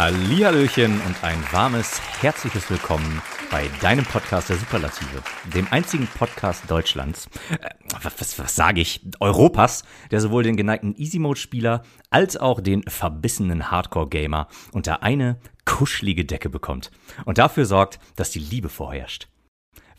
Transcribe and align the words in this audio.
Hallihallöchen 0.00 0.98
und 1.02 1.22
ein 1.22 1.38
warmes, 1.52 2.00
herzliches 2.22 2.70
Willkommen 2.70 3.20
bei 3.50 3.68
deinem 3.82 4.04
Podcast 4.04 4.48
der 4.48 4.56
Superlative, 4.56 5.22
dem 5.54 5.68
einzigen 5.70 6.06
Podcast 6.06 6.70
Deutschlands, 6.70 7.28
äh, 7.50 7.68
was, 8.02 8.18
was, 8.18 8.38
was 8.38 8.56
sage 8.56 8.80
ich, 8.80 9.02
Europas, 9.20 9.84
der 10.10 10.20
sowohl 10.20 10.42
den 10.42 10.56
geneigten 10.56 10.96
Easy-Mode-Spieler 10.96 11.82
als 12.08 12.36
auch 12.36 12.60
den 12.60 12.82
verbissenen 12.84 13.70
Hardcore-Gamer 13.70 14.48
unter 14.72 15.02
eine 15.02 15.38
kuschelige 15.64 16.24
Decke 16.24 16.48
bekommt 16.48 16.90
und 17.24 17.38
dafür 17.38 17.66
sorgt, 17.66 17.98
dass 18.16 18.30
die 18.30 18.38
Liebe 18.38 18.68
vorherrscht. 18.68 19.29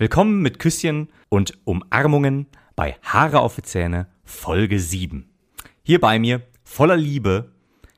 Willkommen 0.01 0.41
mit 0.41 0.57
Küsschen 0.57 1.09
und 1.29 1.59
Umarmungen 1.63 2.47
bei 2.75 2.95
Haare 3.03 3.39
auf 3.39 3.57
die 3.57 3.61
Zähne 3.61 4.07
Folge 4.23 4.79
7. 4.79 5.29
Hier 5.83 6.01
bei 6.01 6.17
mir, 6.17 6.41
voller 6.63 6.97
Liebe, 6.97 7.51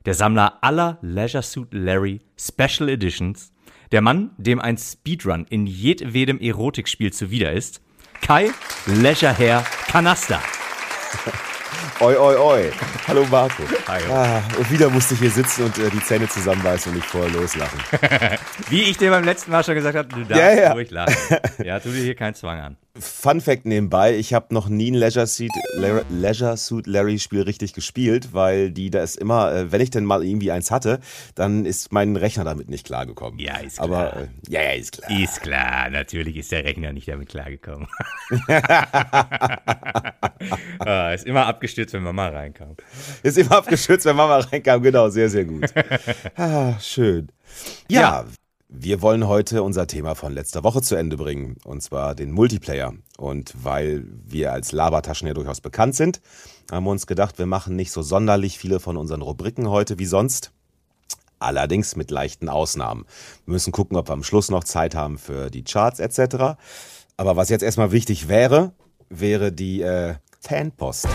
der 0.04 0.14
Sammler 0.14 0.58
aller 0.62 0.98
Leisure 1.02 1.44
Suit 1.44 1.74
Larry 1.74 2.20
Special 2.38 2.90
Editions, 2.90 3.54
der 3.94 4.02
Mann, 4.02 4.32
dem 4.36 4.60
ein 4.60 4.78
Speedrun 4.78 5.46
in 5.50 5.66
jedwedem 5.66 6.42
Erotikspiel 6.42 7.14
zuwider 7.14 7.54
ist, 7.54 7.82
Kai 8.20 8.50
Leisure 8.86 9.38
Hair 9.38 9.64
Kanaster. 9.88 10.42
Oi, 12.00 12.16
oi, 12.16 12.36
oi. 12.36 12.72
Hallo 13.08 13.24
Marco. 13.30 13.64
Hi. 13.88 14.02
Ah, 14.10 14.42
und 14.58 14.72
wieder 14.72 14.90
musste 14.90 15.14
ich 15.14 15.20
hier 15.20 15.30
sitzen 15.30 15.66
und 15.66 15.78
äh, 15.78 15.90
die 15.92 16.04
Zähne 16.04 16.28
zusammenbeißen 16.28 16.92
und 16.92 16.98
nicht 16.98 17.08
vorher 17.08 17.30
loslachen. 17.32 17.80
Wie 18.70 18.82
ich 18.82 18.98
dir 18.98 19.12
beim 19.12 19.24
letzten 19.24 19.52
Mal 19.52 19.64
schon 19.64 19.76
gesagt 19.76 19.98
habe, 19.98 20.08
du 20.08 20.24
darfst 20.26 20.36
ja, 20.36 20.54
ja. 20.54 20.72
ruhig 20.74 20.90
lachen. 20.90 21.16
Ja, 21.64 21.80
tu 21.80 21.90
dir 21.90 22.02
hier 22.02 22.16
keinen 22.16 22.34
Zwang 22.34 22.60
an. 22.60 22.78
Fun 23.00 23.42
Fact 23.42 23.66
nebenbei, 23.66 24.16
ich 24.16 24.36
habe 24.36 24.54
noch 24.54 24.70
nie 24.70 24.92
ein 24.92 24.94
Leisure 24.94 25.26
Suit, 25.26 25.50
Leisure 26.10 26.58
Suit 26.58 26.86
Larry 26.86 27.18
Spiel 27.18 27.42
richtig 27.42 27.74
gespielt, 27.74 28.34
weil 28.34 28.70
die 28.70 28.92
da 28.92 29.02
ist 29.02 29.16
immer, 29.16 29.52
äh, 29.52 29.72
wenn 29.72 29.82
ich 29.82 29.90
denn 29.90 30.06
mal 30.06 30.24
irgendwie 30.24 30.52
eins 30.52 30.70
hatte, 30.70 31.00
dann 31.34 31.66
ist 31.66 31.92
mein 31.92 32.16
Rechner 32.16 32.44
damit 32.44 32.70
nicht 32.70 32.86
klargekommen. 32.86 33.40
Ja, 33.40 33.58
ist 33.58 33.78
klar. 33.78 33.88
Aber, 33.88 34.22
äh, 34.22 34.28
ja, 34.48 34.62
ja, 34.62 34.74
ist 34.74 34.92
klar. 34.92 35.10
Ist 35.10 35.42
klar, 35.42 35.90
natürlich 35.90 36.36
ist 36.38 36.52
der 36.52 36.66
Rechner 36.66 36.94
nicht 36.94 37.08
damit 37.08 37.30
klargekommen. 37.30 37.88
ah, 40.78 41.14
ist 41.14 41.26
immer 41.26 41.48
abgestürzt, 41.48 41.96
wenn 41.96 42.04
Mama 42.04 42.28
reinkam. 42.28 42.76
Ist 43.24 43.40
immer 43.40 43.54
abgestürzt, 43.54 44.06
wenn 44.06 44.16
Mama 44.16 44.38
reinkam, 44.38 44.84
genau, 44.84 45.10
sehr, 45.10 45.32
sehr 45.32 45.46
gut. 45.46 45.66
Ah, 46.36 46.80
schön. 46.80 47.32
ja. 47.90 48.02
ja. 48.02 48.26
Wir 48.76 49.04
wollen 49.04 49.28
heute 49.28 49.62
unser 49.62 49.86
Thema 49.86 50.16
von 50.16 50.34
letzter 50.34 50.64
Woche 50.64 50.82
zu 50.82 50.96
Ende 50.96 51.16
bringen, 51.16 51.58
und 51.64 51.84
zwar 51.84 52.16
den 52.16 52.32
Multiplayer. 52.32 52.94
Und 53.20 53.54
weil 53.64 54.04
wir 54.26 54.52
als 54.52 54.72
Labertaschen 54.72 55.28
ja 55.28 55.36
durchaus 55.36 55.62
bekannt 55.62 55.94
sind, 55.94 56.22
haben 56.72 56.84
wir 56.86 56.90
uns 56.90 57.06
gedacht, 57.06 57.38
wir 57.38 57.46
machen 57.46 57.76
nicht 57.76 57.92
so 57.92 58.02
sonderlich 58.02 58.58
viele 58.58 58.80
von 58.80 58.98
unseren 58.98 59.22
Rubriken 59.22 59.70
heute 59.70 60.00
wie 60.00 60.08
sonst. 60.08 60.52
Allerdings 61.38 61.96
mit 61.96 62.10
leichten 62.10 62.50
Ausnahmen. 62.50 63.06
Wir 63.46 63.54
müssen 63.54 63.72
gucken, 63.72 63.96
ob 63.96 64.10
wir 64.10 64.14
am 64.14 64.24
Schluss 64.24 64.50
noch 64.50 64.64
Zeit 64.64 64.96
haben 64.96 65.20
für 65.20 65.52
die 65.52 65.64
Charts 65.64 66.00
etc. 66.00 66.58
Aber 67.16 67.36
was 67.36 67.50
jetzt 67.50 67.62
erstmal 67.62 67.92
wichtig 67.92 68.28
wäre, 68.28 68.72
wäre 69.08 69.52
die 69.52 69.82
äh, 69.82 70.16
Fanpost. 70.40 71.08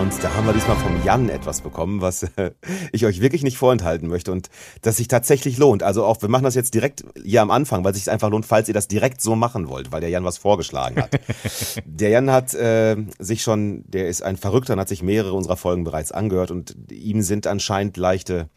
Und 0.00 0.12
da 0.22 0.32
haben 0.34 0.46
wir 0.46 0.52
diesmal 0.52 0.76
vom 0.76 1.04
Jan 1.04 1.28
etwas 1.28 1.60
bekommen, 1.60 2.00
was 2.00 2.22
äh, 2.22 2.52
ich 2.92 3.04
euch 3.04 3.20
wirklich 3.20 3.42
nicht 3.42 3.58
vorenthalten 3.58 4.08
möchte 4.08 4.30
und 4.30 4.48
das 4.82 4.96
sich 4.96 5.08
tatsächlich 5.08 5.58
lohnt. 5.58 5.82
Also 5.82 6.04
auch, 6.04 6.22
wir 6.22 6.28
machen 6.28 6.44
das 6.44 6.54
jetzt 6.54 6.74
direkt 6.74 7.04
hier 7.20 7.42
am 7.42 7.50
Anfang, 7.50 7.82
weil 7.82 7.90
es 7.90 7.98
sich 7.98 8.08
einfach 8.08 8.30
lohnt, 8.30 8.46
falls 8.46 8.68
ihr 8.68 8.74
das 8.74 8.86
direkt 8.86 9.20
so 9.20 9.34
machen 9.34 9.68
wollt, 9.68 9.90
weil 9.90 10.00
der 10.00 10.10
Jan 10.10 10.24
was 10.24 10.38
vorgeschlagen 10.38 11.02
hat. 11.02 11.18
der 11.84 12.10
Jan 12.10 12.30
hat 12.30 12.54
äh, 12.54 12.96
sich 13.18 13.42
schon, 13.42 13.82
der 13.88 14.08
ist 14.08 14.22
ein 14.22 14.36
Verrückter 14.36 14.74
und 14.74 14.80
hat 14.80 14.88
sich 14.88 15.02
mehrere 15.02 15.32
unserer 15.32 15.56
Folgen 15.56 15.82
bereits 15.82 16.12
angehört 16.12 16.52
und 16.52 16.76
ihm 16.92 17.22
sind 17.22 17.48
anscheinend 17.48 17.96
leichte 17.96 18.48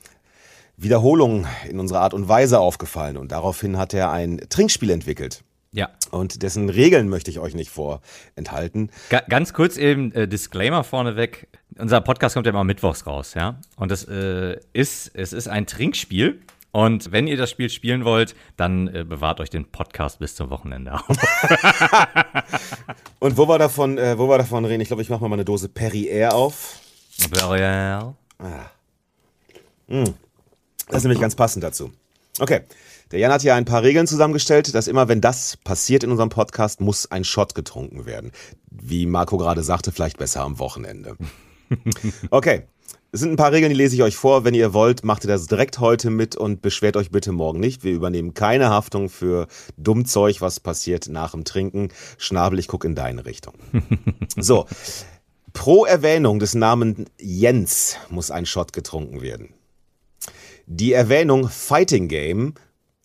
Wiederholungen 0.77 1.47
in 1.67 1.79
unserer 1.79 2.01
Art 2.01 2.13
und 2.13 2.29
Weise 2.29 2.59
aufgefallen 2.59 3.17
und 3.17 3.31
daraufhin 3.31 3.79
hat 3.79 3.95
er 3.95 4.11
ein 4.11 4.41
Trinkspiel 4.49 4.91
entwickelt. 4.91 5.43
Ja. 5.73 5.89
Und 6.11 6.43
dessen 6.43 6.69
Regeln 6.69 7.07
möchte 7.07 7.31
ich 7.31 7.39
euch 7.39 7.55
nicht 7.55 7.71
vorenthalten. 7.71 8.91
Ga 9.09 9.21
ganz 9.29 9.53
kurz 9.53 9.77
eben 9.77 10.11
äh, 10.11 10.27
Disclaimer 10.27 10.83
vorneweg. 10.83 11.47
Unser 11.77 12.01
Podcast 12.01 12.33
kommt 12.33 12.45
ja 12.45 12.51
immer 12.51 12.65
mittwochs 12.65 13.07
raus, 13.07 13.33
ja. 13.35 13.59
Und 13.77 13.89
das 13.89 14.03
äh, 14.03 14.59
ist, 14.73 15.11
es 15.13 15.31
ist 15.31 15.47
ein 15.47 15.65
Trinkspiel. 15.67 16.41
Und 16.71 17.11
wenn 17.11 17.27
ihr 17.27 17.37
das 17.37 17.49
Spiel 17.49 17.69
spielen 17.69 18.05
wollt, 18.05 18.35
dann 18.57 18.87
äh, 18.87 19.03
bewahrt 19.03 19.39
euch 19.39 19.49
den 19.49 19.65
Podcast 19.65 20.19
bis 20.19 20.35
zum 20.35 20.49
Wochenende 20.49 20.93
auf. 20.93 21.07
Und 23.19 23.37
wo 23.37 23.47
wir 23.47 23.57
davon, 23.57 23.97
äh, 23.97 24.17
wo 24.17 24.27
wir 24.29 24.37
davon 24.37 24.63
reden, 24.65 24.81
ich 24.81 24.87
glaube, 24.87 25.01
ich 25.01 25.09
mache 25.09 25.27
mal 25.27 25.33
eine 25.33 25.45
Dose 25.45 25.67
Perrier 25.69 26.33
auf. 26.33 26.79
Perrier. 27.31 28.15
Ah. 28.39 28.71
Mm. 29.87 30.13
Das 30.87 30.97
ist 30.97 31.03
nämlich 31.03 31.19
ganz 31.19 31.35
passend 31.35 31.63
dazu. 31.63 31.91
Okay. 32.39 32.61
Der 33.11 33.19
Jan 33.19 33.31
hat 33.31 33.41
hier 33.41 33.55
ein 33.55 33.66
paar 33.66 33.83
Regeln 33.83 34.07
zusammengestellt, 34.07 34.73
dass 34.73 34.88
immer, 34.88 35.09
wenn 35.09 35.19
das 35.19 35.57
passiert 35.57 36.03
in 36.03 36.11
unserem 36.11 36.29
Podcast, 36.29 36.79
muss 36.79 37.11
ein 37.11 37.25
Shot 37.25 37.55
getrunken 37.55 38.05
werden. 38.05 38.31
Wie 38.69 39.05
Marco 39.05 39.38
gerade 39.38 39.63
sagte, 39.63 39.91
vielleicht 39.91 40.17
besser 40.17 40.41
am 40.41 40.59
Wochenende. 40.59 41.16
Okay. 42.31 42.63
Es 43.13 43.22
sind 43.22 43.31
ein 43.31 43.38
paar 43.38 43.53
Regeln, 43.53 43.69
die 43.69 43.77
lese 43.77 43.95
ich 43.95 44.03
euch 44.03 44.17
vor. 44.17 44.44
Wenn 44.44 44.53
ihr 44.53 44.73
wollt, 44.73 45.05
macht 45.05 45.23
ihr 45.23 45.29
das 45.29 45.47
direkt 45.47 45.79
heute 45.79 46.09
mit 46.09 46.35
und 46.35 46.61
beschwert 46.61 46.97
euch 46.97 47.11
bitte 47.11 47.31
morgen 47.31 47.61
nicht. 47.61 47.85
Wir 47.85 47.94
übernehmen 47.94 48.33
keine 48.33 48.69
Haftung 48.69 49.07
für 49.07 49.47
Dummzeug, 49.78 50.41
was 50.41 50.59
passiert 50.59 51.07
nach 51.07 51.31
dem 51.31 51.45
Trinken. 51.45 51.88
Schnabel, 52.17 52.59
ich 52.59 52.67
gucke 52.67 52.88
in 52.88 52.95
deine 52.95 53.25
Richtung. 53.25 53.53
So. 54.38 54.66
Pro 55.53 55.85
Erwähnung 55.85 56.39
des 56.39 56.55
Namens 56.55 57.09
Jens 57.17 57.95
muss 58.09 58.31
ein 58.31 58.45
Shot 58.45 58.73
getrunken 58.73 59.22
werden. 59.22 59.53
Die 60.66 60.91
Erwähnung 60.91 61.47
Fighting 61.47 62.09
Game 62.09 62.53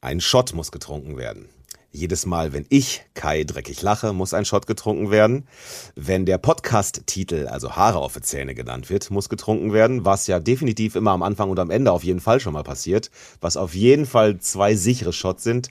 ein 0.07 0.21
Shot 0.21 0.55
muss 0.55 0.71
getrunken 0.71 1.17
werden. 1.17 1.49
Jedes 1.91 2.27
Mal, 2.27 2.53
wenn 2.53 2.65
ich 2.69 3.03
Kai 3.15 3.43
dreckig 3.43 3.83
lache, 3.83 4.13
muss 4.13 4.35
ein 4.35 4.45
Shot 4.45 4.69
getrunken 4.69 5.11
werden. 5.11 5.49
Wenn 5.97 6.27
der 6.27 6.39
Podcast-Titel, 6.39 7.49
also 7.49 7.73
Haare 7.73 7.99
auf 7.99 8.15
die 8.15 8.21
Zähne 8.21 8.55
genannt 8.55 8.89
wird, 8.89 9.11
muss 9.11 9.29
getrunken 9.29 9.73
werden, 9.73 10.05
was 10.05 10.29
ja 10.29 10.39
definitiv 10.39 10.95
immer 10.95 11.11
am 11.11 11.25
Anfang 11.25 11.51
und 11.51 11.59
am 11.59 11.71
Ende 11.71 11.91
auf 11.91 12.05
jeden 12.05 12.21
Fall 12.21 12.39
schon 12.39 12.53
mal 12.53 12.63
passiert, 12.63 13.11
was 13.41 13.57
auf 13.57 13.75
jeden 13.75 14.07
Fall 14.07 14.39
zwei 14.39 14.77
sichere 14.77 15.13
Shots 15.13 15.43
sind. 15.43 15.71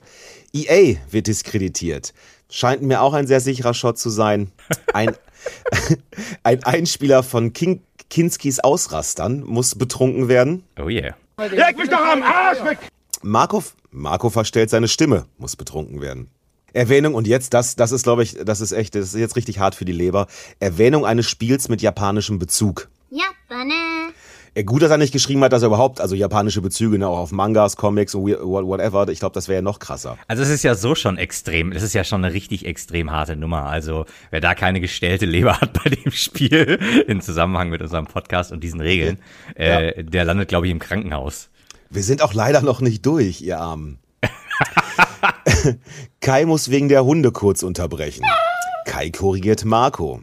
EA 0.52 0.96
wird 1.10 1.28
diskreditiert. 1.28 2.12
Scheint 2.50 2.82
mir 2.82 3.00
auch 3.00 3.14
ein 3.14 3.26
sehr 3.26 3.40
sicherer 3.40 3.72
Shot 3.72 3.96
zu 3.96 4.10
sein. 4.10 4.52
Ein, 4.92 5.16
ein 6.42 6.62
Einspieler 6.62 7.22
von 7.22 7.54
King, 7.54 7.80
Kinskis 8.10 8.60
Ausrastern 8.60 9.44
muss 9.44 9.76
betrunken 9.76 10.28
werden. 10.28 10.62
Oh 10.78 10.90
yeah. 10.90 11.16
Leg 11.38 11.78
mich 11.78 11.88
doch 11.88 12.04
am 12.04 12.22
Arsch 12.22 12.62
weg! 12.64 12.78
Marco, 13.22 13.62
Marco 13.96 14.28
verstellt 14.28 14.68
seine 14.68 14.88
Stimme, 14.88 15.24
muss 15.38 15.56
betrunken 15.56 16.02
werden. 16.02 16.28
Erwähnung, 16.74 17.14
und 17.14 17.26
jetzt, 17.26 17.54
das, 17.54 17.76
das 17.76 17.92
ist, 17.92 18.02
glaube 18.02 18.22
ich, 18.22 18.36
das 18.44 18.60
ist 18.60 18.72
echt, 18.72 18.94
das 18.94 19.14
ist 19.14 19.14
jetzt 19.14 19.36
richtig 19.36 19.58
hart 19.58 19.74
für 19.74 19.86
die 19.86 19.92
Leber. 19.92 20.26
Erwähnung 20.60 21.06
eines 21.06 21.26
Spiels 21.26 21.70
mit 21.70 21.80
japanischem 21.80 22.38
Bezug. 22.38 22.90
Japane. 23.08 23.72
Gut, 24.66 24.82
dass 24.82 24.90
er 24.90 24.98
nicht 24.98 25.12
geschrieben 25.12 25.42
hat, 25.44 25.52
dass 25.52 25.62
er 25.62 25.68
überhaupt, 25.68 26.00
also 26.00 26.14
japanische 26.14 26.60
Bezüge, 26.60 26.98
ne, 26.98 27.08
auch 27.08 27.18
auf 27.18 27.32
Mangas, 27.32 27.76
Comics 27.76 28.14
und 28.14 28.24
whatever. 28.24 29.08
Ich 29.08 29.20
glaube, 29.20 29.34
das 29.34 29.48
wäre 29.48 29.56
ja 29.56 29.62
noch 29.62 29.78
krasser. 29.78 30.18
Also 30.28 30.42
es 30.42 30.50
ist 30.50 30.62
ja 30.62 30.74
so 30.74 30.94
schon 30.94 31.16
extrem, 31.16 31.72
es 31.72 31.82
ist 31.82 31.94
ja 31.94 32.04
schon 32.04 32.22
eine 32.22 32.34
richtig 32.34 32.66
extrem 32.66 33.10
harte 33.10 33.36
Nummer. 33.36 33.64
Also 33.64 34.04
wer 34.30 34.40
da 34.40 34.54
keine 34.54 34.80
gestellte 34.80 35.24
Leber 35.24 35.60
hat 35.60 35.72
bei 35.72 35.90
dem 35.90 36.12
Spiel, 36.12 36.78
in 37.06 37.22
Zusammenhang 37.22 37.70
mit 37.70 37.80
unserem 37.80 38.06
Podcast 38.06 38.52
und 38.52 38.62
diesen 38.62 38.80
Regeln, 38.80 39.18
ja. 39.58 39.80
äh, 39.80 40.04
der 40.04 40.24
landet, 40.24 40.48
glaube 40.48 40.66
ich, 40.66 40.72
im 40.72 40.78
Krankenhaus. 40.78 41.48
Wir 41.90 42.02
sind 42.02 42.22
auch 42.22 42.34
leider 42.34 42.62
noch 42.62 42.80
nicht 42.80 43.04
durch, 43.06 43.40
ihr 43.42 43.58
Armen. 43.58 43.98
Kai 46.20 46.44
muss 46.44 46.70
wegen 46.70 46.88
der 46.88 47.04
Hunde 47.04 47.32
kurz 47.32 47.62
unterbrechen. 47.62 48.24
Kai 48.86 49.10
korrigiert 49.10 49.64
Marco. 49.64 50.22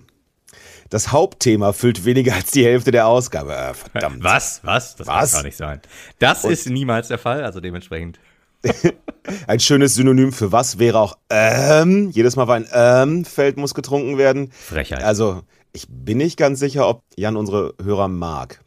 Das 0.90 1.12
Hauptthema 1.12 1.74
füllt 1.74 2.06
weniger 2.06 2.36
als 2.36 2.52
die 2.52 2.66
Hälfte 2.66 2.92
der 2.92 3.08
Ausgabe. 3.08 3.56
Äh, 3.56 3.74
verdammt. 3.74 4.24
Was? 4.24 4.60
Was? 4.64 4.96
Das 4.96 5.08
Was? 5.08 5.32
kann 5.32 5.40
gar 5.40 5.46
nicht 5.48 5.58
sein. 5.58 5.82
Das 6.20 6.44
Und 6.46 6.52
ist 6.52 6.70
niemals 6.70 7.08
der 7.08 7.18
Fall, 7.18 7.44
also 7.44 7.60
dementsprechend. 7.60 8.20
ein 9.48 9.60
schönes 9.60 9.96
Synonym 9.96 10.32
für 10.32 10.52
was 10.52 10.80
wäre 10.80 11.00
auch 11.00 11.18
ähm. 11.30 12.12
Jedes 12.12 12.36
Mal, 12.36 12.48
wenn 12.48 12.68
ein 12.68 13.18
ähm 13.18 13.26
Feld 13.26 13.58
muss 13.58 13.74
getrunken 13.74 14.18
werden. 14.18 14.52
Frechheit. 14.52 15.04
Also, 15.04 15.42
ich 15.74 15.88
bin 15.90 16.20
nicht 16.20 16.38
ganz 16.38 16.60
sicher, 16.60 16.88
ob 16.88 17.04
Jan 17.18 17.36
unsere 17.38 17.74
Hörer 17.84 18.08
mag. 18.08 18.62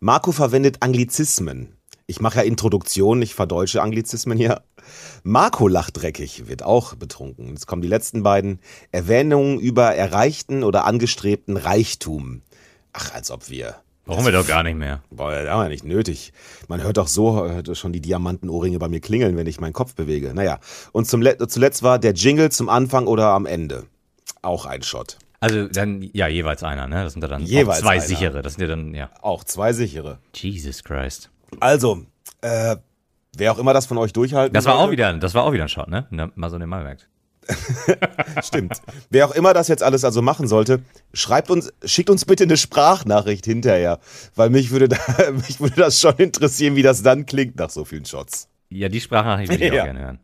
Marco 0.00 0.32
verwendet 0.32 0.78
Anglizismen. 0.80 1.76
Ich 2.12 2.20
mache 2.20 2.40
ja 2.40 2.42
Introduktion, 2.42 3.22
ich 3.22 3.34
verdeutsche 3.34 3.80
Anglizismen 3.80 4.36
hier. 4.36 4.60
Marco 5.22 5.66
lacht 5.66 6.02
dreckig, 6.02 6.46
wird 6.46 6.62
auch 6.62 6.94
betrunken. 6.94 7.48
Jetzt 7.48 7.66
kommen 7.66 7.80
die 7.80 7.88
letzten 7.88 8.22
beiden 8.22 8.60
Erwähnungen 8.90 9.58
über 9.58 9.94
erreichten 9.94 10.62
oder 10.62 10.84
angestrebten 10.84 11.56
Reichtum. 11.56 12.42
Ach, 12.92 13.14
als 13.14 13.30
ob 13.30 13.48
wir 13.48 13.76
Brauchen 14.04 14.26
wir 14.26 14.32
doch 14.32 14.46
gar 14.46 14.62
nicht 14.62 14.76
mehr. 14.76 15.02
Boah, 15.10 15.32
das 15.32 15.48
haben 15.48 15.62
wir 15.62 15.68
nicht 15.70 15.84
nötig. 15.84 16.34
Man 16.68 16.82
hört 16.82 16.98
doch 16.98 17.06
so 17.06 17.48
hört 17.48 17.74
schon 17.78 17.94
die 17.94 18.02
Diamantenohrringe 18.02 18.78
bei 18.78 18.88
mir 18.88 19.00
klingeln, 19.00 19.38
wenn 19.38 19.46
ich 19.46 19.58
meinen 19.58 19.72
Kopf 19.72 19.94
bewege. 19.94 20.34
Naja, 20.34 20.58
und 20.92 21.06
zum, 21.06 21.24
zuletzt 21.48 21.82
war 21.82 21.98
der 21.98 22.12
Jingle 22.12 22.50
zum 22.50 22.68
Anfang 22.68 23.06
oder 23.06 23.28
am 23.28 23.46
Ende. 23.46 23.84
Auch 24.42 24.66
ein 24.66 24.82
Shot. 24.82 25.16
Also 25.42 25.66
dann, 25.66 26.08
ja, 26.12 26.28
jeweils 26.28 26.62
einer, 26.62 26.86
ne? 26.86 27.02
Das 27.02 27.14
sind 27.14 27.22
ja 27.22 27.28
dann 27.28 27.42
Jeweils 27.42 27.80
zwei 27.80 27.94
einer. 27.94 28.02
sichere. 28.02 28.42
Das 28.42 28.54
sind 28.54 28.62
ja 28.62 28.68
dann, 28.68 28.94
ja. 28.94 29.10
Auch 29.22 29.42
zwei 29.42 29.72
sichere. 29.72 30.20
Jesus 30.34 30.84
Christ. 30.84 31.31
Also, 31.60 32.04
äh, 32.40 32.76
wer 33.36 33.52
auch 33.52 33.58
immer 33.58 33.72
das 33.72 33.86
von 33.86 33.98
euch 33.98 34.12
durchhalten 34.12 34.54
Das 34.54 34.64
war 34.64 34.76
auch 34.76 34.90
wieder, 34.90 35.12
das 35.14 35.34
war 35.34 35.44
auch 35.44 35.52
wieder 35.52 35.64
ein 35.64 35.68
Shot, 35.68 35.88
ne? 35.88 36.06
ne 36.10 36.30
mal 36.34 36.50
so 36.50 36.58
den 36.58 36.68
Mal 36.68 36.84
merkt. 36.84 37.08
Stimmt. 38.42 38.80
Wer 39.10 39.26
auch 39.26 39.32
immer 39.32 39.52
das 39.52 39.68
jetzt 39.68 39.82
alles 39.82 40.04
also 40.04 40.22
machen 40.22 40.46
sollte, 40.46 40.82
schreibt 41.12 41.50
uns, 41.50 41.72
schickt 41.84 42.08
uns 42.08 42.24
bitte 42.24 42.44
eine 42.44 42.56
Sprachnachricht 42.56 43.44
hinterher, 43.44 43.98
weil 44.34 44.50
mich 44.50 44.70
würde, 44.70 44.88
da, 44.88 44.98
mich 45.32 45.60
würde 45.60 45.76
das 45.76 46.00
schon 46.00 46.16
interessieren, 46.16 46.76
wie 46.76 46.82
das 46.82 47.02
dann 47.02 47.26
klingt 47.26 47.56
nach 47.56 47.70
so 47.70 47.84
vielen 47.84 48.04
Shots. 48.04 48.48
Ja, 48.78 48.88
die 48.88 49.00
Sprachnachricht 49.00 49.50
würde 49.50 49.64
ich 49.64 49.72
Ja. 49.72 49.80
auch 49.82 49.86
gerne 49.86 50.00
hören. 50.00 50.18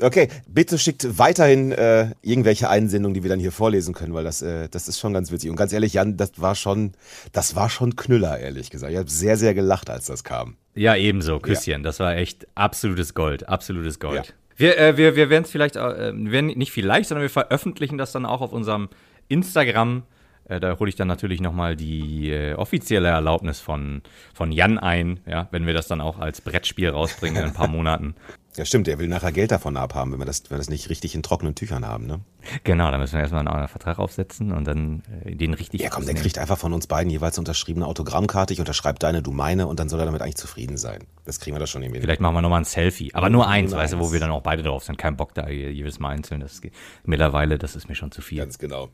Okay, 0.00 0.28
bitte 0.48 0.78
schickt 0.78 1.18
weiterhin 1.18 1.72
äh, 1.72 2.10
irgendwelche 2.22 2.68
Einsendungen, 2.68 3.14
die 3.14 3.22
wir 3.22 3.30
dann 3.30 3.40
hier 3.40 3.52
vorlesen 3.52 3.94
können, 3.94 4.12
weil 4.14 4.24
das, 4.24 4.42
äh, 4.42 4.68
das 4.68 4.88
ist 4.88 4.98
schon 5.00 5.12
ganz 5.14 5.30
witzig. 5.32 5.50
Und 5.50 5.56
ganz 5.56 5.72
ehrlich, 5.72 5.94
Jan, 5.94 6.16
das 6.16 6.32
war 6.36 6.54
schon, 6.54 6.92
das 7.32 7.56
war 7.56 7.70
schon 7.70 7.96
Knüller, 7.96 8.38
ehrlich 8.38 8.70
gesagt. 8.70 8.92
Ich 8.92 8.98
habe 8.98 9.10
sehr, 9.10 9.36
sehr 9.36 9.54
gelacht, 9.54 9.88
als 9.90 10.06
das 10.06 10.24
kam. 10.24 10.56
Ja, 10.74 10.94
ebenso, 10.96 11.38
Küsschen. 11.38 11.82
Das 11.82 12.00
war 12.00 12.14
echt 12.16 12.46
absolutes 12.54 13.14
Gold, 13.14 13.48
absolutes 13.48 13.98
Gold. 13.98 14.26
Ja. 14.26 14.32
Wir, 14.58 14.78
äh, 14.78 14.96
wir, 14.96 15.16
wir 15.16 15.30
werden 15.30 15.44
es 15.44 15.50
vielleicht, 15.50 15.76
äh, 15.76 16.12
wir 16.14 16.32
werden 16.32 16.46
nicht 16.48 16.72
vielleicht, 16.72 17.08
sondern 17.08 17.22
wir 17.22 17.30
veröffentlichen 17.30 17.98
das 17.98 18.12
dann 18.12 18.26
auch 18.26 18.40
auf 18.40 18.52
unserem 18.52 18.88
Instagram. 19.28 20.02
Äh, 20.48 20.60
da 20.60 20.78
hole 20.78 20.88
ich 20.88 20.96
dann 20.96 21.08
natürlich 21.08 21.40
nochmal 21.40 21.76
die 21.76 22.30
äh, 22.30 22.54
offizielle 22.54 23.08
Erlaubnis 23.08 23.60
von, 23.60 24.02
von 24.34 24.52
Jan 24.52 24.78
ein, 24.78 25.20
ja, 25.26 25.48
wenn 25.50 25.66
wir 25.66 25.74
das 25.74 25.88
dann 25.88 26.00
auch 26.00 26.18
als 26.18 26.40
Brettspiel 26.40 26.90
rausbringen 26.90 27.42
in 27.42 27.48
ein 27.48 27.54
paar 27.54 27.68
Monaten. 27.76 28.14
Ja, 28.56 28.64
stimmt, 28.64 28.86
der 28.86 28.98
will 28.98 29.06
nachher 29.08 29.32
Geld 29.32 29.50
davon 29.50 29.76
abhaben, 29.76 30.12
wenn 30.12 30.18
wir 30.18 30.24
das, 30.24 30.44
wenn 30.44 30.52
wir 30.52 30.58
das 30.58 30.70
nicht 30.70 30.88
richtig 30.88 31.14
in 31.14 31.22
trockenen 31.22 31.54
Tüchern 31.54 31.84
haben, 31.86 32.06
ne? 32.06 32.20
Genau, 32.64 32.90
da 32.90 32.96
müssen 32.98 33.14
wir 33.14 33.20
erstmal 33.20 33.46
einen 33.46 33.68
Vertrag 33.68 33.98
aufsetzen 33.98 34.52
und 34.52 34.64
dann 34.66 35.02
äh, 35.24 35.34
den 35.34 35.52
richtig. 35.52 35.80
Ja, 35.82 35.88
komm, 35.90 36.02
der 36.02 36.10
ausnehmen. 36.12 36.22
kriegt 36.22 36.38
einfach 36.38 36.56
von 36.56 36.72
uns 36.72 36.86
beiden 36.86 37.10
jeweils 37.10 37.38
unterschriebene 37.38 37.86
Autogrammkarte. 37.86 38.52
Ich 38.54 38.60
unterschreibe 38.60 38.98
deine, 38.98 39.20
du 39.20 39.32
meine 39.32 39.66
und 39.66 39.78
dann 39.80 39.88
soll 39.88 40.00
er 40.00 40.06
damit 40.06 40.22
eigentlich 40.22 40.36
zufrieden 40.36 40.76
sein. 40.76 41.04
Das 41.24 41.40
kriegen 41.40 41.54
wir 41.56 41.60
doch 41.60 41.66
schon 41.66 41.82
irgendwie. 41.82 42.00
Vielleicht 42.00 42.20
machen 42.20 42.34
wir 42.34 42.40
nochmal 42.42 42.60
ein 42.60 42.64
Selfie. 42.64 43.12
Aber 43.14 43.28
nur 43.30 43.46
eins, 43.48 43.72
Nur 43.72 43.80
weißt 43.80 43.92
du, 43.94 43.98
wo 43.98 44.04
eins. 44.04 44.12
wir 44.12 44.20
dann 44.20 44.30
auch 44.30 44.42
beide 44.42 44.62
drauf 44.62 44.84
sind. 44.84 44.96
Kein 44.96 45.16
Bock 45.16 45.34
da 45.34 45.48
je- 45.48 45.70
jedes 45.70 45.98
Mal 45.98 46.10
einzeln. 46.10 46.40
Das 46.40 46.60
geht. 46.62 46.72
Mittlerweile, 47.04 47.58
das 47.58 47.76
ist 47.76 47.88
mir 47.88 47.94
schon 47.96 48.12
zu 48.12 48.22
viel. 48.22 48.38
Ganz 48.38 48.58
genau. 48.58 48.88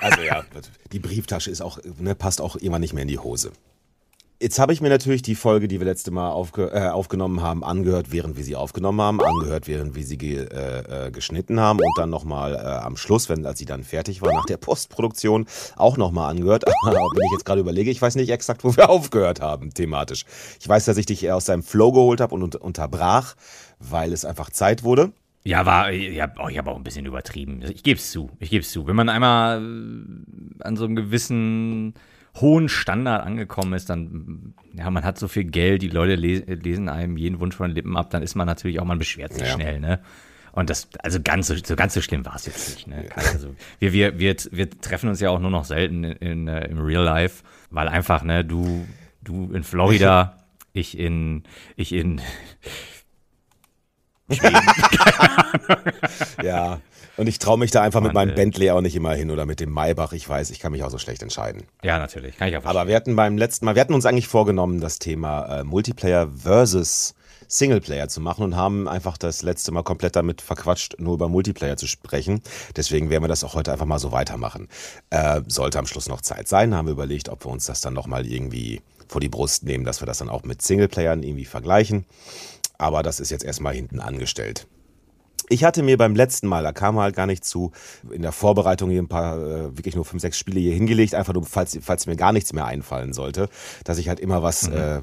Also 0.00 0.22
ja, 0.22 0.44
die 0.92 1.00
Brieftasche 1.00 1.50
ist 1.50 1.60
auch, 1.60 1.78
ne, 1.98 2.14
passt 2.14 2.40
auch 2.40 2.56
immer 2.56 2.78
nicht 2.78 2.94
mehr 2.94 3.02
in 3.02 3.08
die 3.08 3.18
Hose. 3.18 3.50
Jetzt 4.38 4.58
habe 4.58 4.74
ich 4.74 4.82
mir 4.82 4.90
natürlich 4.90 5.22
die 5.22 5.34
Folge, 5.34 5.66
die 5.66 5.80
wir 5.80 5.86
letzte 5.86 6.10
Mal 6.10 6.28
aufge 6.30 6.70
äh, 6.70 6.90
aufgenommen 6.90 7.40
haben, 7.40 7.64
angehört, 7.64 8.12
während 8.12 8.36
wir 8.36 8.44
sie 8.44 8.54
aufgenommen 8.54 9.00
haben, 9.00 9.18
angehört, 9.22 9.66
während 9.66 9.94
wir 9.94 10.04
sie 10.04 10.18
ge 10.18 10.46
äh, 10.52 11.06
äh, 11.06 11.10
geschnitten 11.10 11.58
haben 11.58 11.78
und 11.78 11.92
dann 11.96 12.10
nochmal 12.10 12.54
äh, 12.54 12.58
am 12.58 12.98
Schluss, 12.98 13.30
wenn 13.30 13.46
als 13.46 13.58
sie 13.58 13.64
dann 13.64 13.82
fertig 13.82 14.20
war, 14.20 14.34
nach 14.34 14.44
der 14.44 14.58
Postproduktion, 14.58 15.46
auch 15.76 15.96
nochmal 15.96 16.30
angehört. 16.30 16.64
Aber 16.82 16.96
wenn 16.96 17.24
ich 17.24 17.32
jetzt 17.32 17.46
gerade 17.46 17.62
überlege, 17.62 17.90
ich 17.90 18.02
weiß 18.02 18.16
nicht 18.16 18.28
exakt, 18.28 18.62
wo 18.62 18.76
wir 18.76 18.90
aufgehört 18.90 19.40
haben, 19.40 19.72
thematisch. 19.72 20.26
Ich 20.60 20.68
weiß, 20.68 20.84
dass 20.84 20.98
ich 20.98 21.06
dich 21.06 21.32
aus 21.32 21.46
deinem 21.46 21.62
Flow 21.62 21.92
geholt 21.92 22.20
habe 22.20 22.34
und 22.34 22.42
unter 22.42 22.60
unterbrach, 22.60 23.36
weil 23.78 24.12
es 24.12 24.26
einfach 24.26 24.50
Zeit 24.50 24.82
wurde. 24.82 25.12
Ja, 25.44 25.64
war, 25.64 25.90
ja, 25.90 26.30
oh, 26.44 26.48
ich 26.48 26.58
habe 26.58 26.72
auch 26.72 26.76
ein 26.76 26.84
bisschen 26.84 27.06
übertrieben. 27.06 27.62
Ich 27.62 27.82
gebe 27.82 27.98
es 27.98 28.10
zu. 28.10 28.28
Ich 28.38 28.50
gebe 28.50 28.60
es 28.60 28.70
zu. 28.70 28.86
Wenn 28.86 28.96
man 28.96 29.08
einmal 29.08 29.62
äh, 29.62 30.62
an 30.62 30.76
so 30.76 30.84
einem 30.84 30.94
gewissen 30.94 31.94
hohen 32.40 32.68
Standard 32.68 33.24
angekommen 33.24 33.72
ist, 33.72 33.88
dann, 33.90 34.54
ja, 34.74 34.90
man 34.90 35.04
hat 35.04 35.18
so 35.18 35.28
viel 35.28 35.44
Geld, 35.44 35.82
die 35.82 35.88
Leute 35.88 36.14
le 36.16 36.38
lesen 36.54 36.88
einem 36.88 37.16
jeden 37.16 37.40
Wunsch 37.40 37.56
von 37.56 37.68
den 37.70 37.74
Lippen 37.74 37.96
ab, 37.96 38.10
dann 38.10 38.22
ist 38.22 38.34
man 38.34 38.46
natürlich 38.46 38.78
auch, 38.80 38.84
man 38.84 38.98
beschwert 38.98 39.32
sich 39.34 39.42
Ja. 39.46 39.54
schnell, 39.54 39.80
ne? 39.80 40.00
Und 40.52 40.70
das, 40.70 40.88
also 41.02 41.20
ganz 41.22 41.48
so, 41.48 41.54
so 41.54 41.76
ganz 41.76 41.92
so 41.92 42.00
schlimm 42.00 42.24
war 42.24 42.36
es 42.36 42.46
jetzt 42.46 42.70
nicht, 42.70 42.86
ne? 42.86 43.06
Also, 43.14 43.54
wir, 43.78 43.92
wir, 43.92 44.18
wir, 44.18 44.36
wir 44.50 44.70
treffen 44.70 45.08
uns 45.08 45.20
ja 45.20 45.30
auch 45.30 45.38
nur 45.38 45.50
noch 45.50 45.64
selten 45.64 46.04
in, 46.04 46.12
in, 46.16 46.48
äh, 46.48 46.66
im 46.68 46.78
Real 46.78 47.04
Life, 47.04 47.42
weil 47.70 47.88
einfach, 47.88 48.22
ne, 48.22 48.44
du, 48.44 48.86
du 49.22 49.52
in 49.52 49.64
Florida, 49.64 50.44
ich 50.72 50.98
in, 50.98 51.42
ich 51.76 51.92
in, 51.92 52.20
Ja. 56.42 56.80
Und 57.16 57.26
ich 57.28 57.38
traue 57.38 57.58
mich 57.58 57.70
da 57.70 57.82
einfach 57.82 58.00
mit 58.00 58.12
Mann, 58.12 58.28
meinem 58.28 58.30
ey. 58.30 58.36
Bentley 58.36 58.70
auch 58.70 58.80
nicht 58.80 58.94
immer 58.94 59.14
hin 59.14 59.30
oder 59.30 59.46
mit 59.46 59.60
dem 59.60 59.72
Maybach. 59.72 60.12
Ich 60.12 60.28
weiß, 60.28 60.50
ich 60.50 60.60
kann 60.60 60.72
mich 60.72 60.82
auch 60.82 60.90
so 60.90 60.98
schlecht 60.98 61.22
entscheiden. 61.22 61.62
ja, 61.82 61.98
natürlich, 61.98 62.36
kann 62.36 62.48
ich 62.48 62.56
auch 62.56 62.62
verstehen. 62.62 62.80
Aber 62.80 62.88
wir 62.88 62.96
hatten 62.96 63.16
beim 63.16 63.38
letzten 63.38 63.64
Mal, 63.64 63.74
wir 63.74 63.80
hatten 63.80 63.94
uns 63.94 64.04
eigentlich 64.04 64.28
vorgenommen, 64.28 64.80
das 64.80 64.98
Thema 64.98 65.60
äh, 65.60 65.64
Multiplayer 65.64 66.28
versus 66.36 67.14
Singleplayer 67.48 68.08
zu 68.08 68.20
machen 68.20 68.44
und 68.44 68.56
haben 68.56 68.88
einfach 68.88 69.16
das 69.16 69.42
letzte 69.42 69.72
Mal 69.72 69.82
komplett 69.82 70.16
damit 70.16 70.40
verquatscht, 70.40 70.96
nur 70.98 71.14
über 71.14 71.28
Multiplayer 71.28 71.76
zu 71.76 71.86
sprechen. 71.86 72.42
Deswegen 72.76 73.08
werden 73.08 73.22
wir 73.22 73.28
das 73.28 73.44
auch 73.44 73.54
heute 73.54 73.72
einfach 73.72 73.86
mal 73.86 73.98
so 73.98 74.12
weitermachen. 74.12 74.68
Äh, 75.10 75.42
sollte 75.46 75.78
am 75.78 75.86
Schluss 75.86 76.08
noch 76.08 76.20
Zeit 76.20 76.48
sein, 76.48 76.74
haben 76.74 76.86
wir 76.86 76.92
überlegt, 76.92 77.28
ob 77.28 77.44
wir 77.44 77.50
uns 77.50 77.66
das 77.66 77.80
dann 77.80 77.94
nochmal 77.94 78.26
irgendwie 78.26 78.82
vor 79.08 79.20
die 79.20 79.28
Brust 79.28 79.62
nehmen, 79.62 79.84
dass 79.84 80.02
wir 80.02 80.06
das 80.06 80.18
dann 80.18 80.28
auch 80.28 80.42
mit 80.42 80.62
Singleplayern 80.62 81.22
irgendwie 81.22 81.44
vergleichen. 81.44 82.04
Aber 82.78 83.02
das 83.02 83.20
ist 83.20 83.30
jetzt 83.30 83.44
erstmal 83.44 83.74
hinten 83.74 84.00
angestellt. 84.00 84.66
Ich 85.48 85.64
hatte 85.64 85.82
mir 85.82 85.96
beim 85.96 86.14
letzten 86.14 86.48
Mal, 86.48 86.62
da 86.62 86.72
kam 86.72 86.98
halt 86.98 87.14
gar 87.14 87.26
nicht 87.26 87.44
zu, 87.44 87.72
in 88.10 88.22
der 88.22 88.32
Vorbereitung 88.32 88.90
hier 88.90 89.02
ein 89.02 89.08
paar, 89.08 89.38
äh, 89.38 89.76
wirklich 89.76 89.94
nur 89.94 90.04
fünf, 90.04 90.20
sechs 90.22 90.38
Spiele 90.38 90.60
hier 90.60 90.74
hingelegt, 90.74 91.14
einfach 91.14 91.34
nur, 91.34 91.44
falls, 91.44 91.78
falls 91.82 92.06
mir 92.06 92.16
gar 92.16 92.32
nichts 92.32 92.52
mehr 92.52 92.66
einfallen 92.66 93.12
sollte, 93.12 93.48
dass 93.84 93.98
ich 93.98 94.08
halt 94.08 94.20
immer 94.20 94.42
was 94.42 94.68
äh, 94.68 95.02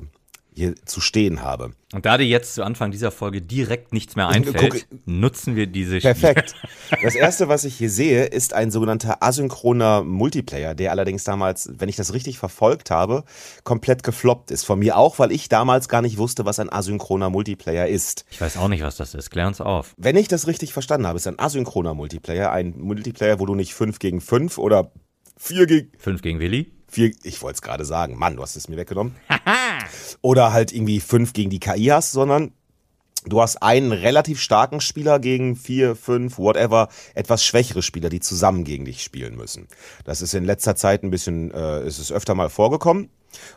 hier 0.55 0.75
zu 0.85 1.01
stehen 1.01 1.41
habe. 1.41 1.73
Und 1.93 2.05
da 2.05 2.17
dir 2.17 2.25
jetzt 2.25 2.55
zu 2.55 2.63
Anfang 2.63 2.89
dieser 2.91 3.11
Folge 3.11 3.41
direkt 3.41 3.93
nichts 3.93 4.15
mehr 4.15 4.27
einfällt, 4.27 4.87
Guck- 4.89 4.99
nutzen 5.05 5.55
wir 5.55 5.67
diese 5.67 5.99
Perfekt. 5.99 6.55
Das 7.03 7.15
erste, 7.15 7.47
was 7.47 7.63
ich 7.65 7.75
hier 7.75 7.89
sehe, 7.89 8.25
ist 8.25 8.53
ein 8.53 8.71
sogenannter 8.71 9.21
asynchroner 9.23 10.03
Multiplayer, 10.03 10.73
der 10.75 10.91
allerdings 10.91 11.23
damals, 11.23 11.69
wenn 11.77 11.89
ich 11.89 11.95
das 11.95 12.13
richtig 12.13 12.37
verfolgt 12.39 12.91
habe, 12.91 13.23
komplett 13.63 14.03
gefloppt 14.03 14.51
ist. 14.51 14.63
Von 14.63 14.79
mir 14.79 14.97
auch, 14.97 15.19
weil 15.19 15.31
ich 15.31 15.49
damals 15.49 15.89
gar 15.89 16.01
nicht 16.01 16.17
wusste, 16.17 16.45
was 16.45 16.59
ein 16.59 16.71
asynchroner 16.71 17.29
Multiplayer 17.29 17.87
ist. 17.87 18.25
Ich 18.31 18.39
weiß 18.41 18.57
auch 18.57 18.67
nicht, 18.69 18.83
was 18.83 18.95
das 18.97 19.13
ist. 19.15 19.29
Klär 19.31 19.47
uns 19.47 19.59
auf. 19.61 19.93
Wenn 19.97 20.15
ich 20.15 20.27
das 20.27 20.47
richtig 20.47 20.71
verstanden 20.73 21.07
habe, 21.07 21.17
ist 21.17 21.27
ein 21.27 21.39
asynchroner 21.39 21.93
Multiplayer 21.93 22.51
ein 22.51 22.73
Multiplayer, 22.77 23.39
wo 23.39 23.45
du 23.45 23.55
nicht 23.55 23.73
5 23.73 23.99
gegen 23.99 24.21
5 24.21 24.57
oder 24.57 24.91
4 25.37 25.65
gegen 25.65 25.91
Fünf 25.97 26.21
gegen 26.21 26.39
Willi? 26.39 26.71
4, 26.93 27.11
ich 27.23 27.41
wollte 27.41 27.55
es 27.55 27.61
gerade 27.61 27.85
sagen, 27.85 28.17
Mann, 28.17 28.35
du 28.35 28.41
hast 28.43 28.55
es 28.55 28.69
mir 28.69 28.77
weggenommen. 28.77 29.15
oder 30.21 30.53
halt 30.53 30.71
irgendwie 30.71 30.99
5 30.99 31.33
gegen 31.33 31.49
die 31.49 31.59
KI 31.59 31.85
hast, 31.87 32.11
sondern 32.11 32.51
du 33.25 33.41
hast 33.41 33.61
einen 33.61 33.91
relativ 33.91 34.39
starken 34.39 34.81
Spieler 34.81 35.19
gegen 35.19 35.55
4, 35.55 35.95
5, 35.95 36.37
whatever, 36.37 36.89
etwas 37.15 37.43
schwächere 37.43 37.81
Spieler, 37.81 38.09
die 38.09 38.19
zusammen 38.19 38.63
gegen 38.63 38.85
dich 38.85 39.03
spielen 39.03 39.35
müssen. 39.35 39.67
Das 40.03 40.21
ist 40.21 40.33
in 40.33 40.45
letzter 40.45 40.75
Zeit 40.75 41.03
ein 41.03 41.11
bisschen, 41.11 41.51
äh, 41.51 41.85
ist 41.85 41.99
es 41.99 42.11
öfter 42.11 42.35
mal 42.35 42.49
vorgekommen. 42.49 43.09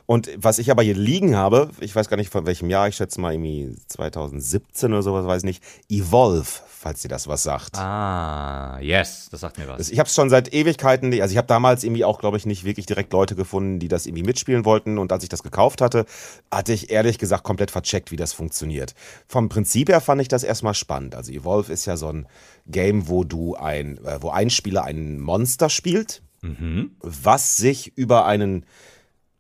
Und 0.07 0.31
was 0.37 0.59
ich 0.59 0.71
aber 0.71 0.83
hier 0.83 0.95
liegen 0.95 1.37
habe, 1.37 1.71
ich 1.81 1.95
weiß 1.95 2.09
gar 2.09 2.17
nicht 2.17 2.31
von 2.31 2.47
welchem 2.47 2.71
Jahr, 2.71 2.89
ich 2.89 2.97
schätze 2.97 3.21
mal 3.21 3.33
irgendwie 3.33 3.75
2017 3.89 4.93
oder 4.93 5.03
sowas, 5.03 5.27
weiß 5.27 5.43
nicht, 5.45 5.63
Evolve, 5.89 6.47
falls 6.69 7.03
dir 7.03 7.09
das 7.09 7.27
was 7.29 7.43
sagt. 7.43 7.77
Ah, 7.77 8.79
yes, 8.81 9.29
das 9.31 9.41
sagt 9.41 9.59
mir 9.59 9.67
was. 9.67 9.89
Ich 9.91 9.99
habe 9.99 10.09
es 10.09 10.15
schon 10.15 10.31
seit 10.31 10.53
Ewigkeiten, 10.53 11.13
also 11.21 11.33
ich 11.33 11.39
habe 11.39 11.49
damals 11.49 11.85
irgendwie 11.85 12.05
auch, 12.05 12.19
glaube 12.19 12.37
ich, 12.37 12.47
nicht 12.47 12.65
wirklich 12.65 12.87
direkt 12.87 13.13
Leute 13.13 13.35
gefunden, 13.35 13.79
die 13.79 13.89
das 13.89 14.07
irgendwie 14.07 14.23
mitspielen 14.23 14.65
wollten. 14.65 14.99
Und 14.99 15.13
als 15.13 15.23
ich 15.23 15.29
das 15.29 15.43
gekauft 15.43 15.81
hatte, 15.81 16.07
hatte 16.51 16.73
ich 16.73 16.91
ehrlich 16.91 17.19
gesagt 17.19 17.43
komplett 17.45 17.71
vercheckt, 17.71 18.11
wie 18.11 18.17
das 18.17 18.33
funktioniert. 18.33 18.95
Vom 19.27 19.49
Prinzip 19.49 19.89
her 19.89 20.01
fand 20.01 20.21
ich 20.21 20.29
das 20.29 20.45
erstmal 20.45 20.75
spannend. 20.75 21.15
Also 21.15 21.33
Evolve 21.33 21.73
ist 21.73 21.87
ja 21.87 21.97
so 21.97 22.09
ein 22.09 22.27
Game, 22.67 23.09
wo 23.09 23.25
du 23.25 23.57
ein, 23.57 23.99
äh, 24.05 24.23
wo 24.23 24.31
ein 24.31 24.51
Spieler 24.51 24.85
ein 24.85 25.21
Monster 25.21 25.69
spielt, 25.69 26.23
was 27.01 27.57
sich 27.57 27.97
über 27.97 28.27
einen 28.27 28.65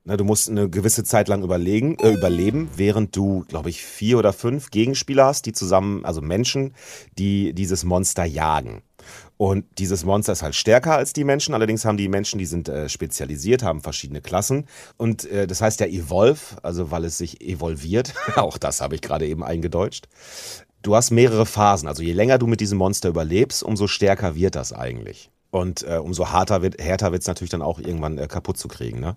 na, 0.06 0.16
du 0.16 0.22
musst 0.22 0.48
eine 0.48 0.70
gewisse 0.70 1.02
Zeit 1.02 1.26
lang 1.26 1.42
überlegen, 1.42 1.98
äh, 1.98 2.12
überleben, 2.12 2.70
während 2.76 3.14
du, 3.16 3.44
glaube 3.48 3.70
ich, 3.70 3.84
vier 3.84 4.18
oder 4.18 4.32
fünf 4.32 4.70
Gegenspieler 4.70 5.26
hast, 5.26 5.46
die 5.46 5.52
zusammen, 5.52 6.04
also 6.04 6.22
Menschen, 6.22 6.74
die 7.18 7.52
dieses 7.52 7.82
Monster 7.82 8.24
jagen. 8.24 8.82
Und 9.36 9.64
dieses 9.78 10.04
Monster 10.04 10.32
ist 10.32 10.42
halt 10.42 10.54
stärker 10.54 10.96
als 10.96 11.12
die 11.12 11.24
Menschen, 11.24 11.54
allerdings 11.54 11.84
haben 11.84 11.96
die 11.96 12.08
Menschen, 12.08 12.38
die 12.38 12.46
sind 12.46 12.68
äh, 12.68 12.88
spezialisiert, 12.88 13.64
haben 13.64 13.80
verschiedene 13.80 14.20
Klassen. 14.20 14.66
Und 14.96 15.28
äh, 15.28 15.48
das 15.48 15.60
heißt 15.60 15.80
ja 15.80 15.86
Evolve, 15.86 16.40
also 16.62 16.92
weil 16.92 17.04
es 17.04 17.18
sich 17.18 17.40
evolviert, 17.40 18.14
auch 18.36 18.58
das 18.58 18.80
habe 18.80 18.94
ich 18.94 19.02
gerade 19.02 19.26
eben 19.26 19.42
eingedeutscht. 19.42 20.06
Du 20.82 20.94
hast 20.94 21.10
mehrere 21.10 21.46
Phasen, 21.46 21.88
also 21.88 22.04
je 22.04 22.12
länger 22.12 22.38
du 22.38 22.46
mit 22.46 22.60
diesem 22.60 22.78
Monster 22.78 23.08
überlebst, 23.08 23.64
umso 23.64 23.88
stärker 23.88 24.36
wird 24.36 24.54
das 24.54 24.72
eigentlich. 24.72 25.30
Und 25.56 25.82
äh, 25.88 25.96
umso 25.96 26.30
harter 26.30 26.60
wird, 26.62 26.80
härter 26.80 27.12
wird 27.12 27.22
es 27.22 27.28
natürlich 27.28 27.50
dann 27.50 27.62
auch 27.62 27.78
irgendwann 27.78 28.18
äh, 28.18 28.26
kaputt 28.26 28.58
zu 28.58 28.68
kriegen. 28.68 29.00
Ne? 29.00 29.16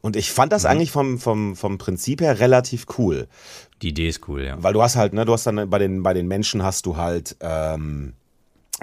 Und 0.00 0.16
ich 0.16 0.32
fand 0.32 0.52
das 0.52 0.64
eigentlich 0.64 0.90
vom, 0.90 1.18
vom, 1.18 1.56
vom 1.56 1.78
Prinzip 1.78 2.20
her 2.20 2.40
relativ 2.40 2.86
cool. 2.98 3.28
Die 3.82 3.88
Idee 3.88 4.08
ist 4.08 4.26
cool, 4.28 4.44
ja. 4.44 4.56
Weil 4.62 4.72
du 4.72 4.82
hast 4.82 4.96
halt, 4.96 5.12
ne, 5.12 5.24
du 5.24 5.32
hast 5.32 5.46
dann 5.46 5.68
bei 5.68 5.78
den, 5.78 6.02
bei 6.02 6.14
den 6.14 6.26
Menschen 6.26 6.62
hast 6.62 6.86
du 6.86 6.96
halt 6.96 7.36
ähm, 7.40 8.14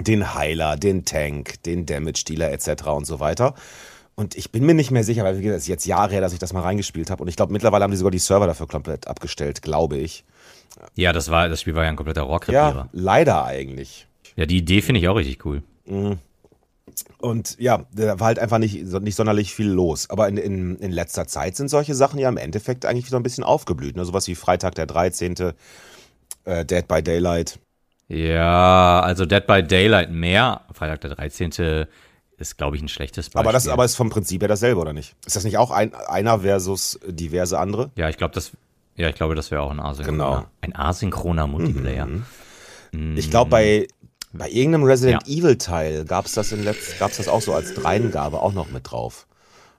den 0.00 0.34
Heiler, 0.34 0.76
den 0.76 1.04
Tank, 1.04 1.62
den 1.64 1.86
Damage 1.86 2.24
Dealer 2.28 2.52
etc. 2.52 2.86
und 2.88 3.06
so 3.06 3.18
weiter. 3.20 3.54
Und 4.14 4.36
ich 4.36 4.52
bin 4.52 4.64
mir 4.64 4.74
nicht 4.74 4.90
mehr 4.90 5.04
sicher, 5.04 5.24
weil 5.24 5.38
wie 5.38 5.42
gesagt, 5.42 5.58
es 5.58 5.64
ist 5.64 5.68
jetzt 5.68 5.86
Jahre 5.86 6.12
her, 6.12 6.20
dass 6.20 6.32
ich 6.32 6.38
das 6.38 6.52
mal 6.52 6.60
reingespielt 6.60 7.10
habe. 7.10 7.22
Und 7.22 7.28
ich 7.28 7.36
glaube, 7.36 7.52
mittlerweile 7.52 7.82
haben 7.84 7.90
die 7.90 7.96
sogar 7.96 8.10
die 8.10 8.18
Server 8.18 8.46
dafür 8.46 8.68
komplett 8.68 9.06
abgestellt, 9.08 9.62
glaube 9.62 9.96
ich. 9.96 10.24
Ja, 10.94 11.12
das 11.12 11.30
war, 11.30 11.48
das 11.48 11.60
Spiel 11.62 11.74
war 11.74 11.82
ja 11.84 11.88
ein 11.90 11.96
kompletter 11.96 12.20
Ja, 12.22 12.26
Rohrkrepierer. 12.26 12.88
leider 12.92 13.44
eigentlich. 13.44 14.06
Ja, 14.36 14.46
die 14.46 14.58
Idee 14.58 14.82
finde 14.82 15.00
ich 15.00 15.08
auch 15.08 15.16
richtig 15.16 15.44
cool. 15.44 15.62
Und 17.18 17.56
ja, 17.58 17.84
da 17.92 18.18
war 18.20 18.26
halt 18.26 18.38
einfach 18.38 18.58
nicht, 18.58 18.74
nicht 19.00 19.14
sonderlich 19.14 19.54
viel 19.54 19.68
los. 19.68 20.10
Aber 20.10 20.28
in, 20.28 20.36
in, 20.36 20.76
in 20.76 20.90
letzter 20.92 21.26
Zeit 21.26 21.56
sind 21.56 21.68
solche 21.68 21.94
Sachen 21.94 22.18
ja 22.18 22.28
im 22.28 22.36
Endeffekt 22.36 22.84
eigentlich 22.84 23.06
wieder 23.06 23.18
ein 23.18 23.22
bisschen 23.22 23.44
aufgeblüht. 23.44 23.96
Ne? 23.96 24.04
Sowas 24.04 24.26
wie 24.26 24.34
Freitag 24.34 24.74
der 24.74 24.86
13., 24.86 25.34
äh, 26.44 26.64
Dead 26.64 26.86
by 26.88 27.02
Daylight. 27.02 27.58
Ja, 28.08 29.00
also 29.00 29.24
Dead 29.24 29.46
by 29.46 29.62
Daylight 29.62 30.10
mehr. 30.10 30.62
Freitag 30.74 31.00
der 31.02 31.14
13. 31.14 31.86
ist, 32.36 32.58
glaube 32.58 32.76
ich, 32.76 32.82
ein 32.82 32.88
schlechtes 32.88 33.26
Beispiel. 33.30 33.40
Aber 33.40 33.52
das 33.52 33.68
aber 33.68 33.84
ist 33.84 33.94
vom 33.96 34.10
Prinzip 34.10 34.42
her 34.42 34.48
dasselbe, 34.48 34.80
oder 34.80 34.92
nicht? 34.92 35.14
Ist 35.24 35.36
das 35.36 35.44
nicht 35.44 35.56
auch 35.58 35.70
ein, 35.70 35.94
einer 35.94 36.40
versus 36.40 36.98
diverse 37.06 37.58
andere? 37.58 37.90
ja, 37.96 38.08
ich 38.08 38.18
glaube, 38.18 38.34
das, 38.34 38.52
ja, 38.96 39.08
ich 39.08 39.14
glaube, 39.14 39.34
das 39.34 39.50
wäre 39.50 39.62
auch 39.62 39.70
ein 39.70 39.80
asynchroner, 39.80 40.12
Genau. 40.24 40.40
Mhm. 40.40 40.46
ein 40.60 40.76
asynchroner 40.76 41.46
Multiplayer. 41.46 42.08
Ich 43.14 43.30
glaube, 43.30 43.50
bei, 43.50 43.88
bei 44.32 44.48
irgendeinem 44.48 44.84
Resident 44.84 45.26
Ja. 45.26 45.34
Evil 45.38 45.58
Teil 45.58 46.04
gab 46.04 46.26
es 46.26 46.32
das 46.32 46.52
in 46.52 46.64
letzt, 46.64 46.98
gab's 46.98 47.16
das 47.18 47.28
auch 47.28 47.42
so 47.42 47.52
als 47.54 47.74
Dreingabe 47.74 48.40
auch 48.40 48.52
noch 48.52 48.70
mit 48.70 48.90
drauf. 48.90 49.26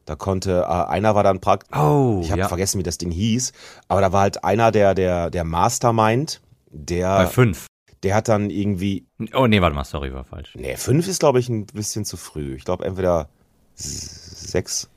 Da 0.05 0.15
konnte, 0.15 0.61
äh, 0.61 0.65
einer 0.65 1.15
war 1.15 1.23
dann 1.23 1.39
praktisch, 1.39 1.77
Oh, 1.77 2.19
ich 2.23 2.29
habe 2.31 2.41
ja. 2.41 2.47
vergessen, 2.49 2.77
wie 2.77 2.83
das 2.83 2.97
Ding 2.97 3.09
hieß, 3.11 3.53
aber 3.87 4.01
da 4.01 4.11
war 4.11 4.21
halt 4.21 4.43
einer 4.43 4.71
der, 4.71 4.93
der, 4.95 5.29
der 5.29 5.43
Mastermind, 5.45 6.41
Bei 6.71 6.77
der, 6.77 7.27
fünf. 7.27 7.67
der 8.03 8.13
hat 8.15 8.27
dann 8.27 8.49
irgendwie, 8.49 9.05
Oh, 9.33 9.47
nee, 9.47 9.61
warte 9.61 9.75
mal, 9.75 9.85
sorry, 9.85 10.13
war 10.13 10.25
falsch. 10.25 10.53
nee, 10.55 10.75
fünf 10.75 11.07
ist 11.07 11.19
glaube 11.19 11.39
ich 11.39 11.47
ein 11.49 11.65
bisschen 11.67 12.03
zu 12.03 12.17
früh. 12.17 12.55
Ich 12.55 12.65
glaube 12.65 12.83
entweder 12.85 13.29
sechs, 13.75 14.89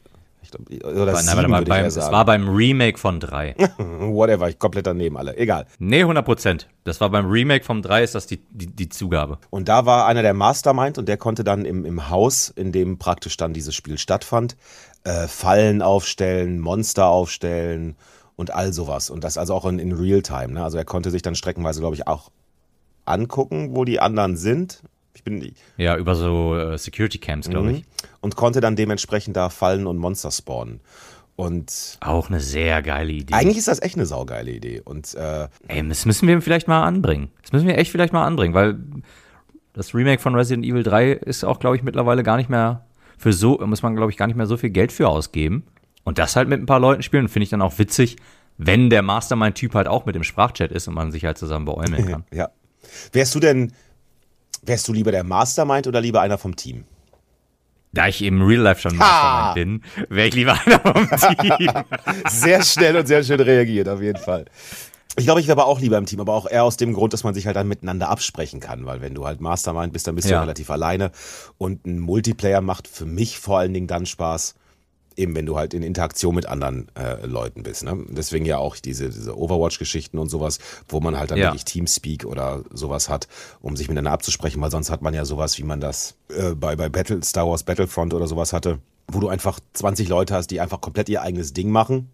oder 0.84 1.12
Nein, 1.12 1.24
sieben 1.24 1.50
mal, 1.50 1.64
beim, 1.64 1.84
es 1.84 1.96
war 1.96 2.24
beim 2.24 2.48
Remake 2.48 2.98
von 2.98 3.20
3. 3.20 3.54
Whatever, 3.78 4.48
ich 4.48 4.58
komplett 4.58 4.86
daneben 4.86 5.16
alle, 5.16 5.36
egal. 5.36 5.66
nee, 5.78 6.00
100 6.00 6.24
Prozent. 6.24 6.68
Das 6.84 7.00
war 7.00 7.10
beim 7.10 7.26
Remake 7.26 7.64
vom 7.64 7.82
3, 7.82 8.02
ist 8.02 8.14
das 8.14 8.26
die, 8.26 8.38
die, 8.50 8.66
die 8.66 8.88
Zugabe. 8.88 9.38
Und 9.50 9.68
da 9.68 9.86
war 9.86 10.06
einer 10.06 10.22
der 10.22 10.34
Mastermind 10.34 10.98
und 10.98 11.08
der 11.08 11.16
konnte 11.16 11.44
dann 11.44 11.64
im, 11.64 11.84
im 11.84 12.10
Haus, 12.10 12.48
in 12.48 12.72
dem 12.72 12.98
praktisch 12.98 13.36
dann 13.36 13.52
dieses 13.52 13.74
Spiel 13.74 13.98
stattfand, 13.98 14.56
äh, 15.04 15.26
Fallen 15.26 15.82
aufstellen, 15.82 16.60
Monster 16.60 17.06
aufstellen 17.06 17.96
und 18.36 18.54
all 18.54 18.72
sowas. 18.72 19.10
Und 19.10 19.24
das 19.24 19.38
also 19.38 19.54
auch 19.54 19.64
in, 19.64 19.78
in 19.78 19.92
Realtime. 19.92 20.52
Ne? 20.52 20.62
Also 20.62 20.78
er 20.78 20.84
konnte 20.84 21.10
sich 21.10 21.22
dann 21.22 21.34
streckenweise, 21.34 21.80
glaube 21.80 21.96
ich, 21.96 22.06
auch 22.06 22.30
angucken, 23.04 23.74
wo 23.74 23.84
die 23.84 24.00
anderen 24.00 24.36
sind. 24.36 24.82
Ich 25.16 25.24
bin 25.24 25.52
Ja, 25.76 25.96
über 25.96 26.14
so 26.14 26.56
äh, 26.56 26.78
Security 26.78 27.18
Camps, 27.18 27.48
glaube 27.50 27.72
ich. 27.72 27.84
und 28.20 28.36
konnte 28.36 28.60
dann 28.60 28.76
dementsprechend 28.76 29.36
da 29.36 29.48
Fallen 29.48 29.86
und 29.86 29.96
Monster 29.96 30.30
spawnen. 30.30 30.80
Und 31.34 31.98
Auch 32.00 32.28
eine 32.28 32.40
sehr 32.40 32.80
geile 32.82 33.12
Idee. 33.12 33.34
eigentlich 33.34 33.58
ist 33.58 33.68
das 33.68 33.82
echt 33.82 33.96
eine 33.96 34.06
saugeile 34.06 34.50
Idee. 34.52 34.80
Und 34.82 35.14
äh, 35.14 35.48
Ey, 35.68 35.86
das 35.86 36.06
müssen 36.06 36.26
wir 36.28 36.40
vielleicht 36.40 36.66
mal 36.68 36.82
anbringen. 36.84 37.28
Das 37.42 37.52
müssen 37.52 37.66
wir 37.66 37.76
echt 37.76 37.90
vielleicht 37.90 38.12
mal 38.14 38.24
anbringen, 38.24 38.54
weil 38.54 38.78
das 39.74 39.94
Remake 39.94 40.22
von 40.22 40.34
Resident 40.34 40.64
Evil 40.64 40.82
3 40.82 41.12
ist 41.12 41.44
auch, 41.44 41.58
glaube 41.58 41.76
ich, 41.76 41.82
mittlerweile 41.82 42.22
gar 42.22 42.38
nicht 42.38 42.48
mehr 42.48 42.86
für 43.18 43.32
so, 43.34 43.58
muss 43.66 43.82
man, 43.82 43.96
glaube 43.96 44.10
ich, 44.10 44.16
gar 44.16 44.26
nicht 44.28 44.36
mehr 44.36 44.46
so 44.46 44.56
viel 44.56 44.70
Geld 44.70 44.92
für 44.92 45.08
ausgeben. 45.08 45.64
Und 46.04 46.18
das 46.18 46.36
halt 46.36 46.48
mit 46.48 46.60
ein 46.60 46.66
paar 46.66 46.80
Leuten 46.80 47.02
spielen, 47.02 47.28
finde 47.28 47.44
ich 47.44 47.50
dann 47.50 47.60
auch 47.62 47.78
witzig, 47.78 48.16
wenn 48.58 48.88
der 48.88 49.02
Mastermind-Typ 49.02 49.74
halt 49.74 49.88
auch 49.88 50.06
mit 50.06 50.14
dem 50.14 50.24
Sprachchat 50.24 50.72
ist 50.72 50.88
und 50.88 50.94
man 50.94 51.12
sich 51.12 51.24
halt 51.26 51.36
zusammen 51.36 51.66
beäumeln 51.66 52.06
kann. 52.10 52.24
ja. 52.32 52.48
Wärst 53.12 53.34
du 53.34 53.40
denn, 53.40 53.72
wärst 54.66 54.88
du 54.88 54.92
lieber 54.92 55.12
der 55.12 55.24
Mastermind 55.24 55.86
oder 55.86 56.00
lieber 56.00 56.20
einer 56.20 56.38
vom 56.38 56.56
Team? 56.56 56.84
Da 57.92 58.08
ich 58.08 58.20
im 58.22 58.42
Real 58.42 58.60
Life 58.62 58.82
schon 58.82 58.96
Mastermind 58.96 59.54
bin, 59.54 60.06
wäre 60.10 60.28
ich 60.28 60.34
lieber 60.34 60.58
einer 60.66 60.80
vom 60.80 61.08
Team. 61.08 61.70
Sehr 62.28 62.62
schnell 62.62 62.96
und 62.96 63.06
sehr 63.06 63.24
schön 63.24 63.40
reagiert, 63.40 63.88
auf 63.88 64.02
jeden 64.02 64.18
Fall. 64.18 64.44
Ich 65.18 65.24
glaube, 65.24 65.40
ich 65.40 65.46
wäre 65.46 65.58
aber 65.58 65.66
auch 65.70 65.80
lieber 65.80 65.96
im 65.96 66.04
Team, 66.04 66.20
aber 66.20 66.34
auch 66.34 66.46
eher 66.46 66.64
aus 66.64 66.76
dem 66.76 66.92
Grund, 66.92 67.14
dass 67.14 67.24
man 67.24 67.32
sich 67.32 67.46
halt 67.46 67.56
dann 67.56 67.68
miteinander 67.68 68.10
absprechen 68.10 68.60
kann, 68.60 68.84
weil 68.84 69.00
wenn 69.00 69.14
du 69.14 69.24
halt 69.24 69.40
Mastermind 69.40 69.94
bist, 69.94 70.06
dann 70.06 70.14
bist 70.14 70.28
du 70.28 70.32
Ja. 70.32 70.38
ja 70.38 70.42
relativ 70.42 70.68
alleine 70.68 71.10
und 71.56 71.86
ein 71.86 71.98
Multiplayer 72.00 72.60
macht 72.60 72.86
für 72.86 73.06
mich 73.06 73.38
vor 73.38 73.58
allen 73.58 73.72
Dingen 73.72 73.86
dann 73.86 74.04
Spaß, 74.04 74.56
eben 75.16 75.34
wenn 75.34 75.46
du 75.46 75.56
halt 75.56 75.74
in 75.74 75.82
Interaktion 75.82 76.34
mit 76.34 76.46
anderen 76.46 76.88
äh, 76.94 77.24
Leuten 77.26 77.62
bist. 77.62 77.84
Ne? 77.84 78.04
Deswegen 78.08 78.44
ja 78.44 78.58
auch 78.58 78.76
diese, 78.76 79.08
diese 79.10 79.36
Overwatch-Geschichten 79.36 80.18
und 80.18 80.28
sowas, 80.28 80.58
wo 80.88 81.00
man 81.00 81.18
halt 81.18 81.30
dann 81.30 81.38
Ja. 81.38 81.46
wirklich 81.46 81.64
Teamspeak 81.64 82.24
oder 82.24 82.62
sowas 82.72 83.08
hat, 83.08 83.28
um 83.60 83.76
sich 83.76 83.88
miteinander 83.88 84.12
abzusprechen, 84.12 84.60
weil 84.60 84.70
sonst 84.70 84.90
hat 84.90 85.02
man 85.02 85.14
ja 85.14 85.24
sowas, 85.24 85.58
wie 85.58 85.62
man 85.64 85.80
das 85.80 86.14
äh, 86.28 86.54
bei, 86.54 86.76
bei 86.76 86.88
Battle, 86.88 87.22
Star 87.22 87.48
Wars 87.48 87.62
Battlefront 87.62 88.14
oder 88.14 88.26
sowas 88.26 88.52
hatte, 88.52 88.78
wo 89.08 89.20
du 89.20 89.28
einfach 89.28 89.58
20 89.72 90.08
Leute 90.08 90.34
hast, 90.34 90.48
die 90.50 90.60
einfach 90.60 90.80
komplett 90.80 91.08
ihr 91.08 91.22
eigenes 91.22 91.52
Ding 91.52 91.70
machen. 91.70 92.10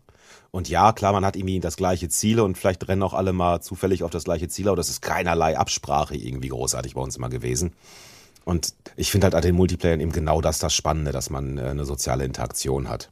Und 0.51 0.69
ja, 0.69 0.93
klar, 0.93 1.13
man 1.15 1.25
hat 1.25 1.35
irgendwie 1.35 1.61
das 1.61 1.77
gleiche 1.79 2.11
Ziel 2.11 2.39
und 2.39 2.59
vielleicht 2.59 2.87
rennen 2.87 3.03
auch 3.03 3.15
alle 3.15 3.33
mal 3.33 3.63
zufällig 3.63 4.03
auf 4.05 4.11
das 4.11 4.25
gleiche 4.25 4.49
Ziel, 4.49 4.69
aber 4.69 4.77
das 4.77 4.91
ist 4.91 5.01
keinerlei 5.01 5.57
Absprache 5.57 6.15
irgendwie 6.15 6.49
großartig 6.49 6.95
bei 6.95 7.01
uns 7.01 7.17
immer 7.17 7.31
gewesen. 7.31 7.73
Und 8.45 8.75
ich 8.97 9.11
finde 9.11 9.27
halt 9.27 9.35
an 9.35 9.43
den 9.43 9.55
Multiplayern 9.55 10.01
eben 10.01 10.13
genau 10.13 10.41
das 10.41 10.59
das 10.59 10.75
Spannende, 10.75 11.13
dass 11.13 11.31
man 11.31 11.59
äh, 11.59 11.63
eine 11.63 11.85
soziale 11.85 12.25
Interaktion 12.25 12.89
hat. 12.89 13.11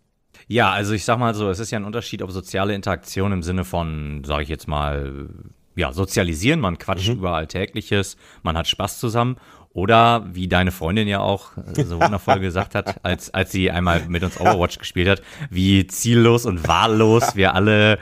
Ja, 0.49 0.71
also 0.73 0.95
ich 0.95 1.05
sag 1.05 1.19
mal 1.19 1.35
so, 1.35 1.49
es 1.49 1.61
ist 1.61 1.71
ja 1.71 1.79
ein 1.79 1.85
Unterschied, 1.85 2.23
ob 2.23 2.31
soziale 2.33 2.75
Interaktion 2.75 3.31
im 3.31 3.43
Sinne 3.43 3.65
von, 3.65 4.25
sage 4.25 4.43
ich 4.43 4.49
jetzt 4.49 4.67
mal, 4.67 5.29
ja, 5.77 5.93
sozialisieren, 5.93 6.59
man 6.59 6.79
quatscht 6.79 7.09
über 7.09 7.35
Alltägliches, 7.35 8.17
man 8.43 8.57
hat 8.57 8.67
Spaß 8.67 8.99
zusammen. 8.99 9.37
Oder 9.73 10.27
wie 10.33 10.49
deine 10.49 10.73
Freundin 10.73 11.07
ja 11.07 11.21
auch 11.21 11.57
äh, 11.57 11.85
so 11.85 12.01
wundervoll 12.01 12.41
gesagt 12.41 12.75
hat, 12.75 13.05
als, 13.05 13.33
als 13.33 13.53
sie 13.53 13.71
einmal 13.71 14.09
mit 14.09 14.25
uns 14.25 14.41
Overwatch 14.41 14.79
gespielt 14.79 15.09
hat, 15.09 15.23
wie 15.49 15.87
ziellos 15.87 16.45
und 16.45 16.67
wahllos 16.67 17.37
wir 17.37 17.55
alle 17.55 17.99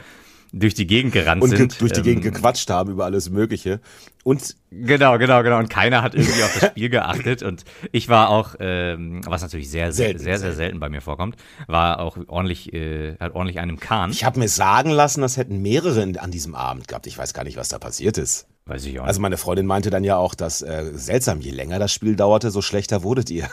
durch 0.53 0.75
die 0.75 0.87
Gegend 0.87 1.13
gerannt 1.13 1.43
Und 1.43 1.51
sind. 1.51 1.81
durch 1.81 1.93
die 1.93 1.99
Ähm, 2.01 2.05
Gegend 2.05 2.23
gequatscht 2.25 2.71
haben 2.71 2.91
über 2.91 3.05
alles 3.05 3.31
Mögliche. 3.31 3.81
Und 4.25 4.57
Genau, 4.71 5.17
genau, 5.17 5.43
genau. 5.43 5.59
Und 5.59 5.71
keiner 5.71 6.03
hat 6.03 6.15
irgendwie 6.15 6.43
auf 6.43 6.59
das 6.61 6.71
Spiel 6.71 6.91
geachtet. 6.91 7.43
Und 7.43 7.65
ich 7.93 8.09
war 8.09 8.29
auch, 8.29 8.55
ähm, 8.61 9.23
was 9.25 9.41
natürlich 9.43 9.71
sehr, 9.71 9.93
sehr, 9.93 10.09
Selten, 10.09 10.19
sehr, 10.21 10.39
sehr 10.39 10.53
selten 10.53 10.79
bei 10.81 10.89
mir 10.91 11.01
vorkommt, 11.01 11.37
war 11.67 12.01
auch 12.01 12.19
ordentlich, 12.27 12.73
äh, 12.75 13.17
hat 13.19 13.35
ordentlich 13.35 13.61
einen 13.61 13.81
Kahn. 13.81 14.11
ich 14.11 14.25
habe 14.25 14.39
mir 14.39 14.49
sagen 14.49 14.91
lassen, 14.91 15.23
das 15.23 15.37
hätten 15.39 15.63
mehrere 15.63 16.13
an 16.19 16.31
diesem 16.31 16.55
Abend 16.55 16.87
gehabt. 16.89 17.07
Ich 17.07 17.17
weiß 17.17 17.33
gar 17.33 17.45
nicht, 17.45 17.57
was 17.57 17.69
da 17.69 17.79
passiert 17.79 18.19
ist. 18.19 18.47
Weiß 18.69 18.85
ich 18.85 18.99
auch 18.99 19.05
nicht. 19.05 19.09
Also 19.09 19.21
meine 19.23 19.39
Freundin 19.39 19.65
meinte 19.65 19.89
dann 19.89 20.05
ja 20.05 20.19
auch, 20.19 20.35
dass 20.35 20.61
äh, 20.61 20.91
seltsam, 20.93 21.41
je 21.41 21.51
länger 21.51 21.79
das 21.79 21.91
Spiel 21.91 22.17
dauerte, 22.17 22.51
so 22.51 22.61
schlechter 22.61 23.03
wurdet 23.03 23.31
ihr. 23.31 23.49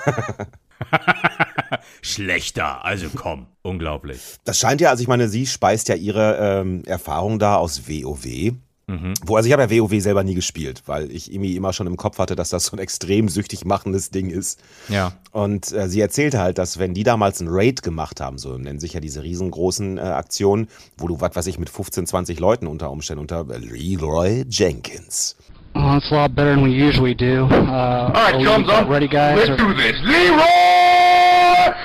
Schlechter, 2.01 2.83
also 2.83 3.07
komm. 3.15 3.47
Unglaublich. 3.61 4.19
Das 4.43 4.59
scheint 4.59 4.81
ja, 4.81 4.89
also 4.89 5.01
ich 5.01 5.07
meine, 5.07 5.29
sie 5.29 5.47
speist 5.47 5.87
ja 5.87 5.95
ihre 5.95 6.37
ähm, 6.37 6.83
Erfahrung 6.85 7.39
da 7.39 7.55
aus 7.55 7.87
WoW. 7.87 8.53
Wo, 8.87 9.35
also 9.35 9.47
ich 9.47 9.53
habe 9.53 9.63
ja 9.63 9.81
WoW 9.81 9.99
selber 9.99 10.23
nie 10.23 10.35
gespielt, 10.35 10.83
weil 10.85 11.09
ich 11.09 11.31
irgendwie 11.33 11.55
immer 11.55 11.73
schon 11.73 11.87
im 11.87 11.97
Kopf 11.97 12.19
hatte, 12.19 12.35
dass 12.35 12.51
das 12.51 12.65
so 12.67 12.75
ein 12.77 12.79
extrem 12.79 13.29
süchtig 13.29 13.65
machendes 13.65 14.11
Ding 14.11 14.29
ist. 14.29 14.59
Ja. 14.89 15.13
Und 15.31 15.71
äh, 15.71 15.89
sie 15.89 16.01
erzählte 16.01 16.37
halt, 16.39 16.59
dass 16.59 16.77
wenn 16.77 16.93
die 16.93 17.03
damals 17.03 17.41
einen 17.41 17.49
Raid 17.51 17.81
gemacht 17.81 18.21
haben, 18.21 18.37
so 18.37 18.57
nennen 18.59 18.79
sich 18.79 18.93
ja 18.93 18.99
diese 18.99 19.23
riesengroßen 19.23 19.97
äh, 19.97 20.01
Aktionen, 20.01 20.67
wo 20.97 21.07
du, 21.07 21.19
was 21.19 21.35
weiß 21.35 21.47
ich, 21.47 21.57
mit 21.57 21.69
15, 21.71 22.05
20 22.05 22.39
Leuten 22.39 22.67
unter 22.67 22.91
Umständen 22.91 23.21
unter 23.21 23.43
Leroy 23.57 24.43
Jenkins. 24.49 25.35
Well, 25.73 25.97
it's 25.97 26.09
a 26.11 26.15
lot 26.15 26.35
better 26.35 26.53
than 26.55 26.63
we 26.63 26.69
usually 26.69 27.13
do. 27.15 27.45
Uh, 27.51 27.55
All 27.55 28.11
right, 28.13 28.45
thumbs 28.45 28.69
up. 28.69 28.87
ready, 28.87 29.07
guys? 29.09 29.35
Let's 29.35 29.49
or- 29.49 29.57
do 29.57 29.73
this. 29.73 29.95
Leroy 30.03 30.41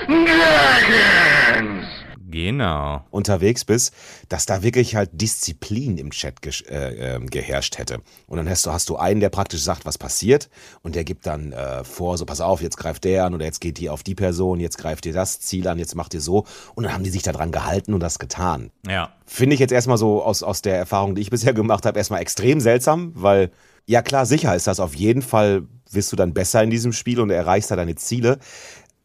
Jenkins. 0.06 1.86
Genau. 2.30 3.04
unterwegs 3.10 3.64
bist, 3.64 3.94
dass 4.28 4.46
da 4.46 4.62
wirklich 4.62 4.96
halt 4.96 5.10
Disziplin 5.12 5.98
im 5.98 6.10
Chat 6.10 6.40
gesch- 6.40 6.66
äh, 6.68 7.14
ähm, 7.14 7.28
geherrscht 7.28 7.78
hätte. 7.78 8.00
Und 8.26 8.36
dann 8.38 8.48
hast 8.48 8.66
du, 8.66 8.72
hast 8.72 8.88
du 8.88 8.96
einen, 8.96 9.20
der 9.20 9.30
praktisch 9.30 9.62
sagt, 9.62 9.84
was 9.84 9.98
passiert 9.98 10.48
und 10.82 10.94
der 10.94 11.04
gibt 11.04 11.26
dann 11.26 11.52
äh, 11.52 11.84
vor, 11.84 12.18
so 12.18 12.24
pass 12.24 12.40
auf, 12.40 12.62
jetzt 12.62 12.76
greift 12.76 13.04
der 13.04 13.24
an 13.24 13.34
oder 13.34 13.44
jetzt 13.44 13.60
geht 13.60 13.78
die 13.78 13.90
auf 13.90 14.02
die 14.02 14.14
Person, 14.14 14.60
jetzt 14.60 14.78
greift 14.78 15.06
ihr 15.06 15.12
das 15.12 15.40
Ziel 15.40 15.66
an, 15.68 15.78
jetzt 15.78 15.94
macht 15.94 16.14
ihr 16.14 16.20
so. 16.20 16.44
Und 16.74 16.84
dann 16.84 16.92
haben 16.92 17.04
die 17.04 17.10
sich 17.10 17.22
daran 17.22 17.52
gehalten 17.52 17.94
und 17.94 18.00
das 18.00 18.18
getan. 18.18 18.70
Ja. 18.86 19.12
Finde 19.26 19.54
ich 19.54 19.60
jetzt 19.60 19.72
erstmal 19.72 19.98
so 19.98 20.22
aus, 20.22 20.42
aus 20.42 20.62
der 20.62 20.76
Erfahrung, 20.76 21.14
die 21.14 21.22
ich 21.22 21.30
bisher 21.30 21.52
gemacht 21.52 21.86
habe, 21.86 21.98
erstmal 21.98 22.20
extrem 22.20 22.60
seltsam, 22.60 23.12
weil 23.14 23.50
ja 23.86 24.02
klar, 24.02 24.26
sicher 24.26 24.54
ist 24.54 24.66
das 24.66 24.80
auf 24.80 24.94
jeden 24.94 25.22
Fall, 25.22 25.62
wirst 25.90 26.12
du 26.12 26.16
dann 26.16 26.34
besser 26.34 26.62
in 26.62 26.70
diesem 26.70 26.92
Spiel 26.92 27.20
und 27.20 27.30
erreichst 27.30 27.70
da 27.70 27.76
deine 27.76 27.96
Ziele. 27.96 28.38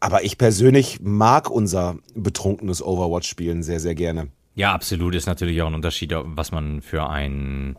Aber 0.05 0.23
ich 0.23 0.37
persönlich 0.37 0.99
mag 1.01 1.49
unser 1.49 1.97
betrunkenes 2.13 2.83
Overwatch-Spielen 2.83 3.63
sehr, 3.63 3.79
sehr 3.79 3.95
gerne. 3.95 4.27
Ja, 4.53 4.71
absolut 4.71 5.15
ist 5.15 5.25
natürlich 5.25 5.59
auch 5.63 5.67
ein 5.67 5.73
Unterschied, 5.73 6.13
was 6.13 6.51
man 6.51 6.83
für 6.83 7.09
einen 7.09 7.75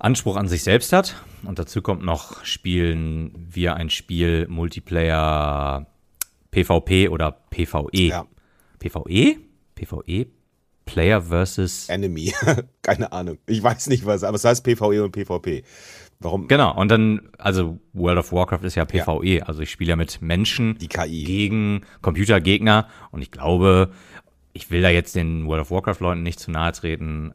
Anspruch 0.00 0.34
an 0.34 0.48
sich 0.48 0.64
selbst 0.64 0.92
hat. 0.92 1.14
Und 1.44 1.60
dazu 1.60 1.82
kommt 1.82 2.02
noch, 2.02 2.44
spielen 2.44 3.30
wir 3.48 3.76
ein 3.76 3.90
Spiel 3.90 4.48
Multiplayer 4.48 5.86
PvP 6.50 7.08
oder 7.08 7.30
PvE. 7.30 7.90
Ja. 7.92 8.26
PvE? 8.80 9.36
PvE? 9.76 10.26
Player 10.84 11.22
versus. 11.22 11.88
Enemy. 11.90 12.34
Keine 12.82 13.12
Ahnung. 13.12 13.38
Ich 13.46 13.62
weiß 13.62 13.86
nicht 13.86 14.04
was, 14.04 14.24
aber 14.24 14.34
es 14.34 14.44
heißt 14.44 14.64
PvE 14.64 15.04
und 15.04 15.12
PvP. 15.12 15.62
Warum? 16.20 16.48
Genau, 16.48 16.74
und 16.74 16.90
dann, 16.90 17.28
also 17.38 17.78
World 17.92 18.18
of 18.18 18.32
Warcraft 18.32 18.62
ist 18.62 18.74
ja 18.76 18.84
PvE, 18.84 19.46
also 19.46 19.60
ich 19.62 19.70
spiele 19.70 19.90
ja 19.90 19.96
mit 19.96 20.22
Menschen 20.22 20.78
Die 20.78 20.88
KI. 20.88 21.24
gegen 21.24 21.82
Computergegner 22.00 22.88
und 23.10 23.22
ich 23.22 23.30
glaube, 23.30 23.90
ich 24.52 24.70
will 24.70 24.82
da 24.82 24.88
jetzt 24.88 25.16
den 25.16 25.46
World 25.46 25.62
of 25.62 25.70
Warcraft-Leuten 25.70 26.22
nicht 26.22 26.40
zu 26.40 26.50
nahe 26.50 26.72
treten. 26.72 27.34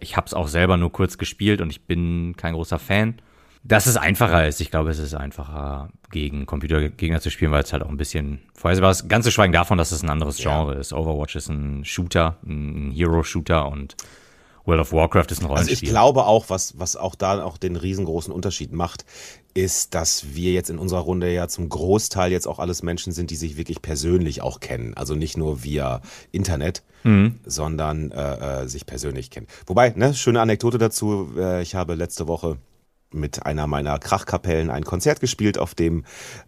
Ich 0.00 0.16
habe 0.16 0.26
es 0.26 0.34
auch 0.34 0.48
selber 0.48 0.76
nur 0.76 0.92
kurz 0.92 1.18
gespielt 1.18 1.60
und 1.60 1.70
ich 1.70 1.86
bin 1.86 2.34
kein 2.36 2.54
großer 2.54 2.78
Fan. 2.78 3.16
Dass 3.62 3.86
es 3.86 3.98
einfacher 3.98 4.48
ist, 4.48 4.60
ich 4.60 4.70
glaube, 4.70 4.90
es 4.90 4.98
ist 4.98 5.14
einfacher, 5.14 5.90
gegen 6.10 6.46
Computergegner 6.46 7.20
zu 7.20 7.30
spielen, 7.30 7.52
weil 7.52 7.62
es 7.62 7.72
halt 7.72 7.82
auch 7.82 7.90
ein 7.90 7.98
bisschen 7.98 8.40
vorhersehbar 8.54 8.90
ist. 8.90 9.08
Ganz 9.08 9.26
zu 9.26 9.30
schweigen 9.30 9.52
davon, 9.52 9.76
dass 9.76 9.92
es 9.92 10.02
ein 10.02 10.08
anderes 10.08 10.38
Genre 10.38 10.74
ist. 10.76 10.92
Overwatch 10.92 11.36
ist 11.36 11.48
ein 11.50 11.84
Shooter, 11.84 12.36
ein 12.44 12.90
Hero-Shooter 12.90 13.68
und 13.68 13.96
World 14.64 14.80
of 14.80 14.92
Warcraft 14.92 15.26
ist 15.30 15.40
ein 15.40 15.46
Also 15.46 15.54
Rollenspiel. 15.54 15.88
ich 15.88 15.90
glaube 15.90 16.24
auch, 16.26 16.46
was, 16.48 16.78
was 16.78 16.96
auch 16.96 17.14
da 17.14 17.42
auch 17.44 17.56
den 17.56 17.76
riesengroßen 17.76 18.32
Unterschied 18.32 18.72
macht, 18.72 19.04
ist, 19.54 19.94
dass 19.94 20.34
wir 20.34 20.52
jetzt 20.52 20.70
in 20.70 20.78
unserer 20.78 21.00
Runde 21.00 21.32
ja 21.32 21.48
zum 21.48 21.68
Großteil 21.68 22.30
jetzt 22.30 22.46
auch 22.46 22.58
alles 22.58 22.82
Menschen 22.82 23.12
sind, 23.12 23.30
die 23.30 23.36
sich 23.36 23.56
wirklich 23.56 23.82
persönlich 23.82 24.42
auch 24.42 24.60
kennen. 24.60 24.94
Also 24.94 25.14
nicht 25.14 25.36
nur 25.36 25.64
via 25.64 26.00
Internet, 26.30 26.82
sondern 27.46 28.10
äh, 28.12 28.62
äh, 28.62 28.68
sich 28.68 28.84
persönlich 28.84 29.30
kennen. 29.30 29.46
Wobei, 29.66 29.90
ne, 29.96 30.12
schöne 30.12 30.40
Anekdote 30.40 30.76
dazu, 30.76 31.30
äh, 31.36 31.62
ich 31.62 31.74
habe 31.74 31.94
letzte 31.94 32.28
Woche 32.28 32.58
mit 33.12 33.46
einer 33.46 33.66
meiner 33.66 33.98
Krachkapellen 33.98 34.70
ein 34.70 34.84
Konzert 34.84 35.20
gespielt, 35.20 35.58
auf 35.58 35.74
dem, 35.74 36.04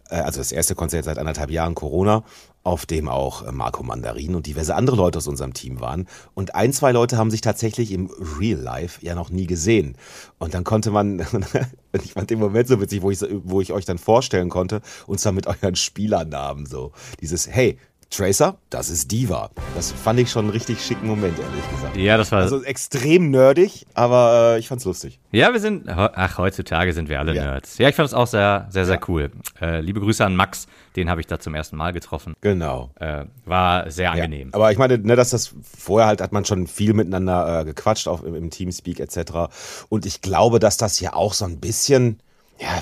äh, 0.09 0.15
also 0.15 0.39
das 0.39 0.51
erste 0.51 0.75
Konzert 0.75 1.05
seit 1.05 1.17
anderthalb 1.17 1.51
Jahren 1.51 1.75
Corona, 1.75 2.23
auf 2.63 2.85
dem 2.85 3.09
auch 3.09 3.45
äh, 3.45 3.51
Marco 3.51 3.83
Mandarin 3.83 4.35
und 4.35 4.47
diverse 4.47 4.75
andere 4.75 4.95
Leute 4.95 5.17
aus 5.17 5.27
unserem 5.27 5.53
Team 5.53 5.81
waren. 5.81 6.07
Und 6.33 6.55
ein, 6.55 6.73
zwei 6.73 6.91
Leute 6.91 7.17
haben 7.17 7.31
sich 7.31 7.41
tatsächlich 7.41 7.91
im 7.91 8.09
Real 8.39 8.59
Life 8.59 9.05
ja 9.05 9.15
noch 9.15 9.29
nie 9.29 9.47
gesehen. 9.47 9.97
Und 10.39 10.53
dann 10.53 10.63
konnte 10.63 10.91
man, 10.91 11.25
ich 11.91 12.13
fand 12.13 12.29
den 12.29 12.39
Moment 12.39 12.67
so 12.67 12.79
witzig, 12.79 13.01
wo 13.01 13.11
ich, 13.11 13.19
wo 13.43 13.61
ich 13.61 13.73
euch 13.73 13.85
dann 13.85 13.97
vorstellen 13.97 14.49
konnte, 14.49 14.81
und 15.07 15.19
zwar 15.19 15.33
mit 15.33 15.47
euren 15.47 15.75
Spielernamen 15.75 16.65
so. 16.65 16.93
Dieses, 17.19 17.47
hey, 17.47 17.77
Tracer, 18.15 18.57
das 18.69 18.89
ist 18.89 19.11
Diva. 19.11 19.49
Das 19.75 19.91
fand 19.91 20.19
ich 20.19 20.29
schon 20.29 20.45
einen 20.45 20.51
richtig 20.51 20.79
schicken 20.85 21.07
Moment, 21.07 21.37
ehrlich 21.39 21.69
gesagt. 21.71 21.97
ja, 21.97 22.15
das 22.15 22.31
war. 22.31 22.41
Also 22.41 22.63
extrem 22.63 23.31
nerdig, 23.31 23.85
aber 23.95 24.53
äh, 24.55 24.59
ich 24.59 24.67
fand's 24.67 24.85
lustig. 24.85 25.19
Ja, 25.31 25.51
wir 25.51 25.59
sind, 25.59 25.89
ach, 25.89 26.37
heutzutage 26.37 26.93
sind 26.93 27.09
wir 27.09 27.19
alle 27.19 27.33
Ja. 27.33 27.43
Nerds. 27.45 27.77
Ja, 27.79 27.89
ich 27.89 27.95
fand 27.95 28.07
es 28.07 28.13
auch 28.13 28.27
sehr, 28.27 28.67
sehr, 28.69 28.85
sehr 28.85 28.99
cool. 29.07 29.31
Äh, 29.59 29.81
liebe 29.81 29.99
Grüße 29.99 30.23
an 30.23 30.35
Max, 30.35 30.67
den 30.95 31.09
habe 31.09 31.21
ich 31.21 31.27
da 31.27 31.39
zum 31.39 31.55
ersten 31.55 31.75
Mal 31.75 31.91
getroffen. 31.91 32.35
Genau. 32.41 32.91
Äh, 32.99 33.25
war 33.45 33.89
sehr 33.89 34.11
angenehm. 34.11 34.49
Ja, 34.49 34.55
aber 34.55 34.71
ich 34.71 34.77
meine, 34.77 34.99
ne, 34.99 35.15
dass 35.15 35.31
das 35.31 35.55
vorher 35.75 36.07
halt 36.07 36.21
hat 36.21 36.31
man 36.31 36.45
schon 36.45 36.67
viel 36.67 36.93
miteinander 36.93 37.61
äh, 37.61 37.65
gequatscht, 37.65 38.07
auch 38.07 38.21
im, 38.21 38.35
im 38.35 38.51
Teamspeak 38.51 38.99
etc. 38.99 39.49
Und 39.89 40.05
ich 40.05 40.21
glaube, 40.21 40.59
dass 40.59 40.77
das 40.77 40.99
ja 40.99 41.13
auch 41.13 41.33
so 41.33 41.45
ein 41.45 41.59
bisschen, 41.59 42.19
ja, 42.59 42.79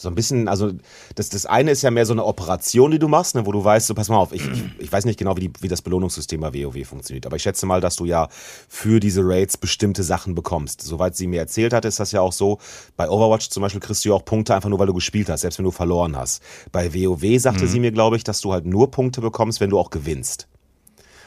so 0.00 0.08
ein 0.08 0.14
bisschen, 0.14 0.46
also 0.46 0.70
das, 1.16 1.28
das 1.28 1.44
eine 1.44 1.72
ist 1.72 1.82
ja 1.82 1.90
mehr 1.90 2.06
so 2.06 2.12
eine 2.12 2.24
Operation, 2.24 2.92
die 2.92 3.00
du 3.00 3.08
machst, 3.08 3.34
ne, 3.34 3.44
wo 3.46 3.50
du 3.50 3.64
weißt, 3.64 3.88
so 3.88 3.94
pass 3.94 4.08
mal 4.08 4.16
auf, 4.16 4.32
ich, 4.32 4.48
ich, 4.48 4.62
ich 4.78 4.92
weiß 4.92 5.04
nicht 5.04 5.18
genau, 5.18 5.36
wie, 5.36 5.48
die, 5.48 5.52
wie 5.60 5.66
das 5.66 5.82
Belohnungssystem 5.82 6.40
bei 6.40 6.54
WoW 6.54 6.86
funktioniert, 6.86 7.26
aber 7.26 7.34
ich 7.34 7.42
schätze 7.42 7.66
mal, 7.66 7.80
dass 7.80 7.96
du 7.96 8.04
ja 8.04 8.28
für 8.68 9.00
diese 9.00 9.22
Raids 9.24 9.56
bestimmte 9.56 10.04
Sachen 10.04 10.36
bekommst. 10.36 10.82
Soweit 10.82 11.16
sie 11.16 11.26
mir 11.26 11.40
erzählt 11.40 11.72
hat, 11.72 11.84
ist 11.84 11.98
das 11.98 12.12
ja 12.12 12.20
auch 12.20 12.32
so. 12.32 12.58
Bei 12.96 13.10
Overwatch 13.10 13.48
zum 13.48 13.60
Beispiel 13.60 13.80
kriegst 13.80 14.04
du 14.04 14.10
ja 14.10 14.14
auch 14.14 14.24
Punkte 14.24 14.54
einfach 14.54 14.68
nur, 14.68 14.78
weil 14.78 14.86
du 14.86 14.94
gespielt 14.94 15.28
hast, 15.28 15.40
selbst 15.40 15.58
wenn 15.58 15.64
du 15.64 15.72
verloren 15.72 16.16
hast. 16.16 16.44
Bei 16.70 16.94
WoW 16.94 17.40
sagte 17.40 17.66
sie 17.66 17.80
mir, 17.80 17.90
glaube 17.90 18.16
ich, 18.16 18.22
dass 18.22 18.40
du 18.40 18.52
halt 18.52 18.66
nur 18.66 18.92
Punkte 18.92 19.20
bekommst, 19.20 19.60
wenn 19.60 19.70
du 19.70 19.80
auch 19.80 19.90
gewinnst. 19.90 20.46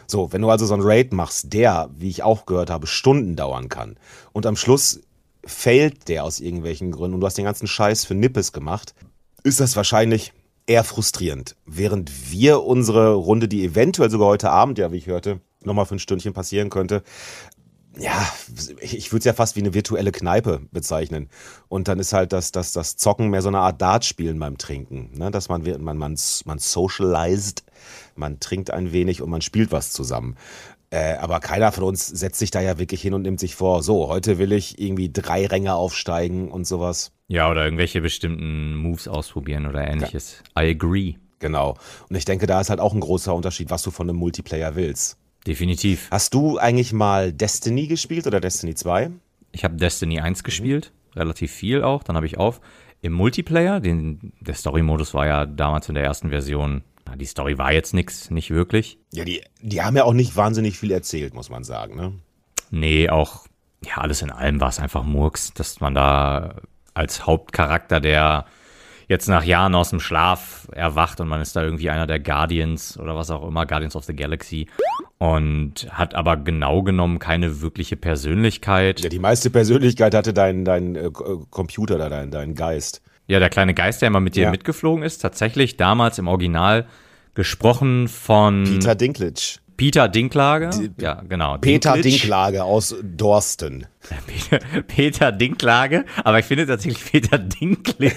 So, 0.07 0.31
wenn 0.31 0.41
du 0.41 0.49
also 0.49 0.65
so 0.65 0.73
einen 0.73 0.83
Raid 0.83 1.11
machst, 1.11 1.51
der, 1.51 1.89
wie 1.97 2.09
ich 2.09 2.23
auch 2.23 2.45
gehört 2.45 2.69
habe, 2.69 2.87
Stunden 2.87 3.35
dauern 3.35 3.67
kann 3.67 3.97
und 4.31 4.45
am 4.45 4.55
Schluss 4.55 5.01
failt 5.45 6.07
der 6.07 6.23
aus 6.23 6.39
irgendwelchen 6.39 6.91
Gründen 6.91 7.15
und 7.15 7.21
du 7.21 7.27
hast 7.27 7.37
den 7.37 7.45
ganzen 7.45 7.67
Scheiß 7.67 8.05
für 8.05 8.15
Nippes 8.15 8.51
gemacht, 8.51 8.93
ist 9.43 9.59
das 9.59 9.75
wahrscheinlich 9.75 10.33
eher 10.67 10.83
frustrierend. 10.83 11.55
Während 11.65 12.31
wir 12.31 12.63
unsere 12.63 13.13
Runde, 13.13 13.47
die 13.47 13.63
eventuell 13.63 14.09
sogar 14.09 14.27
heute 14.27 14.51
Abend, 14.51 14.77
ja, 14.77 14.91
wie 14.91 14.97
ich 14.97 15.07
hörte, 15.07 15.41
nochmal 15.63 15.85
für 15.85 15.95
ein 15.95 15.99
Stündchen 15.99 16.33
passieren 16.33 16.69
könnte, 16.69 17.03
ja, 17.97 18.25
ich, 18.79 18.95
ich 18.95 19.11
würde 19.11 19.19
es 19.19 19.25
ja 19.25 19.33
fast 19.33 19.55
wie 19.55 19.59
eine 19.59 19.73
virtuelle 19.73 20.11
Kneipe 20.11 20.61
bezeichnen. 20.71 21.29
Und 21.67 21.87
dann 21.87 21.99
ist 21.99 22.13
halt 22.13 22.31
das, 22.31 22.51
das, 22.51 22.71
das 22.71 22.95
Zocken 22.95 23.29
mehr 23.29 23.41
so 23.41 23.49
eine 23.49 23.59
Art 23.59 23.81
Dartspielen 23.81 24.39
beim 24.39 24.57
Trinken. 24.57 25.11
Ne? 25.13 25.29
Dass 25.29 25.49
man, 25.49 25.63
man, 25.63 25.97
man, 25.97 26.17
man 26.45 26.59
socialized, 26.59 27.63
man 28.15 28.39
trinkt 28.39 28.71
ein 28.71 28.93
wenig 28.93 29.21
und 29.21 29.29
man 29.29 29.41
spielt 29.41 29.71
was 29.73 29.91
zusammen. 29.91 30.37
Äh, 30.91 31.15
aber 31.15 31.39
keiner 31.39 31.71
von 31.71 31.85
uns 31.85 32.05
setzt 32.05 32.37
sich 32.37 32.51
da 32.51 32.59
ja 32.59 32.77
wirklich 32.77 33.01
hin 33.01 33.13
und 33.13 33.21
nimmt 33.21 33.39
sich 33.39 33.55
vor, 33.55 33.81
so, 33.81 34.09
heute 34.09 34.37
will 34.37 34.51
ich 34.51 34.79
irgendwie 34.79 35.09
drei 35.11 35.47
Ränge 35.47 35.73
aufsteigen 35.73 36.51
und 36.51 36.67
sowas. 36.67 37.13
Ja, 37.27 37.49
oder 37.49 37.63
irgendwelche 37.63 38.01
bestimmten 38.01 38.75
Moves 38.75 39.07
ausprobieren 39.07 39.65
oder 39.65 39.87
ähnliches. 39.87 40.43
I 40.57 40.69
agree. 40.69 41.15
Genau. 41.39 41.77
Und 42.09 42.15
ich 42.17 42.25
denke, 42.25 42.45
da 42.45 42.59
ist 42.59 42.69
halt 42.69 42.81
auch 42.81 42.93
ein 42.93 42.99
großer 42.99 43.33
Unterschied, 43.33 43.69
was 43.69 43.83
du 43.83 43.91
von 43.91 44.09
einem 44.09 44.19
Multiplayer 44.19 44.75
willst. 44.75 45.17
Definitiv. 45.47 46.09
Hast 46.11 46.33
du 46.33 46.57
eigentlich 46.57 46.91
mal 46.91 47.31
Destiny 47.31 47.87
gespielt 47.87 48.27
oder 48.27 48.41
Destiny 48.41 48.75
2? 48.75 49.11
Ich 49.53 49.63
habe 49.63 49.75
Destiny 49.75 50.19
1 50.19 50.43
gespielt, 50.43 50.91
relativ 51.15 51.51
viel 51.51 51.83
auch. 51.83 52.03
Dann 52.03 52.17
habe 52.17 52.25
ich 52.25 52.37
auf 52.37 52.61
im 53.01 53.13
Multiplayer, 53.13 53.79
den, 53.79 54.33
der 54.39 54.53
Story-Modus 54.53 55.13
war 55.13 55.25
ja 55.25 55.45
damals 55.45 55.89
in 55.89 55.95
der 55.95 56.03
ersten 56.03 56.29
Version, 56.29 56.83
na, 57.05 57.15
die 57.15 57.25
Story 57.25 57.57
war 57.57 57.71
jetzt 57.71 57.93
nix, 57.93 58.29
nicht 58.29 58.51
wirklich. 58.51 58.97
Ja, 59.13 59.23
die, 59.23 59.41
die 59.61 59.81
haben 59.81 59.95
ja 59.95 60.03
auch 60.03 60.13
nicht 60.13 60.35
wahnsinnig 60.35 60.77
viel 60.77 60.91
erzählt, 60.91 61.33
muss 61.33 61.49
man 61.49 61.63
sagen, 61.63 61.95
ne? 61.95 62.13
Nee, 62.69 63.09
auch, 63.09 63.45
ja, 63.83 63.97
alles 63.97 64.21
in 64.21 64.31
allem 64.31 64.61
war 64.61 64.69
es 64.69 64.79
einfach 64.79 65.03
Murks, 65.03 65.53
dass 65.53 65.79
man 65.79 65.93
da 65.93 66.55
als 66.93 67.25
Hauptcharakter, 67.25 67.99
der 67.99 68.45
jetzt 69.07 69.27
nach 69.27 69.43
Jahren 69.43 69.75
aus 69.75 69.89
dem 69.89 69.99
Schlaf 69.99 70.69
erwacht 70.71 71.19
und 71.19 71.27
man 71.27 71.41
ist 71.41 71.55
da 71.55 71.63
irgendwie 71.63 71.89
einer 71.89 72.07
der 72.07 72.19
Guardians 72.19 72.97
oder 72.97 73.15
was 73.15 73.29
auch 73.29 73.45
immer, 73.45 73.65
Guardians 73.65 73.95
of 73.97 74.05
the 74.05 74.15
Galaxy 74.15 74.67
und 75.17 75.87
hat 75.91 76.15
aber 76.15 76.37
genau 76.37 76.81
genommen 76.81 77.19
keine 77.19 77.61
wirkliche 77.61 77.97
Persönlichkeit. 77.97 79.01
Ja, 79.01 79.09
die 79.09 79.19
meiste 79.19 79.49
Persönlichkeit 79.49 80.15
hatte 80.15 80.33
dein, 80.33 80.63
dein 80.63 80.95
äh, 80.95 81.11
Computer 81.49 81.97
da, 81.97 82.09
dein, 82.09 82.31
dein 82.31 82.55
Geist. 82.55 83.01
Ja, 83.31 83.39
der 83.39 83.49
kleine 83.49 83.73
Geist, 83.73 84.01
der 84.01 84.07
immer 84.07 84.19
mit 84.19 84.35
dir 84.35 84.43
Ja. 84.43 84.51
mitgeflogen 84.51 85.03
ist, 85.03 85.19
tatsächlich 85.19 85.77
damals 85.77 86.19
im 86.19 86.27
Original 86.27 86.85
gesprochen 87.33 88.09
von 88.09 88.65
Peter 88.65 88.93
Dinklage. 88.93 89.41
Peter 89.77 90.09
Dinklage. 90.09 90.69
ja, 90.99 91.21
genau. 91.27 91.57
Peter 91.57 91.93
Dinklage. 91.93 92.01
Dinklage 92.09 92.63
aus 92.65 92.93
Dorsten. 93.01 93.87
Peter, 94.27 94.59
Peter 94.87 95.31
Dinklage, 95.31 96.03
aber 96.25 96.39
ich 96.39 96.45
finde 96.45 96.67
tatsächlich 96.67 97.03
Peter 97.09 97.37
Dinklage. 97.39 98.11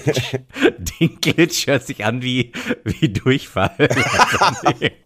Dinklage 0.99 1.53
hört 1.65 1.83
sich 1.83 2.03
an 2.03 2.21
wie, 2.21 2.51
wie 2.83 3.07
Durchfall. 3.09 3.71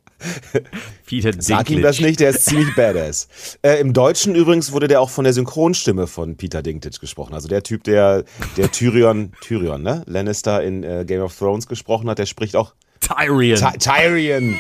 Peter 1.06 1.32
Sag 1.40 1.70
ihm 1.70 1.76
Dinklage. 1.78 1.82
das 1.82 2.00
nicht, 2.00 2.20
der 2.20 2.30
ist 2.32 2.46
ziemlich 2.46 2.76
badass. 2.76 3.28
Äh, 3.62 3.80
Im 3.80 3.94
Deutschen 3.94 4.36
übrigens 4.36 4.72
wurde 4.72 4.88
der 4.88 5.02
auch 5.02 5.10
von 5.10 5.24
der 5.24 5.34
Synchronstimme 5.34 6.08
von 6.08 6.36
Peter 6.38 6.62
Dinklage 6.62 7.00
gesprochen. 7.00 7.34
Also 7.34 7.48
der 7.48 7.64
Typ, 7.64 7.84
der, 7.84 8.24
der 8.58 8.72
Tyrion, 8.72 9.32
Tyrion, 9.42 9.82
ne? 9.84 10.04
Lannister 10.06 10.64
in 10.64 10.84
äh, 10.84 11.04
Game 11.06 11.22
of 11.22 11.38
Thrones 11.38 11.68
gesprochen 11.68 12.10
hat, 12.10 12.20
der 12.20 12.26
spricht 12.26 12.56
auch 12.56 12.74
Tyrion. 13.00 13.58
Ty 13.60 13.78
Tyrion. 13.80 14.60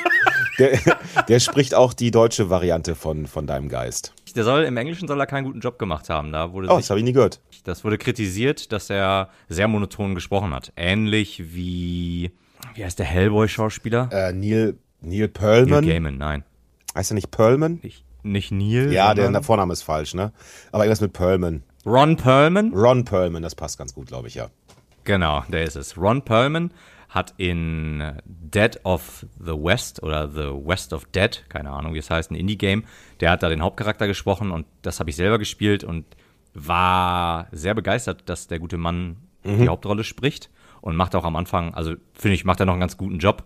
Der, 0.57 0.77
der 1.29 1.39
spricht 1.39 1.73
auch 1.75 1.93
die 1.93 2.11
deutsche 2.11 2.49
Variante 2.49 2.95
von, 2.95 3.27
von 3.27 3.47
deinem 3.47 3.69
Geist. 3.69 4.13
Der 4.35 4.43
soll, 4.43 4.63
im 4.63 4.75
Englischen 4.77 5.07
soll 5.07 5.19
er 5.19 5.25
keinen 5.25 5.45
guten 5.45 5.59
Job 5.61 5.79
gemacht 5.79 6.09
haben. 6.09 6.31
Da 6.33 6.51
wurde 6.51 6.67
Oh, 6.69 6.75
sich 6.75 6.83
das 6.85 6.89
habe 6.89 6.99
ich 6.99 7.03
nie 7.05 7.13
gehört. 7.13 7.39
Das 7.63 7.83
wurde 7.83 7.97
kritisiert, 7.97 8.71
dass 8.71 8.89
er 8.89 9.29
sehr 9.47 9.67
monoton 9.67 10.15
gesprochen 10.15 10.53
hat. 10.53 10.71
Ähnlich 10.75 11.53
wie, 11.53 12.31
wie 12.75 12.83
heißt 12.83 12.99
der 12.99 13.05
Hellboy-Schauspieler? 13.05 14.09
Äh, 14.11 14.33
Neil, 14.33 14.75
Neil 15.01 15.19
Neil 15.19 15.27
Pearlman. 15.27 15.87
Gaiman, 15.87 16.17
nein. 16.17 16.43
Heißt 16.95 17.11
er 17.11 17.15
nicht 17.15 17.31
Pearlman? 17.31 17.79
Nicht, 17.81 18.05
nicht 18.23 18.51
Neil. 18.51 18.91
Ja, 18.91 19.13
der, 19.13 19.31
der 19.31 19.43
Vorname 19.43 19.73
ist 19.73 19.83
falsch, 19.83 20.13
ne? 20.13 20.31
Aber 20.71 20.83
irgendwas 20.83 21.01
mit 21.01 21.13
Pearlman. 21.13 21.63
Ron 21.85 22.17
Perlman. 22.17 22.73
Ron 22.73 23.05
Pearlman, 23.05 23.41
das 23.41 23.55
passt 23.55 23.77
ganz 23.77 23.93
gut, 23.93 24.07
glaube 24.07 24.27
ich, 24.27 24.35
ja. 24.35 24.49
Genau, 25.05 25.43
der 25.47 25.63
ist 25.63 25.75
es. 25.75 25.97
Ron 25.97 26.23
Perlman 26.23 26.71
hat 27.07 27.33
in 27.37 28.03
Dead 28.25 28.79
of 28.83 29.25
the 29.39 29.53
West 29.53 30.03
oder 30.03 30.29
The 30.29 30.51
West 30.63 30.93
of 30.93 31.05
Dead, 31.05 31.43
keine 31.49 31.71
Ahnung, 31.71 31.93
wie 31.93 31.97
es 31.97 32.09
heißt, 32.09 32.29
ein 32.29 32.35
Indie-Game, 32.35 32.83
der 33.19 33.31
hat 33.31 33.41
da 33.41 33.49
den 33.49 33.63
Hauptcharakter 33.63 34.05
gesprochen 34.05 34.51
und 34.51 34.67
das 34.83 34.99
habe 34.99 35.09
ich 35.09 35.15
selber 35.15 35.39
gespielt 35.39 35.83
und 35.83 36.05
war 36.53 37.47
sehr 37.51 37.73
begeistert, 37.73 38.29
dass 38.29 38.47
der 38.47 38.59
gute 38.59 38.77
Mann 38.77 39.17
die 39.43 39.69
Hauptrolle 39.69 40.03
spricht 40.03 40.51
und 40.81 40.95
macht 40.95 41.15
auch 41.15 41.23
am 41.23 41.35
Anfang, 41.35 41.73
also 41.73 41.95
finde 42.13 42.35
ich, 42.35 42.45
macht 42.45 42.59
er 42.59 42.65
noch 42.67 42.73
einen 42.73 42.81
ganz 42.81 42.97
guten 42.97 43.17
Job, 43.17 43.43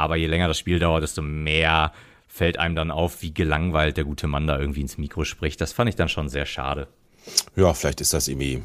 aber 0.00 0.16
je 0.16 0.26
länger 0.26 0.48
das 0.48 0.58
Spiel 0.58 0.78
dauert, 0.78 1.02
desto 1.02 1.22
mehr 1.22 1.92
fällt 2.28 2.58
einem 2.58 2.74
dann 2.74 2.90
auf, 2.90 3.22
wie 3.22 3.34
gelangweilt 3.34 3.96
der 3.96 4.04
gute 4.04 4.26
Mann 4.26 4.46
da 4.46 4.58
irgendwie 4.58 4.80
ins 4.80 4.98
Mikro 4.98 5.24
spricht. 5.24 5.60
Das 5.60 5.72
fand 5.72 5.88
ich 5.88 5.96
dann 5.96 6.08
schon 6.08 6.28
sehr 6.28 6.46
schade. 6.46 6.88
Ja, 7.56 7.74
vielleicht 7.74 8.00
ist 8.00 8.12
das 8.12 8.28
irgendwie, 8.28 8.62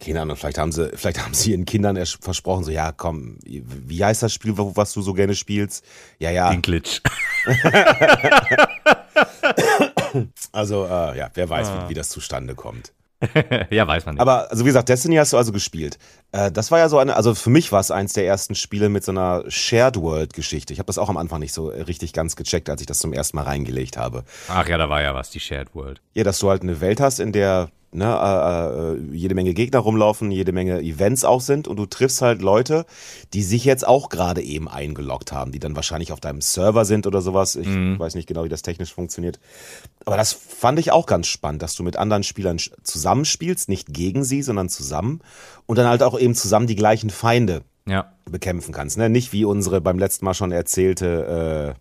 keine 0.00 0.22
Ahnung, 0.22 0.36
vielleicht 0.36 0.58
haben 0.58 0.72
sie, 0.72 0.90
vielleicht 0.94 1.22
haben 1.22 1.34
sie 1.34 1.52
ihren 1.52 1.64
Kindern 1.64 1.98
versprochen, 2.06 2.64
so, 2.64 2.70
ja, 2.70 2.92
komm, 2.92 3.38
wie 3.44 4.04
heißt 4.04 4.22
das 4.22 4.32
Spiel, 4.32 4.54
was 4.56 4.92
du 4.92 5.02
so 5.02 5.12
gerne 5.12 5.34
spielst? 5.34 5.84
Ja, 6.18 6.30
ja, 6.30 6.50
Dinklage. 6.50 7.00
also, 10.52 10.86
äh, 10.86 11.18
ja, 11.18 11.30
wer 11.34 11.48
weiß, 11.48 11.70
wie, 11.72 11.90
wie 11.90 11.94
das 11.94 12.08
zustande 12.08 12.54
kommt. 12.54 12.92
ja, 13.70 13.86
weiß 13.86 14.06
man 14.06 14.14
nicht. 14.14 14.22
Aber 14.22 14.50
also 14.50 14.64
wie 14.64 14.68
gesagt, 14.68 14.88
Destiny 14.88 15.16
hast 15.16 15.32
du 15.32 15.36
also 15.36 15.52
gespielt. 15.52 15.98
Äh, 16.32 16.50
das 16.50 16.70
war 16.70 16.78
ja 16.78 16.88
so 16.88 16.98
eine, 16.98 17.16
also 17.16 17.34
für 17.34 17.50
mich 17.50 17.72
war 17.72 17.80
es 17.80 17.90
eins 17.90 18.12
der 18.12 18.26
ersten 18.26 18.54
Spiele 18.54 18.88
mit 18.88 19.04
so 19.04 19.12
einer 19.12 19.44
Shared 19.48 19.96
World 19.96 20.32
Geschichte. 20.32 20.72
Ich 20.72 20.78
habe 20.78 20.86
das 20.86 20.98
auch 20.98 21.08
am 21.08 21.16
Anfang 21.16 21.40
nicht 21.40 21.52
so 21.52 21.68
richtig 21.68 22.12
ganz 22.12 22.36
gecheckt, 22.36 22.68
als 22.70 22.80
ich 22.80 22.86
das 22.86 22.98
zum 22.98 23.12
ersten 23.12 23.36
Mal 23.36 23.44
reingelegt 23.44 23.96
habe. 23.96 24.24
Ach 24.48 24.68
ja, 24.68 24.78
da 24.78 24.88
war 24.88 25.02
ja 25.02 25.14
was, 25.14 25.30
die 25.30 25.40
Shared 25.40 25.74
World. 25.74 26.00
Ja, 26.14 26.24
dass 26.24 26.38
du 26.38 26.50
halt 26.50 26.62
eine 26.62 26.80
Welt 26.80 27.00
hast, 27.00 27.20
in 27.20 27.32
der 27.32 27.70
ne, 27.94 28.04
äh, 28.04 28.94
äh, 29.12 29.16
jede 29.16 29.34
Menge 29.34 29.54
Gegner 29.54 29.78
rumlaufen, 29.78 30.30
jede 30.30 30.52
Menge 30.52 30.80
Events 30.80 31.24
auch 31.24 31.40
sind 31.40 31.68
und 31.68 31.76
du 31.76 31.86
triffst 31.86 32.20
halt 32.22 32.42
Leute, 32.42 32.84
die 33.32 33.42
sich 33.42 33.64
jetzt 33.64 33.86
auch 33.86 34.08
gerade 34.08 34.42
eben 34.42 34.68
eingeloggt 34.68 35.32
haben, 35.32 35.52
die 35.52 35.58
dann 35.58 35.76
wahrscheinlich 35.76 36.12
auf 36.12 36.20
deinem 36.20 36.40
Server 36.40 36.84
sind 36.84 37.06
oder 37.06 37.22
sowas. 37.22 37.56
Ich 37.56 37.68
weiß 37.68 38.14
nicht 38.14 38.26
genau, 38.26 38.44
wie 38.44 38.48
das 38.48 38.62
technisch 38.62 38.92
funktioniert. 38.92 39.38
Aber 40.04 40.16
das 40.16 40.32
fand 40.32 40.78
ich 40.78 40.92
auch 40.92 41.06
ganz 41.06 41.26
spannend, 41.26 41.62
dass 41.62 41.74
du 41.74 41.82
mit 41.82 41.96
anderen 41.96 42.22
Spielern 42.24 42.58
zusammenspielst, 42.82 43.68
nicht 43.68 43.92
gegen 43.92 44.24
sie, 44.24 44.42
sondern 44.42 44.68
zusammen 44.68 45.20
und 45.66 45.78
dann 45.78 45.86
halt 45.88 46.02
auch 46.02 46.18
eben 46.18 46.34
zusammen 46.34 46.66
die 46.66 46.76
gleichen 46.76 47.10
Feinde 47.10 47.62
Ja. 47.86 48.12
bekämpfen 48.30 48.72
kannst. 48.72 48.98
Ne? 48.98 49.08
Nicht 49.10 49.32
wie 49.32 49.44
unsere 49.44 49.80
beim 49.80 49.98
letzten 49.98 50.24
Mal 50.24 50.34
schon 50.34 50.52
erzählte 50.52 51.74
äh, 51.76 51.80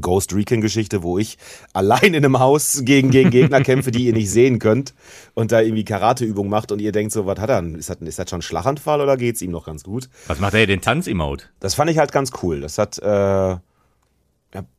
Ghost 0.00 0.34
Recon-Geschichte, 0.34 1.02
wo 1.02 1.16
ich 1.18 1.38
allein 1.72 2.12
in 2.12 2.16
einem 2.16 2.38
Haus 2.38 2.82
gegen, 2.84 3.10
gegen 3.10 3.30
Gegner 3.30 3.62
kämpfe, 3.62 3.90
die 3.90 4.06
ihr 4.06 4.12
nicht 4.12 4.30
sehen 4.30 4.58
könnt 4.58 4.92
und 5.34 5.52
da 5.52 5.60
irgendwie 5.60 5.84
Karateübungen 5.84 6.50
macht 6.50 6.70
und 6.72 6.80
ihr 6.80 6.92
denkt 6.92 7.12
so, 7.12 7.24
was 7.26 7.38
hat 7.40 7.48
er 7.48 7.62
denn? 7.62 7.74
Ist 7.76 7.88
das, 7.88 7.96
ist 7.98 8.18
das 8.18 8.28
schon 8.28 8.40
ein 8.40 8.42
Schlaganfall 8.42 9.00
oder 9.00 9.16
geht's 9.16 9.40
ihm 9.40 9.52
noch 9.52 9.64
ganz 9.66 9.84
gut? 9.84 10.10
Was 10.26 10.38
macht 10.38 10.54
er 10.54 10.66
den 10.66 10.82
Tanz-Emote? 10.82 11.46
Das 11.60 11.74
fand 11.74 11.90
ich 11.90 11.96
halt 11.98 12.12
ganz 12.12 12.30
cool. 12.42 12.60
Das 12.60 12.76
hat, 12.76 12.98
äh, 12.98 13.56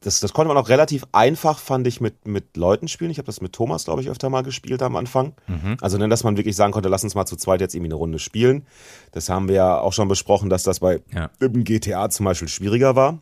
das, 0.02 0.20
das 0.22 0.34
konnte 0.34 0.48
man 0.54 0.58
auch 0.58 0.70
relativ 0.70 1.06
einfach, 1.12 1.60
fand 1.60 1.86
ich, 1.88 2.02
mit, 2.02 2.28
mit 2.28 2.58
Leuten 2.58 2.88
spielen. 2.88 3.12
Ich 3.12 3.18
habe 3.20 3.26
das 3.28 3.42
mit 3.42 3.54
Thomas, 3.54 3.86
glaube 3.86 4.02
ich, 4.02 4.10
öfter 4.10 4.30
mal 4.30 4.42
gespielt 4.42 4.82
am 4.82 4.96
Anfang. 4.96 5.34
Also, 5.82 5.98
ne, 5.98 6.08
dass 6.10 6.24
man 6.24 6.36
wirklich 6.38 6.56
sagen 6.56 6.74
konnte, 6.74 6.90
lass 6.90 7.04
uns 7.04 7.14
mal 7.16 7.26
zu 7.26 7.36
zweit 7.36 7.62
jetzt 7.62 7.76
irgendwie 7.76 7.90
eine 7.90 7.96
Runde 7.96 8.18
spielen. 8.20 8.66
Das 9.12 9.30
haben 9.30 9.48
wir 9.48 9.56
ja 9.56 9.80
auch 9.80 9.94
schon 9.94 10.08
besprochen, 10.08 10.50
dass 10.50 10.64
das 10.64 10.80
bei 10.80 11.02
Ja. 11.14 11.30
im 11.40 11.64
GTA 11.64 12.10
zum 12.10 12.26
Beispiel 12.26 12.48
schwieriger 12.48 12.96
war, 12.96 13.20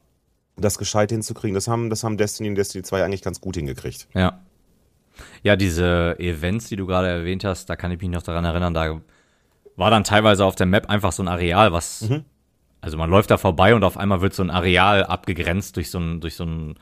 das 0.58 0.78
gescheit 0.78 1.12
hinzukriegen. 1.12 1.56
Das 1.56 1.68
haben, 1.68 1.89
das 1.89 2.04
haben 2.04 2.18
Destiny 2.18 2.50
und 2.50 2.56
Destiny 2.56 2.84
2 2.84 3.04
eigentlich 3.04 3.22
ganz 3.22 3.41
gut 3.41 3.56
hingekriegt. 3.56 4.08
Ja. 4.13 4.39
Ja, 5.44 5.56
diese 5.56 6.15
Events, 6.20 6.68
die 6.68 6.76
du 6.76 6.86
gerade 6.86 7.08
erwähnt 7.08 7.44
hast, 7.46 7.70
da 7.70 7.76
kann 7.76 7.91
ich 7.91 8.02
mich 8.02 8.10
noch 8.10 8.24
daran 8.24 8.44
erinnern, 8.44 8.74
da 8.74 9.00
war 9.78 9.89
dann 9.89 10.04
teilweise 10.04 10.44
auf 10.44 10.56
der 10.56 10.65
Map 10.65 10.89
einfach 10.89 11.12
so 11.13 11.24
ein 11.24 11.30
Areal, 11.30 11.72
was, 11.72 12.10
also 12.82 12.98
man 12.98 13.10
läuft 13.10 13.32
da 13.32 13.38
vorbei 13.38 13.76
und 13.76 13.84
auf 13.84 13.98
einmal 13.98 14.22
wird 14.22 14.34
so 14.34 14.44
ein 14.44 14.50
Areal 14.50 15.04
abgegrenzt 15.04 15.78
durch 15.78 15.89
so 15.89 16.00
ein, 16.00 16.20
durch 16.20 16.36
so 16.36 16.46
ein, 16.46 16.76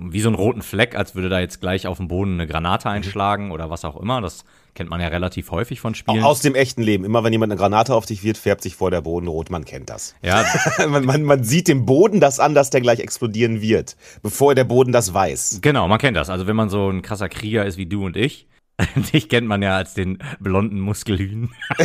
wie 0.00 0.20
so 0.20 0.28
einen 0.28 0.36
roten 0.36 0.62
Fleck, 0.62 0.96
als 0.96 1.14
würde 1.14 1.28
da 1.28 1.40
jetzt 1.40 1.60
gleich 1.60 1.86
auf 1.86 1.98
dem 1.98 2.08
Boden 2.08 2.34
eine 2.34 2.46
Granate 2.46 2.88
einschlagen 2.88 3.50
oder 3.52 3.70
was 3.70 3.84
auch 3.84 3.96
immer. 4.00 4.20
Das 4.20 4.44
kennt 4.74 4.88
man 4.88 5.00
ja 5.00 5.08
relativ 5.08 5.50
häufig 5.50 5.80
von 5.80 5.92
Auch 5.92 5.96
Spielen. 5.96 6.24
aus 6.24 6.40
dem 6.40 6.54
echten 6.54 6.82
Leben. 6.82 7.04
Immer 7.04 7.24
wenn 7.24 7.32
jemand 7.32 7.52
eine 7.52 7.58
Granate 7.58 7.94
auf 7.94 8.06
dich 8.06 8.22
wirft, 8.22 8.40
färbt 8.40 8.62
sich 8.62 8.76
vor 8.76 8.90
der 8.90 9.00
Boden 9.00 9.28
rot. 9.28 9.50
Man 9.50 9.64
kennt 9.64 9.90
das. 9.90 10.14
ja, 10.22 10.44
man, 10.88 11.04
man, 11.04 11.22
man 11.22 11.44
sieht 11.44 11.68
dem 11.68 11.84
Boden 11.86 12.20
das 12.20 12.40
an, 12.40 12.54
dass 12.54 12.70
der 12.70 12.80
gleich 12.80 13.00
explodieren 13.00 13.60
wird, 13.60 13.96
bevor 14.22 14.54
der 14.54 14.64
Boden 14.64 14.92
das 14.92 15.12
weiß. 15.12 15.58
Genau, 15.60 15.88
man 15.88 15.98
kennt 15.98 16.16
das. 16.16 16.30
Also 16.30 16.46
wenn 16.46 16.56
man 16.56 16.68
so 16.70 16.88
ein 16.88 17.02
krasser 17.02 17.28
Krieger 17.28 17.66
ist 17.66 17.76
wie 17.76 17.86
du 17.86 18.04
und 18.06 18.16
ich, 18.16 18.46
dich 19.12 19.28
kennt 19.28 19.46
man 19.46 19.60
ja 19.62 19.76
als 19.76 19.94
den 19.94 20.18
blonden 20.38 20.80
Muskelhühn. 20.80 21.50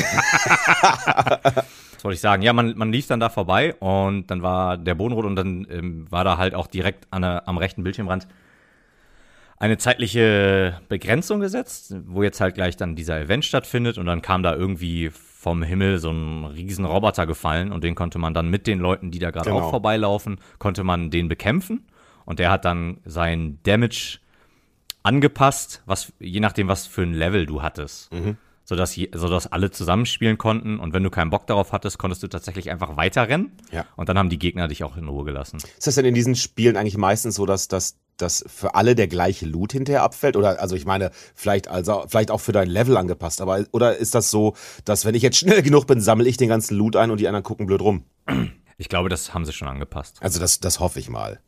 Wollte 2.06 2.14
ich 2.16 2.22
sagen? 2.22 2.44
Ja, 2.44 2.54
man, 2.54 2.78
man 2.78 2.92
lief 2.92 3.08
dann 3.08 3.20
da 3.20 3.30
vorbei 3.30 3.74
und 3.80 4.28
dann 4.30 4.44
war 4.44 4.78
der 4.78 4.94
Boden 4.94 5.16
rot 5.16 5.26
und 5.26 5.36
dann 5.36 5.66
ähm, 5.72 6.06
war 6.12 6.24
da 6.24 6.38
halt 6.38 6.54
auch 6.54 6.68
direkt 6.68 7.08
an 7.10 7.24
am 7.24 7.58
rechten 7.58 7.82
Bildschirmrand 7.84 8.28
eine 9.58 9.80
zeitliche 9.80 10.80
Begrenzung 10.88 11.40
gesetzt, 11.40 11.96
wo 12.06 12.22
jetzt 12.22 12.40
halt 12.42 12.54
gleich 12.54 12.78
dann 12.78 12.96
dieser 12.96 13.20
Event 13.20 13.44
stattfindet 13.44 13.98
und 13.98 14.06
dann 14.06 14.22
kam 14.22 14.44
da 14.44 14.54
irgendwie 14.56 15.10
vom 15.10 15.64
Himmel 15.64 15.98
so 15.98 16.12
ein 16.12 16.46
riesen 16.46 16.86
Roboter 16.86 17.26
gefallen 17.26 17.72
und 17.72 17.84
den 17.84 17.96
konnte 17.96 18.20
man 18.20 18.36
dann 18.36 18.50
mit 18.50 18.68
den 18.68 18.78
Leuten, 18.78 19.10
die 19.10 19.18
da 19.18 19.32
gerade 19.32 19.50
Genau. 19.50 19.64
auch 19.64 19.70
vorbeilaufen, 19.72 20.38
konnte 20.60 20.84
man 20.84 21.10
den 21.10 21.28
bekämpfen 21.28 21.88
und 22.26 22.38
der 22.38 22.52
hat 22.52 22.66
dann 22.66 23.00
sein 23.06 23.58
Damage 23.64 24.20
angepasst, 25.02 25.82
was 25.88 26.14
je 26.20 26.40
nachdem, 26.40 26.68
was 26.68 26.86
für 26.86 27.02
ein 27.02 27.14
Level 27.14 27.48
du 27.48 27.64
hattest. 27.64 28.12
Sodass, 28.66 28.96
je, 28.96 29.10
sodass 29.14 29.46
alle 29.48 29.70
zusammenspielen 29.70 30.38
konnten 30.38 30.80
und 30.80 30.92
wenn 30.92 31.04
du 31.04 31.12
keinen 31.12 31.30
Bock 31.30 31.46
darauf 31.46 31.72
hattest, 31.72 32.00
konntest 32.00 32.24
du 32.24 32.28
tatsächlich 32.28 32.72
einfach 32.72 32.98
weiterrennen. 32.98 33.52
Ja. 33.72 33.86
Und 33.96 34.10
dann 34.10 34.18
haben 34.18 34.30
die 34.30 34.40
Gegner 34.40 34.68
dich 34.68 34.84
auch 34.84 34.98
in 34.98 35.08
Ruhe 35.08 35.24
gelassen. 35.24 35.58
Ist 35.78 35.86
das 35.86 35.96
denn 35.96 36.06
in 36.06 36.16
diesen 36.16 36.36
Spielen 36.36 36.76
eigentlich 36.76 36.98
meistens 36.98 37.36
so, 37.36 37.46
dass, 37.46 37.68
dass, 37.68 37.98
dass 38.18 38.44
für 38.48 38.74
alle 38.74 38.96
der 38.96 39.08
gleiche 39.08 39.46
Loot 39.46 39.72
hinterher 39.72 40.02
abfällt? 40.02 40.36
Oder, 40.36 40.60
also 40.60 40.76
ich 40.76 40.86
meine, 40.86 41.12
vielleicht, 41.36 41.68
also, 41.68 42.06
vielleicht 42.08 42.32
auch 42.32 42.42
für 42.42 42.54
dein 42.54 42.68
Level 42.68 42.98
angepasst, 42.98 43.40
aber, 43.40 43.66
oder 43.72 43.98
ist 43.98 44.16
das 44.16 44.32
so, 44.32 44.56
dass 44.84 45.06
wenn 45.06 45.14
ich 45.14 45.22
jetzt 45.22 45.38
schnell 45.40 45.62
genug 45.62 45.86
bin, 45.86 46.02
sammle 46.02 46.28
ich 46.28 46.38
den 46.38 46.50
ganzen 46.50 46.76
Loot 46.76 46.96
ein 46.96 47.12
und 47.12 47.20
die 47.20 47.28
anderen 47.28 47.44
gucken 47.44 47.68
blöd 47.68 47.82
rum? 47.82 48.06
Ich 48.78 48.90
glaube, 48.90 49.10
das 49.10 49.34
haben 49.34 49.46
sie 49.46 49.54
schon 49.54 49.68
angepasst. 49.68 50.18
Also 50.22 50.40
das, 50.40 50.60
das 50.60 50.80
hoffe 50.80 51.00
ich 51.00 51.10
mal. 51.10 51.40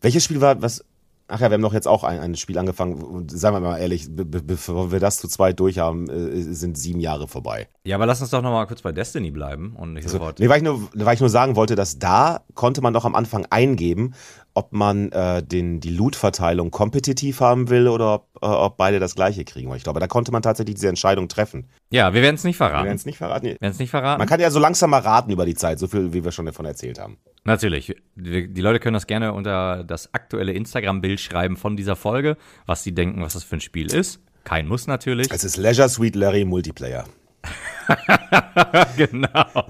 Welches 0.00 0.24
Spiel 0.24 0.40
war, 0.40 0.60
was, 0.60 0.84
ach 1.28 1.40
ja, 1.40 1.50
wir 1.50 1.54
haben 1.54 1.62
doch 1.62 1.72
jetzt 1.72 1.88
auch 1.88 2.04
ein, 2.04 2.20
ein 2.20 2.34
Spiel 2.36 2.58
angefangen, 2.58 3.00
und 3.02 3.30
sagen 3.30 3.56
wir 3.56 3.60
mal 3.60 3.78
ehrlich, 3.78 4.14
be, 4.14 4.24
be, 4.24 4.42
bevor 4.42 4.92
wir 4.92 5.00
das 5.00 5.18
zu 5.18 5.28
zweit 5.28 5.58
durchhaben, 5.60 6.08
äh, 6.08 6.42
sind 6.42 6.76
sieben 6.78 7.00
Jahre 7.00 7.28
vorbei. 7.28 7.68
Ja, 7.84 7.96
aber 7.96 8.06
lass 8.06 8.20
uns 8.20 8.30
doch 8.30 8.42
noch 8.42 8.50
mal 8.52 8.66
kurz 8.66 8.82
bei 8.82 8.92
Destiny 8.92 9.30
bleiben 9.30 9.74
und 9.76 9.94
nicht 9.94 10.08
sofort. 10.08 10.38
Nee, 10.38 10.48
weil 10.48 10.58
ich, 10.58 10.62
nur, 10.64 10.88
weil 10.94 11.14
ich 11.14 11.20
nur 11.20 11.28
sagen 11.30 11.56
wollte, 11.56 11.74
dass 11.74 11.98
da 11.98 12.40
konnte 12.54 12.80
man 12.82 12.92
doch 12.92 13.04
am 13.04 13.14
Anfang 13.14 13.46
eingeben, 13.50 14.14
ob 14.56 14.72
man 14.72 15.10
äh, 15.10 15.42
den, 15.42 15.80
die 15.80 15.90
Loot-Verteilung 15.90 16.70
kompetitiv 16.70 17.40
haben 17.40 17.70
will 17.70 17.88
oder 17.88 18.14
ob, 18.14 18.28
äh, 18.40 18.46
ob 18.46 18.76
beide 18.76 19.00
das 19.00 19.14
gleiche 19.16 19.44
kriegen. 19.44 19.68
Weil 19.68 19.78
ich 19.78 19.84
glaube, 19.84 19.98
da 20.00 20.06
konnte 20.06 20.30
man 20.30 20.42
tatsächlich 20.42 20.76
diese 20.76 20.88
Entscheidung 20.88 21.28
treffen. 21.28 21.68
Ja, 21.90 22.14
wir 22.14 22.22
werden 22.22 22.36
es 22.36 22.44
nicht 22.44 22.60
Wir 22.60 22.66
verraten. 22.68 22.84
werden 22.86 22.96
es 22.96 23.06
nicht 23.06 23.18
verraten. 23.18 23.46
Wir 23.46 23.60
werden 23.60 23.72
es 23.72 23.78
nicht 23.80 23.90
verraten. 23.90 24.18
Man 24.18 24.28
kann 24.28 24.40
ja 24.40 24.50
so 24.50 24.60
langsam 24.60 24.90
mal 24.90 25.00
raten 25.00 25.32
über 25.32 25.44
die 25.44 25.54
Zeit, 25.54 25.78
so 25.80 25.88
viel, 25.88 26.12
wie 26.12 26.24
wir 26.24 26.30
schon 26.30 26.46
davon 26.46 26.66
erzählt 26.66 27.00
haben. 27.00 27.18
Natürlich. 27.44 27.94
Die 28.16 28.60
Leute 28.60 28.80
können 28.80 28.94
das 28.94 29.06
gerne 29.06 29.32
unter 29.34 29.84
das 29.84 30.12
aktuelle 30.14 30.52
Instagram-Bild 30.52 31.20
schreiben 31.20 31.56
von 31.56 31.76
dieser 31.76 31.94
Folge, 31.94 32.36
was 32.64 32.82
sie 32.82 32.92
denken, 32.92 33.20
was 33.20 33.34
das 33.34 33.44
für 33.44 33.56
ein 33.56 33.60
Spiel 33.60 33.92
ist. 33.92 34.20
Kein 34.44 34.66
Muss 34.66 34.86
natürlich. 34.86 35.28
Es 35.30 35.44
ist 35.44 35.56
Leisure 35.56 35.88
Suite 35.88 36.16
Larry 36.16 36.44
Multiplayer. 36.44 37.04
genau. 38.96 39.66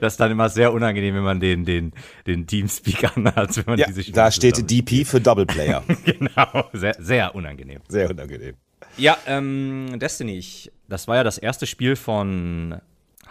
Das 0.00 0.14
ist 0.14 0.20
dann 0.20 0.30
immer 0.30 0.48
sehr 0.48 0.72
unangenehm, 0.72 1.14
wenn 1.14 1.22
man 1.22 1.40
den, 1.40 1.64
den, 1.64 1.92
den 2.26 2.46
Teamspeak 2.46 3.16
anhat, 3.16 3.56
wenn 3.58 3.64
man 3.66 3.78
Ja, 3.78 3.86
diese 3.86 4.02
Spiele 4.02 4.14
da 4.14 4.30
steht 4.30 4.70
DP 4.70 5.06
für 5.06 5.20
Double 5.20 5.46
Player. 5.46 5.82
Genau. 6.04 6.70
Sehr, 6.72 6.94
sehr 6.98 7.34
unangenehm. 7.34 7.80
Sehr 7.88 8.10
unangenehm. 8.10 8.54
Ja, 8.96 9.18
ähm, 9.26 9.98
Destiny, 9.98 10.38
ich, 10.38 10.72
das 10.88 11.06
war 11.08 11.16
ja 11.16 11.24
das 11.24 11.38
erste 11.38 11.66
Spiel 11.66 11.96
von, 11.96 12.80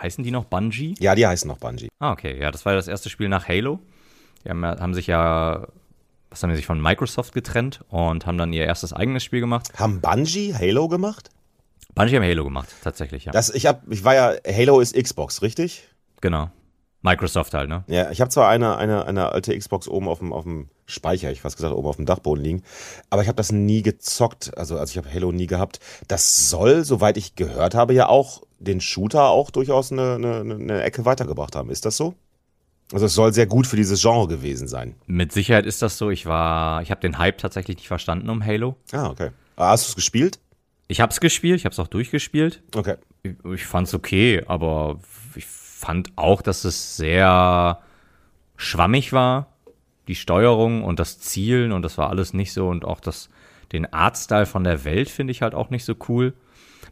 heißen 0.01 0.23
die 0.23 0.31
noch 0.31 0.45
Bungie? 0.45 0.95
Ja, 0.99 1.15
die 1.15 1.25
heißen 1.25 1.47
noch 1.47 1.57
Bungie. 1.57 1.89
Ah, 1.99 2.11
okay, 2.11 2.39
ja, 2.39 2.51
das 2.51 2.65
war 2.65 2.73
ja 2.73 2.77
das 2.77 2.87
erste 2.87 3.09
Spiel 3.09 3.29
nach 3.29 3.47
Halo. 3.47 3.79
Die 4.43 4.49
haben, 4.49 4.65
haben 4.65 4.93
sich 4.93 5.07
ja, 5.07 5.67
was 6.29 6.43
haben 6.43 6.49
die 6.49 6.55
sich 6.55 6.65
von 6.65 6.81
Microsoft 6.81 7.33
getrennt 7.33 7.81
und 7.89 8.25
haben 8.25 8.37
dann 8.37 8.53
ihr 8.53 8.65
erstes 8.65 8.93
eigenes 8.93 9.23
Spiel 9.23 9.39
gemacht. 9.41 9.67
Haben 9.77 10.01
Bungie 10.01 10.53
Halo 10.53 10.87
gemacht? 10.87 11.29
Bungie 11.95 12.15
haben 12.15 12.23
Halo 12.23 12.43
gemacht, 12.43 12.69
tatsächlich, 12.83 13.25
ja. 13.25 13.31
Das, 13.31 13.49
ich, 13.49 13.65
hab, 13.65 13.89
ich 13.91 14.03
war 14.03 14.15
ja, 14.15 14.33
Halo 14.47 14.79
ist 14.79 14.95
Xbox, 14.95 15.41
richtig? 15.41 15.87
genau. 16.21 16.49
Microsoft 17.01 17.53
halt, 17.53 17.69
ne? 17.69 17.83
Ja, 17.87 18.11
ich 18.11 18.19
habe 18.21 18.29
zwar 18.29 18.49
eine, 18.49 18.77
eine, 18.77 19.05
eine 19.05 19.31
alte 19.31 19.57
Xbox 19.57 19.87
oben 19.87 20.07
auf 20.09 20.19
dem, 20.19 20.33
auf 20.33 20.43
dem 20.43 20.67
Speicher, 20.85 21.31
ich 21.31 21.41
fast 21.41 21.55
gesagt, 21.55 21.73
oben 21.73 21.87
auf 21.87 21.95
dem 21.95 22.05
Dachboden 22.05 22.43
liegen, 22.43 22.63
aber 23.09 23.21
ich 23.21 23.27
habe 23.27 23.37
das 23.37 23.51
nie 23.51 23.81
gezockt, 23.81 24.57
also, 24.57 24.77
also 24.77 24.91
ich 24.91 24.97
habe 24.97 25.13
Halo 25.13 25.31
nie 25.31 25.47
gehabt. 25.47 25.79
Das 26.07 26.49
soll, 26.49 26.83
soweit 26.83 27.15
ich 27.17 27.35
gehört 27.35 27.75
habe, 27.75 27.93
ja 27.93 28.09
auch 28.09 28.41
den 28.59 28.81
Shooter 28.81 29.29
auch 29.29 29.49
durchaus 29.51 29.91
eine, 29.91 30.15
eine, 30.15 30.39
eine 30.41 30.83
Ecke 30.83 31.05
weitergebracht 31.05 31.55
haben. 31.55 31.69
Ist 31.69 31.85
das 31.85 31.95
so? 31.95 32.15
Also 32.91 33.05
es 33.05 33.13
soll 33.13 33.33
sehr 33.33 33.45
gut 33.45 33.67
für 33.67 33.75
dieses 33.75 34.01
Genre 34.01 34.27
gewesen 34.27 34.67
sein. 34.67 34.95
Mit 35.05 35.31
Sicherheit 35.31 35.65
ist 35.65 35.81
das 35.81 35.97
so. 35.97 36.09
Ich 36.09 36.25
war, 36.25 36.81
ich 36.81 36.89
habe 36.89 36.99
den 37.01 37.19
Hype 37.19 37.37
tatsächlich 37.37 37.77
nicht 37.77 37.87
verstanden 37.87 38.29
um 38.29 38.43
Halo. 38.43 38.75
Ah, 38.91 39.09
okay. 39.09 39.29
Ah, 39.55 39.69
Hast 39.69 39.85
du 39.85 39.89
es 39.91 39.95
gespielt? 39.95 40.39
Ich 40.87 40.99
habe 40.99 41.11
es 41.11 41.19
gespielt, 41.19 41.57
ich 41.57 41.65
habe 41.65 41.73
es 41.73 41.79
auch 41.79 41.87
durchgespielt. 41.87 42.63
Okay. 42.75 42.95
Ich, 43.21 43.33
ich 43.45 43.65
fand 43.65 43.87
es 43.87 43.93
okay, 43.93 44.43
aber 44.47 44.99
ich 45.35 45.45
fand 45.79 46.11
auch, 46.17 46.41
dass 46.41 46.65
es 46.65 46.97
sehr 46.97 47.79
schwammig 48.57 49.13
war. 49.13 49.47
Die 50.09 50.15
Steuerung 50.15 50.83
und 50.83 50.99
das 50.99 51.19
Zielen 51.19 51.71
und 51.71 51.83
das 51.83 51.97
war 51.97 52.09
alles 52.09 52.33
nicht 52.33 52.51
so 52.51 52.67
und 52.67 52.83
auch 52.83 52.99
das, 52.99 53.29
den 53.71 53.91
Artstyle 53.93 54.45
von 54.45 54.65
der 54.65 54.83
Welt 54.83 55.09
finde 55.09 55.31
ich 55.31 55.41
halt 55.41 55.55
auch 55.55 55.69
nicht 55.69 55.85
so 55.85 55.95
cool. 56.09 56.33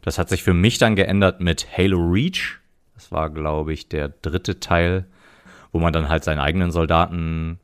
Das 0.00 0.18
hat 0.18 0.30
sich 0.30 0.42
für 0.42 0.54
mich 0.54 0.78
dann 0.78 0.96
geändert 0.96 1.40
mit 1.40 1.76
Halo 1.76 1.98
Reach. 1.98 2.60
Das 2.94 3.12
war, 3.12 3.28
glaube 3.28 3.74
ich, 3.74 3.90
der 3.90 4.08
dritte 4.08 4.58
Teil, 4.58 5.04
wo 5.70 5.80
man 5.80 5.92
dann 5.92 6.08
halt 6.08 6.24
seinen 6.24 6.40
eigenen 6.40 6.70
Soldaten 6.70 7.60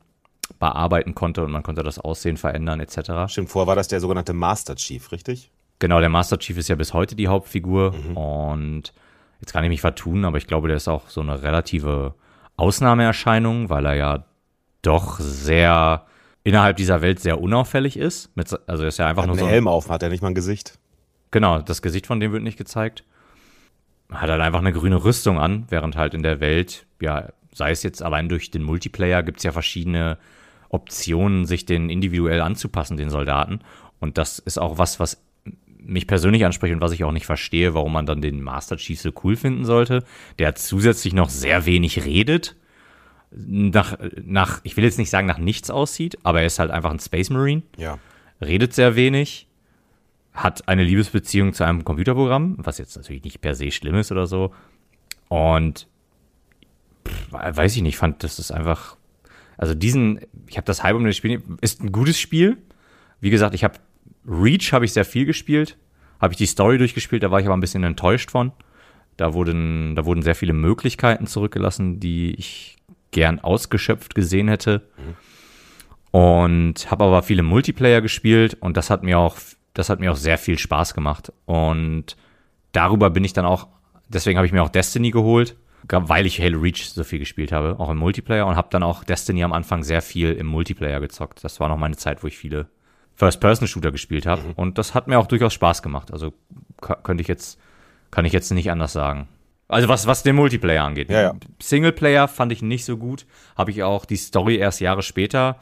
bearbeiten 0.59 1.15
konnte 1.15 1.43
und 1.43 1.51
man 1.51 1.63
konnte 1.63 1.81
das 1.81 1.97
Aussehen 1.97 2.37
verändern 2.37 2.79
etc. 2.79 3.31
Stimmt, 3.31 3.49
vorher 3.49 3.67
war 3.67 3.75
das 3.75 3.87
der 3.87 3.99
sogenannte 3.99 4.33
Master 4.33 4.75
Chief, 4.75 5.11
richtig? 5.11 5.49
Genau, 5.79 5.99
der 5.99 6.09
Master 6.09 6.37
Chief 6.37 6.57
ist 6.57 6.67
ja 6.67 6.75
bis 6.75 6.93
heute 6.93 7.15
die 7.15 7.27
Hauptfigur 7.29 7.95
und 8.13 8.93
jetzt 9.39 9.53
kann 9.53 9.63
ich 9.63 9.69
mich 9.69 9.81
vertun, 9.81 10.25
aber 10.25 10.37
ich 10.37 10.47
glaube, 10.47 10.67
der 10.67 10.77
ist 10.77 10.87
auch 10.87 11.09
so 11.09 11.21
eine 11.21 11.41
relative 11.41 12.15
Ausnahmeerscheinung, 12.57 13.69
weil 13.69 13.85
er 13.85 13.95
ja 13.95 14.25
doch 14.81 15.19
sehr 15.19 16.05
innerhalb 16.43 16.77
dieser 16.77 17.01
Welt 17.01 17.19
sehr 17.19 17.41
unauffällig 17.41 17.97
ist. 17.97 18.35
Mit, 18.35 18.55
also 18.67 18.83
er 18.83 18.89
ist 18.89 18.99
ja 18.99 19.07
einfach 19.07 19.23
Hat 19.23 19.27
nur 19.27 19.37
einen 19.37 19.45
so. 19.45 19.51
Helm 19.51 19.67
auf, 19.67 19.89
hat 19.89 20.03
er 20.03 20.09
nicht 20.09 20.21
mal 20.21 20.29
ein 20.29 20.35
Gesicht. 20.35 20.77
Genau, 21.31 21.59
das 21.59 21.81
Gesicht 21.81 22.07
von 22.07 22.19
dem 22.19 22.31
wird 22.31 22.43
nicht 22.43 22.57
gezeigt. 22.57 23.03
hat 24.11 24.29
halt 24.29 24.41
einfach 24.41 24.59
eine 24.59 24.71
grüne 24.71 25.03
Rüstung 25.03 25.39
an, 25.39 25.65
während 25.69 25.97
halt 25.97 26.13
in 26.13 26.23
der 26.23 26.39
Welt, 26.39 26.85
ja, 27.01 27.29
sei 27.51 27.71
es 27.71 27.83
jetzt 27.83 28.03
allein 28.03 28.29
durch 28.29 28.51
den 28.51 28.63
Multiplayer, 28.63 29.23
gibt 29.23 29.39
es 29.39 29.43
ja 29.43 29.51
verschiedene 29.51 30.17
Optionen, 30.69 31.45
sich 31.45 31.65
den 31.65 31.89
individuell 31.89 32.41
anzupassen, 32.41 32.97
den 32.97 33.09
Soldaten. 33.09 33.59
Und 33.99 34.17
das 34.17 34.39
ist 34.39 34.59
auch 34.59 34.77
was, 34.77 34.99
was 34.99 35.24
mich 35.85 36.07
persönlich 36.07 36.45
anspricht 36.45 36.73
und 36.73 36.81
was 36.81 36.91
ich 36.91 37.03
auch 37.03 37.11
nicht 37.11 37.25
verstehe, 37.25 37.73
warum 37.73 37.93
man 37.93 38.05
dann 38.05 38.21
den 38.21 38.41
Master 38.41 38.77
Chief 38.77 38.99
so 38.99 39.11
cool 39.23 39.35
finden 39.35 39.65
sollte, 39.65 40.03
der 40.39 40.55
zusätzlich 40.55 41.13
noch 41.13 41.29
sehr 41.29 41.65
wenig 41.65 42.05
redet, 42.05 42.55
nach, 43.31 43.97
nach, 44.23 44.61
ich 44.63 44.77
will 44.77 44.83
jetzt 44.83 44.97
nicht 44.97 45.09
sagen 45.09 45.27
nach 45.27 45.37
nichts 45.37 45.69
aussieht, 45.69 46.17
aber 46.23 46.41
er 46.41 46.47
ist 46.47 46.59
halt 46.59 46.71
einfach 46.71 46.91
ein 46.91 46.99
Space 46.99 47.29
Marine, 47.29 47.63
Ja. 47.77 47.99
redet 48.41 48.73
sehr 48.73 48.95
wenig, 48.95 49.47
hat 50.33 50.67
eine 50.67 50.83
Liebesbeziehung 50.83 51.53
zu 51.53 51.63
einem 51.63 51.83
Computerprogramm, 51.83 52.55
was 52.59 52.77
jetzt 52.77 52.95
natürlich 52.95 53.23
nicht 53.23 53.41
per 53.41 53.55
se 53.55 53.71
schlimm 53.71 53.95
ist 53.95 54.11
oder 54.11 54.27
so. 54.27 54.53
Und 55.27 55.87
pff, 57.07 57.31
weiß 57.31 57.75
ich 57.75 57.81
nicht, 57.81 57.97
fand 57.97 58.23
das 58.23 58.39
ist 58.39 58.51
einfach, 58.51 58.97
also 59.57 59.73
diesen, 59.75 60.19
ich 60.47 60.57
habe 60.57 60.65
das 60.65 60.83
halb 60.83 60.95
um 60.97 61.05
das 61.05 61.15
Spiel, 61.17 61.41
ist 61.61 61.81
ein 61.81 61.91
gutes 61.91 62.19
Spiel. 62.19 62.57
Wie 63.21 63.29
gesagt, 63.29 63.55
ich 63.55 63.63
habe 63.63 63.79
Reach 64.27 64.73
habe 64.73 64.85
ich 64.85 64.93
sehr 64.93 65.05
viel 65.05 65.25
gespielt, 65.25 65.77
habe 66.19 66.33
ich 66.33 66.37
die 66.37 66.45
Story 66.45 66.77
durchgespielt, 66.77 67.23
da 67.23 67.31
war 67.31 67.39
ich 67.39 67.45
aber 67.45 67.55
ein 67.55 67.61
bisschen 67.61 67.83
enttäuscht 67.83 68.31
von. 68.31 68.51
Da 69.17 69.33
wurden, 69.33 69.95
da 69.95 70.05
wurden 70.05 70.21
sehr 70.21 70.35
viele 70.35 70.53
Möglichkeiten 70.53 71.27
zurückgelassen, 71.27 71.99
die 71.99 72.35
ich 72.35 72.75
gern 73.11 73.39
ausgeschöpft 73.39 74.13
gesehen 74.13 74.47
hätte. 74.49 74.89
Und 76.11 76.91
habe 76.91 77.03
aber 77.03 77.23
viele 77.23 77.43
Multiplayer 77.43 78.01
gespielt 78.01 78.57
und 78.59 78.77
das 78.77 78.89
hat 78.89 79.03
mir 79.03 79.19
auch, 79.19 79.37
das 79.73 79.89
hat 79.89 79.99
mir 79.99 80.11
auch 80.11 80.17
sehr 80.17 80.37
viel 80.37 80.57
Spaß 80.57 80.93
gemacht. 80.93 81.31
Und 81.45 82.15
darüber 82.71 83.09
bin 83.09 83.23
ich 83.23 83.33
dann 83.33 83.45
auch, 83.45 83.67
deswegen 84.07 84.37
habe 84.37 84.47
ich 84.47 84.53
mir 84.53 84.63
auch 84.63 84.69
Destiny 84.69 85.11
geholt, 85.11 85.55
weil 85.87 86.25
ich 86.25 86.41
Halo 86.41 86.59
Reach 86.59 86.89
so 86.89 87.03
viel 87.03 87.19
gespielt 87.19 87.51
habe, 87.51 87.79
auch 87.79 87.89
im 87.89 87.97
Multiplayer 87.97 88.47
und 88.47 88.55
habe 88.55 88.69
dann 88.71 88.83
auch 88.83 89.03
Destiny 89.03 89.43
am 89.43 89.53
Anfang 89.53 89.83
sehr 89.83 90.01
viel 90.01 90.31
im 90.31 90.47
Multiplayer 90.47 90.99
gezockt. 90.99 91.43
Das 91.43 91.59
war 91.59 91.69
noch 91.69 91.77
meine 91.77 91.97
Zeit, 91.97 92.23
wo 92.23 92.27
ich 92.27 92.37
viele 92.37 92.67
First-Person-Shooter 93.15 93.91
gespielt 93.91 94.25
habe 94.25 94.41
und 94.55 94.77
das 94.77 94.93
hat 94.93 95.07
mir 95.07 95.19
auch 95.19 95.27
durchaus 95.27 95.53
Spaß 95.53 95.81
gemacht. 95.81 96.11
Also 96.11 96.33
könnte 96.81 97.21
ich 97.21 97.27
jetzt, 97.27 97.59
kann 98.11 98.25
ich 98.25 98.33
jetzt 98.33 98.51
nicht 98.51 98.69
anders 98.69 98.93
sagen. 98.93 99.27
Also 99.67 99.87
was, 99.87 100.05
was 100.05 100.23
den 100.23 100.35
Multiplayer 100.35 100.83
angeht. 100.83 101.09
Ja, 101.09 101.21
ja. 101.21 101.33
Singleplayer 101.61 102.27
fand 102.27 102.51
ich 102.51 102.61
nicht 102.61 102.85
so 102.85 102.97
gut. 102.97 103.25
Habe 103.57 103.71
ich 103.71 103.83
auch 103.83 104.05
die 104.05 104.17
Story 104.17 104.57
erst 104.57 104.79
Jahre 104.79 105.01
später, 105.01 105.59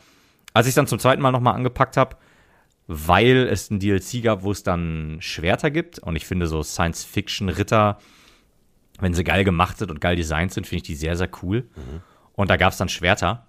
als 0.53 0.67
ich 0.67 0.71
es 0.71 0.75
dann 0.75 0.87
zum 0.87 0.99
zweiten 0.99 1.21
Mal 1.21 1.31
nochmal 1.31 1.55
angepackt 1.55 1.95
habe, 1.95 2.17
weil 2.87 3.47
es 3.47 3.69
ein 3.69 3.79
DLC 3.79 4.21
gab, 4.21 4.43
wo 4.43 4.51
es 4.51 4.63
dann 4.63 5.17
Schwerter 5.19 5.71
gibt. 5.71 5.99
Und 5.99 6.15
ich 6.15 6.25
finde 6.25 6.47
so 6.47 6.63
Science-Fiction-Ritter, 6.63 7.97
wenn 8.99 9.13
sie 9.13 9.23
geil 9.23 9.43
gemacht 9.43 9.77
sind 9.77 9.89
und 9.89 10.01
geil 10.01 10.15
designt 10.15 10.51
sind, 10.51 10.67
finde 10.67 10.77
ich 10.77 10.83
die 10.83 10.95
sehr, 10.95 11.15
sehr 11.15 11.29
cool. 11.41 11.69
Und 12.33 12.49
da 12.49 12.57
gab 12.57 12.71
es 12.71 12.77
dann 12.77 12.89
Schwerter. 12.89 13.47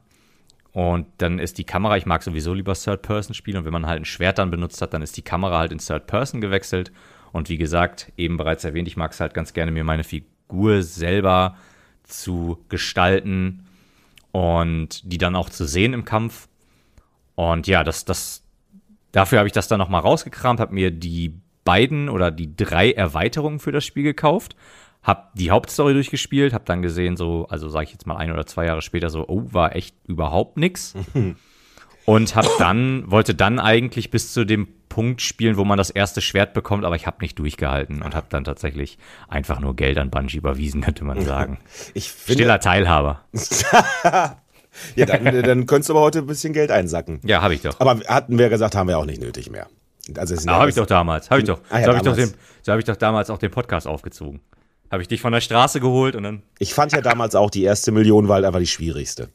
Und 0.75 1.07
dann 1.19 1.39
ist 1.39 1.59
die 1.59 1.65
Kamera, 1.65 1.97
ich 1.97 2.05
mag 2.05 2.25
sowieso 2.25 2.53
lieber 2.53 2.75
Third-Person-Spiele. 2.75 3.61
Und 3.61 3.65
wenn 3.65 3.73
man 3.73 3.87
halt 3.87 4.03
ein 4.03 4.05
Schwert 4.05 4.39
dann 4.39 4.51
benutzt 4.51 4.83
hat, 4.83 4.93
dann 4.93 5.03
ist 5.03 5.17
die 5.17 5.23
Kamera 5.23 5.59
halt 5.61 5.71
in 5.71 5.79
Third-Person 5.79 6.41
gewechselt. 6.41 6.91
Und 7.31 7.49
wie 7.49 7.59
gesagt, 7.59 8.13
eben 8.17 8.37
bereits 8.37 8.65
erwähnt, 8.65 8.89
ich 8.89 8.97
mag 8.97 9.13
es 9.13 9.21
halt 9.21 9.35
ganz 9.35 9.53
gerne, 9.53 9.71
mir 9.71 9.85
meine 9.85 10.03
Figur 10.03 10.83
selber 10.83 11.57
zu 12.03 12.59
gestalten 12.69 13.67
und 14.33 15.01
die 15.05 15.19
dann 15.19 15.37
auch 15.37 15.49
zu 15.49 15.65
sehen 15.65 15.93
im 15.93 16.05
Kampf. 16.05 16.49
Und 17.37 17.69
ja, 17.69 17.85
das, 17.85 18.05
das, 18.05 18.43
dafür 19.13 19.39
habe 19.39 19.47
ich 19.47 19.53
das 19.53 19.69
dann 19.69 19.79
nochmal 19.79 20.01
rausgekramt, 20.01 20.59
habe 20.59 20.75
mir 20.75 20.91
die 20.91 21.41
beiden 21.65 22.09
oder 22.09 22.33
die 22.33 22.57
drei 22.57 22.91
Erweiterungen 22.91 23.61
für 23.61 23.71
das 23.71 23.85
Spiel 23.85 24.03
gekauft, 24.03 24.57
habe 25.05 25.29
die 25.35 25.51
Hauptstory 25.51 25.93
durchgespielt, 25.93 26.53
habe 26.53 26.64
dann 26.64 26.83
gesehen, 26.83 27.17
so, 27.17 27.47
also 27.49 27.69
sage 27.69 27.85
ich 27.85 27.93
jetzt 27.93 28.07
mal 28.07 28.17
ein 28.17 28.33
oder 28.33 28.47
zwei 28.47 28.67
Jahre 28.67 28.83
später, 28.83 29.11
so, 29.11 29.25
oh, 29.29 29.43
war 29.53 29.77
echt 29.77 29.95
überhaupt 30.07 30.57
nix. 30.57 30.95
Und 32.07 32.37
habe 32.37 32.51
dann, 32.59 33.11
wollte 33.11 33.35
dann 33.35 33.59
eigentlich 33.59 34.11
bis 34.11 34.35
zu 34.35 34.45
dem 34.45 34.69
Punkt 34.90 35.23
spielen, 35.23 35.57
wo 35.57 35.64
man 35.64 35.79
das 35.79 35.88
erste 35.88 36.21
Schwert 36.21 36.53
bekommt, 36.53 36.85
aber 36.85 36.97
ich 36.97 37.07
habe 37.07 37.17
nicht 37.23 37.38
durchgehalten 37.38 38.03
und 38.03 38.14
habe 38.14 38.27
dann 38.29 38.45
tatsächlich 38.45 38.99
einfach 39.27 39.59
nur 39.59 39.75
Geld 39.75 39.97
an 39.99 40.11
Bungie 40.11 40.37
überwiesen, 40.37 40.83
könnte 40.83 41.05
man 41.05 41.21
sagen. 41.25 41.59
Ich 41.95 42.12
finde, 42.12 42.43
Stiller 42.43 42.61
Teilhaber. 42.61 43.25
ja, 44.05 45.07
dann, 45.07 45.25
dann 45.43 45.67
könntest 45.67 45.88
du 45.88 45.95
aber 45.95 46.03
heute 46.03 46.19
ein 46.21 46.27
bisschen 46.27 46.53
Geld 46.53 46.71
einsacken. 46.71 47.21
Ja, 47.25 47.40
habe 47.43 47.55
ich 47.55 47.62
doch. 47.62 47.81
Aber 47.81 47.99
hatten 48.07 48.38
wir 48.38 48.51
gesagt, 48.51 48.77
haben 48.77 48.88
wir 48.88 48.99
auch 48.99 49.07
nicht 49.07 49.21
nötig 49.23 49.51
mehr. 49.51 49.67
Also 50.17 50.37
habe 50.51 50.69
ich 50.69 50.77
doch 50.77 50.87
damals. 50.87 51.31
Habe 51.31 51.40
ich 51.40 51.47
doch. 51.47 51.61
Ah 51.71 51.79
ja, 51.79 51.85
so 51.87 51.88
habe 51.88 51.97
ich, 51.99 52.05
doch 52.05 52.12
damals. 52.12 52.33
den- 52.33 52.38
so 52.62 52.73
hab 52.73 52.79
ich 52.79 52.85
doch 52.85 52.97
damals 52.97 53.31
auch 53.31 53.38
den 53.38 53.51
Podcast 53.51 53.87
aufgezogen. 53.87 54.40
Habe 54.90 55.03
ich 55.03 55.09
dich 55.09 55.20
von 55.20 55.33
der 55.33 55.40
Straße 55.40 55.81
geholt 55.81 56.14
und 56.16 56.23
dann. 56.23 56.42
Ich 56.59 56.75
fand 56.75 56.92
ja 56.92 57.01
damals 57.01 57.35
auch 57.35 57.51
die 57.51 57.62
erste 57.64 57.90
Million 57.92 58.29
war 58.29 58.37
halt 58.37 58.44
einfach 58.44 58.61
die 58.61 58.66
schwierigste. 58.66 59.29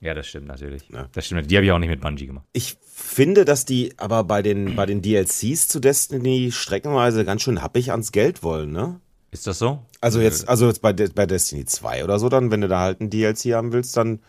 Ja, 0.00 0.12
das 0.12 0.26
stimmt 0.26 0.46
natürlich. 0.46 0.88
Ja. 0.90 1.08
Das 1.12 1.24
stimmt. 1.26 1.50
Die 1.50 1.56
habe 1.56 1.64
ich 1.64 1.72
auch 1.72 1.78
nicht 1.78 1.88
mit 1.88 2.02
Bungie 2.02 2.26
gemacht. 2.26 2.44
Ich 2.52 2.76
finde, 2.94 3.44
dass 3.46 3.64
die 3.64 3.94
aber 3.96 4.24
bei 4.24 4.42
den, 4.42 4.76
bei 4.76 4.84
den 4.84 5.00
DLCs 5.00 5.68
zu 5.68 5.80
Destiny 5.80 6.50
streckenweise 6.52 7.24
ganz 7.24 7.42
schön 7.42 7.62
happig 7.62 7.90
ans 7.92 8.12
Geld 8.12 8.42
wollen, 8.42 8.72
ne? 8.72 9.00
Ist 9.30 9.46
das 9.46 9.58
so? 9.58 9.80
Also 10.00 10.20
jetzt, 10.20 10.48
also 10.48 10.66
jetzt 10.66 10.82
bei, 10.82 10.92
De- 10.92 11.10
bei 11.14 11.26
Destiny 11.26 11.64
2 11.64 12.04
oder 12.04 12.18
so, 12.18 12.28
dann, 12.28 12.50
wenn 12.50 12.60
du 12.60 12.68
da 12.68 12.80
halt 12.80 13.00
ein 13.00 13.10
DLC 13.10 13.54
haben 13.54 13.72
willst, 13.72 13.96
dann 13.96 14.20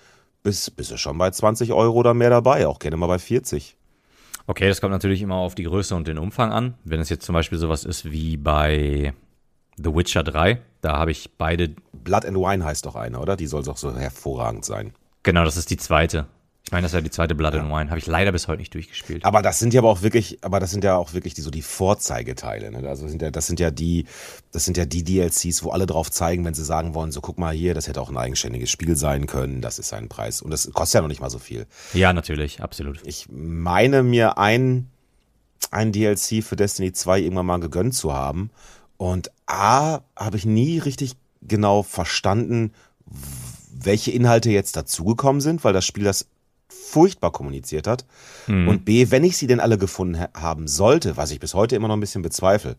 bist, 0.43 0.75
bist 0.77 0.91
du 0.91 0.97
schon 0.97 1.17
bei 1.17 1.29
20 1.31 1.73
Euro 1.73 1.97
oder 1.97 2.13
mehr 2.13 2.29
dabei, 2.29 2.65
auch 2.67 2.79
gerne 2.79 2.95
mal 2.97 3.07
bei 3.07 3.19
40. 3.19 3.75
Okay, 4.47 4.67
das 4.69 4.79
kommt 4.79 4.91
natürlich 4.93 5.21
immer 5.21 5.35
auf 5.35 5.55
die 5.55 5.63
Größe 5.63 5.93
und 5.95 6.07
den 6.07 6.17
Umfang 6.17 6.51
an. 6.53 6.75
Wenn 6.85 7.01
es 7.01 7.09
jetzt 7.09 7.25
zum 7.25 7.33
Beispiel 7.33 7.57
sowas 7.57 7.83
ist 7.83 8.09
wie 8.11 8.37
bei 8.37 9.13
The 9.77 9.93
Witcher 9.93 10.23
3, 10.23 10.59
da 10.81 10.97
habe 10.97 11.11
ich 11.11 11.31
beide. 11.37 11.75
Blood 11.93 12.25
and 12.25 12.37
Wine 12.37 12.63
heißt 12.63 12.85
doch 12.85 12.95
eine, 12.95 13.19
oder? 13.19 13.35
Die 13.35 13.47
soll 13.47 13.63
doch 13.63 13.77
so 13.77 13.93
hervorragend 13.95 14.65
sein. 14.65 14.93
Genau, 15.23 15.43
das 15.43 15.57
ist 15.57 15.69
die 15.69 15.77
zweite. 15.77 16.25
Ich 16.67 16.71
meine, 16.73 16.81
das 16.81 16.91
ist 16.91 16.95
ja 16.95 17.01
die 17.01 17.11
zweite 17.11 17.33
Blood 17.33 17.55
and 17.55 17.69
Wine. 17.69 17.89
Habe 17.89 17.97
ich 17.97 18.07
leider 18.07 18.33
bis 18.33 18.49
heute 18.49 18.59
nicht 18.59 18.73
durchgespielt. 18.73 19.23
Aber 19.23 19.41
das 19.41 19.57
sind 19.57 19.73
ja 19.73 19.79
aber 19.79 19.89
auch 19.89 20.01
wirklich, 20.01 20.39
aber 20.41 20.59
das 20.59 20.71
sind 20.71 20.83
ja 20.83 20.97
auch 20.97 21.13
wirklich 21.13 21.33
die, 21.33 21.39
so 21.39 21.49
die 21.49 21.61
Vorzeigeteile. 21.61 22.71
Ne? 22.71 22.89
Also 22.89 23.07
sind 23.07 23.21
ja, 23.21 23.31
das 23.31 23.47
sind 23.47 23.61
ja 23.61 23.71
die, 23.71 24.05
das 24.51 24.65
sind 24.65 24.75
ja 24.75 24.83
die 24.83 25.05
DLCs, 25.05 25.63
wo 25.63 25.69
alle 25.69 25.85
drauf 25.85 26.11
zeigen, 26.11 26.43
wenn 26.43 26.53
sie 26.53 26.65
sagen 26.65 26.93
wollen, 26.93 27.13
so 27.13 27.21
guck 27.21 27.37
mal 27.37 27.53
hier, 27.53 27.73
das 27.73 27.87
hätte 27.87 28.01
auch 28.01 28.09
ein 28.09 28.17
eigenständiges 28.17 28.69
Spiel 28.69 28.97
sein 28.97 29.27
können, 29.27 29.61
das 29.61 29.79
ist 29.79 29.93
ein 29.93 30.09
Preis. 30.09 30.41
Und 30.41 30.51
das 30.51 30.69
kostet 30.73 30.95
ja 30.95 31.01
noch 31.01 31.07
nicht 31.07 31.21
mal 31.21 31.29
so 31.29 31.39
viel. 31.39 31.67
Ja, 31.93 32.11
natürlich, 32.11 32.61
absolut. 32.61 32.99
Ich 33.05 33.27
meine 33.31 34.03
mir 34.03 34.37
ein, 34.37 34.89
ein 35.71 35.93
DLC 35.93 36.43
für 36.43 36.57
Destiny 36.57 36.91
2 36.91 37.21
irgendwann 37.21 37.45
mal 37.45 37.61
gegönnt 37.61 37.95
zu 37.95 38.13
haben. 38.13 38.49
Und 38.97 39.31
A, 39.45 39.99
habe 40.15 40.37
ich 40.37 40.45
nie 40.45 40.79
richtig 40.79 41.13
genau 41.41 41.83
verstanden, 41.83 42.73
welche 43.71 44.11
Inhalte 44.11 44.49
jetzt 44.49 44.75
dazugekommen 44.75 45.41
sind, 45.41 45.63
weil 45.63 45.73
das 45.73 45.85
Spiel 45.85 46.03
das 46.03 46.27
furchtbar 46.69 47.31
kommuniziert 47.31 47.87
hat. 47.87 48.05
Und 48.69 48.85
B, 48.85 49.11
wenn 49.11 49.23
ich 49.23 49.37
sie 49.37 49.47
denn 49.47 49.59
alle 49.59 49.77
gefunden 49.77 50.19
ha- 50.19 50.29
haben 50.35 50.67
sollte, 50.67 51.15
was 51.17 51.31
ich 51.31 51.39
bis 51.39 51.53
heute 51.53 51.75
immer 51.75 51.87
noch 51.87 51.95
ein 51.95 52.01
bisschen 52.01 52.21
bezweifle, 52.21 52.75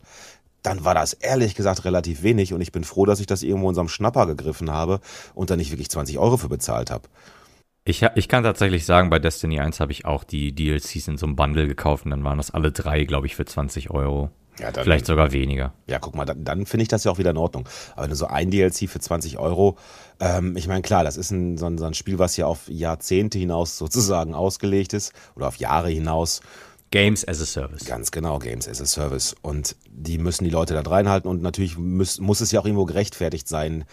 dann 0.61 0.83
war 0.83 0.93
das 0.93 1.13
ehrlich 1.13 1.55
gesagt 1.55 1.85
relativ 1.85 2.21
wenig 2.21 2.53
und 2.53 2.59
ich 2.61 2.71
bin 2.73 2.83
froh, 2.83 3.05
dass 3.05 3.21
ich 3.21 3.27
das 3.27 3.43
irgendwo 3.43 3.67
in 3.67 3.69
unserem 3.69 3.87
Schnapper 3.87 4.25
gegriffen 4.27 4.69
habe 4.71 4.99
und 5.33 5.49
da 5.49 5.55
nicht 5.55 5.71
wirklich 5.71 5.89
20 5.89 6.19
Euro 6.19 6.37
für 6.37 6.49
bezahlt 6.49 6.91
habe. 6.91 7.07
Ich, 7.85 8.05
ich 8.15 8.27
kann 8.27 8.43
tatsächlich 8.43 8.85
sagen, 8.85 9.09
bei 9.09 9.19
Destiny 9.19 9.59
1 9.61 9.79
habe 9.79 9.93
ich 9.93 10.05
auch 10.05 10.23
die 10.23 10.53
DLCs 10.53 11.07
in 11.07 11.17
so 11.17 11.25
einem 11.25 11.35
Bundle 11.37 11.65
gekauft 11.67 12.03
und 12.05 12.11
dann 12.11 12.23
waren 12.23 12.37
das 12.37 12.51
alle 12.51 12.71
drei, 12.71 13.05
glaube 13.05 13.25
ich, 13.25 13.35
für 13.35 13.45
20 13.45 13.89
Euro. 13.89 14.31
Ja, 14.59 14.71
dann- 14.71 14.83
Vielleicht 14.83 15.05
sogar 15.05 15.31
weniger. 15.31 15.73
Ja, 15.87 15.99
guck 15.99 16.15
mal, 16.15 16.25
dann, 16.25 16.43
dann 16.43 16.65
finde 16.65 16.83
ich 16.83 16.87
das 16.89 17.03
ja 17.03 17.11
auch 17.11 17.17
wieder 17.17 17.31
in 17.31 17.37
Ordnung. 17.37 17.67
Aber 17.93 18.03
wenn 18.03 18.09
du 18.09 18.15
so 18.15 18.27
ein 18.27 18.51
DLC 18.51 18.87
für 18.89 18.99
20 18.99 19.37
Euro, 19.39 19.77
ähm, 20.19 20.55
ich 20.57 20.67
meine, 20.67 20.81
klar, 20.81 21.03
das 21.03 21.17
ist 21.17 21.31
ein, 21.31 21.57
so, 21.57 21.65
ein, 21.65 21.77
so 21.77 21.85
ein 21.85 21.93
Spiel, 21.93 22.19
was 22.19 22.35
ja 22.37 22.45
auf 22.45 22.67
Jahrzehnte 22.67 23.39
hinaus 23.39 23.77
sozusagen 23.77 24.33
ausgelegt 24.35 24.93
ist 24.93 25.13
oder 25.35 25.47
auf 25.47 25.55
Jahre 25.57 25.89
hinaus. 25.89 26.41
Games 26.91 27.27
as 27.27 27.39
a 27.39 27.45
Service. 27.45 27.85
Ganz 27.85 28.09
genau, 28.09 28.39
Games 28.39 28.67
as 28.67 28.81
a 28.81 28.85
Service. 28.85 29.35
Und 29.43 29.75
die 29.91 30.17
müssen 30.17 30.43
die 30.43 30.49
Leute 30.49 30.73
da 30.73 30.81
reinhalten 30.81 31.29
und 31.29 31.41
natürlich 31.43 31.77
muss, 31.77 32.19
muss 32.19 32.41
es 32.41 32.51
ja 32.51 32.59
auch 32.59 32.65
irgendwo 32.65 32.85
gerechtfertigt 32.85 33.47
sein, 33.47 33.85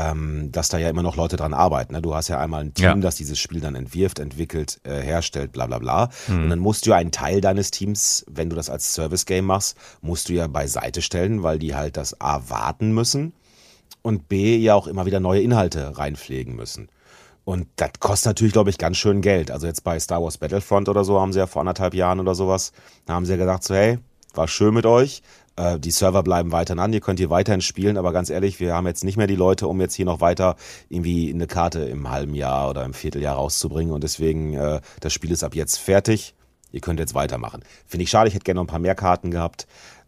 ähm, 0.00 0.52
dass 0.52 0.68
da 0.68 0.78
ja 0.78 0.88
immer 0.88 1.02
noch 1.02 1.16
Leute 1.16 1.36
dran 1.36 1.52
arbeiten. 1.54 1.92
Ne? 1.92 2.00
Du 2.00 2.14
hast 2.14 2.28
ja 2.28 2.38
einmal 2.38 2.60
ein 2.60 2.72
Team, 2.74 2.84
Ja. 2.84 2.94
das 2.94 3.16
dieses 3.16 3.38
Spiel 3.40 3.58
dann 3.60 3.74
entwirft, 3.74 4.20
entwickelt, 4.20 4.78
äh, 4.84 5.00
herstellt, 5.00 5.50
bla 5.50 5.66
bla 5.66 5.78
bla. 5.80 6.08
Und 6.28 6.50
dann 6.50 6.58
musst 6.60 6.86
du 6.86 6.90
ja 6.90 6.96
einen 6.96 7.10
Teil 7.10 7.40
deines 7.40 7.72
Teams, 7.72 8.24
wenn 8.30 8.48
du 8.48 8.54
das 8.54 8.70
als 8.70 8.94
Service-Game 8.94 9.44
machst, 9.44 9.76
musst 10.00 10.28
du 10.28 10.34
ja 10.34 10.46
beiseite 10.46 11.02
stellen, 11.02 11.42
weil 11.42 11.58
die 11.58 11.74
halt 11.74 11.96
das 11.96 12.20
A 12.20 12.42
warten 12.48 12.92
müssen 12.92 13.32
und 14.02 14.28
B 14.28 14.56
ja 14.56 14.74
auch 14.76 14.86
immer 14.86 15.04
wieder 15.04 15.18
neue 15.18 15.40
Inhalte 15.40 15.98
reinpflegen 15.98 16.54
müssen. 16.54 16.88
Und 17.44 17.66
das 17.76 17.90
kostet 17.98 18.26
natürlich, 18.26 18.52
glaube 18.52 18.70
ich, 18.70 18.78
ganz 18.78 18.98
schön 18.98 19.20
Geld. 19.20 19.50
Also 19.50 19.66
jetzt 19.66 19.82
bei 19.82 19.98
Star 19.98 20.22
Wars 20.22 20.38
Battlefront 20.38 20.88
oder 20.88 21.02
so 21.02 21.18
haben 21.20 21.32
sie 21.32 21.38
ja 21.40 21.46
vor 21.46 21.60
anderthalb 21.60 21.94
Jahren 21.94 22.20
oder 22.20 22.34
sowas, 22.34 22.72
da 23.06 23.14
haben 23.14 23.24
sie 23.26 23.32
ja 23.32 23.38
gesagt 23.38 23.64
so, 23.64 23.74
hey, 23.74 23.98
war 24.34 24.46
schön 24.46 24.74
mit 24.74 24.86
euch. 24.86 25.22
Äh, 25.58 25.80
die 25.80 25.90
Server 25.90 26.22
bleiben 26.22 26.52
weiterhin 26.52 26.78
an, 26.78 26.92
ihr 26.92 27.00
könnt 27.00 27.18
hier 27.18 27.30
weiterhin 27.30 27.60
spielen, 27.60 27.96
aber 27.96 28.12
ganz 28.12 28.30
ehrlich, 28.30 28.60
wir 28.60 28.74
haben 28.74 28.86
jetzt 28.86 29.02
nicht 29.02 29.16
mehr 29.16 29.26
die 29.26 29.34
Leute, 29.34 29.66
um 29.66 29.80
jetzt 29.80 29.94
hier 29.94 30.06
noch 30.06 30.20
weiter 30.20 30.56
irgendwie 30.88 31.32
eine 31.34 31.48
Karte 31.48 31.80
im 31.80 32.08
halben 32.08 32.34
Jahr 32.34 32.70
oder 32.70 32.84
im 32.84 32.94
Vierteljahr 32.94 33.34
rauszubringen. 33.34 33.92
Und 33.92 34.04
deswegen, 34.04 34.54
äh, 34.54 34.80
das 35.00 35.12
Spiel 35.12 35.32
ist 35.32 35.42
ab 35.42 35.54
jetzt 35.54 35.78
fertig. 35.78 36.34
Ihr 36.70 36.80
könnt 36.80 37.00
jetzt 37.00 37.14
weitermachen. 37.14 37.64
Finde 37.86 38.04
ich 38.04 38.10
schade, 38.10 38.28
ich 38.28 38.34
hätte 38.34 38.44
gerne 38.44 38.58
noch 38.58 38.64
ein 38.64 38.68
paar 38.68 38.78
mehr 38.78 38.94
Karten 38.94 39.30
gehabt. 39.30 39.66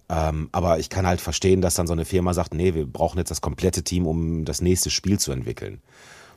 Ähm, 0.09 0.49
aber 0.53 0.79
ich 0.79 0.89
kann 0.89 1.07
halt 1.07 1.21
verstehen, 1.21 1.63
dass 1.63 1.75
dann 1.75 1.87
so 1.87 1.93
eine 1.93 2.05
Firma 2.05 2.33
sagt, 2.35 2.55
nee, 2.55 2.75
wir 2.75 2.87
brauchen 2.87 3.19
jetzt 3.19 3.31
das 3.31 3.41
komplette 3.41 3.83
Team, 3.83 4.07
um 4.07 4.45
das 4.45 4.61
nächste 4.61 4.91
Spiel 4.91 5.19
zu 5.19 5.33
entwickeln. 5.33 5.81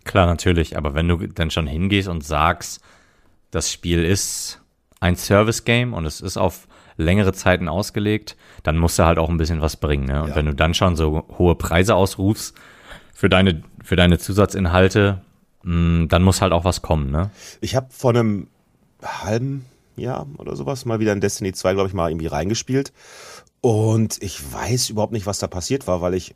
Klar, 0.06 0.26
natürlich. 0.26 0.76
Aber 0.78 0.94
wenn 0.94 1.08
du 1.08 1.28
dann 1.28 1.52
schon 1.52 1.68
hingehst 1.68 2.08
und 2.08 2.24
sagst, 2.24 2.82
das 3.52 3.72
Spiel 3.72 4.04
ist 4.04 4.62
ein 5.00 5.16
Service-Game 5.16 5.94
und 5.94 6.06
es 6.06 6.22
ist 6.22 6.38
auf 6.38 6.68
längere 6.98 7.34
Zeiten 7.34 7.68
ausgelegt, 7.68 8.36
dann 8.64 8.78
musst 8.78 9.00
du 9.00 9.06
halt 9.06 9.18
auch 9.20 9.30
ein 9.30 9.38
bisschen 9.38 9.62
was 9.62 9.78
bringen. 9.78 10.06
Ne? 10.06 10.22
Und 10.24 10.30
Ja. 10.30 10.36
wenn 10.36 10.46
du 10.46 10.54
dann 10.56 10.74
schon 10.74 10.96
so 10.96 11.26
hohe 11.38 11.56
Preise 11.56 11.96
ausrufst 11.96 12.56
für 13.14 13.30
deine, 13.30 13.64
für 13.84 13.96
deine 13.96 14.18
Zusatzinhalte, 14.20 15.22
mh, 15.64 16.08
dann 16.08 16.24
muss 16.24 16.42
halt 16.42 16.54
auch 16.54 16.66
was 16.66 16.82
kommen. 16.82 17.12
Ne? 17.12 17.30
Ich 17.62 17.76
habe 17.76 17.88
vor 17.90 18.12
einem 18.12 18.48
halben 19.04 19.66
Jahr 19.96 20.28
oder 20.38 20.56
sowas 20.56 20.86
mal 20.86 21.00
wieder 21.00 21.14
in 21.14 21.22
Destiny 21.22 21.54
2, 21.54 21.74
glaube 21.74 21.88
ich, 21.88 21.94
mal 21.94 22.10
irgendwie 22.10 22.28
reingespielt. 22.28 22.94
Und 23.62 24.22
ich 24.22 24.42
weiß 24.54 24.90
überhaupt 24.90 25.14
nicht, 25.14 25.26
was 25.26 25.40
da 25.40 25.48
passiert 25.48 25.88
war, 25.88 26.02
weil 26.02 26.14
ich, 26.16 26.36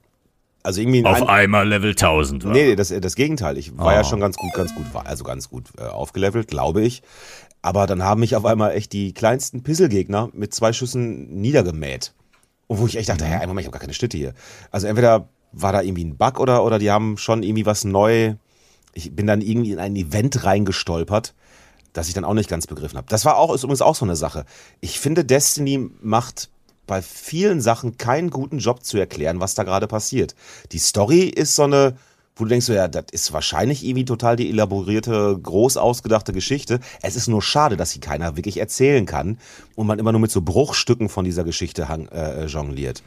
also 0.63 0.79
irgendwie 0.81 0.99
in 0.99 1.05
ein- 1.05 1.23
einmal 1.27 1.67
Level 1.67 1.93
1000. 1.95 2.45
wa? 2.45 2.49
Nee, 2.51 2.75
das, 2.75 2.89
das 2.89 3.15
Gegenteil. 3.15 3.57
Ich 3.57 3.77
war 3.77 3.93
ja 3.93 4.01
Oh. 4.01 4.03
schon 4.03 4.19
ganz 4.19 4.37
gut, 4.37 4.53
ganz 4.53 4.73
gut, 4.75 4.93
war 4.93 5.05
also 5.05 5.23
ganz 5.23 5.49
gut 5.49 5.65
äh, 5.77 5.83
aufgelevelt, 5.83 6.47
glaube 6.47 6.81
ich. 6.83 7.01
Aber 7.67 7.85
dann 7.85 8.01
haben 8.01 8.21
mich 8.21 8.33
auf 8.37 8.45
einmal 8.45 8.71
echt 8.71 8.93
die 8.93 9.13
kleinsten 9.13 9.61
Pisselgegner 9.61 10.29
mit 10.31 10.53
zwei 10.53 10.71
Schüssen 10.71 11.41
niedergemäht. 11.41 12.13
Und 12.67 12.79
wo 12.79 12.87
ich 12.87 12.95
echt 12.95 13.09
dachte, 13.09 13.25
ja, 13.25 13.39
Moment, 13.45 13.59
ich 13.59 13.65
habe 13.65 13.73
gar 13.73 13.81
keine 13.81 13.93
Schnitte 13.93 14.15
hier. 14.15 14.33
Also 14.71 14.87
entweder 14.87 15.27
war 15.51 15.73
da 15.73 15.81
irgendwie 15.81 16.05
ein 16.05 16.15
Bug 16.15 16.39
oder, 16.39 16.63
oder 16.63 16.79
die 16.79 16.89
haben 16.91 17.17
schon 17.17 17.43
irgendwie 17.43 17.65
was 17.65 17.83
neu. 17.83 18.35
Ich 18.93 19.13
bin 19.13 19.27
dann 19.27 19.41
irgendwie 19.41 19.73
in 19.73 19.79
ein 19.79 19.97
Event 19.97 20.45
reingestolpert, 20.45 21.35
das 21.91 22.07
ich 22.07 22.13
dann 22.13 22.23
auch 22.23 22.35
nicht 22.35 22.49
ganz 22.49 22.67
begriffen 22.67 22.95
habe. 22.95 23.07
Das 23.09 23.25
war 23.25 23.35
auch, 23.35 23.53
ist 23.53 23.65
übrigens 23.65 23.81
auch 23.81 23.95
so 23.95 24.05
eine 24.05 24.15
Sache. 24.15 24.45
Ich 24.79 24.97
finde, 24.97 25.25
Destiny 25.25 25.89
macht 26.01 26.49
bei 26.85 27.01
vielen 27.01 27.59
Sachen 27.59 27.97
keinen 27.97 28.29
guten 28.29 28.59
Job 28.59 28.85
zu 28.85 28.97
erklären, 28.97 29.41
was 29.41 29.55
da 29.55 29.63
gerade 29.63 29.87
passiert. 29.87 30.35
Die 30.71 30.79
Story 30.79 31.23
ist 31.23 31.53
so 31.53 31.63
eine, 31.63 31.97
wo 32.37 32.43
du 32.43 32.49
denkst, 32.49 32.65
so, 32.65 32.73
ja, 32.73 32.87
das 32.87 33.05
ist 33.11 33.33
wahrscheinlich 33.33 33.83
irgendwie 33.83 34.05
total 34.05 34.35
die 34.35 34.49
elaborierte, 34.49 35.37
groß 35.41 35.77
ausgedachte 35.77 36.33
Geschichte. 36.33 36.79
Es 37.01 37.15
ist 37.15 37.27
nur 37.27 37.41
schade, 37.41 37.77
dass 37.77 37.91
sie 37.91 37.99
keiner 37.99 38.37
wirklich 38.37 38.57
erzählen 38.57 39.05
kann 39.05 39.37
und 39.75 39.87
man 39.87 39.99
immer 39.99 40.11
nur 40.11 40.21
mit 40.21 40.31
so 40.31 40.41
Bruchstücken 40.41 41.09
von 41.09 41.25
dieser 41.25 41.43
Geschichte 41.43 41.89
hang, 41.89 42.07
äh, 42.09 42.45
jongliert. 42.45 43.03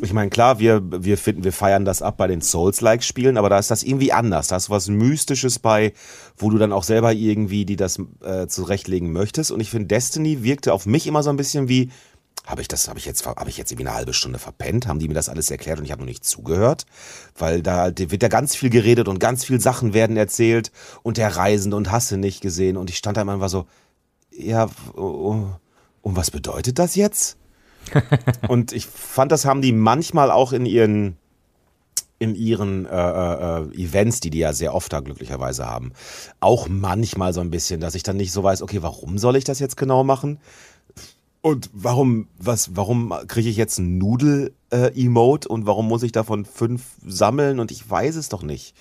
Ich 0.00 0.14
meine, 0.14 0.30
klar, 0.30 0.58
wir, 0.58 0.80
wir 1.04 1.18
finden, 1.18 1.44
wir 1.44 1.52
feiern 1.52 1.84
das 1.84 2.00
ab 2.00 2.16
bei 2.16 2.26
den 2.26 2.40
Souls-like-Spielen, 2.40 3.36
aber 3.36 3.50
da 3.50 3.58
ist 3.58 3.70
das 3.70 3.82
irgendwie 3.82 4.10
anders. 4.10 4.48
Da 4.48 4.56
ist 4.56 4.70
was 4.70 4.88
Mystisches 4.88 5.58
bei, 5.58 5.92
wo 6.38 6.48
du 6.48 6.56
dann 6.56 6.72
auch 6.72 6.82
selber 6.82 7.12
irgendwie 7.12 7.66
die 7.66 7.76
das 7.76 7.98
äh, 8.24 8.46
zurechtlegen 8.46 9.12
möchtest. 9.12 9.50
Und 9.50 9.60
ich 9.60 9.68
finde, 9.68 9.88
Destiny 9.88 10.42
wirkte 10.42 10.72
auf 10.72 10.86
mich 10.86 11.06
immer 11.06 11.22
so 11.22 11.28
ein 11.28 11.36
bisschen 11.36 11.68
wie, 11.68 11.90
habe 12.46 12.60
ich 12.60 12.68
das, 12.68 12.88
habe 12.88 12.98
ich 12.98 13.04
jetzt, 13.04 13.24
habe 13.24 13.48
ich 13.48 13.56
jetzt 13.56 13.70
irgendwie 13.70 13.88
eine 13.88 13.96
halbe 13.96 14.12
Stunde 14.12 14.38
verpennt? 14.38 14.86
Haben 14.88 14.98
die 14.98 15.08
mir 15.08 15.14
das 15.14 15.28
alles 15.28 15.50
erklärt 15.50 15.78
und 15.78 15.84
ich 15.84 15.92
habe 15.92 16.02
noch 16.02 16.08
nicht 16.08 16.24
zugehört? 16.24 16.86
Weil 17.36 17.62
da 17.62 17.92
wird 17.96 18.22
ja 18.22 18.28
ganz 18.28 18.56
viel 18.56 18.70
geredet 18.70 19.08
und 19.08 19.20
ganz 19.20 19.44
viel 19.44 19.60
Sachen 19.60 19.94
werden 19.94 20.16
erzählt 20.16 20.72
und 21.02 21.16
der 21.16 21.36
Reisende 21.36 21.76
und 21.76 21.90
hast 21.90 22.10
du 22.10 22.16
nicht 22.16 22.40
gesehen 22.40 22.76
und 22.76 22.90
ich 22.90 22.96
stand 22.96 23.16
da 23.16 23.22
immer 23.22 23.34
und 23.34 23.40
war 23.40 23.48
so, 23.48 23.66
ja, 24.30 24.68
und 24.94 25.56
was 26.02 26.30
bedeutet 26.30 26.78
das 26.78 26.96
jetzt? 26.96 27.36
und 28.48 28.72
ich 28.72 28.86
fand, 28.86 29.32
das 29.32 29.44
haben 29.44 29.62
die 29.62 29.72
manchmal 29.72 30.30
auch 30.30 30.52
in 30.52 30.66
ihren 30.66 31.16
in 32.18 32.36
ihren 32.36 32.86
äh, 32.86 32.90
äh, 32.90 33.62
äh, 33.62 33.82
Events, 33.82 34.20
die 34.20 34.30
die 34.30 34.38
ja 34.38 34.52
sehr 34.52 34.74
oft 34.74 34.92
da 34.92 35.00
glücklicherweise 35.00 35.66
haben, 35.66 35.92
auch 36.38 36.68
manchmal 36.68 37.32
so 37.32 37.40
ein 37.40 37.50
bisschen, 37.50 37.80
dass 37.80 37.96
ich 37.96 38.04
dann 38.04 38.16
nicht 38.16 38.30
so 38.30 38.44
weiß, 38.44 38.62
okay, 38.62 38.80
warum 38.80 39.18
soll 39.18 39.34
ich 39.34 39.42
das 39.42 39.58
jetzt 39.58 39.76
genau 39.76 40.04
machen? 40.04 40.38
Und 41.42 41.70
warum, 41.72 42.28
was, 42.38 42.76
warum 42.76 43.12
kriege 43.26 43.48
ich 43.48 43.56
jetzt 43.56 43.78
ein 43.78 43.98
Nudel-Emote 43.98 45.48
und 45.48 45.66
warum 45.66 45.88
muss 45.88 46.04
ich 46.04 46.12
davon 46.12 46.44
fünf 46.44 46.82
sammeln 47.04 47.58
und 47.58 47.70
ich 47.72 47.88
weiß 47.88 48.14
es 48.14 48.28
doch 48.28 48.42
nicht. 48.42 48.74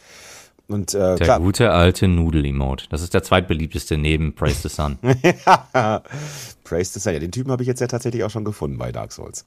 Und 0.68 0.94
äh, 0.94 1.16
Der 1.16 1.18
klar, 1.18 1.40
gute 1.40 1.72
alte 1.72 2.08
Nudel-Emote. 2.08 2.86
Das 2.90 3.02
ist 3.02 3.14
der 3.16 3.24
zweitbeliebteste 3.24 3.98
neben 3.98 4.34
Praise 4.36 4.62
the 4.62 4.70
Sun. 4.70 4.98
Praise 6.64 6.94
the 6.94 7.00
Sun. 7.00 7.14
Ja, 7.14 7.20
den 7.20 7.32
Typen 7.32 7.52
habe 7.52 7.64
ich 7.64 7.68
jetzt 7.68 7.82
ja 7.82 7.88
tatsächlich 7.88 8.24
auch 8.24 8.30
schon 8.30 8.46
gefunden 8.46 8.78
bei 8.78 8.92
Dark 8.92 9.12
Souls. 9.12 9.46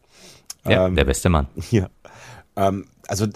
Ja, 0.67 0.87
Ähm, 0.87 0.97
der 0.97 1.05
beste 1.05 1.29
Mann. 1.29 1.47
Ja. 1.71 1.89
Ähm, 2.57 2.87
also 3.09 3.27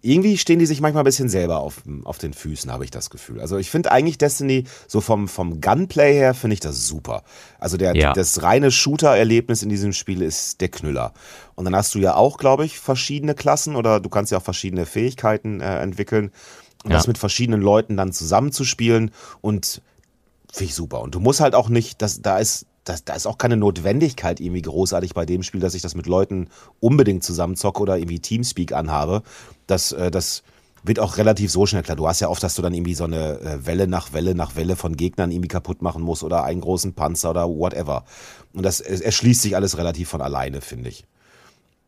irgendwie 0.00 0.38
stehen 0.38 0.58
die 0.60 0.66
sich 0.66 0.80
manchmal 0.80 1.02
ein 1.02 1.06
bisschen 1.06 1.28
selber 1.28 1.58
auf, 1.58 1.82
auf 2.04 2.18
den 2.18 2.32
Füßen, 2.32 2.70
habe 2.70 2.84
ich 2.84 2.90
das 2.92 3.10
Gefühl. 3.10 3.40
Also 3.40 3.56
ich 3.58 3.70
finde 3.70 3.90
eigentlich 3.90 4.16
Destiny, 4.16 4.64
so 4.86 5.00
vom, 5.00 5.26
vom 5.26 5.60
Gunplay 5.60 6.14
her, 6.14 6.34
finde 6.34 6.54
ich 6.54 6.60
das 6.60 6.86
super. 6.86 7.24
Also 7.58 7.76
der, 7.76 7.96
Ja. 7.96 8.12
das 8.12 8.42
reine 8.42 8.70
Shooter-Erlebnis 8.70 9.62
in 9.62 9.68
diesem 9.68 9.92
Spiel 9.92 10.22
ist 10.22 10.60
der 10.60 10.68
Knüller. 10.68 11.12
Und 11.56 11.64
dann 11.64 11.74
hast 11.74 11.94
du 11.94 11.98
ja 11.98 12.14
auch, 12.14 12.38
glaube 12.38 12.64
ich, 12.64 12.78
verschiedene 12.78 13.34
Klassen 13.34 13.74
oder 13.74 13.98
du 13.98 14.08
kannst 14.08 14.30
ja 14.30 14.38
auch 14.38 14.42
verschiedene 14.44 14.86
Fähigkeiten 14.86 15.60
äh, 15.60 15.80
entwickeln. 15.80 16.30
Und 16.84 16.92
Ja. 16.92 16.96
das 16.96 17.08
mit 17.08 17.18
verschiedenen 17.18 17.60
Leuten 17.60 17.96
dann 17.96 18.12
zusammenzuspielen 18.12 19.10
und 19.40 19.82
finde 20.52 20.64
ich 20.70 20.74
super. 20.76 21.00
Und 21.00 21.14
du 21.16 21.20
musst 21.20 21.40
halt 21.40 21.54
auch 21.56 21.68
nicht, 21.68 22.00
das, 22.02 22.22
da 22.22 22.38
ist, 22.38 22.66
das, 22.88 23.04
da 23.04 23.14
ist 23.14 23.26
auch 23.26 23.38
keine 23.38 23.56
Notwendigkeit 23.56 24.40
irgendwie 24.40 24.62
großartig 24.62 25.14
bei 25.14 25.26
dem 25.26 25.42
Spiel, 25.42 25.60
dass 25.60 25.74
ich 25.74 25.82
das 25.82 25.94
mit 25.94 26.06
Leuten 26.06 26.48
unbedingt 26.80 27.24
zusammenzocke 27.24 27.80
oder 27.80 27.96
irgendwie 27.96 28.20
Teamspeak 28.20 28.72
anhabe. 28.72 29.22
Das, 29.66 29.92
äh, 29.92 30.10
das 30.10 30.42
wird 30.82 31.00
auch 31.00 31.16
relativ 31.16 31.50
so 31.50 31.66
schnell 31.66 31.82
klar. 31.82 31.96
Du 31.96 32.08
hast 32.08 32.20
ja 32.20 32.28
oft, 32.28 32.42
dass 32.42 32.54
du 32.54 32.62
dann 32.62 32.74
irgendwie 32.74 32.94
so 32.94 33.04
eine 33.04 33.40
äh, 33.40 33.66
Welle 33.66 33.86
nach 33.86 34.12
Welle 34.12 34.34
nach 34.34 34.56
Welle 34.56 34.76
von 34.76 34.96
Gegnern 34.96 35.30
irgendwie 35.30 35.48
kaputt 35.48 35.82
machen 35.82 36.02
musst 36.02 36.22
oder 36.22 36.44
einen 36.44 36.60
großen 36.60 36.94
Panzer 36.94 37.30
oder 37.30 37.48
whatever. 37.48 38.04
Und 38.52 38.62
das 38.62 38.80
erschließt 38.80 39.42
sich 39.42 39.56
alles 39.56 39.76
relativ 39.76 40.08
von 40.08 40.20
alleine, 40.20 40.60
finde 40.60 40.88
ich. 40.88 41.04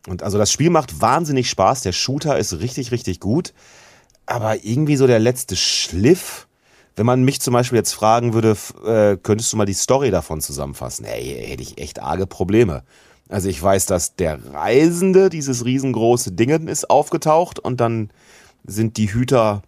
Und 0.06 0.22
also 0.22 0.38
das 0.38 0.50
Spiel 0.50 0.70
macht 0.70 1.00
wahnsinnig 1.00 1.48
Spaß. 1.50 1.82
Der 1.82 1.92
Shooter 1.92 2.38
ist 2.38 2.60
richtig, 2.60 2.90
richtig 2.90 3.20
gut. 3.20 3.52
Aber 4.26 4.64
irgendwie 4.64 4.96
so 4.96 5.06
der 5.06 5.18
letzte 5.18 5.56
Schliff, 5.56 6.46
wenn 6.96 7.06
man 7.06 7.22
mich 7.22 7.40
zum 7.40 7.54
Beispiel 7.54 7.78
jetzt 7.78 7.92
fragen 7.92 8.34
würde, 8.34 8.56
äh, 8.84 9.16
könntest 9.16 9.52
du 9.52 9.56
mal 9.56 9.66
die 9.66 9.74
Story 9.74 10.10
davon 10.10 10.40
zusammenfassen? 10.40 11.04
Ey, 11.04 11.46
hätte 11.48 11.62
ich 11.62 11.78
echt 11.78 12.02
arge 12.02 12.26
Probleme. 12.26 12.82
Also 13.28 13.48
ich 13.48 13.62
weiß, 13.62 13.86
dass 13.86 14.16
der 14.16 14.38
Reisende, 14.52 15.30
dieses 15.30 15.64
riesengroße 15.64 16.32
Dingen, 16.32 16.66
ist 16.66 16.90
aufgetaucht 16.90 17.58
und 17.58 17.80
dann 17.80 18.10
sind 18.66 18.96
die 18.96 19.12
Hüter 19.12 19.62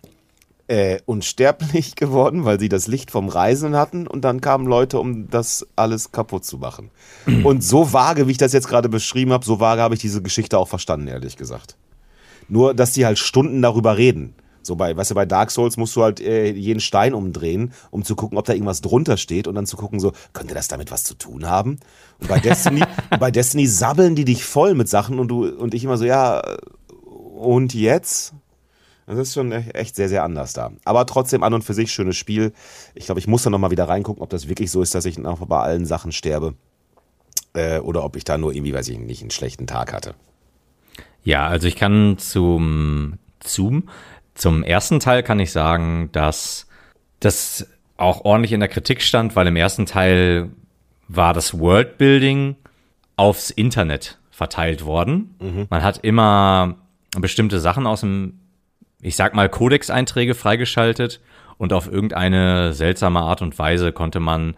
äh, 0.66 1.00
unsterblich 1.06 1.94
geworden, 1.96 2.44
weil 2.44 2.58
sie 2.58 2.68
das 2.68 2.86
Licht 2.86 3.10
vom 3.10 3.28
Reisenden 3.28 3.78
hatten 3.78 4.06
und 4.06 4.22
dann 4.22 4.40
kamen 4.40 4.66
Leute, 4.66 4.98
um 4.98 5.28
das 5.30 5.66
alles 5.76 6.12
kaputt 6.12 6.44
zu 6.44 6.58
machen. 6.58 6.90
Und 7.44 7.62
so 7.62 7.92
vage, 7.92 8.26
wie 8.26 8.32
ich 8.32 8.38
das 8.38 8.52
jetzt 8.52 8.68
gerade 8.68 8.88
beschrieben 8.88 9.32
habe, 9.32 9.44
so 9.44 9.60
vage 9.60 9.82
habe 9.82 9.94
ich 9.94 10.00
diese 10.00 10.22
Geschichte 10.22 10.58
auch 10.58 10.68
verstanden, 10.68 11.08
ehrlich 11.08 11.36
gesagt. 11.36 11.76
Nur, 12.48 12.74
dass 12.74 12.92
die 12.92 13.06
halt 13.06 13.18
Stunden 13.18 13.62
darüber 13.62 13.96
reden. 13.96 14.34
So 14.62 14.76
bei, 14.76 14.96
weißt 14.96 15.10
du, 15.10 15.14
bei 15.14 15.26
Dark 15.26 15.50
Souls 15.50 15.76
musst 15.76 15.94
du 15.96 16.02
halt 16.02 16.20
äh, 16.20 16.52
jeden 16.52 16.80
Stein 16.80 17.14
umdrehen, 17.14 17.72
um 17.90 18.04
zu 18.04 18.16
gucken, 18.16 18.38
ob 18.38 18.44
da 18.44 18.52
irgendwas 18.52 18.80
drunter 18.80 19.16
steht 19.16 19.46
und 19.46 19.54
dann 19.54 19.66
zu 19.66 19.76
gucken, 19.76 20.00
so, 20.00 20.12
könnte 20.32 20.54
das 20.54 20.68
damit 20.68 20.90
was 20.90 21.04
zu 21.04 21.14
tun 21.14 21.48
haben? 21.48 21.78
Und 22.20 22.28
bei 22.28 22.38
Destiny, 22.40 22.82
bei 23.18 23.30
Destiny 23.30 23.66
sabbeln 23.66 24.14
die 24.14 24.24
dich 24.24 24.44
voll 24.44 24.74
mit 24.74 24.88
Sachen 24.88 25.18
und 25.18 25.28
du, 25.28 25.46
und 25.48 25.74
ich 25.74 25.84
immer 25.84 25.98
so, 25.98 26.04
ja, 26.04 26.42
und 27.42 27.74
jetzt? 27.74 28.34
Das 29.06 29.18
ist 29.18 29.34
schon 29.34 29.50
echt 29.52 29.96
sehr, 29.96 30.08
sehr 30.08 30.22
anders 30.22 30.52
da. 30.52 30.70
Aber 30.84 31.06
trotzdem 31.06 31.42
an 31.42 31.54
und 31.54 31.64
für 31.64 31.74
sich 31.74 31.92
schönes 31.92 32.16
Spiel. 32.16 32.52
Ich 32.94 33.06
glaube, 33.06 33.18
ich 33.18 33.26
muss 33.26 33.42
da 33.42 33.50
nochmal 33.50 33.72
wieder 33.72 33.88
reingucken, 33.88 34.22
ob 34.22 34.30
das 34.30 34.48
wirklich 34.48 34.70
so 34.70 34.80
ist, 34.80 34.94
dass 34.94 35.04
ich 35.04 35.18
noch 35.18 35.44
bei 35.46 35.58
allen 35.58 35.84
Sachen 35.84 36.12
sterbe. 36.12 36.54
Äh, 37.54 37.80
oder 37.80 38.04
ob 38.04 38.16
ich 38.16 38.24
da 38.24 38.38
nur 38.38 38.54
irgendwie, 38.54 38.72
weiß 38.72 38.88
ich 38.88 38.98
nicht, 38.98 39.20
einen 39.20 39.30
schlechten 39.30 39.66
Tag 39.66 39.92
hatte. 39.92 40.14
Ja, 41.24 41.46
also 41.46 41.66
ich 41.66 41.76
kann 41.76 42.16
zum 42.18 43.18
Zoom, 43.44 43.88
zum 44.34 44.62
ersten 44.62 45.00
Teil 45.00 45.22
kann 45.22 45.40
ich 45.40 45.52
sagen, 45.52 46.10
dass 46.12 46.66
das 47.20 47.68
auch 47.96 48.24
ordentlich 48.24 48.52
in 48.52 48.60
der 48.60 48.68
Kritik 48.68 49.02
stand, 49.02 49.36
weil 49.36 49.46
im 49.46 49.56
ersten 49.56 49.86
Teil 49.86 50.50
war 51.08 51.34
das 51.34 51.58
Worldbuilding 51.58 52.56
aufs 53.16 53.50
Internet 53.50 54.18
verteilt 54.30 54.84
worden. 54.84 55.34
Man 55.70 55.82
hat 55.82 55.98
immer 55.98 56.76
bestimmte 57.18 57.60
Sachen 57.60 57.86
aus 57.86 58.00
dem, 58.00 58.40
ich 59.00 59.14
sag 59.16 59.34
mal, 59.34 59.48
Codex-Einträge 59.48 60.34
freigeschaltet 60.34 61.20
und 61.58 61.72
auf 61.72 61.86
irgendeine 61.90 62.72
seltsame 62.72 63.20
Art 63.20 63.42
und 63.42 63.58
Weise 63.58 63.92
konnte 63.92 64.18
man, 64.18 64.56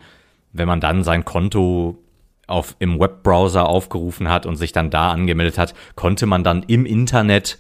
wenn 0.52 0.68
man 0.68 0.80
dann 0.80 1.02
sein 1.02 1.24
Konto 1.24 1.98
auf, 2.46 2.76
im 2.78 3.00
Webbrowser 3.00 3.68
aufgerufen 3.68 4.28
hat 4.28 4.46
und 4.46 4.56
sich 4.56 4.72
dann 4.72 4.90
da 4.90 5.10
angemeldet 5.10 5.58
hat, 5.58 5.74
konnte 5.96 6.26
man 6.26 6.44
dann 6.44 6.62
im 6.62 6.86
Internet 6.86 7.58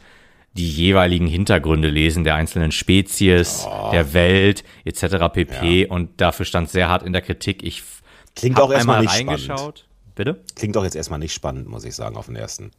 die 0.56 0.68
jeweiligen 0.70 1.26
Hintergründe 1.26 1.88
lesen 1.88 2.22
der 2.24 2.36
einzelnen 2.36 2.70
Spezies, 2.72 3.66
der 3.92 4.12
Welt 4.14 4.62
etc. 4.84 5.16
pp. 5.32 5.86
Und 5.86 6.20
dafür 6.20 6.46
stand 6.46 6.70
sehr 6.70 6.88
hart 6.88 7.02
in 7.02 7.12
der 7.12 7.22
Kritik. 7.22 7.62
Ich 7.62 7.82
Klingt 8.36 8.60
auch 8.60 8.70
erstmal 8.72 9.00
nicht 9.00 9.12
reingeschaut. 9.12 9.58
spannend. 9.58 9.88
Bitte? 10.14 10.40
Klingt 10.54 10.76
auch 10.76 10.84
jetzt 10.84 10.94
erstmal 10.94 11.18
nicht 11.18 11.32
spannend, 11.34 11.68
muss 11.68 11.84
ich 11.84 11.94
sagen, 11.96 12.16
auf 12.16 12.26
den 12.26 12.36
ersten. 12.36 12.70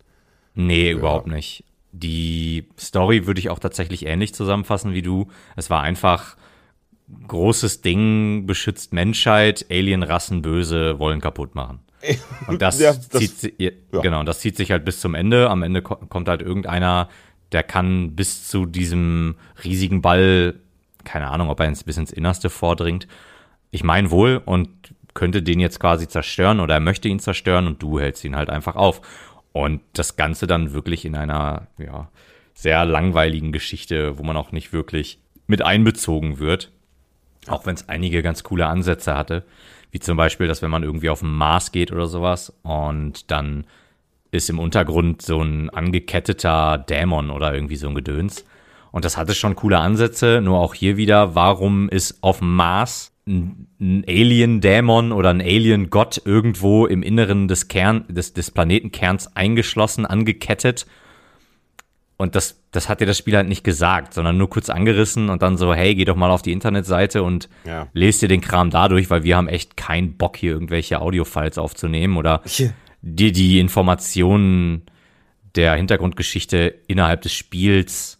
Nee, 0.53 0.91
überhaupt 0.91 1.27
nicht. 1.27 1.65
Die 1.91 2.67
Story 2.79 3.27
würde 3.27 3.39
ich 3.39 3.49
auch 3.49 3.59
tatsächlich 3.59 4.05
ähnlich 4.05 4.33
zusammenfassen 4.33 4.93
wie 4.93 5.01
du. 5.01 5.27
Es 5.57 5.69
war 5.69 5.81
einfach 5.81 6.37
großes 7.27 7.81
Ding, 7.81 8.45
beschützt 8.47 8.93
Menschheit, 8.93 9.65
Alienrassen 9.69 10.41
böse, 10.41 10.97
wollen 10.99 11.21
kaputt 11.21 11.55
machen. 11.55 11.79
Und 12.47 12.61
das, 12.61 12.79
Ja, 12.79 12.93
das- 12.93 13.09
zieht 13.09 13.59
ja, 13.59 13.71
ja. 13.91 13.99
genau, 14.01 14.23
das 14.23 14.39
zieht 14.39 14.57
sich 14.57 14.71
halt 14.71 14.85
bis 14.85 14.99
zum 14.99 15.15
Ende. 15.15 15.49
Am 15.49 15.63
Ende 15.63 15.81
ko 15.81 15.95
kommt 15.95 16.27
halt 16.29 16.41
irgendeiner, 16.41 17.09
der 17.51 17.63
kann 17.63 18.15
bis 18.15 18.47
zu 18.47 18.65
diesem 18.65 19.35
riesigen 19.63 20.01
Ball, 20.01 20.55
keine 21.03 21.27
Ahnung, 21.27 21.49
ob 21.49 21.59
er 21.59 21.67
ins, 21.67 21.83
bis 21.83 21.97
ins 21.97 22.11
Innerste 22.11 22.49
vordringt. 22.49 23.07
Ich 23.71 23.83
meine 23.83 24.11
wohl 24.11 24.41
und 24.43 24.69
könnte 25.13 25.41
den 25.41 25.59
jetzt 25.59 25.79
quasi 25.79 26.07
zerstören 26.07 26.59
oder 26.59 26.75
er 26.75 26.79
möchte 26.79 27.07
ihn 27.07 27.19
zerstören 27.19 27.67
und 27.67 27.81
du 27.81 27.99
hältst 27.99 28.23
ihn 28.25 28.35
halt 28.35 28.49
einfach 28.49 28.75
auf. 28.75 29.01
Und 29.53 29.81
das 29.93 30.17
Ganze 30.17 30.47
dann 30.47 30.73
wirklich 30.73 31.05
in 31.05 31.15
einer, 31.15 31.67
ja, 31.77 32.09
sehr 32.53 32.85
langweiligen 32.85 33.51
Geschichte, 33.51 34.17
wo 34.17 34.23
man 34.23 34.37
auch 34.37 34.51
nicht 34.51 34.73
wirklich 34.73 35.19
mit 35.47 35.61
einbezogen 35.61 36.39
wird. 36.39 36.71
Auch 37.47 37.65
wenn 37.65 37.75
es 37.75 37.87
einige 37.89 38.23
ganz 38.23 38.43
coole 38.43 38.65
Ansätze 38.65 39.15
hatte. 39.15 39.45
Wie 39.91 39.99
zum 39.99 40.17
Beispiel, 40.17 40.47
dass 40.47 40.61
wenn 40.61 40.71
man 40.71 40.83
irgendwie 40.83 41.09
auf 41.09 41.19
den 41.19 41.31
Mars 41.31 41.71
geht 41.71 41.91
oder 41.91 42.07
sowas 42.07 42.53
und 42.63 43.29
dann 43.31 43.65
ist 44.35 44.49
im 44.49 44.59
Untergrund 44.59 45.21
so 45.21 45.41
ein 45.41 45.69
angeketteter 45.69 46.77
Dämon 46.77 47.29
oder 47.29 47.53
irgendwie 47.53 47.75
so 47.77 47.87
ein 47.87 47.95
Gedöns. 47.95 48.45
Und 48.91 49.03
das 49.05 49.17
hatte 49.17 49.33
schon 49.35 49.55
coole 49.55 49.79
Ansätze, 49.79 50.39
nur 50.41 50.59
auch 50.59 50.73
hier 50.73 50.95
wieder, 50.97 51.35
warum 51.35 51.89
ist 51.89 52.19
auf 52.21 52.39
dem 52.39 52.55
Mars 52.55 53.11
ein, 53.27 53.67
Alien-Dämon 54.07 55.11
oder 55.11 55.31
ein 55.31 55.41
Alien-Gott 55.41 56.21
irgendwo 56.23 56.85
im 56.85 57.03
Inneren 57.03 57.47
des 57.47 57.67
Kern, 57.67 58.05
des, 58.07 58.33
des 58.33 58.51
Planetenkerns 58.51 59.35
eingeschlossen, 59.35 60.05
angekettet? 60.05 60.85
Und 62.17 62.35
das, 62.35 62.61
das 62.71 62.87
hat 62.87 63.01
dir 63.01 63.05
das 63.05 63.17
Spiel 63.17 63.35
halt 63.35 63.49
nicht 63.49 63.65
gesagt, 63.65 64.13
sondern 64.13 64.37
nur 64.37 64.49
kurz 64.49 64.69
angerissen 64.69 65.29
und 65.29 65.41
dann 65.41 65.57
so, 65.57 65.73
hey, 65.73 65.95
geh 65.95 66.05
doch 66.05 66.15
mal 66.15 66.31
auf 66.31 66.41
die 66.41 66.53
Internetseite 66.53 67.23
und 67.23 67.49
Ja. 67.65 67.87
lest 67.91 68.21
dir 68.21 68.29
den 68.29 68.39
Kram 68.39 68.69
dadurch, 68.69 69.09
weil 69.09 69.23
wir 69.23 69.35
haben 69.35 69.49
echt 69.49 69.75
keinen 69.75 70.15
Bock, 70.15 70.37
hier 70.37 70.53
irgendwelche 70.53 71.01
Audiofiles 71.01 71.57
aufzunehmen 71.57 72.15
oder. 72.15 72.41
Dir 73.05 73.31
die 73.31 73.59
Informationen 73.59 74.81
der 75.55 75.75
Hintergrundgeschichte 75.75 76.73
innerhalb 76.87 77.21
des 77.21 77.33
Spiels 77.33 78.17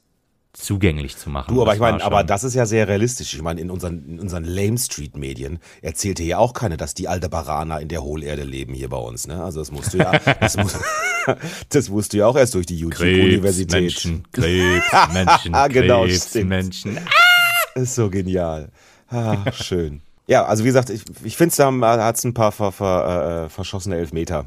zugänglich 0.54 1.18
zu 1.18 1.30
machen. 1.30 1.54
Du, 1.54 1.62
aber 1.62 1.74
ich 1.74 1.80
meine, 1.80 2.02
aber 2.02 2.24
das 2.24 2.46
ist 2.46 2.54
ja 2.54 2.66
sehr 2.66 2.88
realistisch. 2.88 3.34
Ich 3.34 3.42
meine, 3.42 3.60
in 3.60 3.70
unseren, 3.70 4.06
in 4.06 4.20
unseren 4.20 4.46
Lame 4.46 4.78
Street 4.78 5.18
Medien 5.18 5.60
erzählte 5.82 6.24
ja 6.24 6.38
auch 6.38 6.54
keiner, 6.54 6.78
dass 6.78 6.94
die 6.94 7.10
Aldebaraner 7.10 7.82
in 7.82 7.90
der 7.90 8.04
Hohlerde 8.04 8.44
leben 8.44 8.74
hier 8.74 8.88
bei 8.88 8.98
uns, 8.98 9.28
ne? 9.28 9.44
Also 9.44 9.60
das 9.60 9.72
musst 9.72 9.94
du 9.94 9.98
ja, 9.98 10.14
das, 10.40 10.56
muss, 10.56 10.78
das 11.70 11.90
musst 11.90 12.14
du 12.14 12.18
ja 12.18 12.28
auch 12.28 12.38
erst 12.38 12.54
durch 12.54 12.68
die 12.68 12.78
YouTube-Universität. 12.78 13.82
Menschen, 13.82 14.24
Krebs, 14.32 14.86
Menschen, 15.14 15.56
Genau, 15.70 16.04
Krebs, 16.04 16.30
stimmt. 16.30 16.50
Menschen. 16.50 17.00
Ist 17.76 17.96
so 17.96 18.10
genial. 18.10 18.70
Ah, 19.10 19.52
schön. 19.52 20.02
Ja, 20.28 20.46
also 20.46 20.64
wie 20.64 20.68
gesagt, 20.68 20.90
ich, 20.90 21.04
ich 21.24 21.36
finde, 21.36 21.54
da 21.58 22.06
hat 22.06 22.16
es 22.16 22.24
ein 22.24 22.34
paar 22.34 22.54
ver, 22.54 22.72
ver, 22.72 23.46
äh, 23.46 23.50
verschossene 23.50 23.98
Elfmeter. 23.98 24.46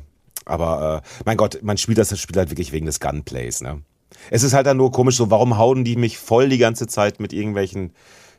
Aber 0.49 1.03
äh, 1.05 1.09
mein 1.25 1.37
Gott, 1.37 1.61
man 1.63 1.77
spielt 1.79 1.99
das, 1.99 2.19
Spiel 2.19 2.37
halt 2.37 2.51
wirklich 2.51 2.73
wegen 2.73 2.87
des 2.87 3.01
Gunplays, 3.01 3.61
ne? 3.61 3.83
Es 4.31 4.43
ist 4.43 4.55
halt 4.55 4.67
dann 4.67 4.77
nur 4.79 4.91
komisch, 4.91 5.17
so 5.17 5.31
warum 5.31 5.59
hauen 5.59 5.85
die 5.85 5.97
mich 5.97 6.19
voll 6.19 6.49
die 6.49 6.59
ganze 6.59 6.87
Zeit 6.87 7.21
mit 7.21 7.33
irgendwelchen, 7.33 7.93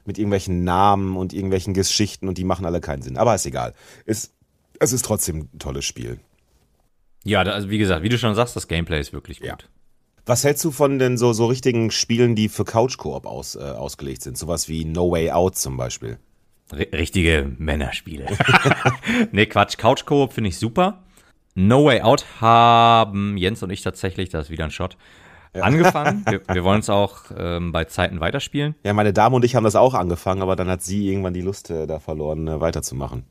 mit 0.06 0.18
irgendwelchen 0.18 0.64
Namen 0.64 1.16
und 1.16 1.32
irgendwelchen 1.34 1.74
Geschichten 1.74 2.28
und 2.28 2.38
die 2.38 2.44
machen 2.44 2.66
alle 2.66 2.82
keinen 2.82 3.02
Sinn. 3.04 3.18
Aber 3.18 3.36
ist 3.36 3.46
egal. 3.46 3.74
Es, 4.06 4.34
es 4.80 4.92
ist 4.94 5.06
trotzdem 5.06 5.48
ein 5.54 5.60
tolles 5.60 5.86
Spiel. 5.86 6.20
Ja, 7.24 7.44
da- 7.44 7.52
also 7.52 7.70
wie 7.70 7.78
gesagt, 7.78 8.04
wie 8.04 8.10
du 8.10 8.18
schon 8.18 8.34
sagst, 8.36 8.56
das 8.56 8.68
Gameplay 8.68 9.00
ist 9.00 9.14
wirklich 9.14 9.40
gut. 9.40 9.48
Ja. 9.48 9.58
Was 10.26 10.44
hältst 10.44 10.64
du 10.66 10.72
von 10.72 11.00
den 11.00 11.18
so, 11.18 11.34
so 11.34 11.46
richtigen 11.48 11.92
Spielen, 11.92 12.36
die 12.36 12.50
für 12.50 12.66
Couch-Koop 12.66 13.26
aus, 13.26 13.56
äh, 13.56 13.60
ausgelegt 13.60 14.22
sind? 14.24 14.38
Sowas 14.38 14.68
wie 14.70 14.86
No 14.86 15.12
Way 15.12 15.32
Out 15.32 15.56
zum 15.58 15.76
Beispiel. 15.78 16.18
R 16.72 16.92
richtige 17.00 17.52
Männerspiele. 17.58 18.28
nee, 19.32 19.48
Quatsch. 19.48 19.78
Couch 19.78 20.06
Coop 20.06 20.34
finde 20.34 20.50
ich 20.50 20.58
super. 20.58 21.04
No 21.56 21.86
Way 21.86 22.02
Out 22.02 22.26
haben 22.42 23.38
Jens 23.38 23.64
und 23.64 23.70
ich 23.70 23.82
tatsächlich, 23.82 24.30
das 24.30 24.46
ist 24.46 24.52
wieder 24.52 24.66
ein 24.66 24.72
Shot, 24.72 24.98
angefangen. 25.54 26.24
Wir, 26.30 26.42
wir 26.48 26.64
wollen 26.64 26.80
es 26.80 26.90
auch 26.90 27.24
ähm, 27.36 27.72
bei 27.72 27.86
Zeiten 27.86 28.20
weiterspielen. 28.20 28.76
Ja, 28.84 28.94
meine 28.94 29.14
Dame 29.14 29.36
und 29.36 29.46
ich 29.46 29.56
haben 29.56 29.64
das 29.64 29.76
auch 29.76 29.94
angefangen, 29.94 30.42
aber 30.42 30.56
dann 30.56 30.70
hat 30.70 30.82
sie 30.82 31.08
irgendwann 31.08 31.34
die 31.34 31.42
Lust 31.42 31.70
äh, 31.70 31.88
da 31.88 32.00
verloren, 32.00 32.48
äh, 32.48 32.62
weiterzumachen. 32.62 33.24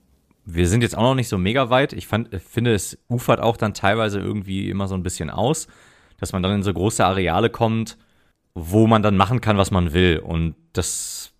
Wir 0.45 0.67
sind 0.67 0.83
jetzt 0.83 0.97
auch 0.97 1.03
noch 1.03 1.15
nicht 1.15 1.29
so 1.29 1.39
mega 1.39 1.71
weit. 1.71 1.93
Ich 1.93 2.07
fand, 2.07 2.35
finde, 2.43 2.75
es 2.75 2.99
ufert 3.09 3.41
auch 3.41 3.57
dann 3.57 3.75
teilweise 3.75 4.19
irgendwie 4.19 4.71
immer 4.71 4.89
so 4.89 4.95
ein 4.95 5.03
bisschen 5.03 5.31
aus, 5.31 5.69
dass 6.19 6.33
man 6.33 6.43
dann 6.43 6.53
in 6.53 6.63
so 6.63 6.73
große 6.73 7.05
Areale 7.05 7.51
kommt, 7.51 7.99
wo 8.55 8.87
man 8.87 9.03
dann 9.03 9.17
machen 9.17 9.41
kann, 9.41 9.59
was 9.59 9.71
man 9.71 9.93
will. 9.93 10.19
Und 10.19 10.57
das 10.73 11.33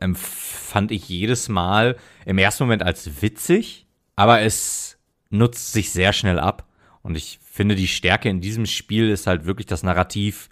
empfand 0.00 0.92
ich 0.92 1.08
jedes 1.08 1.48
Mal 1.48 1.96
im 2.24 2.38
ersten 2.38 2.64
Moment 2.64 2.82
als 2.82 3.20
witzig, 3.20 3.86
aber 4.16 4.40
es 4.40 4.91
nutzt 5.32 5.72
sich 5.72 5.90
sehr 5.90 6.12
schnell 6.12 6.38
ab. 6.38 6.66
Und 7.02 7.16
ich 7.16 7.40
finde, 7.42 7.74
die 7.74 7.88
Stärke 7.88 8.28
in 8.28 8.40
diesem 8.40 8.66
Spiel 8.66 9.10
ist 9.10 9.26
halt 9.26 9.44
wirklich 9.44 9.66
das 9.66 9.82
Narrativ, 9.82 10.48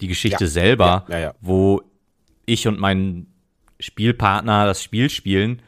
die 0.00 0.08
Geschichte 0.08 0.44
Ja, 0.44 0.50
selber, 0.50 1.04
ja, 1.08 1.18
ja, 1.18 1.34
wo 1.40 1.82
ich 2.46 2.68
und 2.68 2.78
mein 2.78 3.26
Spielpartner 3.80 4.66
das 4.66 4.82
Spiel 4.82 5.08
spielen 5.08 5.62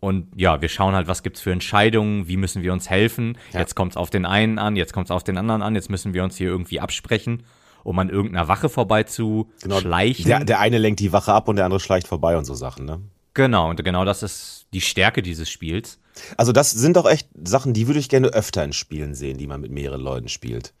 und 0.00 0.28
ja, 0.36 0.60
wir 0.60 0.68
schauen 0.68 0.94
halt, 0.94 1.08
was 1.08 1.22
gibt's 1.22 1.40
für 1.40 1.52
Entscheidungen, 1.52 2.28
wie 2.28 2.36
müssen 2.36 2.62
wir 2.62 2.72
uns 2.72 2.88
helfen. 2.88 3.38
Jetzt 3.52 3.74
kommt's 3.74 3.96
auf 3.96 4.10
den 4.10 4.24
einen 4.24 4.58
an, 4.58 4.76
jetzt 4.76 4.92
kommt's 4.92 5.10
auf 5.10 5.24
den 5.24 5.38
anderen 5.38 5.62
an, 5.62 5.74
jetzt 5.74 5.90
müssen 5.90 6.14
wir 6.14 6.22
uns 6.22 6.36
hier 6.36 6.48
irgendwie 6.48 6.80
absprechen, 6.80 7.42
um 7.82 7.98
an 7.98 8.08
irgendeiner 8.08 8.46
Wache 8.46 8.68
vorbei 8.68 9.02
zu 9.02 9.50
schleichen. 9.78 10.26
Der, 10.26 10.44
der 10.44 10.60
eine 10.60 10.78
lenkt 10.78 11.00
die 11.00 11.12
Wache 11.12 11.32
ab 11.32 11.48
und 11.48 11.56
der 11.56 11.64
andere 11.64 11.80
schleicht 11.80 12.06
vorbei 12.06 12.36
und 12.36 12.44
so 12.44 12.54
Sachen, 12.54 12.84
ne? 12.84 13.00
Genau, 13.36 13.70
und 13.70 13.84
genau 13.84 14.04
das 14.04 14.24
ist 14.24 14.66
die 14.72 14.80
Stärke 14.80 15.22
dieses 15.22 15.48
Spiels. 15.48 16.00
Also 16.36 16.50
das 16.50 16.72
sind 16.72 16.96
doch 16.96 17.08
echt 17.08 17.28
Sachen, 17.44 17.72
die 17.72 17.86
würde 17.86 18.00
ich 18.00 18.08
gerne 18.08 18.28
öfter 18.28 18.64
in 18.64 18.72
Spielen 18.72 19.14
sehen, 19.14 19.38
die 19.38 19.46
man 19.46 19.60
mit 19.60 19.70
mehreren 19.70 20.00
Leuten 20.00 20.28
spielt. 20.28 20.72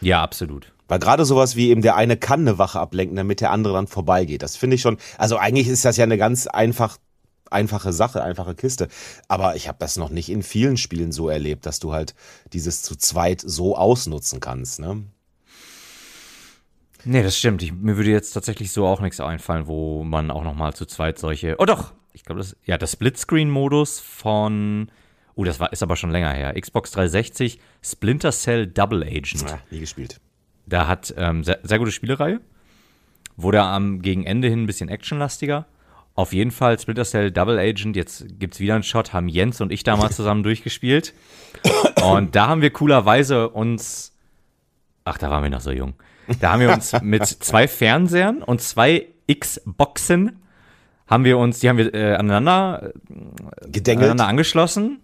Ja, 0.00 0.22
absolut. 0.22 0.72
Weil 0.88 0.98
gerade 0.98 1.24
sowas 1.24 1.56
wie 1.56 1.70
eben 1.70 1.82
der 1.82 1.96
eine 1.96 2.16
kann 2.16 2.40
eine 2.40 2.58
Wache 2.58 2.78
ablenken, 2.78 3.16
damit 3.16 3.40
der 3.40 3.50
andere 3.50 3.74
dann 3.74 3.86
vorbeigeht. 3.86 4.42
Das 4.42 4.56
finde 4.56 4.76
ich 4.76 4.82
schon, 4.82 4.98
also 5.18 5.36
eigentlich 5.36 5.68
ist 5.68 5.84
das 5.84 5.96
ja 5.96 6.04
eine 6.04 6.18
ganz 6.18 6.46
einfach, 6.46 6.98
einfache 7.50 7.92
Sache, 7.92 8.22
einfache 8.22 8.54
Kiste. 8.54 8.88
Aber 9.28 9.56
ich 9.56 9.68
habe 9.68 9.78
das 9.80 9.96
noch 9.96 10.10
nicht 10.10 10.28
in 10.28 10.42
vielen 10.42 10.76
Spielen 10.76 11.12
so 11.12 11.28
erlebt, 11.28 11.66
dass 11.66 11.80
du 11.80 11.92
halt 11.92 12.14
dieses 12.52 12.82
zu 12.82 12.96
zweit 12.96 13.42
so 13.44 13.76
ausnutzen 13.76 14.40
kannst, 14.40 14.80
ne? 14.80 15.04
Nee, 17.06 17.22
das 17.22 17.36
stimmt. 17.36 17.62
Ich, 17.62 17.72
mir 17.72 17.96
würde 17.96 18.10
jetzt 18.10 18.32
tatsächlich 18.32 18.72
so 18.72 18.86
auch 18.86 19.00
nichts 19.00 19.20
einfallen, 19.20 19.66
wo 19.66 20.04
man 20.04 20.30
auch 20.30 20.42
noch 20.42 20.54
mal 20.54 20.72
zu 20.72 20.86
zweit 20.86 21.18
solche. 21.18 21.56
Oh 21.58 21.66
doch, 21.66 21.92
ich 22.14 22.24
glaube, 22.24 22.40
das 22.40 22.56
ja 22.64 22.78
der 22.78 22.86
Splitscreen-Modus 22.86 24.00
von. 24.00 24.90
Oh, 25.34 25.44
das 25.44 25.58
war 25.58 25.72
ist 25.72 25.82
aber 25.82 25.96
schon 25.96 26.12
länger 26.12 26.32
her. 26.32 26.54
Xbox 26.58 26.92
360 26.92 27.58
Splinter 27.82 28.30
Cell 28.30 28.68
Double 28.68 29.02
Agent. 29.02 29.50
Ja, 29.50 29.58
nie 29.70 29.80
gespielt. 29.80 30.20
Da 30.64 30.86
hat 30.86 31.12
ähm, 31.18 31.42
sehr, 31.42 31.58
sehr 31.64 31.78
gute 31.78 31.90
Spielereihe. 31.90 32.40
Wurde 33.36 33.60
am 33.62 34.00
gegen 34.00 34.24
Ende 34.24 34.48
hin 34.48 34.62
ein 34.62 34.66
bisschen 34.66 34.88
actionlastiger. 34.88 35.66
Auf 36.14 36.32
jeden 36.32 36.52
Fall 36.52 36.78
Splinter 36.78 37.04
Cell 37.04 37.32
Double 37.32 37.58
Agent. 37.58 37.96
Jetzt 37.96 38.26
gibt's 38.38 38.60
wieder 38.60 38.74
einen 38.74 38.84
Shot. 38.84 39.12
Haben 39.12 39.28
Jens 39.28 39.60
und 39.60 39.72
ich 39.72 39.82
damals 39.82 40.14
zusammen 40.14 40.42
durchgespielt. 40.44 41.12
Und 42.04 42.36
da 42.36 42.46
haben 42.46 42.62
wir 42.62 42.70
coolerweise 42.70 43.48
uns. 43.48 44.16
Ach, 45.04 45.18
da 45.18 45.30
waren 45.30 45.42
wir 45.42 45.50
noch 45.50 45.60
so 45.60 45.72
jung. 45.72 45.94
Da 46.40 46.52
haben 46.52 46.60
wir 46.60 46.72
uns 46.72 46.94
mit 47.02 47.26
zwei 47.26 47.66
Fernsehern 47.66 48.42
und 48.44 48.60
zwei 48.62 49.08
Xboxen 49.28 50.38
haben 51.06 51.24
wir 51.24 51.38
uns, 51.38 51.60
die 51.60 51.68
haben 51.68 51.78
wir 51.78 51.92
äh, 51.94 52.14
aneinander 52.14 52.92
Gedengelt. 53.66 54.10
aneinander 54.10 54.26
angeschlossen. 54.26 55.00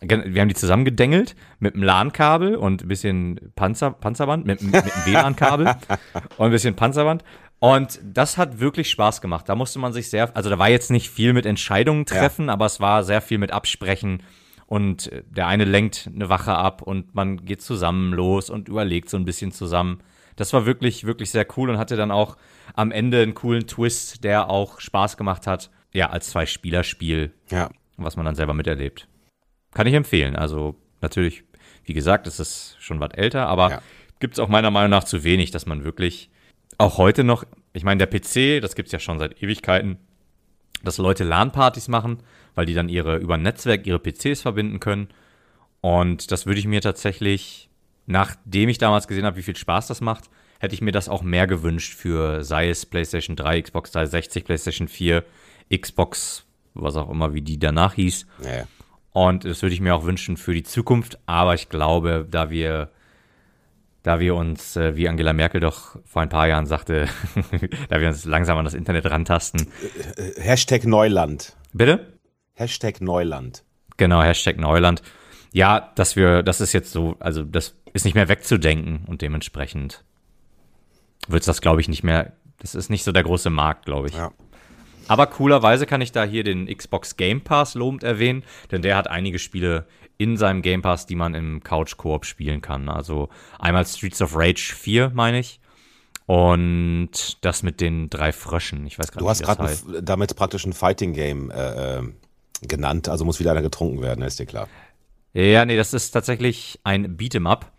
Wir 0.00 0.40
haben 0.40 0.48
die 0.48 0.54
zusammengedengelt 0.54 1.34
mit 1.60 1.74
einem 1.74 1.84
LAN-Kabel 1.84 2.56
und 2.56 2.82
ein 2.82 2.88
bisschen 2.88 3.52
Panzer, 3.54 3.92
Panzerband, 3.92 4.44
mit, 4.44 4.60
mit 4.60 4.74
einem 4.74 5.06
WLAN-Kabel 5.06 5.66
und 6.36 6.46
ein 6.46 6.50
bisschen 6.50 6.74
Panzerband. 6.74 7.24
Und 7.60 7.98
das 8.02 8.36
hat 8.36 8.60
wirklich 8.60 8.90
Spaß 8.90 9.22
gemacht. 9.22 9.48
Da 9.48 9.54
musste 9.54 9.78
man 9.78 9.94
sich 9.94 10.10
sehr, 10.10 10.36
also 10.36 10.50
da 10.50 10.58
war 10.58 10.68
jetzt 10.68 10.90
nicht 10.90 11.08
viel 11.08 11.32
mit 11.32 11.46
Entscheidungen 11.46 12.04
treffen, 12.04 12.50
aber 12.50 12.66
es 12.66 12.80
war 12.80 13.04
sehr 13.04 13.22
viel 13.22 13.38
mit 13.38 13.52
Absprechen. 13.52 14.22
Und 14.66 15.10
äh, 15.12 15.22
der 15.30 15.46
eine 15.46 15.64
lenkt 15.64 16.10
eine 16.14 16.28
Wache 16.28 16.54
ab 16.54 16.82
und 16.82 17.14
man 17.14 17.44
geht 17.44 17.62
zusammen 17.62 18.12
los 18.12 18.50
und 18.50 18.68
überlegt 18.68 19.08
so 19.08 19.16
ein 19.16 19.24
bisschen 19.24 19.52
zusammen. 19.52 20.00
Das 20.36 20.52
war 20.52 20.66
wirklich, 20.66 21.04
wirklich 21.04 21.30
sehr 21.30 21.46
cool 21.56 21.70
und 21.70 21.78
hatte 21.78 21.96
dann 21.96 22.10
auch 22.10 22.36
am 22.74 22.90
Ende 22.90 23.22
einen 23.22 23.34
coolen 23.34 23.66
Twist, 23.66 24.24
der 24.24 24.48
auch 24.48 24.80
Spaß 24.80 25.16
gemacht 25.16 25.46
hat. 25.46 25.70
Ja, 25.92 26.10
als 26.10 26.30
Zwei-Spieler-Spiel 26.30 27.32
Ja. 27.50 27.70
was 27.96 28.16
man 28.16 28.24
dann 28.26 28.34
selber 28.34 28.54
miterlebt. 28.54 29.06
Kann 29.74 29.86
ich 29.86 29.94
empfehlen. 29.94 30.34
Also 30.36 30.74
natürlich, 31.00 31.44
wie 31.84 31.94
gesagt, 31.94 32.26
es 32.26 32.40
ist 32.40 32.76
schon 32.80 32.98
was 33.00 33.10
älter, 33.12 33.46
aber 33.46 33.70
Ja. 33.70 33.82
gibt 34.18 34.34
es 34.34 34.40
auch 34.40 34.48
meiner 34.48 34.70
Meinung 34.70 34.90
nach 34.90 35.04
zu 35.04 35.22
wenig, 35.24 35.50
dass 35.52 35.66
man 35.66 35.84
wirklich 35.84 36.30
auch 36.78 36.98
heute 36.98 37.22
noch, 37.22 37.44
ich 37.72 37.84
meine, 37.84 38.04
der 38.04 38.06
PC, 38.18 38.60
das 38.60 38.74
gibt's 38.74 38.90
ja 38.92 38.98
schon 38.98 39.18
seit 39.20 39.40
Ewigkeiten, 39.42 39.98
dass 40.82 40.98
Leute 40.98 41.22
LAN-Partys 41.24 41.86
machen, 41.88 42.18
weil 42.56 42.66
die 42.66 42.74
dann 42.74 42.88
ihre 42.88 43.16
über 43.18 43.34
ein 43.34 43.42
Netzwerk 43.42 43.86
ihre 43.86 43.98
PCs 44.00 44.42
verbinden 44.42 44.80
können. 44.80 45.08
Und 45.80 46.32
das 46.32 46.46
würde 46.46 46.58
ich 46.58 46.66
mir 46.66 46.80
tatsächlich, 46.80 47.68
nachdem 48.06 48.68
ich 48.68 48.78
damals 48.78 49.06
gesehen 49.06 49.24
habe, 49.26 49.36
wie 49.36 49.42
viel 49.42 49.56
Spaß 49.56 49.86
das 49.86 50.00
macht, 50.00 50.28
hätte 50.64 50.74
ich 50.74 50.82
mir 50.82 50.92
das 50.92 51.08
auch 51.08 51.22
mehr 51.22 51.46
gewünscht 51.46 51.94
für, 51.94 52.42
sei 52.42 52.68
es 52.68 52.86
PlayStation 52.86 53.36
3, 53.36 53.62
Xbox 53.62 53.92
360, 53.92 54.44
PlayStation 54.44 54.88
4, 54.88 55.24
Xbox, 55.74 56.44
was 56.74 56.96
auch 56.96 57.10
immer, 57.10 57.34
wie 57.34 57.42
die 57.42 57.58
danach 57.58 57.94
hieß. 57.94 58.26
Ja. 58.42 58.66
Und 59.12 59.44
das 59.44 59.62
würde 59.62 59.74
ich 59.74 59.80
mir 59.80 59.94
auch 59.94 60.04
wünschen 60.04 60.36
für 60.36 60.54
die 60.54 60.64
Zukunft. 60.64 61.18
Aber 61.26 61.54
ich 61.54 61.68
glaube, 61.68 62.26
da 62.28 62.50
wir, 62.50 62.90
da 64.02 64.18
wir 64.18 64.34
uns, 64.34 64.76
äh, 64.76 64.96
wie 64.96 65.08
Angela 65.08 65.32
Merkel 65.32 65.60
doch 65.60 65.96
vor 66.04 66.20
ein 66.20 66.28
paar 66.28 66.48
Jahren 66.48 66.66
sagte, 66.66 67.06
da 67.88 68.00
wir 68.00 68.08
uns 68.08 68.24
langsam 68.24 68.58
an 68.58 68.64
das 68.64 68.74
Internet 68.74 69.08
rantasten. 69.08 69.68
Hashtag 70.36 70.84
Neuland. 70.84 71.56
Bitte? 71.72 72.18
Hashtag 72.54 73.00
Neuland. 73.00 73.62
Genau, 73.96 74.20
Hashtag 74.20 74.58
Neuland. 74.58 75.02
Ja, 75.52 75.92
dass 75.94 76.16
wir, 76.16 76.42
das 76.42 76.60
ist 76.60 76.72
jetzt 76.72 76.90
so, 76.90 77.16
also 77.20 77.44
das 77.44 77.76
ist 77.92 78.04
nicht 78.04 78.14
mehr 78.14 78.28
wegzudenken 78.28 79.04
und 79.06 79.22
dementsprechend 79.22 80.04
wird 81.28 81.42
es 81.42 81.46
das, 81.46 81.60
glaube 81.60 81.80
ich, 81.80 81.88
nicht 81.88 82.04
mehr, 82.04 82.32
das 82.58 82.74
ist 82.74 82.90
nicht 82.90 83.04
so 83.04 83.12
der 83.12 83.22
große 83.22 83.50
Markt, 83.50 83.86
glaube 83.86 84.08
ich. 84.08 84.14
Ja. 84.14 84.32
Aber 85.08 85.26
coolerweise 85.26 85.86
kann 85.86 86.00
ich 86.00 86.12
da 86.12 86.24
hier 86.24 86.44
den 86.44 86.66
Xbox 86.66 87.16
Game 87.16 87.42
Pass 87.42 87.74
lobend 87.74 88.02
erwähnen, 88.02 88.42
denn 88.70 88.82
der 88.82 88.96
hat 88.96 89.08
einige 89.08 89.38
Spiele 89.38 89.86
in 90.16 90.36
seinem 90.36 90.62
Game 90.62 90.82
Pass, 90.82 91.06
die 91.06 91.16
man 91.16 91.34
im 91.34 91.62
Couch 91.62 91.96
Koop 91.96 92.24
spielen 92.24 92.62
kann. 92.62 92.88
Also 92.88 93.28
einmal 93.58 93.84
Streets 93.86 94.22
of 94.22 94.36
Rage 94.36 94.74
4, 94.74 95.10
meine 95.14 95.40
ich. 95.40 95.60
Und 96.26 97.44
das 97.44 97.62
mit 97.62 97.80
den 97.80 98.08
drei 98.08 98.32
Fröschen. 98.32 98.86
Ich 98.86 98.98
weiß 98.98 99.12
gar 99.12 99.18
Du 99.18 99.24
nicht, 99.24 99.30
hast 99.30 99.40
wie 99.42 99.44
das 99.44 99.84
gerade 99.84 100.02
damit 100.02 100.34
praktisch 100.36 100.64
ein 100.64 100.72
Fighting 100.72 101.12
Game 101.12 101.50
äh, 101.50 101.98
äh, 101.98 102.02
genannt, 102.62 103.08
also 103.08 103.26
muss 103.26 103.40
wieder 103.40 103.50
einer 103.50 103.60
getrunken 103.62 104.00
werden, 104.00 104.24
ist 104.24 104.38
dir 104.38 104.46
klar. 104.46 104.68
Ja, 105.34 105.64
nee, 105.66 105.76
das 105.76 105.92
ist 105.92 106.12
tatsächlich 106.12 106.80
ein 106.84 107.18
Beat'em 107.18 107.46
Up. 107.46 107.72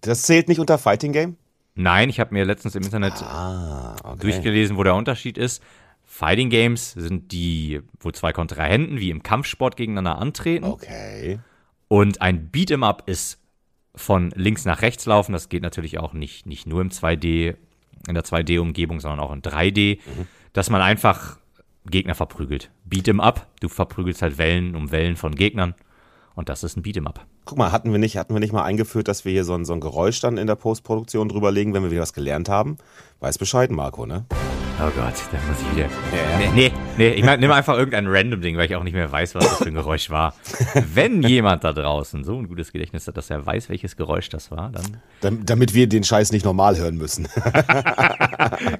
Das 0.00 0.22
zählt 0.22 0.48
nicht 0.48 0.58
unter 0.58 0.78
Fighting 0.78 1.12
Game? 1.12 1.36
Nein, 1.74 2.08
ich 2.08 2.20
habe 2.20 2.32
mir 2.34 2.44
letztens 2.44 2.74
im 2.76 2.82
Internet 2.84 3.14
Ah, 3.22 3.96
okay. 4.04 4.18
durchgelesen, 4.20 4.76
wo 4.76 4.82
der 4.84 4.94
Unterschied 4.94 5.36
ist. 5.38 5.62
Fighting 6.04 6.50
Games 6.50 6.92
sind 6.92 7.32
die, 7.32 7.80
wo 7.98 8.10
zwei 8.12 8.32
Kontrahenten 8.32 9.00
wie 9.00 9.10
im 9.10 9.22
Kampfsport 9.22 9.76
gegeneinander 9.76 10.18
antreten. 10.18 10.64
Okay. 10.64 11.40
Und 11.88 12.20
ein 12.20 12.50
Beat'em 12.52 12.84
Up 12.84 13.02
ist 13.06 13.40
von 13.96 14.30
links 14.36 14.64
nach 14.64 14.82
rechts 14.82 15.06
laufen. 15.06 15.32
Das 15.32 15.48
geht 15.48 15.62
natürlich 15.62 15.98
auch 15.98 16.12
nicht, 16.12 16.46
nicht 16.46 16.66
nur 16.66 16.80
im 16.80 16.90
2D, 16.90 17.56
in 18.06 18.14
der 18.14 18.24
2D-Umgebung, 18.24 19.00
sondern 19.00 19.20
auch 19.20 19.32
in 19.32 19.42
3D, 19.42 19.98
dass 20.52 20.70
man 20.70 20.80
einfach 20.80 21.38
Gegner 21.86 22.14
verprügelt. 22.14 22.70
Beat'em 22.88 23.20
Up, 23.20 23.46
du 23.60 23.68
verprügelst 23.68 24.22
halt 24.22 24.38
Wellen 24.38 24.76
um 24.76 24.90
Wellen 24.92 25.16
von 25.16 25.34
Gegnern. 25.34 25.74
Und 26.36 26.48
das 26.48 26.64
ist 26.64 26.76
ein 26.76 26.82
Beat'em 26.82 27.06
Up. 27.06 27.24
Guck 27.44 27.58
mal, 27.58 27.70
hatten 27.70 27.92
wir 27.92 27.98
nicht, 28.00 28.16
hatten 28.16 28.34
wir 28.34 28.40
nicht 28.40 28.52
mal 28.52 28.64
eingeführt, 28.64 29.06
dass 29.06 29.24
wir 29.24 29.30
hier 29.32 29.44
so 29.44 29.54
ein, 29.54 29.64
so 29.64 29.72
ein 29.72 29.80
Geräusch 29.80 30.20
dann 30.20 30.36
in 30.36 30.46
der 30.48 30.56
Postproduktion 30.56 31.28
drüberlegen, 31.28 31.72
wenn 31.74 31.84
wir 31.84 31.90
wieder 31.92 32.02
was 32.02 32.12
gelernt 32.12 32.48
haben? 32.48 32.76
Weiß 33.20 33.38
Bescheid, 33.38 33.70
Marco, 33.70 34.04
ne? 34.04 34.24
Oh 34.80 34.90
Gott, 34.96 35.14
da 35.30 35.38
muss 35.48 35.60
ich 35.60 35.76
wieder. 35.76 35.86
Ja, 35.86 36.38
Nee, 36.38 36.50
nee, 36.52 36.72
nee, 36.98 37.08
ich 37.10 37.24
mein, 37.24 37.38
nimm 37.38 37.52
einfach 37.52 37.76
irgendein 37.78 38.08
random 38.08 38.40
Ding, 38.40 38.56
weil 38.56 38.66
ich 38.66 38.74
auch 38.74 38.82
nicht 38.82 38.94
mehr 38.94 39.10
weiß, 39.12 39.36
was 39.36 39.44
das 39.48 39.58
für 39.58 39.66
ein 39.68 39.74
Geräusch 39.74 40.10
war. 40.10 40.34
Wenn 40.94 41.22
jemand 41.22 41.62
da 41.62 41.72
draußen 41.72 42.24
so 42.24 42.36
ein 42.36 42.48
gutes 42.48 42.72
Gedächtnis 42.72 43.06
hat, 43.06 43.16
dass 43.16 43.30
er 43.30 43.46
weiß, 43.46 43.68
welches 43.68 43.96
Geräusch 43.96 44.28
das 44.30 44.50
war, 44.50 44.70
dann. 44.72 44.96
Dam- 45.20 45.46
Damit 45.46 45.74
wir 45.74 45.88
den 45.88 46.02
Scheiß 46.02 46.32
nicht 46.32 46.44
normal 46.44 46.76
hören 46.76 46.96
müssen. 46.96 47.28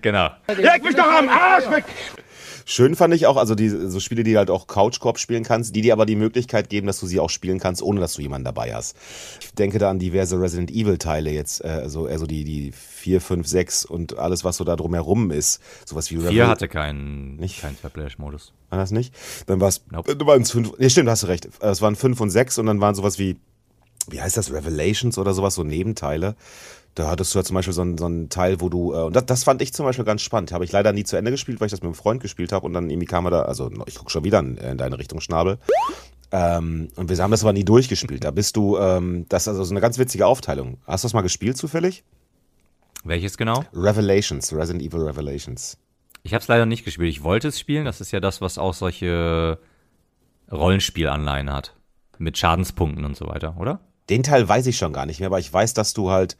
Genau. 0.02 0.28
Leg 0.48 0.82
mich 0.84 0.94
doch 0.94 1.10
am 1.10 1.28
Arsch 1.28 1.68
weg! 1.70 1.84
Schön 2.64 2.96
fand 2.96 3.14
ich 3.14 3.26
auch, 3.26 3.36
also 3.36 3.54
die, 3.54 3.68
so 3.68 4.00
Spiele, 4.00 4.22
die 4.24 4.32
du 4.32 4.38
halt 4.38 4.50
auch 4.50 4.66
Couchkorb 4.66 5.18
spielen 5.18 5.44
kannst, 5.44 5.76
die 5.76 5.82
dir 5.82 5.92
aber 5.92 6.06
die 6.06 6.16
Möglichkeit 6.16 6.68
geben, 6.70 6.86
dass 6.86 6.98
du 7.00 7.06
sie 7.06 7.20
auch 7.20 7.30
spielen 7.30 7.58
kannst, 7.58 7.82
ohne 7.82 8.00
dass 8.00 8.14
du 8.14 8.22
jemanden 8.22 8.44
dabei 8.44 8.74
hast. 8.74 8.96
Ich 9.40 9.54
denke 9.54 9.78
da 9.78 9.90
an 9.90 9.98
diverse 9.98 10.40
Resident 10.40 10.70
Evil 10.70 10.98
Teile 10.98 11.30
jetzt, 11.30 11.62
äh, 11.64 11.68
also, 11.68 12.06
also 12.06 12.26
die, 12.26 12.44
die 12.44 12.72
4, 12.72 13.20
5, 13.20 13.46
6 13.46 13.84
und 13.84 14.18
alles, 14.18 14.44
was 14.44 14.56
so 14.56 14.64
da 14.64 14.76
drumherum 14.76 15.30
ist. 15.30 15.60
Sowas 15.84 16.10
wie 16.10 16.16
Vier 16.18 16.48
hatte 16.48 16.68
keinen, 16.68 17.36
Nicht? 17.36 17.60
keinen 17.60 17.76
Verplash-Modus. 17.76 18.52
War 18.70 18.78
das 18.78 18.90
nicht? 18.90 19.14
Dann 19.46 19.60
war 19.60 19.68
es, 19.68 19.82
Nope. 19.90 20.16
waren 20.26 20.42
es 20.42 20.50
fünf, 20.50 20.72
nee, 20.78 20.88
stimmt, 20.88 21.08
hast 21.08 21.22
du 21.22 21.26
recht. 21.26 21.48
Es 21.60 21.82
waren 21.82 21.96
fünf 21.96 22.20
und 22.20 22.30
sechs 22.30 22.58
und 22.58 22.66
dann 22.66 22.80
waren 22.80 22.94
sowas 22.94 23.18
wie, 23.18 23.36
wie 24.08 24.20
heißt 24.20 24.36
das, 24.36 24.52
Revelations 24.52 25.18
oder 25.18 25.34
sowas, 25.34 25.54
so 25.54 25.64
Nebenteile. 25.64 26.34
Da 26.94 27.10
hattest 27.10 27.34
du 27.34 27.38
ja 27.38 27.44
zum 27.44 27.54
Beispiel 27.54 27.72
so 27.72 27.82
einen, 27.82 27.98
so 27.98 28.04
einen 28.06 28.28
Teil, 28.28 28.60
wo 28.60 28.68
du, 28.68 28.92
äh, 28.92 29.02
und 29.02 29.16
das, 29.16 29.26
das 29.26 29.44
fand 29.44 29.60
ich 29.62 29.72
zum 29.72 29.84
Beispiel 29.84 30.04
ganz 30.04 30.22
spannend. 30.22 30.52
Habe 30.52 30.64
ich 30.64 30.72
leider 30.72 30.92
nie 30.92 31.04
zu 31.04 31.16
Ende 31.16 31.30
gespielt, 31.30 31.60
weil 31.60 31.66
ich 31.66 31.72
das 31.72 31.80
mit 31.80 31.86
einem 31.86 31.94
Freund 31.94 32.22
gespielt 32.22 32.52
habe 32.52 32.66
und 32.66 32.72
dann 32.72 32.88
irgendwie 32.88 33.06
kam 33.06 33.26
er 33.26 33.30
da, 33.30 33.42
also 33.42 33.70
ich 33.86 33.96
guck 33.96 34.10
schon 34.10 34.24
wieder 34.24 34.38
in, 34.38 34.56
in 34.56 34.78
deine 34.78 34.98
Richtung, 34.98 35.20
Schnabel. 35.20 35.58
Ähm, 36.30 36.88
und 36.96 37.08
wir 37.08 37.16
haben 37.18 37.30
das 37.30 37.42
aber 37.42 37.52
nie 37.52 37.64
durchgespielt. 37.64 38.24
Da 38.24 38.30
bist 38.30 38.56
du, 38.56 38.76
ähm, 38.78 39.26
das 39.28 39.44
ist 39.44 39.48
also 39.48 39.64
so 39.64 39.72
eine 39.72 39.80
ganz 39.80 39.98
witzige 39.98 40.26
Aufteilung. 40.26 40.78
Hast 40.86 41.04
du 41.04 41.06
das 41.06 41.14
mal 41.14 41.22
gespielt 41.22 41.56
zufällig? 41.56 42.04
Welches 43.04 43.36
genau? 43.36 43.64
Revelations, 43.74 44.52
Resident 44.52 44.82
Evil 44.82 45.02
Revelations. 45.02 45.78
Ich 46.22 46.32
habe 46.32 46.40
es 46.40 46.48
leider 46.48 46.64
nicht 46.64 46.84
gespielt. 46.84 47.10
Ich 47.10 47.22
wollte 47.22 47.48
es 47.48 47.60
spielen. 47.60 47.84
Das 47.84 48.00
ist 48.00 48.10
ja 48.12 48.20
das, 48.20 48.40
was 48.40 48.56
auch 48.56 48.72
solche 48.72 49.58
Rollenspielanleihen 50.50 51.52
hat. 51.52 51.76
Mit 52.18 52.38
Schadenspunkten 52.38 53.04
und 53.04 53.16
so 53.16 53.26
weiter, 53.26 53.56
oder? 53.58 53.80
Den 54.08 54.22
Teil 54.22 54.48
weiß 54.48 54.66
ich 54.66 54.76
schon 54.76 54.92
gar 54.92 55.06
nicht 55.06 55.20
mehr, 55.20 55.28
aber 55.28 55.38
ich 55.38 55.52
weiß, 55.52 55.74
dass 55.74 55.94
du 55.94 56.10
halt, 56.10 56.36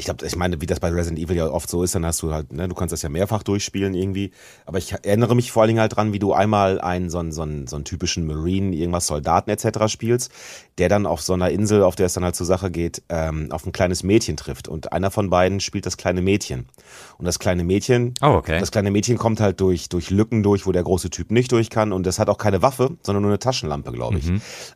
ich 0.00 0.06
glaube, 0.06 0.26
ich 0.26 0.34
meine, 0.34 0.60
wie 0.60 0.66
das 0.66 0.80
bei 0.80 0.88
Resident 0.88 1.18
Evil 1.18 1.36
ja 1.36 1.46
oft 1.50 1.68
so 1.68 1.82
ist, 1.82 1.94
dann 1.94 2.04
hast 2.06 2.22
du 2.22 2.32
halt, 2.32 2.52
ne, 2.52 2.66
du 2.68 2.74
kannst 2.74 2.92
das 2.92 3.02
ja 3.02 3.08
mehrfach 3.10 3.42
durchspielen 3.42 3.94
irgendwie. 3.94 4.32
Aber 4.64 4.78
ich 4.78 4.92
erinnere 4.92 5.36
mich 5.36 5.52
vor 5.52 5.62
allen 5.62 5.68
Dingen 5.68 5.80
halt 5.80 5.94
dran, 5.94 6.12
wie 6.12 6.18
du 6.18 6.32
einmal 6.32 6.80
einen 6.80 7.10
so 7.10 7.18
einen, 7.18 7.32
so 7.32 7.42
einen, 7.42 7.66
so 7.66 7.76
einen 7.76 7.84
typischen 7.84 8.26
Marine, 8.26 8.74
irgendwas 8.74 9.06
Soldaten 9.06 9.50
etc. 9.50 9.86
spielst, 9.88 10.32
der 10.78 10.88
dann 10.88 11.04
auf 11.06 11.20
so 11.20 11.34
einer 11.34 11.50
Insel, 11.50 11.82
auf 11.82 11.96
der 11.96 12.06
es 12.06 12.14
dann 12.14 12.24
halt 12.24 12.34
zur 12.34 12.46
Sache 12.46 12.70
geht, 12.70 13.02
ähm, 13.10 13.52
auf 13.52 13.66
ein 13.66 13.72
kleines 13.72 14.02
Mädchen 14.02 14.36
trifft. 14.36 14.68
Und 14.68 14.92
einer 14.92 15.10
von 15.10 15.28
beiden 15.28 15.60
spielt 15.60 15.84
das 15.84 15.96
kleine 15.98 16.22
Mädchen. 16.22 16.66
Und 17.18 17.26
das 17.26 17.38
kleine 17.38 17.62
Mädchen, 17.64 18.14
Oh, 18.22 18.28
okay. 18.28 18.58
das 18.58 18.70
kleine 18.70 18.90
Mädchen 18.90 19.18
kommt 19.18 19.40
halt 19.40 19.60
durch, 19.60 19.88
durch 19.90 20.10
Lücken 20.10 20.42
durch, 20.42 20.66
wo 20.66 20.72
der 20.72 20.82
große 20.82 21.10
Typ 21.10 21.30
nicht 21.30 21.52
durch 21.52 21.68
kann. 21.68 21.92
Und 21.92 22.06
das 22.06 22.18
hat 22.18 22.30
auch 22.30 22.38
keine 22.38 22.62
Waffe, 22.62 22.96
sondern 23.02 23.22
nur 23.22 23.30
eine 23.32 23.38
Taschenlampe, 23.38 23.92
glaube 23.92 24.18
ich. 24.18 24.30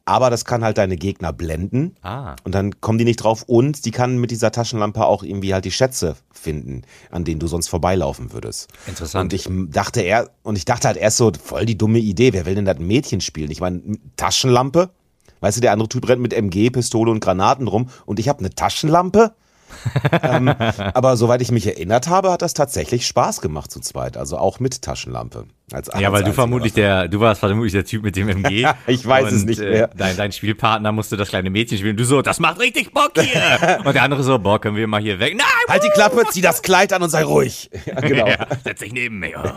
Aber 0.04 0.28
das 0.28 0.44
kann 0.44 0.62
halt 0.62 0.76
deine 0.76 0.96
Gegner 0.96 1.32
blenden. 1.32 1.96
Ah. 2.02 2.36
Und 2.44 2.54
dann 2.54 2.80
kommen 2.80 2.98
die 2.98 3.04
nicht 3.04 3.16
drauf 3.16 3.44
und 3.46 3.84
die 3.86 3.90
kann 3.90 4.18
mit 4.18 4.30
dieser 4.30 4.50
Taschenlampe 4.52 5.06
auch 5.06 5.13
irgendwie 5.22 5.54
halt 5.54 5.64
die 5.64 5.70
Schätze 5.70 6.16
finden, 6.32 6.82
an 7.10 7.24
denen 7.24 7.40
du 7.40 7.46
sonst 7.46 7.68
vorbeilaufen 7.68 8.32
würdest. 8.32 8.68
Interessant. 8.86 9.24
Und 9.24 9.32
ich 9.32 9.48
dachte 9.72 10.00
er 10.00 10.30
und 10.42 10.56
ich 10.56 10.64
dachte 10.64 10.88
halt 10.88 10.96
erst 10.96 11.16
so 11.16 11.32
voll 11.42 11.66
die 11.66 11.78
dumme 11.78 11.98
Idee, 11.98 12.32
wer 12.32 12.46
will 12.46 12.54
denn 12.54 12.64
das 12.64 12.78
Mädchen 12.78 13.20
spielen? 13.20 13.50
Ich 13.50 13.60
meine, 13.60 13.80
Taschenlampe? 14.16 14.90
Weißt 15.40 15.58
du, 15.58 15.60
der 15.60 15.72
andere 15.72 15.88
Typ 15.88 16.08
rennt 16.08 16.22
mit 16.22 16.32
MG, 16.32 16.70
Pistole 16.70 17.10
und 17.10 17.20
Granaten 17.20 17.68
rum 17.68 17.90
und 18.06 18.18
ich 18.18 18.28
habe 18.28 18.38
eine 18.38 18.50
Taschenlampe? 18.50 19.34
Ähm, 20.22 20.48
aber 20.48 21.16
soweit 21.16 21.42
ich 21.42 21.50
mich 21.50 21.66
erinnert 21.66 22.08
habe, 22.08 22.30
hat 22.32 22.42
das 22.42 22.54
tatsächlich 22.54 23.06
Spaß 23.06 23.40
gemacht 23.40 23.70
zu 23.70 23.80
zweit, 23.80 24.16
also 24.16 24.38
auch 24.38 24.60
mit 24.60 24.82
Taschenlampe. 24.82 25.46
Als, 25.72 25.90
Ja, 25.98 26.12
weil 26.12 26.24
du 26.24 26.32
vermutlich 26.32 26.74
der, 26.74 27.08
du 27.08 27.20
warst 27.20 27.40
vermutlich 27.40 27.72
der 27.72 27.84
Typ 27.84 28.02
mit 28.02 28.16
dem 28.16 28.28
MG. 28.28 28.66
Ich 28.86 29.06
weiß 29.06 29.32
es 29.32 29.42
und, 29.42 29.48
nicht 29.48 29.60
mehr. 29.60 29.84
Äh, 29.84 29.96
dein, 29.96 30.16
dein 30.16 30.32
Spielpartner 30.32 30.92
musste 30.92 31.16
das 31.16 31.28
kleine 31.28 31.50
Mädchen 31.50 31.78
spielen. 31.78 31.96
Du 31.96 32.04
so, 32.04 32.22
das 32.22 32.38
macht 32.38 32.60
richtig 32.60 32.92
Bock 32.92 33.12
hier. 33.18 33.78
und 33.84 33.94
der 33.94 34.02
andere 34.02 34.22
so, 34.22 34.38
boah, 34.38 34.60
können 34.60 34.76
wir 34.76 34.86
mal 34.86 35.00
hier 35.00 35.18
weg? 35.18 35.34
Nein, 35.36 35.46
Halt 35.68 35.82
die 35.84 35.90
Klappe, 35.90 36.24
zieh 36.30 36.42
das 36.42 36.62
Kleid 36.62 36.92
an 36.92 37.02
und 37.02 37.10
sei 37.10 37.24
ruhig. 37.24 37.70
Ja, 37.86 38.00
genau. 38.00 38.26
ja, 38.26 38.46
setz 38.62 38.80
dich 38.80 38.92
neben 38.92 39.18
mir. 39.18 39.54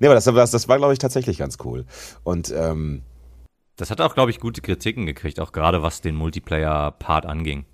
Nee, 0.00 0.06
aber 0.06 0.14
das, 0.14 0.24
das, 0.24 0.50
das 0.50 0.68
war, 0.68 0.78
glaube 0.78 0.92
ich, 0.92 0.98
tatsächlich 0.98 1.38
ganz 1.38 1.56
cool. 1.64 1.84
Und 2.22 2.52
ähm, 2.56 3.02
Das 3.76 3.90
hat 3.90 4.00
auch, 4.00 4.14
glaube 4.14 4.30
ich, 4.30 4.40
gute 4.40 4.60
Kritiken 4.60 5.06
gekriegt, 5.06 5.40
auch 5.40 5.52
gerade 5.52 5.82
was 5.82 6.00
den 6.00 6.14
Multiplayer-Part 6.14 7.26
anging. 7.26 7.64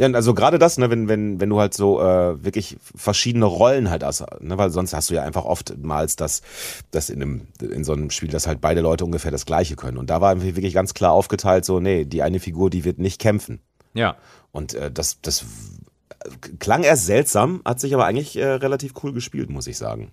Ja, 0.00 0.10
also 0.12 0.32
gerade 0.32 0.58
das, 0.58 0.78
ne, 0.78 0.88
wenn, 0.88 1.08
wenn, 1.08 1.40
wenn 1.40 1.50
du 1.50 1.60
halt 1.60 1.74
so 1.74 2.00
äh, 2.00 2.42
wirklich 2.42 2.78
verschiedene 2.80 3.44
Rollen 3.44 3.90
halt 3.90 4.02
hast, 4.02 4.24
ne, 4.40 4.56
weil 4.56 4.70
sonst 4.70 4.94
hast 4.94 5.10
du 5.10 5.14
ja 5.14 5.22
einfach 5.24 5.44
oftmals 5.44 6.16
das, 6.16 6.40
das 6.90 7.10
in 7.10 7.20
einem, 7.20 7.48
in 7.60 7.84
so 7.84 7.92
einem 7.92 8.10
Spiel, 8.10 8.30
dass 8.30 8.46
halt 8.46 8.62
beide 8.62 8.80
Leute 8.80 9.04
ungefähr 9.04 9.30
das 9.30 9.44
Gleiche 9.44 9.76
können. 9.76 9.98
Und 9.98 10.08
da 10.08 10.22
war 10.22 10.40
wirklich 10.42 10.72
ganz 10.72 10.94
klar 10.94 11.12
aufgeteilt, 11.12 11.66
so, 11.66 11.80
nee, 11.80 12.06
die 12.06 12.22
eine 12.22 12.40
Figur, 12.40 12.70
die 12.70 12.84
wird 12.86 12.98
nicht 12.98 13.20
kämpfen. 13.20 13.60
Ja. 13.92 14.16
Und 14.52 14.72
äh, 14.72 14.90
das, 14.90 15.20
das 15.20 15.44
klang 16.58 16.82
erst 16.82 17.06
seltsam, 17.06 17.60
hat 17.64 17.78
sich 17.80 17.92
aber 17.94 18.06
eigentlich 18.06 18.36
äh, 18.36 18.44
relativ 18.46 18.94
cool 19.02 19.12
gespielt, 19.12 19.50
muss 19.50 19.66
ich 19.66 19.76
sagen. 19.76 20.12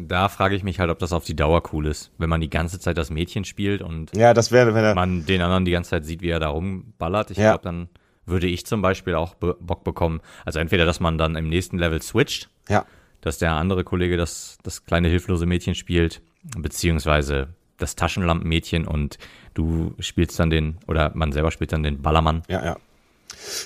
Da 0.00 0.28
frage 0.28 0.54
ich 0.54 0.62
mich 0.62 0.78
halt, 0.78 0.90
ob 0.90 1.00
das 1.00 1.12
auf 1.12 1.24
die 1.24 1.34
Dauer 1.36 1.62
cool 1.72 1.86
ist, 1.86 2.12
wenn 2.18 2.30
man 2.30 2.40
die 2.40 2.50
ganze 2.50 2.78
Zeit 2.78 2.96
das 2.96 3.10
Mädchen 3.10 3.44
spielt 3.44 3.82
und 3.82 4.16
Ja, 4.16 4.32
das 4.32 4.52
wäre, 4.52 4.72
wenn 4.74 4.94
man 4.94 5.26
den 5.26 5.42
anderen 5.42 5.64
die 5.64 5.72
ganze 5.72 5.90
Zeit 5.90 6.06
sieht, 6.06 6.22
wie 6.22 6.30
er 6.30 6.38
da 6.40 6.48
rumballert. 6.48 7.30
Ich 7.32 7.36
Ja. 7.38 7.50
glaube, 7.50 7.64
dann 7.64 7.88
würde 8.28 8.46
ich 8.46 8.66
zum 8.66 8.82
Beispiel 8.82 9.14
auch 9.14 9.34
Bock 9.34 9.84
bekommen. 9.84 10.20
Also 10.44 10.58
entweder, 10.58 10.84
dass 10.84 11.00
man 11.00 11.18
dann 11.18 11.36
im 11.36 11.48
nächsten 11.48 11.78
Level 11.78 12.00
switcht, 12.02 12.48
Ja. 12.68 12.84
dass 13.20 13.38
der 13.38 13.52
andere 13.52 13.84
Kollege 13.84 14.16
das, 14.16 14.58
das 14.62 14.84
kleine 14.84 15.08
hilflose 15.08 15.46
Mädchen 15.46 15.74
spielt, 15.74 16.20
beziehungsweise 16.56 17.48
das 17.78 17.94
Taschenlampenmädchen 17.96 18.86
und 18.86 19.18
du 19.54 19.94
spielst 20.00 20.38
dann 20.38 20.50
den, 20.50 20.78
oder 20.86 21.12
man 21.14 21.32
selber 21.32 21.50
spielt 21.50 21.72
dann 21.72 21.82
den 21.82 22.02
Ballermann. 22.02 22.42
Ja, 22.48 22.64
ja. 22.64 22.76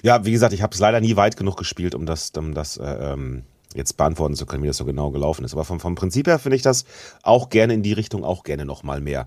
Ja, 0.02 0.24
wie 0.24 0.32
gesagt, 0.32 0.52
ich 0.52 0.62
habe 0.62 0.74
es 0.74 0.80
leider 0.80 1.00
nie 1.00 1.16
weit 1.16 1.36
genug 1.36 1.56
gespielt, 1.56 1.94
um 1.94 2.04
das, 2.04 2.30
um 2.36 2.52
das 2.52 2.76
äh, 2.76 2.84
ähm, 3.12 3.44
jetzt 3.74 3.96
beantworten 3.96 4.34
zu 4.34 4.44
können, 4.44 4.62
wie 4.62 4.66
das 4.66 4.76
so 4.76 4.84
genau 4.84 5.10
gelaufen 5.10 5.44
ist. 5.44 5.54
Aber 5.54 5.64
vom, 5.64 5.80
vom 5.80 5.94
Prinzip 5.94 6.26
her 6.26 6.38
finde 6.38 6.56
ich 6.56 6.62
das 6.62 6.84
auch 7.22 7.48
gerne 7.48 7.72
in 7.72 7.82
die 7.82 7.92
Richtung, 7.94 8.24
auch 8.24 8.42
gerne 8.42 8.66
noch 8.66 8.82
mal 8.82 9.00
mehr. 9.00 9.26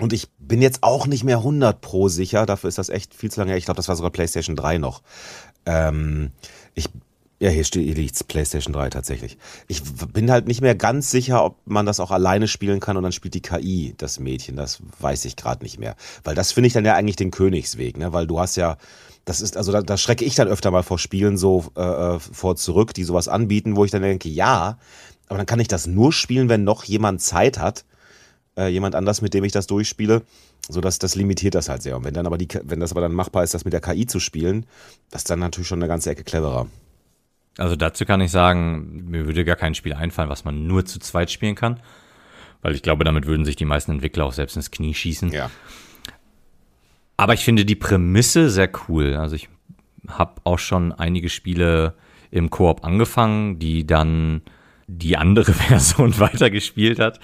Und 0.00 0.12
ich 0.12 0.28
bin 0.38 0.62
jetzt 0.62 0.82
auch 0.82 1.06
nicht 1.06 1.24
mehr 1.24 1.38
100 1.38 1.80
pro 1.80 2.08
sicher, 2.08 2.46
dafür 2.46 2.68
ist 2.68 2.78
das 2.78 2.88
echt 2.88 3.14
viel 3.14 3.30
zu 3.30 3.40
lange 3.40 3.50
her. 3.50 3.58
Ich 3.58 3.64
glaube, 3.64 3.76
das 3.76 3.88
war 3.88 3.96
sogar 3.96 4.10
PlayStation 4.10 4.56
3 4.56 4.78
noch. 4.78 5.02
Ähm, 5.66 6.30
ich 6.74 6.88
Ja, 7.40 7.50
hier 7.50 7.64
steht, 7.64 7.84
hier 7.84 7.94
liegt's 7.94 8.24
PlayStation 8.24 8.72
3 8.72 8.90
tatsächlich. 8.90 9.38
Ich 9.68 9.82
bin 10.12 10.30
halt 10.30 10.46
nicht 10.48 10.60
mehr 10.60 10.74
ganz 10.74 11.10
sicher, 11.10 11.44
ob 11.44 11.56
man 11.66 11.86
das 11.86 12.00
auch 12.00 12.10
alleine 12.10 12.48
spielen 12.48 12.80
kann 12.80 12.96
und 12.96 13.02
dann 13.02 13.12
spielt 13.12 13.34
die 13.34 13.42
KI 13.42 13.94
das 13.96 14.18
Mädchen. 14.18 14.56
Das 14.56 14.80
weiß 15.00 15.24
ich 15.24 15.36
gerade 15.36 15.62
nicht 15.62 15.78
mehr. 15.78 15.94
Weil 16.24 16.34
das 16.34 16.52
finde 16.52 16.66
ich 16.68 16.72
dann 16.72 16.84
ja 16.84 16.94
eigentlich 16.94 17.16
den 17.16 17.30
Königsweg, 17.30 17.96
ne? 17.96 18.12
Weil 18.12 18.26
du 18.26 18.40
hast 18.40 18.56
ja, 18.56 18.76
das 19.24 19.40
ist, 19.40 19.56
also 19.56 19.72
da, 19.72 19.82
da 19.82 19.96
schrecke 19.96 20.24
ich 20.24 20.34
dann 20.34 20.48
öfter 20.48 20.70
mal 20.70 20.82
vor 20.82 20.98
Spielen 20.98 21.36
so 21.36 21.66
äh, 21.76 21.82
äh, 21.82 22.18
vor 22.18 22.56
zurück, 22.56 22.94
die 22.94 23.04
sowas 23.04 23.28
anbieten, 23.28 23.76
wo 23.76 23.84
ich 23.84 23.90
dann 23.90 24.02
denke, 24.02 24.28
ja, 24.28 24.78
aber 25.28 25.36
dann 25.36 25.46
kann 25.46 25.60
ich 25.60 25.68
das 25.68 25.86
nur 25.86 26.12
spielen, 26.12 26.48
wenn 26.48 26.64
noch 26.64 26.84
jemand 26.84 27.20
Zeit 27.20 27.58
hat, 27.58 27.84
äh, 28.58 28.68
jemand 28.68 28.94
anders, 28.94 29.22
mit 29.22 29.32
dem 29.34 29.44
ich 29.44 29.52
das 29.52 29.66
durchspiele. 29.66 30.22
So 30.68 30.80
dass 30.82 30.98
das 30.98 31.14
limitiert 31.14 31.54
das 31.54 31.68
halt 31.68 31.82
sehr. 31.82 31.96
Und 31.96 32.04
wenn 32.04 32.12
dann 32.12 32.26
aber 32.26 32.36
die, 32.36 32.48
wenn 32.64 32.80
das 32.80 32.90
aber 32.90 33.00
dann 33.00 33.12
machbar 33.12 33.42
ist, 33.44 33.54
das 33.54 33.64
mit 33.64 33.72
der 33.72 33.80
KI 33.80 34.06
zu 34.06 34.20
spielen, 34.20 34.66
das 35.10 35.22
ist 35.22 35.30
dann 35.30 35.38
natürlich 35.38 35.68
schon 35.68 35.78
eine 35.78 35.88
ganze 35.88 36.10
Ecke 36.10 36.24
cleverer. 36.24 36.66
Also 37.56 37.74
dazu 37.74 38.04
kann 38.04 38.20
ich 38.20 38.30
sagen, 38.30 39.04
mir 39.08 39.26
würde 39.26 39.44
gar 39.44 39.56
kein 39.56 39.74
Spiel 39.74 39.94
einfallen, 39.94 40.28
was 40.28 40.44
man 40.44 40.66
nur 40.66 40.84
zu 40.84 40.98
zweit 40.98 41.30
spielen 41.30 41.54
kann. 41.54 41.80
Weil 42.60 42.74
ich 42.74 42.82
glaube, 42.82 43.04
damit 43.04 43.26
würden 43.26 43.44
sich 43.44 43.56
die 43.56 43.64
meisten 43.64 43.92
Entwickler 43.92 44.24
auch 44.24 44.32
selbst 44.32 44.56
ins 44.56 44.70
Knie 44.70 44.94
schießen. 44.94 45.32
Ja. 45.32 45.50
Aber 47.16 47.34
ich 47.34 47.44
finde 47.44 47.64
die 47.64 47.74
Prämisse 47.74 48.50
sehr 48.50 48.70
cool. 48.88 49.14
Also 49.14 49.36
ich 49.36 49.48
habe 50.06 50.40
auch 50.44 50.58
schon 50.58 50.92
einige 50.92 51.28
Spiele 51.28 51.94
im 52.30 52.50
Koop 52.50 52.84
angefangen, 52.84 53.58
die 53.58 53.86
dann 53.86 54.42
die 54.86 55.16
andere 55.16 55.52
Version 55.54 56.18
weitergespielt 56.18 56.98
hat. 56.98 57.20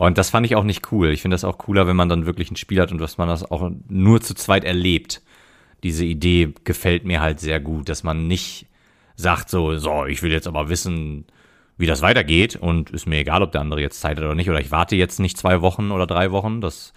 Und 0.00 0.16
das 0.16 0.30
fand 0.30 0.46
ich 0.46 0.56
auch 0.56 0.64
nicht 0.64 0.92
cool. 0.92 1.10
Ich 1.10 1.20
finde 1.20 1.34
das 1.34 1.44
auch 1.44 1.58
cooler, 1.58 1.86
wenn 1.86 1.94
man 1.94 2.08
dann 2.08 2.24
wirklich 2.24 2.50
ein 2.50 2.56
Spiel 2.56 2.80
hat 2.80 2.90
und 2.90 2.96
dass 2.96 3.18
man 3.18 3.28
das 3.28 3.44
auch 3.50 3.70
nur 3.86 4.22
zu 4.22 4.32
zweit 4.32 4.64
erlebt. 4.64 5.20
Diese 5.82 6.06
Idee 6.06 6.54
gefällt 6.64 7.04
mir 7.04 7.20
halt 7.20 7.38
sehr 7.38 7.60
gut, 7.60 7.90
dass 7.90 8.02
man 8.02 8.26
nicht 8.26 8.64
sagt 9.16 9.50
so, 9.50 9.76
so, 9.76 10.06
ich 10.06 10.22
will 10.22 10.32
jetzt 10.32 10.46
aber 10.48 10.70
wissen, 10.70 11.26
wie 11.76 11.84
das 11.84 12.00
weitergeht 12.00 12.56
und 12.56 12.88
ist 12.88 13.06
mir 13.06 13.18
egal, 13.18 13.42
ob 13.42 13.52
der 13.52 13.60
andere 13.60 13.82
jetzt 13.82 14.00
Zeit 14.00 14.16
hat 14.16 14.24
oder 14.24 14.34
nicht 14.34 14.48
oder 14.48 14.60
ich 14.60 14.70
warte 14.70 14.96
jetzt 14.96 15.20
nicht 15.20 15.36
zwei 15.36 15.60
Wochen 15.60 15.90
oder 15.90 16.06
drei 16.06 16.30
Wochen. 16.30 16.62
Das, 16.62 16.94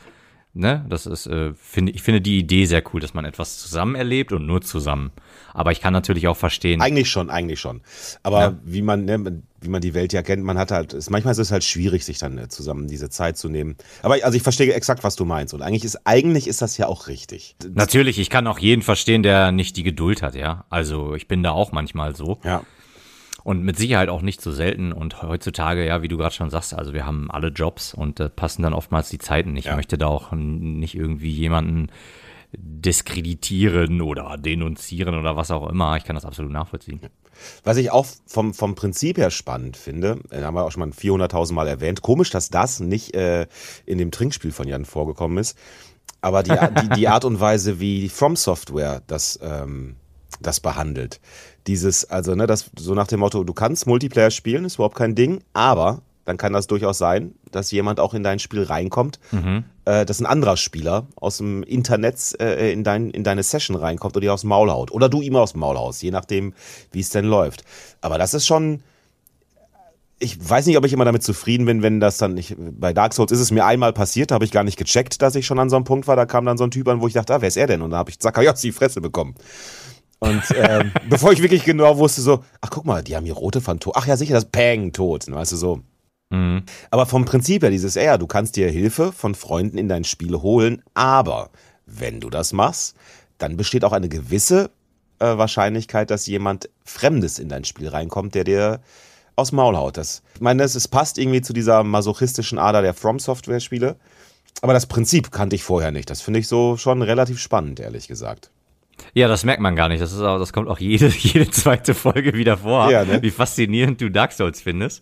ne, 0.54 0.86
das 0.88 1.06
ist, 1.06 1.28
äh, 1.28 1.54
finde 1.56 1.92
ich 1.92 2.04
finde 2.04 2.22
die 2.22 2.40
Idee 2.40 2.64
sehr 2.64 2.84
cool, 2.94 3.02
dass 3.02 3.14
man 3.14 3.26
etwas 3.26 3.58
zusammen 3.58 3.96
erlebt 3.96 4.32
und 4.32 4.46
nur 4.46 4.62
zusammen. 4.62 5.12
Aber 5.54 5.74
ich 5.74 5.82
kann 5.82 5.92
natürlich 5.92 6.30
auch 6.30 6.38
verstehen. 6.38 6.80
Eigentlich 6.80 7.10
schon, 7.10 7.30
eigentlich 7.30 7.60
schon. 7.60 7.82
Aber 8.24 8.40
Ja. 8.40 8.60
wie 8.64 8.82
man, 8.82 9.04
ne, 9.04 9.42
wie 9.64 9.70
man 9.70 9.82
die 9.82 9.94
Welt 9.94 10.14
ja 10.14 10.22
kennt, 10.22 10.44
man 10.44 10.58
hat 10.58 10.72
halt, 10.72 10.94
es, 10.94 11.10
manchmal 11.10 11.32
ist 11.32 11.40
es 11.40 11.52
halt 11.52 11.64
schwierig, 11.64 12.06
sich 12.06 12.18
dann 12.18 12.38
äh, 12.38 12.48
zusammen 12.50 12.88
diese 12.88 13.10
Zeit 13.10 13.38
zu 13.38 13.50
nehmen. 13.50 13.76
Aber 14.02 14.16
also 14.24 14.36
ich 14.36 14.44
verstehe 14.44 14.74
exakt, 14.74 15.04
was 15.04 15.16
du 15.16 15.26
meinst. 15.26 15.54
Und 15.54 15.62
eigentlich 15.62 15.84
ist, 15.84 16.06
eigentlich 16.06 16.48
ist 16.48 16.62
das 16.62 16.78
ja 16.78 16.88
auch 16.88 17.08
richtig. 17.08 17.56
Natürlich, 17.74 18.20
ich 18.20 18.30
kann 18.30 18.48
auch 18.48 18.60
jeden 18.60 18.82
verstehen, 18.82 19.24
der 19.24 19.52
nicht 19.52 19.78
die 19.78 19.84
Geduld 19.84 20.22
hat, 20.22 20.36
ja. 20.36 20.66
Also 20.70 21.16
ich 21.16 21.28
bin 21.28 21.44
da 21.44 21.52
auch 21.52 21.72
manchmal 21.72 22.16
so. 22.16 22.40
Ja. 22.44 22.64
Und 23.44 23.64
mit 23.64 23.78
Sicherheit 23.78 24.08
auch 24.08 24.22
nicht 24.22 24.42
so 24.42 24.52
selten. 24.52 24.94
Und 24.94 25.22
heutzutage, 25.22 25.86
ja, 25.86 26.02
wie 26.02 26.08
du 26.08 26.18
gerade 26.18 26.34
schon 26.34 26.50
sagst, 26.50 26.74
also 26.74 26.94
wir 26.94 27.06
haben 27.06 27.30
alle 27.30 27.50
Jobs 27.50 27.94
und 27.94 28.20
äh, 28.20 28.30
passen 28.30 28.64
dann 28.64 28.74
oftmals 28.74 29.10
die 29.10 29.18
Zeiten 29.18 29.54
nicht. 29.54 29.66
Ja. 29.66 29.72
Ich 29.72 29.76
möchte 29.76 29.98
da 29.98 30.08
auch 30.08 30.32
nicht 30.32 30.96
irgendwie 30.96 31.32
jemanden 31.32 31.90
diskreditieren 32.56 34.02
oder 34.02 34.38
denunzieren 34.38 35.16
oder 35.16 35.36
was 35.36 35.52
auch 35.52 35.68
immer. 35.70 35.98
Ich 35.98 36.04
kann 36.04 36.16
das 36.16 36.26
absolut 36.26 36.52
nachvollziehen. 36.52 37.02
Was 37.64 37.78
ich 37.78 37.92
auch 37.92 38.06
vom, 38.26 38.54
vom 38.54 38.76
Prinzip 38.76 39.18
her 39.18 39.32
spannend 39.32 39.78
finde, 39.78 40.20
äh, 40.30 40.42
haben 40.42 40.56
wir 40.56 40.66
auch 40.66 40.72
schon 40.72 40.82
mal 40.82 40.90
400.000 40.90 41.54
Mal 41.54 41.68
erwähnt. 41.68 42.02
Komisch, 42.02 42.30
dass 42.30 42.50
das 42.50 42.80
nicht 42.80 43.16
äh, 43.16 43.48
in 43.86 43.98
dem 43.98 44.12
Trinkspiel 44.12 44.52
von 44.52 44.68
Jan 44.68 44.86
vorgekommen 44.86 45.38
ist. 45.38 45.58
Aber 46.22 46.44
die, 46.44 46.52
die, 46.82 46.90
die 46.90 47.08
Art 47.08 47.26
und 47.26 47.40
Weise, 47.40 47.80
wie 47.80 48.10
From 48.10 48.36
Software 48.36 49.02
das, 49.08 49.40
ähm, 49.42 49.96
das 50.42 50.60
behandelt. 50.60 51.20
Dieses, 51.68 52.06
also, 52.06 52.36
ne, 52.36 52.48
das 52.48 52.70
so 52.78 52.94
nach 52.94 53.08
dem 53.08 53.20
Motto, 53.20 53.44
du 53.44 53.54
kannst 53.54 53.88
Multiplayer 53.88 54.32
spielen, 54.32 54.66
ist 54.66 54.76
überhaupt 54.76 54.98
kein 54.98 55.16
Ding, 55.16 55.42
aber 55.54 56.02
dann 56.26 56.38
kann 56.38 56.54
das 56.54 56.68
durchaus 56.68 56.98
sein, 56.98 57.36
dass 57.52 57.72
jemand 57.72 58.00
auch 58.00 58.14
in 58.14 58.24
dein 58.24 58.40
Spiel 58.40 58.64
reinkommt, 58.64 59.20
äh, 59.86 60.06
dass 60.06 60.20
ein 60.20 60.26
anderer 60.26 60.58
Spieler 60.58 61.08
aus 61.16 61.38
dem 61.38 61.64
Internet 61.64 62.40
äh, 62.40 62.72
in, 62.72 62.84
dein, 62.84 63.10
in 63.10 63.24
deine 63.24 63.44
Session 63.44 63.76
reinkommt 63.76 64.16
und 64.16 64.22
dir 64.22 64.34
aus 64.34 64.42
dem 64.42 64.50
Maul 64.50 64.72
haut. 64.72 64.92
Oder 64.92 65.10
du 65.10 65.22
ihm 65.22 65.36
aus 65.36 65.54
dem 65.54 65.62
Maul 65.62 65.78
haust, 65.78 66.02
je 66.02 66.12
nachdem, 66.12 66.54
wie 66.92 67.02
es 67.02 67.10
denn 67.10 67.26
läuft. 67.26 67.64
Aber 68.02 68.18
das 68.18 68.34
ist 68.34 68.46
schon, 68.46 68.82
ich 70.20 70.38
weiß 70.50 70.66
nicht, 70.66 70.78
ob 70.78 70.86
ich 70.86 70.94
immer 70.94 71.06
damit 71.06 71.24
zufrieden 71.24 71.66
bin, 71.66 71.82
wenn 71.82 72.00
das 72.00 72.18
dann 72.18 72.34
nicht. 72.34 72.56
Bei 72.58 72.94
Dark 72.94 73.14
Souls 73.14 73.32
ist 73.32 73.40
es 73.40 73.52
mir 73.52 73.66
einmal 73.66 73.94
passiert, 73.94 74.32
da 74.32 74.36
habe 74.36 74.46
ich 74.46 74.52
gar 74.52 74.64
nicht 74.64 74.78
gecheckt, 74.78 75.22
dass 75.22 75.36
ich 75.36 75.46
schon 75.46 75.60
an 75.60 75.70
so 75.70 75.76
einem 75.76 75.86
Punkt 75.86 76.08
war. 76.08 76.16
Da 76.16 76.26
kam 76.26 76.46
dann 76.46 76.58
so 76.58 76.64
ein 76.64 76.72
Typ 76.72 76.88
an, 76.88 77.02
wo 77.02 77.08
ich 77.08 77.14
dachte, 77.14 77.34
ah, 77.34 77.42
wer 77.42 77.48
ist 77.48 77.58
er 77.58 77.68
denn? 77.68 77.82
Und 77.82 77.92
da 77.92 77.98
habe 77.98 78.10
ich 78.10 78.20
Zacharias 78.20 78.62
die 78.62 78.72
Fresse 78.72 79.02
bekommen. 79.02 79.36
Und 80.20 80.44
ähm, 80.56 80.92
bevor 81.10 81.34
ich 81.34 81.42
wirklich 81.42 81.66
genau 81.66 81.98
wusste, 81.98 82.22
so, 82.22 82.44
ach 82.62 82.70
guck 82.70 82.86
mal, 82.86 83.04
die 83.04 83.16
haben 83.16 83.26
hier 83.26 83.34
rote 83.34 83.60
Phantome. 83.60 83.96
Ach 83.98 84.08
ja, 84.08 84.16
sicher, 84.16 84.34
das 84.34 84.46
Peng, 84.46 84.94
tot. 84.94 85.30
Weißt 85.30 85.52
du 85.52 85.58
so. 85.58 85.82
Mhm. 86.34 86.64
Aber 86.90 87.06
vom 87.06 87.26
Prinzip 87.26 87.62
her, 87.62 87.70
dieses, 87.70 87.94
ja, 87.94 88.18
du 88.18 88.26
kannst 88.26 88.56
dir 88.56 88.68
Hilfe 88.68 89.12
von 89.12 89.36
Freunden 89.36 89.78
in 89.78 89.88
dein 89.88 90.04
Spiel 90.04 90.36
holen, 90.42 90.82
aber 90.96 91.52
wenn 91.86 92.20
du 92.20 92.32
das 92.32 92.54
machst, 92.54 92.96
dann 93.38 93.56
besteht 93.56 93.86
auch 93.86 93.92
eine 93.92 94.10
gewisse 94.10 94.72
äh, 95.20 95.38
Wahrscheinlichkeit, 95.38 96.10
dass 96.10 96.26
jemand 96.26 96.70
Fremdes 96.84 97.38
in 97.38 97.50
dein 97.50 97.66
Spiel 97.66 97.88
reinkommt, 97.88 98.34
der 98.34 98.46
dir 98.46 98.82
aus 99.36 99.52
Maul 99.52 99.78
haut. 99.78 99.98
Das, 99.98 100.24
ich 100.34 100.42
meine, 100.42 100.64
es, 100.64 100.74
es 100.74 100.88
passt 100.88 101.20
irgendwie 101.20 101.42
zu 101.42 101.54
dieser 101.54 101.84
masochistischen 101.84 102.58
Ader 102.58 102.82
der 102.82 102.96
From 102.96 103.20
Software 103.20 103.60
Spiele. 103.60 103.96
Aber 104.62 104.74
das 104.74 104.88
Prinzip 104.88 105.32
kannte 105.32 105.56
ich 105.56 105.64
vorher 105.64 105.92
nicht. 105.92 106.10
Das 106.10 106.22
finde 106.22 106.40
ich 106.40 106.48
so 106.48 106.78
schon 106.78 107.04
relativ 107.04 107.40
spannend, 107.40 107.80
ehrlich 107.80 108.08
gesagt. 108.08 108.50
Ja, 109.14 109.28
das 109.28 109.44
merkt 109.44 109.62
man 109.62 109.76
gar 109.76 109.90
nicht. 109.90 110.02
Das 110.02 110.12
ist 110.12 110.22
auch, 110.22 110.40
das 110.40 110.54
kommt 110.54 110.68
auch 110.70 110.80
jede, 110.80 111.08
jede 111.18 111.50
zweite 111.50 111.94
Folge 111.94 112.34
wieder 112.34 112.58
vor, 112.58 112.92
Ja, 112.92 113.06
ne? 113.06 113.22
wie 113.22 113.32
faszinierend 113.32 114.02
du 114.02 114.10
Dark 114.10 114.32
Souls 114.32 114.62
findest. 114.62 115.02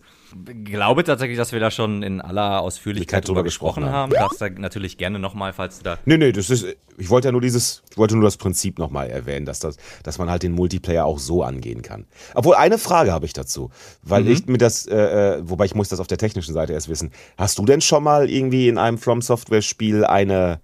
Glaube 0.64 1.04
tatsächlich, 1.04 1.36
dass 1.36 1.52
wir 1.52 1.60
da 1.60 1.70
schon 1.70 2.02
in 2.02 2.20
aller 2.20 2.60
Ausführlichkeit 2.62 3.28
drüber 3.28 3.42
gesprochen 3.42 3.82
gesprochen 3.82 3.92
haben. 3.92 4.12
Darfst 4.12 4.40
da 4.40 4.48
natürlich 4.48 4.96
gerne 4.96 5.18
nochmal, 5.18 5.52
falls 5.52 5.78
du 5.78 5.84
da. 5.84 5.98
Nee, 6.06 6.16
nee, 6.16 6.32
das 6.32 6.48
ist, 6.48 6.66
ich 6.96 7.10
wollte 7.10 7.28
ja 7.28 7.32
nur 7.32 7.40
dieses, 7.40 7.82
ich 7.90 7.98
wollte 7.98 8.14
nur 8.14 8.24
das 8.24 8.38
Prinzip 8.38 8.78
nochmal 8.78 9.10
erwähnen, 9.10 9.44
dass 9.44 9.60
das, 9.60 9.76
dass 10.02 10.18
man 10.18 10.30
halt 10.30 10.42
den 10.42 10.52
Multiplayer 10.52 11.04
auch 11.04 11.18
so 11.18 11.42
angehen 11.42 11.82
kann. 11.82 12.06
Obwohl, 12.34 12.54
eine 12.54 12.78
Frage 12.78 13.12
habe 13.12 13.26
ich 13.26 13.32
dazu, 13.34 13.70
weil 14.02 14.26
ich 14.28 14.46
mir 14.46 14.58
das, 14.58 14.86
äh, 14.86 15.36
äh, 15.36 15.42
wobei 15.44 15.66
ich 15.66 15.74
muss 15.74 15.88
das 15.88 16.00
auf 16.00 16.06
der 16.06 16.18
technischen 16.18 16.54
Seite 16.54 16.72
erst 16.72 16.88
wissen. 16.88 17.10
Hast 17.36 17.58
du 17.58 17.64
denn 17.64 17.80
schon 17.80 18.02
mal 18.02 18.30
irgendwie 18.30 18.68
in 18.68 18.78
einem 18.78 18.98
From 18.98 19.20
Software 19.20 19.62
Spiel 19.62 20.04
eine, 20.04 20.60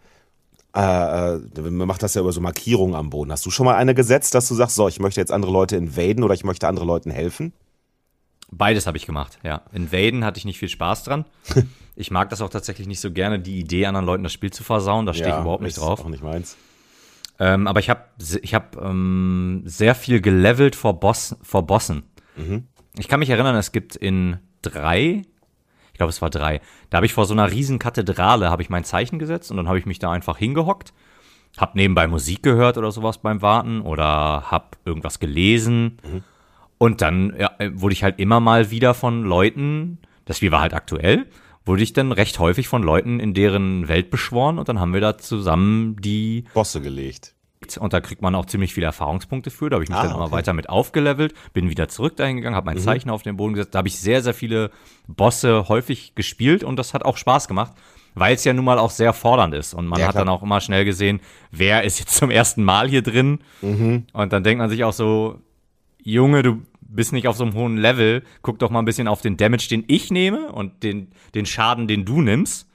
äh, 0.74 1.36
äh, 1.36 1.40
man 1.60 1.88
macht 1.88 2.02
das 2.02 2.14
ja 2.14 2.20
über 2.20 2.32
so 2.32 2.40
Markierungen 2.40 2.94
am 2.94 3.10
Boden. 3.10 3.32
Hast 3.32 3.44
du 3.46 3.50
schon 3.50 3.66
mal 3.66 3.76
eine 3.76 3.94
gesetzt, 3.94 4.34
dass 4.34 4.48
du 4.48 4.54
sagst, 4.54 4.76
so, 4.76 4.88
ich 4.88 5.00
möchte 5.00 5.20
jetzt 5.20 5.32
andere 5.32 5.52
Leute 5.52 5.76
invaden 5.76 6.22
oder 6.22 6.34
ich 6.34 6.44
möchte 6.44 6.68
anderen 6.68 6.88
Leuten 6.88 7.10
helfen? 7.10 7.52
Beides 8.50 8.86
habe 8.86 8.96
ich 8.96 9.06
gemacht, 9.06 9.38
ja. 9.42 9.62
Invaden 9.72 10.24
hatte 10.24 10.38
ich 10.38 10.44
nicht 10.44 10.58
viel 10.58 10.68
Spaß 10.68 11.04
dran. 11.04 11.24
Ich 12.00 12.12
mag 12.12 12.30
das 12.30 12.40
auch 12.42 12.48
tatsächlich 12.48 12.86
nicht 12.86 13.00
so 13.00 13.10
gerne, 13.10 13.40
die 13.40 13.58
Idee, 13.58 13.86
anderen 13.86 14.06
Leuten 14.06 14.22
das 14.22 14.32
Spiel 14.32 14.52
zu 14.52 14.62
versauen. 14.62 15.04
Da 15.04 15.12
stehe 15.12 15.30
ich 15.30 15.40
überhaupt 15.40 15.64
nicht 15.64 15.76
ist 15.76 15.82
drauf. 15.82 15.98
Auch 16.04 16.08
nicht 16.08 16.22
meins. 16.22 16.56
Ähm, 17.40 17.66
aber 17.66 17.80
ich 17.80 17.90
habe 17.90 18.02
ich 18.40 18.54
hab, 18.54 18.76
ähm, 18.80 19.62
sehr 19.64 19.96
viel 19.96 20.20
gelevelt 20.20 20.76
vor, 20.76 21.00
Boss, 21.00 21.34
vor 21.42 21.66
Bossen. 21.66 22.04
Ich 22.96 23.08
kann 23.08 23.18
mich 23.18 23.30
erinnern, 23.30 23.56
es 23.56 23.72
gibt 23.72 23.96
in 23.96 24.38
drei, 24.62 25.22
ich 25.98 26.00
glaube 26.00 26.10
es 26.10 26.22
war 26.22 26.30
drei, 26.30 26.60
da 26.90 26.98
habe 26.98 27.06
ich 27.06 27.12
vor 27.12 27.26
so 27.26 27.34
einer 27.34 27.50
riesen 27.50 27.80
Kathedrale, 27.80 28.50
habe 28.50 28.62
ich 28.62 28.70
mein 28.70 28.84
Zeichen 28.84 29.18
gesetzt 29.18 29.50
und 29.50 29.56
dann 29.56 29.66
habe 29.66 29.80
ich 29.80 29.84
mich 29.84 29.98
da 29.98 30.12
einfach 30.12 30.38
hingehockt, 30.38 30.92
habe 31.56 31.76
nebenbei 31.76 32.06
Musik 32.06 32.44
gehört 32.44 32.78
oder 32.78 32.92
sowas 32.92 33.18
beim 33.18 33.42
Warten 33.42 33.80
oder 33.80 34.44
habe 34.48 34.78
irgendwas 34.84 35.18
gelesen. 35.18 35.98
Und 36.78 37.02
dann 37.02 37.34
ja, 37.36 37.50
wurde 37.72 37.94
ich 37.94 38.04
halt 38.04 38.20
immer 38.20 38.38
mal 38.38 38.70
wieder 38.70 38.94
von 38.94 39.24
Leuten, 39.24 39.98
das 40.24 40.36
Spiel 40.36 40.52
war 40.52 40.60
halt 40.60 40.72
aktuell, 40.72 41.26
wurde 41.64 41.82
ich 41.82 41.94
dann 41.94 42.12
recht 42.12 42.38
häufig 42.38 42.68
von 42.68 42.84
Leuten 42.84 43.18
in 43.18 43.34
deren 43.34 43.88
Welt 43.88 44.10
beschworen 44.10 44.60
und 44.60 44.68
dann 44.68 44.78
haben 44.78 44.94
wir 44.94 45.00
da 45.00 45.18
zusammen 45.18 45.96
die 45.96 46.44
Bosse 46.54 46.80
gelegt. 46.80 47.34
Und 47.80 47.92
da 47.92 48.00
kriegt 48.00 48.22
man 48.22 48.34
auch 48.34 48.46
ziemlich 48.46 48.72
viele 48.72 48.86
Erfahrungspunkte 48.86 49.50
für. 49.50 49.68
Da 49.68 49.74
habe 49.74 49.84
ich 49.84 49.90
mich 49.90 49.98
Ah, 49.98 50.02
dann 50.02 50.12
immer 50.12 50.20
okay. 50.22 50.28
Mhm. 50.30 50.32
weiter 50.36 50.52
mit 50.52 50.68
aufgelevelt, 50.68 51.34
bin 51.52 51.68
wieder 51.70 51.88
zurück 51.88 52.16
dahin 52.16 52.36
gegangen, 52.36 52.54
habe 52.56 52.66
mein 52.66 52.78
Zeichen 52.78 53.10
auf 53.10 53.22
den 53.22 53.36
Boden 53.36 53.54
gesetzt. 53.54 53.74
Da 53.74 53.78
habe 53.78 53.88
ich 53.88 53.98
sehr, 53.98 54.22
sehr 54.22 54.34
viele 54.34 54.70
Bosse 55.08 55.68
häufig 55.68 56.14
gespielt 56.14 56.62
und 56.64 56.76
das 56.76 56.94
hat 56.94 57.04
auch 57.04 57.16
Spaß 57.16 57.48
gemacht, 57.48 57.72
weil 58.14 58.34
es 58.34 58.44
ja 58.44 58.52
nun 58.52 58.64
mal 58.64 58.78
auch 58.78 58.90
sehr 58.90 59.12
fordernd 59.12 59.54
ist. 59.54 59.74
Und 59.74 59.86
man 59.86 59.98
Ja, 60.00 60.06
hat 60.06 60.12
klar. 60.12 60.24
dann 60.24 60.32
auch 60.32 60.42
immer 60.42 60.60
schnell 60.60 60.84
gesehen, 60.84 61.20
wer 61.50 61.82
ist 61.84 61.98
jetzt 61.98 62.14
zum 62.14 62.30
ersten 62.30 62.62
Mal 62.62 62.88
hier 62.88 63.02
drin. 63.02 63.40
Mhm. 63.60 64.06
Und 64.12 64.32
dann 64.32 64.44
denkt 64.44 64.58
man 64.58 64.70
sich 64.70 64.84
auch 64.84 64.92
so, 64.92 65.40
Junge, 66.02 66.42
du 66.42 66.62
bist 66.80 67.12
nicht 67.12 67.26
auf 67.28 67.36
so 67.36 67.44
einem 67.44 67.54
hohen 67.54 67.76
Level, 67.76 68.22
guck 68.42 68.58
doch 68.60 68.70
mal 68.70 68.78
ein 68.78 68.84
bisschen 68.84 69.08
auf 69.08 69.20
den 69.20 69.36
Damage, 69.36 69.66
den 69.68 69.84
ich 69.88 70.10
nehme 70.10 70.52
und 70.52 70.82
den, 70.84 71.08
den 71.34 71.44
Schaden, 71.44 71.86
den 71.88 72.04
du 72.04 72.22
nimmst 72.22 72.67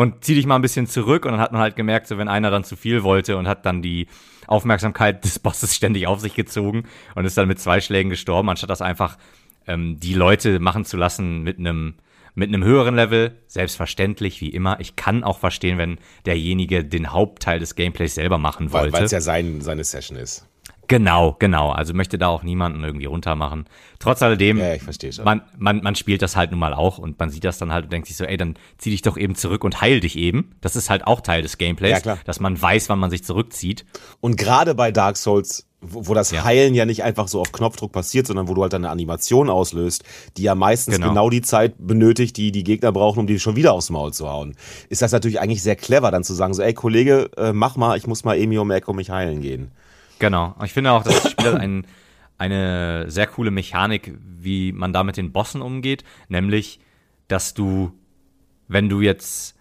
und 0.00 0.24
zieh 0.24 0.34
dich 0.34 0.46
mal 0.46 0.56
ein 0.56 0.62
bisschen 0.62 0.86
zurück 0.86 1.26
und 1.26 1.32
dann 1.32 1.40
hat 1.40 1.52
man 1.52 1.60
halt 1.60 1.76
gemerkt, 1.76 2.06
so 2.06 2.16
wenn 2.16 2.26
einer 2.26 2.50
dann 2.50 2.64
zu 2.64 2.74
viel 2.74 3.02
wollte 3.02 3.36
und 3.36 3.46
hat 3.46 3.66
dann 3.66 3.82
die 3.82 4.06
Aufmerksamkeit 4.46 5.22
des 5.24 5.38
Bosses 5.38 5.76
ständig 5.76 6.06
auf 6.06 6.20
sich 6.20 6.34
gezogen 6.34 6.84
und 7.14 7.26
ist 7.26 7.36
dann 7.36 7.48
mit 7.48 7.60
zwei 7.60 7.82
Schlägen 7.82 8.08
gestorben, 8.08 8.48
anstatt 8.48 8.70
das 8.70 8.80
einfach 8.80 9.18
ähm, 9.66 10.00
die 10.00 10.14
Leute 10.14 10.58
machen 10.58 10.86
zu 10.86 10.96
lassen 10.96 11.42
mit 11.42 11.58
einem 11.58 11.96
mit 12.34 12.48
einem 12.48 12.64
höheren 12.64 12.94
Level, 12.94 13.36
selbstverständlich, 13.48 14.40
wie 14.40 14.48
immer. 14.48 14.78
Ich 14.80 14.94
kann 14.96 15.24
auch 15.24 15.38
verstehen, 15.38 15.76
wenn 15.76 15.98
derjenige 16.24 16.84
den 16.84 17.12
Hauptteil 17.12 17.58
des 17.58 17.74
Gameplays 17.74 18.14
selber 18.14 18.38
machen 18.38 18.72
Weil 18.72 18.92
wollte. 18.92 19.04
es 19.04 19.10
ja 19.10 19.20
sein, 19.20 19.60
seine 19.60 19.84
Session 19.84 20.16
ist. 20.16 20.46
Genau, 20.90 21.36
genau. 21.38 21.70
Also 21.70 21.94
möchte 21.94 22.18
da 22.18 22.26
auch 22.26 22.42
niemanden 22.42 22.82
irgendwie 22.82 23.04
runtermachen. 23.06 23.66
Trotz 24.00 24.22
alledem, 24.22 24.58
Ja, 24.58 24.74
ich 24.74 24.82
verstehe 24.82 25.12
schon. 25.12 25.24
man, 25.24 25.42
man, 25.56 25.82
man 25.82 25.94
spielt 25.94 26.20
das 26.20 26.34
halt 26.34 26.50
nun 26.50 26.58
mal 26.58 26.74
auch 26.74 26.98
und 26.98 27.16
man 27.20 27.30
sieht 27.30 27.44
das 27.44 27.58
dann 27.58 27.72
halt 27.72 27.84
und 27.84 27.92
denkt 27.92 28.08
sich 28.08 28.16
so, 28.16 28.24
ey, 28.24 28.36
dann 28.36 28.56
zieh 28.76 28.90
dich 28.90 29.02
doch 29.02 29.16
eben 29.16 29.36
zurück 29.36 29.62
und 29.62 29.80
heil 29.80 30.00
dich 30.00 30.16
eben. 30.16 30.50
Das 30.60 30.74
ist 30.74 30.90
halt 30.90 31.06
auch 31.06 31.20
Teil 31.20 31.42
des 31.42 31.58
Gameplays, 31.58 31.92
Ja, 31.92 32.00
klar. 32.00 32.18
dass 32.24 32.40
man 32.40 32.60
weiß, 32.60 32.88
wann 32.88 32.98
man 32.98 33.08
sich 33.10 33.22
zurückzieht. 33.22 33.84
Und 34.20 34.36
gerade 34.36 34.74
bei 34.74 34.90
Dark 34.90 35.16
Souls, 35.16 35.68
wo, 35.80 36.08
wo 36.08 36.14
das 36.14 36.32
Ja. 36.32 36.42
Heilen 36.42 36.74
ja 36.74 36.86
nicht 36.86 37.04
einfach 37.04 37.28
so 37.28 37.40
auf 37.40 37.52
Knopfdruck 37.52 37.92
passiert, 37.92 38.26
sondern 38.26 38.48
wo 38.48 38.54
du 38.54 38.62
halt 38.62 38.74
eine 38.74 38.90
Animation 38.90 39.48
auslöst, 39.48 40.02
die 40.36 40.42
ja 40.42 40.56
meistens 40.56 40.96
Genau. 40.96 41.10
genau, 41.10 41.30
die 41.30 41.40
Zeit 41.42 41.74
benötigt, 41.78 42.36
die 42.36 42.50
die 42.50 42.64
Gegner 42.64 42.90
brauchen, 42.90 43.20
um 43.20 43.26
die 43.28 43.38
schon 43.38 43.54
wieder 43.54 43.74
aufs 43.74 43.90
Maul 43.90 44.12
zu 44.12 44.28
hauen, 44.28 44.56
ist 44.88 45.02
das 45.02 45.12
natürlich 45.12 45.40
eigentlich 45.40 45.62
sehr 45.62 45.76
clever, 45.76 46.10
dann 46.10 46.24
zu 46.24 46.34
sagen 46.34 46.52
so, 46.52 46.62
ey 46.62 46.74
Kollege, 46.74 47.30
äh, 47.36 47.52
mach 47.52 47.76
mal, 47.76 47.96
ich 47.96 48.08
muss 48.08 48.24
mal 48.24 48.36
eben 48.36 48.50
hier 48.50 48.62
um 48.62 48.70
Ecke 48.72 48.92
mich 48.92 49.10
heilen 49.10 49.40
gehen. 49.40 49.70
Genau. 50.20 50.54
Ich 50.64 50.72
finde 50.72 50.92
auch, 50.92 51.02
das 51.02 51.30
Spiel 51.30 51.46
hat 51.46 51.60
ein, 51.60 51.86
eine 52.38 53.10
sehr 53.10 53.26
coole 53.26 53.50
Mechanik, 53.50 54.16
wie 54.20 54.70
man 54.70 54.92
da 54.92 55.02
mit 55.02 55.16
den 55.16 55.32
Bossen 55.32 55.62
umgeht, 55.62 56.04
nämlich, 56.28 56.78
dass 57.26 57.54
du, 57.54 57.92
wenn 58.68 58.88
du 58.88 59.00
jetzt 59.00 59.56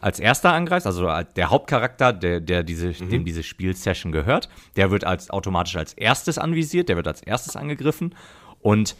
als 0.00 0.18
erster 0.18 0.52
angreifst, 0.52 0.86
also 0.86 1.08
der 1.36 1.50
Hauptcharakter, 1.50 2.12
der, 2.12 2.40
der 2.40 2.62
diese, 2.62 2.92
dem 2.92 3.24
diese 3.24 3.42
Spielsession 3.42 4.12
gehört, 4.12 4.48
der 4.76 4.90
wird 4.90 5.04
als 5.04 5.30
automatisch 5.30 5.76
als 5.76 5.92
erstes 5.92 6.38
anvisiert, 6.38 6.88
der 6.88 6.96
wird 6.96 7.06
als 7.06 7.22
erstes 7.22 7.54
angegriffen. 7.54 8.14
Und 8.60 8.96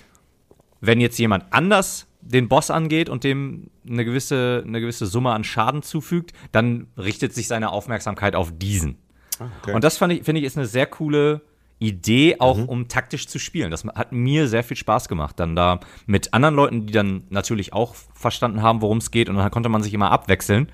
wenn 0.81 1.01
jetzt 1.01 1.19
jemand 1.19 1.53
anders 1.53 2.07
den 2.21 2.49
Boss 2.49 2.71
angeht 2.71 3.09
und 3.09 3.25
dem 3.25 3.71
eine 3.89 4.05
gewisse, 4.05 4.63
eine 4.67 4.81
gewisse 4.81 5.07
Summe 5.07 5.33
an 5.33 5.43
Schaden 5.43 5.83
zufügt, 5.83 6.35
dann 6.53 6.89
richtet 6.99 7.33
sich 7.33 7.49
seine 7.49 7.71
Aufmerksamkeit 7.71 8.37
auf 8.37 8.53
diesen. 8.57 8.99
Okay. 9.41 9.73
Und 9.75 9.85
das 9.85 9.97
fand 9.99 10.13
ich, 10.13 10.25
finde 10.25 10.41
ich, 10.41 10.47
ist 10.47 10.57
eine 10.57 10.67
sehr 10.67 10.87
coole 10.87 11.41
Idee, 11.79 12.37
auch 12.41 12.59
um 12.69 12.89
taktisch 12.89 13.27
zu 13.27 13.39
spielen. 13.39 13.71
Das 13.71 13.85
hat 13.85 14.13
mir 14.13 14.49
sehr 14.49 14.63
viel 14.63 14.77
Spaß 14.77 15.09
gemacht. 15.09 15.41
Dann 15.41 15.57
da 15.57 15.81
mit 16.07 16.35
anderen 16.35 16.55
Leuten, 16.55 16.87
die 16.87 16.93
dann 16.93 17.25
natürlich 17.31 17.73
auch 17.73 17.95
verstanden 18.15 18.63
haben, 18.63 18.83
worum 18.83 18.99
es 18.99 19.11
geht. 19.11 19.29
Und 19.31 19.37
dann 19.37 19.51
konnte 19.51 19.71
man 19.71 19.83
sich 19.83 19.95
immer 19.95 20.11
abwechseln 20.11 20.71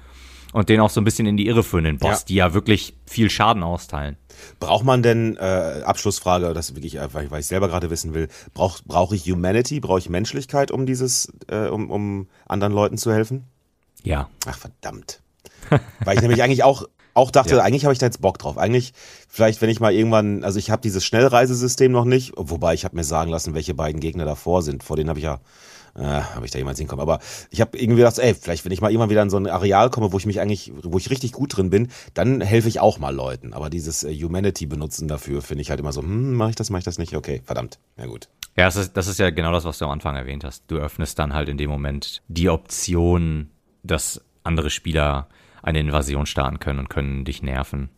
und 0.52 0.68
den 0.68 0.80
auch 0.80 0.90
so 0.90 1.00
ein 1.00 1.04
bisschen 1.04 1.26
in 1.26 1.36
die 1.36 1.46
Irre 1.46 1.62
führen, 1.62 1.84
den 1.84 1.98
Boss, 1.98 2.20
Ja. 2.20 2.24
die 2.28 2.34
ja 2.34 2.54
wirklich 2.54 2.94
viel 3.06 3.30
Schaden 3.30 3.62
austeilen. 3.62 4.16
Braucht 4.58 4.84
man 4.84 5.02
denn, 5.02 5.36
äh, 5.36 5.82
Abschlussfrage, 5.84 6.52
das 6.54 6.74
wirklich, 6.74 6.96
äh, 6.96 7.14
weil 7.14 7.30
weil 7.30 7.40
ich 7.40 7.46
selber 7.46 7.68
gerade 7.68 7.88
wissen 7.90 8.12
will, 8.12 8.28
brauch- 8.52 8.80
brauche 8.84 9.14
ich 9.14 9.30
Humanity, 9.30 9.78
brauche 9.80 9.98
ich 10.00 10.08
Menschlichkeit, 10.10 10.70
um 10.72 10.86
dieses, 10.86 11.32
äh, 11.48 11.68
um, 11.68 11.88
um 11.90 12.28
anderen 12.46 12.72
Leuten 12.72 12.98
zu 12.98 13.12
helfen? 13.12 13.44
Ja. 14.02 14.28
Ach 14.46 14.58
verdammt. 14.58 15.20
Weil 16.04 16.16
ich 16.16 16.22
nämlich 16.22 16.42
eigentlich 16.42 16.64
auch, 16.64 16.84
auch 17.16 17.30
dachte, 17.30 17.56
Ja. 17.56 17.62
eigentlich 17.62 17.84
habe 17.84 17.92
ich 17.92 17.98
da 17.98 18.06
jetzt 18.06 18.20
Bock 18.20 18.38
drauf. 18.38 18.58
Eigentlich, 18.58 18.92
vielleicht, 19.28 19.60
wenn 19.62 19.70
ich 19.70 19.80
mal 19.80 19.92
irgendwann, 19.92 20.44
also 20.44 20.58
ich 20.58 20.70
habe 20.70 20.82
dieses 20.82 21.04
Schnellreisesystem 21.04 21.90
noch 21.90 22.04
nicht, 22.04 22.32
wobei 22.36 22.74
ich 22.74 22.84
habe 22.84 22.94
mir 22.96 23.04
sagen 23.04 23.30
lassen, 23.30 23.54
welche 23.54 23.74
beiden 23.74 24.00
Gegner 24.00 24.24
davor 24.24 24.62
sind. 24.62 24.82
Vor 24.84 24.96
denen 24.96 25.08
habe 25.08 25.18
ich 25.18 25.24
ja, 25.24 25.40
äh, 25.96 26.02
habe 26.02 26.44
ich 26.44 26.50
da 26.50 26.58
jemals 26.58 26.78
hinkommen. 26.78 27.00
Aber 27.02 27.20
ich 27.50 27.60
habe 27.62 27.78
irgendwie 27.78 28.00
gedacht, 28.00 28.18
ey, 28.18 28.34
vielleicht, 28.34 28.64
wenn 28.66 28.72
ich 28.72 28.80
mal 28.82 28.90
irgendwann 28.90 29.08
wieder 29.10 29.22
in 29.22 29.30
so 29.30 29.38
ein 29.38 29.46
Areal 29.46 29.88
komme, 29.88 30.12
wo 30.12 30.18
ich 30.18 30.26
mich 30.26 30.40
eigentlich, 30.40 30.72
wo 30.82 30.98
ich 30.98 31.08
richtig 31.10 31.32
gut 31.32 31.56
drin 31.56 31.70
bin, 31.70 31.88
dann 32.14 32.42
helfe 32.42 32.68
ich 32.68 32.80
auch 32.80 32.98
mal 32.98 33.14
Leuten. 33.14 33.54
Aber 33.54 33.70
dieses 33.70 34.04
äh, 34.04 34.14
Humanity 34.14 34.66
benutzen 34.66 35.08
dafür, 35.08 35.40
finde 35.40 35.62
ich 35.62 35.70
halt 35.70 35.80
immer 35.80 35.92
so, 35.92 36.02
hm, 36.02 36.34
mache 36.34 36.50
ich 36.50 36.56
das, 36.56 36.68
mache 36.70 36.80
ich 36.80 36.84
das 36.84 36.98
nicht? 36.98 37.16
Okay, 37.16 37.40
verdammt. 37.44 37.78
Na 37.96 38.06
gut. 38.06 38.28
Ja, 38.58 38.66
das 38.66 38.76
ist, 38.76 38.96
das 38.96 39.06
ist 39.06 39.18
ja 39.18 39.30
genau 39.30 39.52
das, 39.52 39.64
was 39.64 39.78
du 39.78 39.84
am 39.86 39.90
Anfang 39.90 40.16
erwähnt 40.16 40.44
hast. 40.44 40.64
Du 40.68 40.76
öffnest 40.76 41.18
dann 41.18 41.32
halt 41.34 41.48
in 41.48 41.56
dem 41.56 41.70
Moment 41.70 42.22
die 42.28 42.48
Option, 42.50 43.48
dass 43.82 44.20
andere 44.44 44.70
Spieler 44.70 45.28
eine 45.66 45.80
Invasion 45.80 46.26
starten 46.26 46.60
können 46.60 46.78
und 46.78 46.88
können 46.88 47.24
dich 47.24 47.42
nerven. 47.42 47.90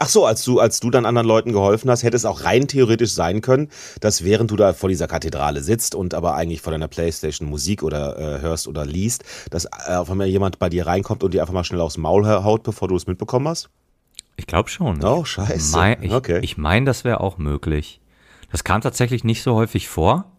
Ach 0.00 0.08
so, 0.08 0.26
als 0.26 0.44
du, 0.44 0.60
als 0.60 0.78
du 0.78 0.90
dann 0.90 1.06
anderen 1.06 1.26
Leuten 1.26 1.52
geholfen 1.52 1.90
hast, 1.90 2.04
hätte 2.04 2.16
es 2.16 2.24
auch 2.24 2.44
rein 2.44 2.68
theoretisch 2.68 3.10
sein 3.10 3.40
können, 3.40 3.68
dass 4.00 4.22
während 4.22 4.50
du 4.50 4.56
da 4.56 4.72
vor 4.72 4.88
dieser 4.88 5.08
Kathedrale 5.08 5.60
sitzt 5.60 5.96
und 5.96 6.14
aber 6.14 6.34
eigentlich 6.34 6.60
vor 6.60 6.70
deiner 6.70 6.86
Playstation 6.86 7.48
Musik 7.48 7.82
oder 7.82 8.16
äh, 8.16 8.40
hörst 8.40 8.68
oder 8.68 8.86
liest, 8.86 9.24
dass 9.50 9.64
äh, 9.64 9.94
auf 9.96 10.08
einmal 10.08 10.28
jemand 10.28 10.60
bei 10.60 10.68
dir 10.68 10.86
reinkommt 10.86 11.24
und 11.24 11.34
dir 11.34 11.40
einfach 11.40 11.54
mal 11.54 11.64
schnell 11.64 11.80
aufs 11.80 11.96
Maul 11.96 12.26
haut, 12.28 12.62
bevor 12.62 12.86
du 12.86 12.94
es 12.94 13.08
mitbekommen 13.08 13.48
hast? 13.48 13.70
Ich 14.36 14.46
glaube 14.46 14.68
schon. 14.68 15.02
Oh, 15.02 15.24
scheiße. 15.24 15.76
Mein, 15.76 16.02
ich 16.02 16.12
Okay. 16.12 16.38
ich 16.42 16.56
meine, 16.56 16.86
das 16.86 17.02
wäre 17.02 17.20
auch 17.20 17.38
möglich. 17.38 18.00
Das 18.52 18.62
kam 18.62 18.80
tatsächlich 18.80 19.24
nicht 19.24 19.42
so 19.42 19.56
häufig 19.56 19.88
vor. 19.88 20.30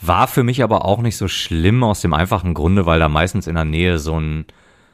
War 0.00 0.28
für 0.28 0.44
mich 0.44 0.62
aber 0.62 0.84
auch 0.84 1.02
nicht 1.02 1.16
so 1.16 1.26
schlimm 1.26 1.82
aus 1.82 2.00
dem 2.00 2.14
einfachen 2.14 2.54
Grunde, 2.54 2.86
weil 2.86 3.00
da 3.00 3.08
meistens 3.08 3.48
in 3.48 3.56
der 3.56 3.64
Nähe 3.64 3.98
so 3.98 4.20
ein, 4.20 4.44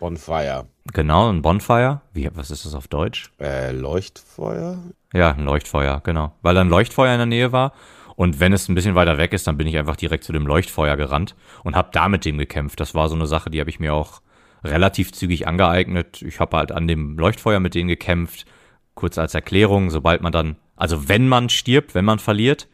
Bonfire. 0.01 0.67
genau, 0.93 1.31
ein 1.31 1.43
Bonfire, 1.43 2.01
wie, 2.13 2.29
was 2.35 2.51
ist 2.51 2.65
das 2.65 2.75
auf 2.75 2.89
Deutsch? 2.89 3.31
Äh, 3.39 3.71
Leuchtfeuer? 3.73 4.79
Ja, 5.13 5.33
ein 5.33 5.45
Leuchtfeuer, 5.45 6.01
genau. 6.03 6.33
Weil 6.43 6.55
da 6.55 6.63
ein 6.63 6.69
Leuchtfeuer 6.69 7.13
in 7.13 7.19
der 7.19 7.27
Nähe 7.27 7.53
war. 7.53 7.73
Und 8.17 8.41
wenn 8.41 8.53
es 8.53 8.69
ein 8.69 8.75
bisschen 8.75 8.95
weiter 8.95 9.19
weg 9.19 9.33
ist, 9.33 9.47
dann 9.47 9.57
bin 9.57 9.67
ich 9.67 9.79
einfach 9.79 9.97
direkt 9.97 10.25
zu 10.25 10.33
dem 10.33 10.47
Leuchtfeuer 10.47 10.97
gerannt 10.97 11.37
und 11.65 11.77
habe 11.77 11.91
da 11.93 12.09
mit 12.09 12.25
dem 12.25 12.39
gekämpft. 12.39 12.81
Das 12.81 12.95
war 12.95 13.09
so 13.09 13.15
eine 13.15 13.27
Sache, 13.27 13.51
die 13.51 13.61
habe 13.61 13.71
ich 13.71 13.81
mir 13.81 13.95
auch 13.95 14.21
relativ 14.65 15.13
zügig 15.13 15.47
angeeignet. 15.47 16.23
Ich 16.23 16.41
habe 16.41 16.57
halt 16.57 16.73
an 16.73 16.89
dem 16.89 17.19
Leuchtfeuer 17.19 17.61
mit 17.61 17.75
denen 17.75 17.89
gekämpft. 17.89 18.47
Kurz 18.95 19.17
als 19.17 19.35
Erklärung, 19.35 19.91
sobald 19.91 20.23
man 20.23 20.33
dann, 20.33 20.57
also 20.77 21.09
wenn 21.09 21.29
man 21.29 21.49
stirbt, 21.49 21.95
wenn 21.95 22.05
man 22.05 22.19
verliert, 22.19 22.69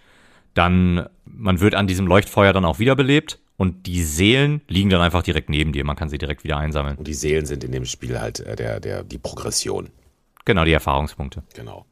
dann, 0.55 1.07
man 1.25 1.61
wird 1.61 1.75
an 1.75 1.87
diesem 1.87 2.07
Leuchtfeuer 2.07 2.53
dann 2.53 2.65
auch 2.65 2.79
wiederbelebt 2.79 3.39
und 3.57 3.87
die 3.87 4.03
Seelen 4.03 4.61
liegen 4.69 4.91
dann 4.91 5.01
einfach 5.01 5.23
direkt 5.23 5.49
neben 5.49 5.73
dir. 5.73 5.85
Man 5.85 5.97
kann 5.97 6.09
sie 6.09 6.19
direkt 6.19 6.45
wieder 6.45 6.59
einsammeln. 6.59 6.97
Und 6.97 7.09
die 7.09 7.15
Seelen 7.15 7.47
sind 7.47 7.65
in 7.65 7.73
dem 7.73 7.85
Spiel 7.87 8.21
halt 8.21 8.41
äh, 8.41 8.57
der, 8.57 8.81
der, 8.81 9.03
die 9.03 9.19
Progression. 9.19 9.91
Genau, 10.45 10.65
die 10.65 10.73
Erfahrungspunkte. 10.73 11.43
Genau. 11.55 11.87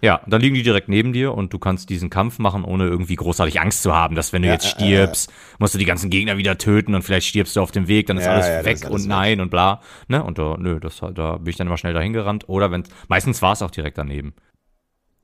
Ja, 0.00 0.20
dann 0.26 0.42
liegen 0.42 0.54
die 0.54 0.62
direkt 0.62 0.90
neben 0.90 1.14
dir 1.14 1.32
und 1.32 1.54
du 1.54 1.58
kannst 1.58 1.88
diesen 1.88 2.10
Kampf 2.10 2.38
machen, 2.38 2.62
ohne 2.62 2.84
irgendwie 2.84 3.16
großartig 3.16 3.58
Angst 3.60 3.82
zu 3.82 3.94
haben, 3.94 4.14
dass 4.14 4.34
wenn 4.34 4.42
du 4.42 4.48
Ja, 4.48 4.54
jetzt 4.54 4.66
äh, 4.66 4.68
stirbst, 4.68 5.32
musst 5.58 5.72
du 5.74 5.78
die 5.78 5.86
ganzen 5.86 6.10
Gegner 6.10 6.36
wieder 6.36 6.58
töten 6.58 6.94
und 6.94 7.02
vielleicht 7.02 7.26
stirbst 7.26 7.56
du 7.56 7.62
auf 7.62 7.70
dem 7.72 7.88
Weg, 7.88 8.06
dann 8.08 8.18
ist 8.18 8.24
Ja, 8.24 8.32
alles 8.32 8.46
ja, 8.46 8.64
weg 8.66 8.74
ist 8.74 8.84
alles 8.84 8.94
und 8.96 9.02
weg. 9.04 9.08
nein 9.08 9.40
und 9.40 9.50
bla. 9.50 9.80
Ne? 10.08 10.22
Und 10.22 10.38
da, 10.38 10.56
nö, 10.58 10.78
das, 10.78 11.00
da 11.14 11.38
bin 11.38 11.48
ich 11.48 11.56
dann 11.56 11.66
immer 11.68 11.78
schnell 11.78 11.94
dahin 11.94 12.12
gerannt. 12.12 12.48
Oder 12.48 12.70
wenn, 12.70 12.84
meistens 13.08 13.40
war 13.40 13.52
es 13.52 13.62
auch 13.62 13.70
direkt 13.70 13.96
daneben. 13.96 14.34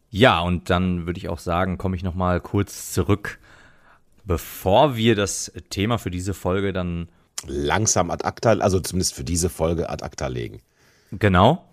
Ja, 0.09 0.41
und 0.41 0.71
dann 0.71 1.07
würde 1.07 1.19
ich 1.19 1.29
auch 1.29 1.39
sagen, 1.39 1.77
komme 1.77 1.95
ich 1.95 2.03
nochmal 2.03 2.41
kurz 2.41 2.91
zurück, 2.93 3.39
bevor 4.25 4.97
wir 4.97 5.15
das 5.15 5.53
Thema 5.71 5.99
für 5.99 6.11
diese 6.11 6.35
Folge 6.35 6.73
dann 6.73 7.09
Langsam 7.47 8.11
ad 8.11 8.25
acta, 8.25 8.51
also 8.53 8.81
zumindest 8.81 9.15
für 9.15 9.25
diese 9.25 9.49
Folge 9.49 9.89
ad 9.89 10.05
acta 10.05 10.27
legen. 10.27 10.61
genau, 11.13 11.65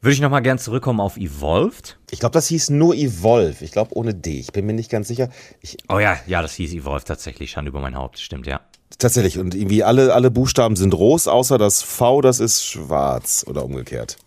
würde 0.00 0.14
ich 0.14 0.20
nochmal 0.20 0.42
gern 0.42 0.58
zurückkommen 0.58 1.00
auf 1.00 1.16
Evolved. 1.16 1.98
Ich 2.10 2.20
glaube, 2.20 2.34
das 2.34 2.46
hieß 2.46 2.70
nur 2.70 2.94
Evolve. 2.94 3.64
Ich 3.64 3.72
glaube 3.72 3.96
ohne 3.96 4.14
D. 4.14 4.38
Ich 4.38 4.52
bin 4.52 4.64
mir 4.64 4.72
nicht 4.74 4.90
ganz 4.90 5.08
sicher. 5.08 5.28
Ich, 5.60 5.76
Oh 5.88 5.98
ja, 5.98 6.16
ja, 6.28 6.40
das 6.40 6.54
hieß 6.54 6.72
Evolved 6.72 7.08
tatsächlich, 7.08 7.50
Schande 7.50 7.70
über 7.70 7.80
mein 7.80 7.96
Haupt, 7.96 8.20
stimmt, 8.20 8.46
ja. 8.46 8.60
Tatsächlich. 8.96 9.38
Und 9.38 9.56
irgendwie 9.56 9.82
alle, 9.82 10.14
alle 10.14 10.30
Buchstaben 10.30 10.76
sind 10.76 10.94
rot, 10.94 11.26
außer 11.26 11.58
das 11.58 11.82
V, 11.82 12.20
das 12.20 12.38
ist 12.38 12.64
schwarz 12.64 13.44
oder 13.48 13.64
umgekehrt. 13.64 14.18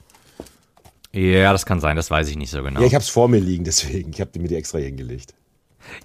Ja, 1.14 1.52
das 1.54 1.66
kann 1.66 1.80
sein, 1.80 1.96
das 1.96 2.12
weiß 2.12 2.28
ich 2.28 2.38
nicht 2.38 2.52
so 2.52 2.62
genau. 2.64 2.82
Ja, 2.82 2.86
ich 2.86 2.94
habe 2.94 3.04
es 3.04 3.10
vor 3.10 3.30
mir 3.30 3.40
liegen, 3.40 3.64
deswegen. 3.64 4.12
Ich 4.12 4.20
habe 4.20 4.38
mir 4.40 4.50
die 4.50 4.56
extra 4.56 4.78
hingelegt. 4.78 5.34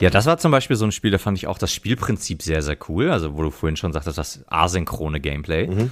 Ja, 0.01 0.11
das 0.11 0.27
war 0.27 0.39
zum 0.39 0.51
Beispiel 0.53 0.77
so 0.77 0.85
ein 0.85 0.93
Spiel, 0.93 1.11
da 1.11 1.19
fand 1.19 1.39
ich 1.39 1.47
auch 1.47 1.59
das 1.59 1.73
Spielprinzip 1.73 2.43
sehr, 2.43 2.63
sehr 2.63 2.77
cool. 2.89 3.11
Also, 3.11 3.37
wo 3.37 3.43
du 3.43 3.51
vorhin 3.51 3.77
schon 3.77 3.93
sagtest, 3.93 4.19
das 4.19 4.45
asynchrone 4.49 5.21
Gameplay. 5.21 5.89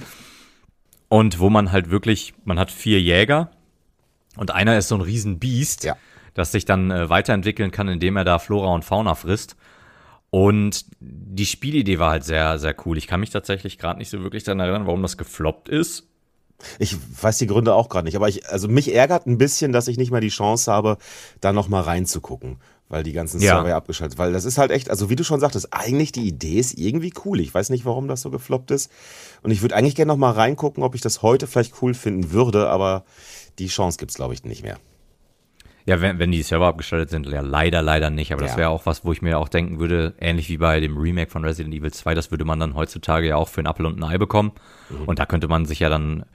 Und 1.09 1.39
wo 1.39 1.49
man 1.49 1.71
halt 1.71 1.89
wirklich, 1.91 2.33
man 2.45 2.59
hat 2.59 2.71
vier 2.71 3.01
Jäger 3.01 3.51
und 4.37 4.51
einer 4.51 4.77
ist 4.77 4.87
so 4.87 4.95
ein 4.95 5.01
Riesenbiest, 5.01 5.83
Ja. 5.83 5.95
das 6.33 6.51
sich 6.51 6.65
dann 6.65 6.91
äh, 6.91 7.09
weiterentwickeln 7.09 7.71
kann, 7.71 7.87
indem 7.87 8.17
er 8.17 8.23
da 8.25 8.39
Flora 8.39 8.73
und 8.73 8.83
Fauna 8.83 9.15
frisst. 9.15 9.55
Und 10.31 10.85
die 10.99 11.45
Spielidee 11.45 11.99
war 11.99 12.11
halt 12.11 12.23
sehr, 12.25 12.59
sehr 12.59 12.75
cool. 12.85 12.97
Ich 12.97 13.07
kann 13.07 13.19
mich 13.21 13.29
tatsächlich 13.29 13.77
gerade 13.77 13.99
nicht 13.99 14.09
so 14.09 14.21
wirklich 14.23 14.43
daran 14.43 14.59
erinnern, 14.59 14.85
warum 14.87 15.01
das 15.01 15.15
gefloppt 15.17 15.69
ist. 15.69 16.07
Ich 16.79 16.95
weiß 17.21 17.37
die 17.37 17.47
Gründe 17.47 17.73
auch 17.73 17.87
gerade 17.89 18.05
nicht, 18.05 18.15
aber 18.15 18.27
ich, 18.29 18.47
also 18.49 18.67
mich 18.67 18.93
ärgert 18.93 19.27
ein 19.27 19.37
bisschen, 19.37 19.71
dass 19.71 19.87
ich 19.89 19.97
nicht 19.97 20.11
mal 20.11 20.21
die 20.21 20.29
Chance 20.29 20.71
habe, 20.71 20.97
da 21.41 21.51
noch 21.53 21.67
mal 21.67 21.81
reinzugucken, 21.81 22.57
weil 22.89 23.03
die 23.03 23.13
ganzen 23.13 23.41
Ja. 23.41 23.55
Server 23.55 23.69
ja 23.69 23.77
abgeschaltet, 23.77 24.17
weil 24.17 24.31
das 24.33 24.45
ist 24.45 24.57
halt 24.57 24.71
echt, 24.71 24.89
also 24.89 25.09
wie 25.09 25.15
du 25.15 25.23
schon 25.23 25.39
sagtest, 25.39 25.69
eigentlich 25.71 26.11
die 26.11 26.27
Idee 26.27 26.59
ist 26.59 26.77
irgendwie 26.77 27.13
cool. 27.25 27.39
Ich 27.39 27.53
weiß 27.53 27.69
nicht, 27.69 27.85
warum 27.85 28.07
das 28.07 28.21
so 28.21 28.29
gefloppt 28.29 28.71
ist 28.71 28.91
und 29.41 29.51
ich 29.51 29.61
würde 29.61 29.75
eigentlich 29.75 29.95
gerne 29.95 30.11
noch 30.11 30.17
mal 30.17 30.31
reingucken, 30.31 30.83
ob 30.83 30.95
ich 30.95 31.01
das 31.01 31.21
heute 31.21 31.47
vielleicht 31.47 31.81
cool 31.81 31.93
finden 31.93 32.31
würde, 32.31 32.69
aber 32.69 33.03
die 33.59 33.67
Chance 33.67 33.97
gibt's 33.97 34.15
glaube 34.15 34.33
ich 34.33 34.43
nicht 34.43 34.63
mehr. 34.63 34.77
Ja, 35.87 36.01
wenn, 36.01 36.17
wenn 36.17 36.31
die 36.31 36.41
Server 36.41 36.65
abgeschaltet 36.65 37.11
sind, 37.11 37.27
ja, 37.27 37.41
leider, 37.41 37.83
leider 37.83 38.09
nicht. 38.09 38.33
Aber 38.33 38.41
das 38.41 38.53
Ja. 38.53 38.57
wäre 38.57 38.69
auch 38.69 38.87
was, 38.87 39.05
wo 39.05 39.11
ich 39.11 39.21
mir 39.21 39.37
auch 39.37 39.47
denken 39.47 39.79
würde, 39.79 40.15
ähnlich 40.19 40.49
wie 40.49 40.57
bei 40.57 40.79
dem 40.79 40.97
Remake 40.97 41.29
von 41.29 41.45
Resident 41.45 41.75
Evil 41.75 41.91
2, 41.93 42.15
das 42.15 42.31
würde 42.31 42.43
man 42.43 42.59
dann 42.59 42.73
heutzutage 42.73 43.27
ja 43.27 43.35
auch 43.35 43.47
für 43.47 43.59
einen 43.59 43.67
Apfel 43.67 43.85
und 43.85 43.99
ein 43.99 44.03
Ei 44.03 44.17
bekommen. 44.17 44.51
Und 45.05 45.19
da 45.19 45.27
könnte 45.27 45.47
man 45.47 45.65
sich 45.67 45.81
ja 45.81 45.89
dann 45.89 46.25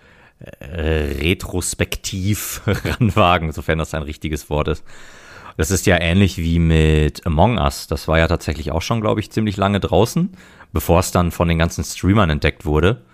äh, 0.61 1.17
retrospektiv 1.21 2.63
ranwagen, 2.85 3.51
sofern 3.53 3.79
das 3.79 3.93
ein 3.95 4.03
richtiges 4.03 4.51
Wort 4.51 4.69
ist. 4.69 4.85
Das 5.61 5.71
ist 5.71 5.85
ja 5.85 6.01
ähnlich 6.01 6.39
wie 6.39 6.59
mit 6.59 7.27
Among 7.27 7.59
Us. 7.59 7.87
Das 7.87 8.09
war 8.09 8.19
ja 8.19 8.29
tatsächlich 8.29 8.73
auch 8.73 8.81
schon, 8.81 9.03
glaube 9.03 9.21
ich, 9.21 9.31
ziemlich 9.31 9.59
lange 9.59 9.79
draußen, 9.79 10.31
bevor 10.73 11.01
es 11.01 11.11
dann 11.11 11.31
von 11.31 11.49
den 11.49 11.59
ganzen 11.59 11.85
Streamern 11.85 12.31
entdeckt 12.31 12.65
wurde 12.65 13.05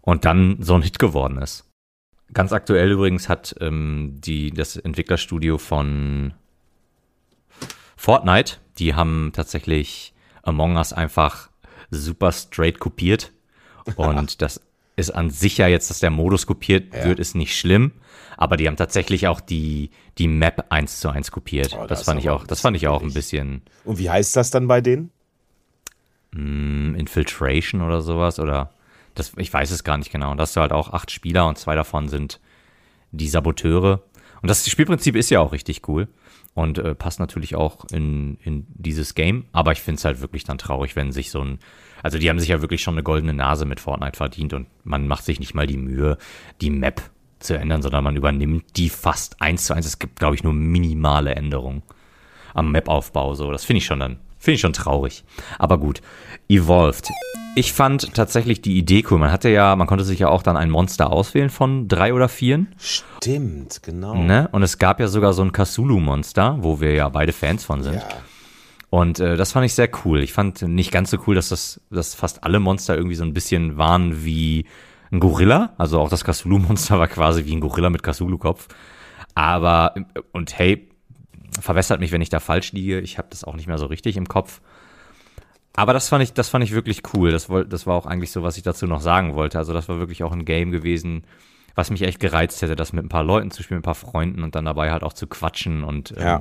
und 0.00 0.24
dann 0.24 0.56
so 0.60 0.74
ein 0.74 0.80
Hit 0.80 0.98
geworden 0.98 1.36
ist. 1.36 1.70
Ganz 2.32 2.54
aktuell 2.54 2.90
übrigens 2.92 3.28
hat 3.28 3.54
ähm, 3.60 4.14
die, 4.18 4.50
das 4.50 4.76
Entwicklerstudio 4.76 5.58
von 5.58 6.32
Fortnite, 7.98 8.56
die 8.78 8.94
haben 8.94 9.32
tatsächlich 9.34 10.14
Among 10.42 10.76
Us 10.76 10.94
einfach 10.94 11.50
super 11.90 12.32
straight 12.32 12.78
kopiert. 12.78 13.30
Und 13.96 14.40
das 14.40 14.62
ist 15.00 15.10
an 15.10 15.30
sich 15.30 15.58
ja 15.58 15.66
jetzt, 15.66 15.90
dass 15.90 15.98
der 16.00 16.10
Modus 16.10 16.46
kopiert 16.46 16.94
Ja. 16.94 17.04
wird, 17.04 17.18
ist 17.18 17.34
nicht 17.34 17.58
schlimm. 17.58 17.92
Aber 18.36 18.56
die 18.56 18.66
haben 18.68 18.76
tatsächlich 18.76 19.26
auch 19.28 19.40
die, 19.40 19.90
die 20.18 20.28
Map 20.28 20.66
eins 20.70 21.00
zu 21.00 21.10
eins 21.10 21.30
kopiert. 21.30 21.74
Oh, 21.74 21.80
das 21.86 21.98
das 22.00 22.02
fand 22.04 22.20
ich 22.20 22.30
auch, 22.30 22.46
das 22.46 22.60
fand 22.62 22.76
ich 22.76 22.86
auch 22.88 23.02
ein 23.02 23.12
bisschen 23.12 23.62
Und 23.84 23.98
wie 23.98 24.08
heißt 24.08 24.34
das 24.36 24.50
dann 24.50 24.66
bei 24.66 24.80
denen? 24.80 25.10
mm, 26.32 26.94
Infiltration 26.94 27.82
oder 27.82 28.00
sowas. 28.02 28.38
Oder 28.38 28.70
das, 29.14 29.32
ich 29.36 29.52
weiß 29.52 29.70
es 29.70 29.84
gar 29.84 29.98
nicht 29.98 30.10
genau. 30.12 30.30
Und 30.30 30.36
da 30.38 30.42
hast 30.42 30.56
du 30.56 30.60
halt 30.60 30.72
auch 30.72 30.92
acht 30.92 31.10
Spieler 31.10 31.46
und 31.48 31.58
zwei 31.58 31.74
davon 31.74 32.08
sind 32.08 32.40
die 33.12 33.28
Saboteure. 33.28 34.02
Und 34.42 34.48
das 34.48 34.68
Spielprinzip 34.68 35.16
ist 35.16 35.30
ja 35.30 35.40
auch 35.40 35.52
richtig 35.52 35.86
cool. 35.88 36.08
Und 36.54 36.78
äh, 36.78 36.94
passt 36.94 37.20
natürlich 37.20 37.54
auch 37.54 37.84
in, 37.92 38.36
in 38.42 38.66
dieses 38.70 39.14
Game. 39.14 39.44
Aber 39.52 39.72
ich 39.72 39.80
finde 39.80 39.98
es 39.98 40.04
halt 40.04 40.20
wirklich 40.20 40.44
dann 40.44 40.58
traurig, 40.58 40.96
wenn 40.96 41.12
sich 41.12 41.30
so 41.30 41.40
ein. 41.42 41.58
Also 42.02 42.18
die 42.18 42.28
haben 42.28 42.40
sich 42.40 42.48
ja 42.48 42.60
wirklich 42.60 42.82
schon 42.82 42.94
eine 42.94 43.02
goldene 43.02 43.34
Nase 43.34 43.64
mit 43.64 43.80
Fortnite 43.80 44.16
verdient 44.16 44.52
und 44.52 44.66
man 44.84 45.06
macht 45.06 45.24
sich 45.24 45.40
nicht 45.40 45.54
mal 45.54 45.66
die 45.66 45.76
Mühe, 45.76 46.18
die 46.60 46.70
Map 46.70 47.02
zu 47.40 47.58
ändern, 47.58 47.82
sondern 47.82 48.04
man 48.04 48.16
übernimmt 48.16 48.64
die 48.76 48.88
fast 48.88 49.40
eins 49.40 49.64
zu 49.64 49.74
eins. 49.74 49.86
Es 49.86 49.98
gibt, 49.98 50.18
glaube 50.18 50.34
ich, 50.34 50.44
nur 50.44 50.52
minimale 50.52 51.34
Änderungen 51.34 51.82
am 52.54 52.70
Map-Aufbau. 52.72 53.34
So, 53.34 53.50
das 53.50 53.64
finde 53.64 53.78
ich 53.78 53.86
schon 53.86 54.00
dann, 54.00 54.18
finde 54.38 54.54
ich 54.56 54.60
schon 54.60 54.72
traurig. 54.72 55.24
Aber 55.58 55.78
gut, 55.78 56.00
Evolved. 56.48 57.08
Ich 57.56 57.72
fand 57.72 58.14
tatsächlich 58.14 58.62
die 58.62 58.78
Idee 58.78 59.04
cool. 59.10 59.18
Man 59.18 59.32
hatte 59.32 59.48
ja, 59.48 59.74
man 59.74 59.88
konnte 59.88 60.04
sich 60.04 60.20
ja 60.20 60.28
auch 60.28 60.42
dann 60.42 60.56
ein 60.56 60.70
Monster 60.70 61.10
auswählen 61.10 61.50
von 61.50 61.88
drei 61.88 62.14
oder 62.14 62.28
vieren. 62.28 62.68
Stimmt, 62.78 63.82
genau. 63.82 64.14
Ne? 64.14 64.48
Und 64.52 64.62
es 64.62 64.78
gab 64.78 65.00
ja 65.00 65.08
sogar 65.08 65.32
so 65.32 65.42
ein 65.42 65.52
Cthulhu-Monster, 65.52 66.58
wo 66.60 66.80
wir 66.80 66.94
ja 66.94 67.08
beide 67.08 67.32
Fans 67.32 67.64
von 67.64 67.82
sind. 67.82 67.96
Ja. 67.96 68.08
Und 68.90 69.20
äh, 69.20 69.36
das 69.36 69.52
fand 69.52 69.64
ich 69.64 69.74
sehr 69.74 69.88
cool. 70.04 70.20
Ich 70.20 70.32
fand 70.32 70.62
nicht 70.62 70.90
ganz 70.90 71.10
so 71.10 71.18
cool, 71.26 71.36
dass 71.36 71.48
das, 71.48 71.80
dass 71.90 72.14
fast 72.14 72.42
alle 72.42 72.58
Monster 72.58 72.96
irgendwie 72.96 73.14
so 73.14 73.22
ein 73.22 73.32
bisschen 73.32 73.78
waren 73.78 74.24
wie 74.24 74.66
ein 75.12 75.20
Gorilla. 75.20 75.74
Also 75.78 76.00
auch 76.00 76.10
das 76.10 76.24
Cthulhu-Monster 76.24 76.98
war 76.98 77.06
quasi 77.06 77.44
wie 77.44 77.54
ein 77.54 77.60
Gorilla 77.60 77.88
mit 77.88 78.02
Cthulhu-Kopf. 78.02 78.66
Aber, 79.34 79.94
und 80.32 80.58
hey, 80.58 80.88
verwässert 81.60 82.00
mich, 82.00 82.10
wenn 82.10 82.20
ich 82.20 82.30
da 82.30 82.40
falsch 82.40 82.72
liege. 82.72 83.00
Ich 83.00 83.16
habe 83.16 83.28
das 83.30 83.44
auch 83.44 83.54
nicht 83.54 83.68
mehr 83.68 83.78
so 83.78 83.86
richtig 83.86 84.16
im 84.16 84.28
Kopf. 84.28 84.60
Aber 85.74 85.92
das 85.92 86.08
fand 86.08 86.24
ich, 86.24 86.32
das 86.32 86.48
fand 86.48 86.64
ich 86.64 86.72
wirklich 86.72 87.02
cool. 87.14 87.30
Das, 87.30 87.46
das 87.68 87.86
war 87.86 87.94
auch 87.94 88.06
eigentlich 88.06 88.32
so, 88.32 88.42
was 88.42 88.56
ich 88.56 88.64
dazu 88.64 88.88
noch 88.88 89.00
sagen 89.00 89.34
wollte. 89.36 89.58
Also 89.58 89.72
das 89.72 89.88
war 89.88 89.98
wirklich 89.98 90.24
auch 90.24 90.32
ein 90.32 90.44
Game 90.44 90.72
gewesen, 90.72 91.22
was 91.76 91.90
mich 91.90 92.02
echt 92.02 92.18
gereizt 92.18 92.60
hätte, 92.60 92.74
das 92.74 92.92
mit 92.92 93.04
ein 93.04 93.08
paar 93.08 93.22
Leuten 93.22 93.52
zu 93.52 93.62
spielen, 93.62 93.78
mit 93.78 93.84
ein 93.84 93.92
paar 93.92 93.94
Freunden 93.94 94.42
und 94.42 94.56
dann 94.56 94.64
dabei 94.64 94.90
halt 94.90 95.04
auch 95.04 95.12
zu 95.12 95.28
quatschen 95.28 95.84
und 95.84 96.12
ähm. 96.16 96.40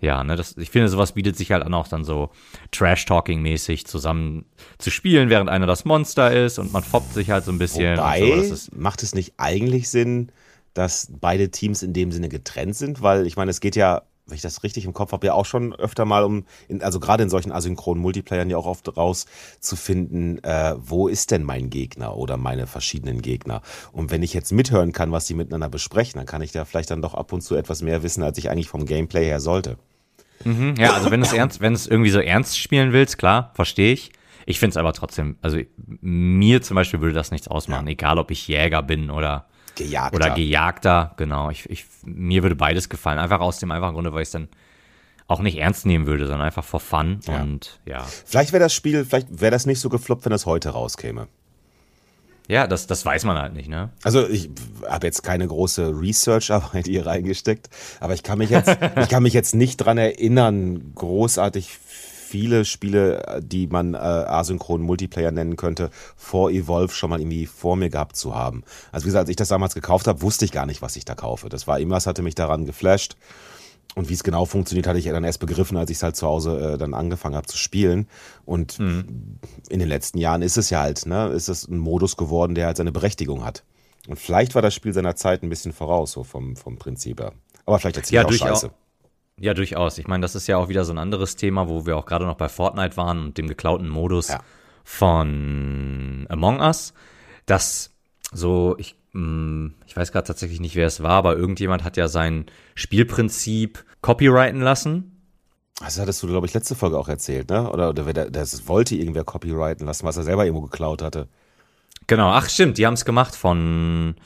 Ja, 0.00 0.22
ne, 0.22 0.36
das, 0.36 0.56
ich 0.56 0.70
finde, 0.70 0.88
sowas 0.88 1.12
bietet 1.12 1.36
sich 1.36 1.50
halt 1.50 1.64
an, 1.64 1.74
auch 1.74 1.88
dann 1.88 2.04
so 2.04 2.30
Trash-Talking-mäßig 2.70 3.84
zusammen 3.86 4.44
zu 4.78 4.90
spielen, 4.90 5.28
während 5.28 5.50
einer 5.50 5.66
das 5.66 5.84
Monster 5.84 6.32
ist 6.32 6.58
und 6.58 6.72
man 6.72 6.84
foppt 6.84 7.14
sich 7.14 7.30
halt 7.30 7.44
so 7.44 7.50
ein 7.50 7.58
bisschen. 7.58 7.98
Wobei, 7.98 8.42
so. 8.42 8.70
Macht 8.76 9.02
es 9.02 9.14
nicht 9.14 9.34
eigentlich 9.38 9.88
Sinn, 9.88 10.30
dass 10.74 11.08
beide 11.20 11.50
Teams 11.50 11.82
in 11.82 11.92
dem 11.92 12.12
Sinne 12.12 12.28
getrennt 12.28 12.76
sind? 12.76 13.02
Weil 13.02 13.26
ich 13.26 13.36
meine, 13.36 13.50
es 13.50 13.58
geht 13.58 13.74
ja, 13.74 14.02
wenn 14.26 14.36
ich 14.36 14.42
das 14.42 14.62
richtig 14.62 14.84
im 14.84 14.92
Kopf 14.92 15.10
habe, 15.10 15.26
ja 15.26 15.32
auch 15.32 15.46
schon 15.46 15.74
öfter 15.74 16.04
mal 16.04 16.22
um, 16.22 16.44
in, 16.68 16.80
also 16.80 17.00
gerade 17.00 17.24
in 17.24 17.30
solchen 17.30 17.50
asynchronen 17.50 18.00
Multiplayern 18.00 18.50
ja 18.50 18.56
auch 18.56 18.66
oft 18.66 18.96
rauszufinden, 18.96 20.44
äh, 20.44 20.76
wo 20.78 21.08
ist 21.08 21.32
denn 21.32 21.42
mein 21.42 21.70
Gegner 21.70 22.16
oder 22.16 22.36
meine 22.36 22.68
verschiedenen 22.68 23.20
Gegner? 23.20 23.62
Und 23.90 24.12
wenn 24.12 24.22
ich 24.22 24.32
jetzt 24.32 24.52
mithören 24.52 24.92
kann, 24.92 25.10
was 25.10 25.26
die 25.26 25.34
miteinander 25.34 25.68
besprechen, 25.68 26.18
dann 26.18 26.26
kann 26.26 26.42
ich 26.42 26.52
da 26.52 26.64
vielleicht 26.64 26.92
dann 26.92 27.02
doch 27.02 27.14
ab 27.14 27.32
und 27.32 27.40
zu 27.40 27.56
etwas 27.56 27.82
mehr 27.82 28.04
wissen, 28.04 28.22
als 28.22 28.38
ich 28.38 28.48
eigentlich 28.48 28.68
vom 28.68 28.86
Gameplay 28.86 29.24
her 29.24 29.40
sollte. 29.40 29.76
Ja, 30.44 30.94
also 30.94 31.10
wenn 31.10 31.20
du 31.20 31.26
es 31.26 31.32
ernst, 31.32 31.60
wenn 31.60 31.72
du 31.72 31.76
es 31.76 31.86
irgendwie 31.86 32.10
so 32.10 32.20
ernst 32.20 32.58
spielen 32.58 32.92
willst, 32.92 33.18
klar, 33.18 33.50
verstehe 33.54 33.92
ich. 33.92 34.12
Ich 34.46 34.58
finde 34.58 34.70
es 34.70 34.76
aber 34.78 34.92
trotzdem, 34.94 35.36
also 35.42 35.58
mir 36.00 36.62
zum 36.62 36.74
Beispiel 36.74 37.00
würde 37.00 37.14
das 37.14 37.30
nichts 37.30 37.48
ausmachen, 37.48 37.86
egal 37.86 38.18
ob 38.18 38.30
ich 38.30 38.48
Jäger 38.48 38.82
bin 38.82 39.10
oder 39.10 39.46
Gejagt. 39.74 40.14
oder 40.14 40.30
Gejagter, 40.30 41.12
genau. 41.16 41.50
Ich, 41.50 41.68
ich, 41.68 41.84
mir 42.04 42.42
würde 42.42 42.56
beides 42.56 42.88
gefallen. 42.88 43.18
Einfach 43.18 43.40
aus 43.40 43.58
dem 43.58 43.70
einfachen 43.70 43.94
Grunde, 43.94 44.12
weil 44.12 44.22
ich 44.22 44.28
es 44.28 44.32
dann 44.32 44.48
auch 45.26 45.40
nicht 45.40 45.58
ernst 45.58 45.84
nehmen 45.84 46.06
würde, 46.06 46.26
sondern 46.26 46.46
einfach 46.46 46.64
for 46.64 46.80
fun. 46.80 47.20
Ja. 47.26 47.42
Und 47.42 47.78
ja. 47.84 48.02
Vielleicht 48.02 48.52
wäre 48.52 48.62
das 48.62 48.74
Spiel, 48.74 49.04
vielleicht 49.04 49.40
wäre 49.40 49.50
das 49.50 49.66
nicht 49.66 49.80
so 49.80 49.90
gefloppt, 49.90 50.24
wenn 50.24 50.32
das 50.32 50.46
heute 50.46 50.70
rauskäme. 50.70 51.28
Ja, 52.48 52.66
das, 52.66 52.86
das 52.86 53.04
weiß 53.04 53.24
man 53.24 53.38
halt 53.38 53.52
nicht, 53.52 53.68
ne? 53.68 53.90
Also 54.02 54.26
ich 54.26 54.48
habe 54.88 55.06
jetzt 55.06 55.22
keine 55.22 55.46
große 55.46 55.92
Research-Arbeit 56.00 56.86
hier 56.86 57.04
reingesteckt, 57.04 57.68
aber 58.00 58.14
ich 58.14 58.22
kann 58.22 58.38
mich 58.38 58.48
jetzt, 58.48 58.70
ich 58.96 59.08
kann 59.10 59.22
mich 59.22 59.34
jetzt 59.34 59.54
nicht 59.54 59.76
dran 59.76 59.98
erinnern, 59.98 60.92
großartig 60.94 61.78
viele 62.28 62.64
Spiele, 62.64 63.40
die 63.42 63.66
man 63.66 63.94
äh, 63.94 63.98
asynchronen 63.98 64.86
Multiplayer 64.86 65.30
nennen 65.30 65.56
könnte, 65.56 65.90
vor 66.16 66.50
Evolve 66.50 66.94
schon 66.94 67.10
mal 67.10 67.20
irgendwie 67.20 67.46
vor 67.46 67.76
mir 67.76 67.90
gehabt 67.90 68.16
zu 68.16 68.34
haben. 68.34 68.64
Also 68.92 69.04
wie 69.04 69.08
gesagt, 69.08 69.22
als 69.24 69.30
ich 69.30 69.36
das 69.36 69.48
damals 69.48 69.74
gekauft 69.74 70.06
habe, 70.06 70.22
wusste 70.22 70.46
ich 70.46 70.52
gar 70.52 70.66
nicht, 70.66 70.80
was 70.80 70.96
ich 70.96 71.04
da 71.04 71.14
kaufe. 71.14 71.50
Das 71.50 71.66
war 71.66 71.78
irgendwas, 71.78 72.06
hatte 72.06 72.22
mich 72.22 72.34
daran 72.34 72.64
geflasht. 72.64 73.16
Und 73.94 74.08
wie 74.08 74.14
es 74.14 74.22
genau 74.22 74.44
funktioniert, 74.44 74.86
hatte 74.86 74.98
ich 74.98 75.06
ja 75.06 75.12
dann 75.12 75.24
erst 75.24 75.40
begriffen, 75.40 75.76
als 75.76 75.90
ich 75.90 75.96
es 75.96 76.02
halt 76.02 76.14
zu 76.14 76.26
Hause 76.26 76.74
äh, 76.74 76.78
dann 76.78 76.94
angefangen 76.94 77.34
habe 77.34 77.46
zu 77.46 77.56
spielen. 77.56 78.06
Und 78.44 78.78
in 78.78 79.38
den 79.70 79.88
letzten 79.88 80.18
Jahren 80.18 80.42
ist 80.42 80.56
es 80.56 80.70
ja 80.70 80.80
halt, 80.82 81.06
ne, 81.06 81.28
ist 81.28 81.48
es 81.48 81.66
ein 81.66 81.78
Modus 81.78 82.16
geworden, 82.16 82.54
der 82.54 82.66
halt 82.66 82.76
seine 82.76 82.92
Berechtigung 82.92 83.44
hat. 83.44 83.64
Und 84.06 84.18
vielleicht 84.18 84.54
war 84.54 84.62
das 84.62 84.74
Spiel 84.74 84.92
seiner 84.92 85.16
Zeit 85.16 85.42
ein 85.42 85.48
bisschen 85.48 85.72
voraus, 85.72 86.12
so 86.12 86.22
vom, 86.22 86.54
vom 86.56 86.78
Prinzip 86.78 87.20
her. 87.20 87.32
Aber 87.66 87.78
vielleicht 87.78 87.96
erzähle 87.96 88.20
Ja, 88.20 88.24
auch 88.24 88.28
durchaus. 88.28 88.60
Scheiße. 88.62 88.70
Ja, 89.40 89.54
durchaus. 89.54 89.98
Ich 89.98 90.06
meine, 90.06 90.22
das 90.22 90.34
ist 90.34 90.46
ja 90.46 90.58
auch 90.58 90.68
wieder 90.68 90.84
so 90.84 90.92
ein 90.92 90.98
anderes 90.98 91.36
Thema, 91.36 91.68
wo 91.68 91.84
wir 91.86 91.96
auch 91.96 92.06
gerade 92.06 92.24
noch 92.24 92.36
bei 92.36 92.48
Fortnite 92.48 92.96
waren 92.96 93.18
und 93.20 93.38
dem 93.38 93.48
geklauten 93.48 93.88
Modus 93.88 94.28
Ja. 94.28 94.40
von 94.84 96.26
Among 96.28 96.60
Us. 96.60 96.92
Das 97.46 97.90
so, 98.32 98.74
ich, 98.78 98.96
ich 99.12 99.96
weiß 99.96 100.12
gerade 100.12 100.26
tatsächlich 100.26 100.60
nicht, 100.60 100.76
wer 100.76 100.86
es 100.86 101.02
war, 101.02 101.12
aber 101.12 101.36
irgendjemand 101.36 101.82
hat 101.82 101.96
ja 101.96 102.08
sein 102.08 102.46
Spielprinzip 102.74 103.84
copyrighten 104.00 104.60
lassen. 104.60 105.16
Das 105.80 105.98
hattest 105.98 106.22
du, 106.22 106.26
glaube 106.26 106.46
ich, 106.46 106.54
letzte 106.54 106.74
Folge 106.74 106.98
auch 106.98 107.08
erzählt, 107.08 107.50
ne? 107.50 107.70
Oder, 107.70 107.90
oder 107.90 108.30
das 108.30 108.68
wollte 108.68 108.96
irgendwer 108.96 109.24
copyrighten 109.24 109.86
lassen, 109.86 110.04
was 110.04 110.16
er 110.16 110.24
selber 110.24 110.44
irgendwo 110.44 110.66
geklaut 110.66 111.02
hatte. 111.02 111.28
Genau, 112.06 112.30
ach 112.30 112.48
stimmt, 112.48 112.78
die 112.78 112.86
haben 112.86 112.94
es 112.94 113.04
gemacht 113.04 113.34
von, 113.34 114.16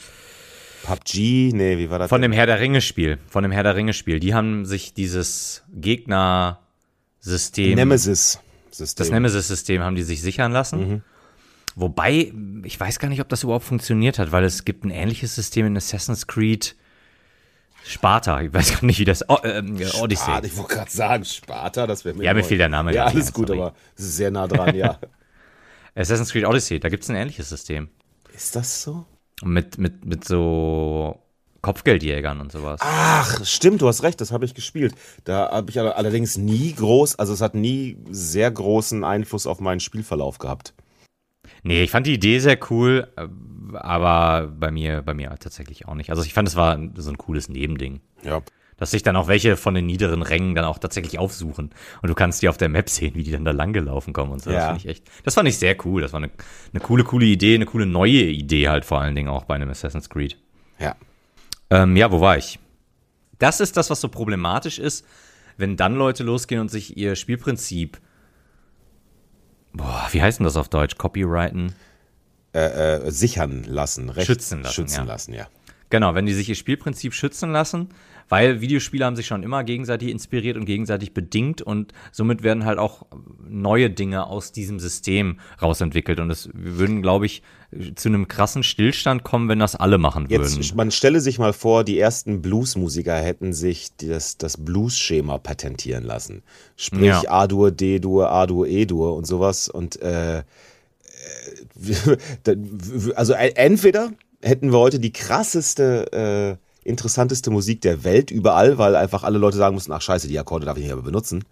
PUBG, 0.82 1.52
nee, 1.52 1.78
wie 1.78 1.90
war 1.90 1.98
das? 1.98 2.08
von 2.08 2.22
dem 2.22 2.32
Herr 2.32 2.46
der 2.46 2.60
Ringe-Spiel. 2.60 3.18
Von 3.28 3.42
dem 3.42 3.52
Herr 3.52 3.62
der 3.62 3.76
Ringe-Spiel. 3.76 4.20
Die 4.20 4.34
haben 4.34 4.64
sich 4.64 4.94
dieses 4.94 5.62
Gegner-System. 5.72 7.76
Nemesis-System. 7.76 9.04
Das 9.04 9.10
Nemesis-System 9.10 9.82
haben 9.82 9.96
die 9.96 10.02
sich 10.02 10.22
sichern 10.22 10.52
lassen. 10.52 10.88
Mhm. 10.88 11.02
Wobei, 11.74 12.32
ich 12.64 12.78
weiß 12.78 12.98
gar 12.98 13.08
nicht, 13.08 13.20
ob 13.20 13.28
das 13.28 13.42
überhaupt 13.44 13.64
funktioniert 13.64 14.18
hat, 14.18 14.32
weil 14.32 14.44
es 14.44 14.64
gibt 14.64 14.84
ein 14.84 14.90
ähnliches 14.90 15.34
System 15.34 15.66
in 15.66 15.76
Assassin's 15.76 16.26
Creed 16.26 16.76
Sparta. 17.84 18.40
Ich 18.42 18.52
weiß 18.52 18.72
gar 18.72 18.84
nicht, 18.84 18.98
wie 18.98 19.04
das. 19.04 19.28
Oh, 19.28 19.38
ähm, 19.42 19.76
Odyssey. 20.00 20.30
Ah, 20.30 20.40
ich 20.42 20.56
wollte 20.56 20.74
gerade 20.74 20.90
sagen, 20.90 21.24
Sparta, 21.24 21.86
das 21.86 22.04
wäre 22.04 22.16
mir 22.16 22.24
Ja, 22.24 22.34
mir 22.34 22.44
fiel 22.44 22.58
der 22.58 22.68
Name 22.68 22.94
Ja, 22.94 23.06
alles 23.06 23.32
gut, 23.32 23.50
aber 23.50 23.74
es 23.96 24.04
ist 24.04 24.16
sehr 24.16 24.30
nah 24.30 24.46
dran, 24.46 24.74
ja. 24.76 24.98
Assassin's 25.94 26.30
Creed 26.30 26.46
Odyssey, 26.46 26.80
da 26.80 26.88
gibt 26.88 27.02
es 27.02 27.10
ein 27.10 27.16
ähnliches 27.16 27.48
System. 27.48 27.88
ist 28.34 28.56
das 28.56 28.82
so? 28.82 29.04
Mit, 29.42 29.78
mit, 29.78 30.04
mit 30.04 30.24
so 30.24 31.18
Kopfgeldjägern 31.60 32.40
und 32.40 32.52
sowas. 32.52 32.80
Ach, 32.82 33.44
stimmt, 33.44 33.82
du 33.82 33.88
hast 33.88 34.02
recht, 34.02 34.20
das 34.20 34.32
habe 34.32 34.44
ich 34.44 34.54
gespielt. 34.54 34.94
Da 35.24 35.50
habe 35.50 35.70
ich 35.70 35.80
allerdings 35.80 36.36
nie 36.36 36.72
groß, 36.72 37.18
also 37.18 37.32
es 37.32 37.40
hat 37.40 37.54
nie 37.54 37.96
sehr 38.10 38.50
großen 38.50 39.04
Einfluss 39.04 39.46
auf 39.46 39.60
meinen 39.60 39.80
Spielverlauf 39.80 40.38
gehabt. 40.38 40.74
Nee, 41.62 41.82
ich 41.84 41.90
fand 41.90 42.06
die 42.06 42.14
Idee 42.14 42.38
sehr 42.40 42.58
cool, 42.70 43.08
aber 43.74 44.48
bei 44.48 44.70
mir, 44.70 45.02
bei 45.02 45.14
mir 45.14 45.30
tatsächlich 45.38 45.86
auch 45.86 45.94
nicht. 45.94 46.10
Also 46.10 46.22
ich 46.22 46.34
fand, 46.34 46.48
es 46.48 46.56
war 46.56 46.78
so 46.96 47.10
ein 47.10 47.18
cooles 47.18 47.48
Nebending. 47.48 48.00
Ja. 48.22 48.42
Dass 48.78 48.90
sich 48.90 49.04
dann 49.04 49.14
auch 49.14 49.28
welche 49.28 49.56
von 49.56 49.74
den 49.74 49.86
niederen 49.86 50.22
Rängen 50.22 50.56
dann 50.56 50.64
auch 50.64 50.78
tatsächlich 50.78 51.18
aufsuchen. 51.20 51.70
Und 52.02 52.08
du 52.08 52.14
kannst 52.14 52.42
die 52.42 52.48
auf 52.48 52.56
der 52.56 52.68
Map 52.68 52.88
sehen, 52.90 53.14
wie 53.14 53.22
die 53.22 53.30
dann 53.30 53.44
da 53.44 53.52
lang 53.52 53.72
gelaufen 53.72 54.12
kommen 54.12 54.32
und 54.32 54.42
so. 54.42 54.50
Das 54.50 54.58
Ja. 54.60 54.66
fand 54.68 54.80
ich 54.80 54.88
echt. 54.88 55.08
Das 55.24 55.34
fand 55.34 55.48
ich 55.48 55.56
sehr 55.58 55.76
cool. 55.86 56.02
Das 56.02 56.12
war 56.12 56.18
eine, 56.18 56.30
eine 56.72 56.80
coole, 56.82 57.04
coole 57.04 57.26
Idee, 57.26 57.54
eine 57.54 57.66
coole 57.66 57.86
neue 57.86 58.24
Idee 58.24 58.68
halt 58.68 58.84
vor 58.84 59.00
allen 59.00 59.14
Dingen 59.14 59.28
auch 59.28 59.44
bei 59.44 59.54
einem 59.54 59.70
Assassin's 59.70 60.08
Creed. 60.10 60.36
Ja. 60.80 60.96
Ähm, 61.70 61.96
ja, 61.96 62.10
wo 62.10 62.20
war 62.20 62.36
ich? 62.38 62.58
Das 63.38 63.60
ist 63.60 63.76
das, 63.76 63.88
was 63.88 64.00
so 64.00 64.08
problematisch 64.08 64.78
ist, 64.80 65.06
wenn 65.58 65.76
dann 65.76 65.94
Leute 65.94 66.24
losgehen 66.24 66.60
und 66.60 66.70
sich 66.70 66.96
ihr 66.96 67.14
Spielprinzip. 67.14 68.00
Boah, 69.72 70.08
wie 70.10 70.22
heißt 70.22 70.38
denn 70.38 70.44
das 70.44 70.56
auf 70.56 70.68
Deutsch? 70.68 70.96
Copyrighten? 70.96 71.74
Äh, 72.54 73.06
äh, 73.06 73.10
sichern 73.10 73.64
lassen. 73.64 74.10
Recht, 74.10 74.26
Schützen 74.26 74.62
lassen, 74.62 74.74
Schützen 74.74 74.98
ja. 74.98 75.04
lassen, 75.04 75.32
ja. 75.32 75.48
Genau, 75.88 76.14
wenn 76.14 76.26
die 76.26 76.34
sich 76.34 76.48
ihr 76.48 76.54
Spielprinzip 76.54 77.14
schützen 77.14 77.50
lassen, 77.50 77.88
weil 78.32 78.62
Videospiele 78.62 79.04
haben 79.04 79.14
sich 79.14 79.26
schon 79.26 79.42
immer 79.42 79.62
gegenseitig 79.62 80.08
inspiriert 80.08 80.56
und 80.56 80.64
gegenseitig 80.64 81.12
bedingt 81.12 81.60
und 81.60 81.92
somit 82.12 82.42
werden 82.42 82.64
halt 82.64 82.78
auch 82.78 83.04
neue 83.46 83.90
Dinge 83.90 84.26
aus 84.26 84.52
diesem 84.52 84.80
System 84.80 85.38
rausentwickelt. 85.60 86.18
Und 86.18 86.30
es 86.30 86.48
wir 86.54 86.78
würden, 86.78 87.02
glaube 87.02 87.26
ich, 87.26 87.42
zu 87.94 88.08
einem 88.08 88.28
krassen 88.28 88.62
Stillstand 88.62 89.22
kommen, 89.22 89.50
wenn 89.50 89.58
das 89.58 89.76
alle 89.76 89.98
machen 89.98 90.30
würden. 90.30 90.50
Jetzt, 90.50 90.74
man 90.74 90.90
stelle 90.90 91.20
sich 91.20 91.38
mal 91.38 91.52
vor, 91.52 91.84
die 91.84 91.98
ersten 91.98 92.40
Bluesmusiker 92.40 93.16
hätten 93.16 93.52
sich 93.52 93.94
das, 93.98 94.38
das 94.38 94.56
Blues-Schema 94.56 95.36
patentieren 95.36 96.04
lassen. 96.04 96.42
Sprich 96.76 97.02
Ja. 97.02 97.22
A-Dur, 97.28 97.70
D-Dur, 97.70 98.30
A-Dur, 98.30 98.66
E-Dur 98.66 99.14
und 99.14 99.26
sowas. 99.26 99.68
Und 99.68 100.00
äh, 100.00 100.38
äh, 100.38 100.42
also 103.14 103.34
äh, 103.34 103.52
entweder 103.56 104.10
hätten 104.40 104.72
wir 104.72 104.78
heute 104.78 105.00
die 105.00 105.12
krasseste, 105.12 106.58
äh, 106.58 106.71
interessanteste 106.84 107.50
Musik 107.50 107.80
der 107.80 108.04
Welt 108.04 108.30
überall, 108.30 108.78
weil 108.78 108.96
einfach 108.96 109.22
alle 109.22 109.38
Leute 109.38 109.56
sagen 109.56 109.74
mussten, 109.74 109.92
ach 109.92 110.02
scheiße, 110.02 110.28
die 110.28 110.38
Akkorde 110.38 110.66
darf 110.66 110.76
ich 110.76 110.84
nicht 110.84 110.94
mehr 110.94 111.02
benutzen. 111.02 111.44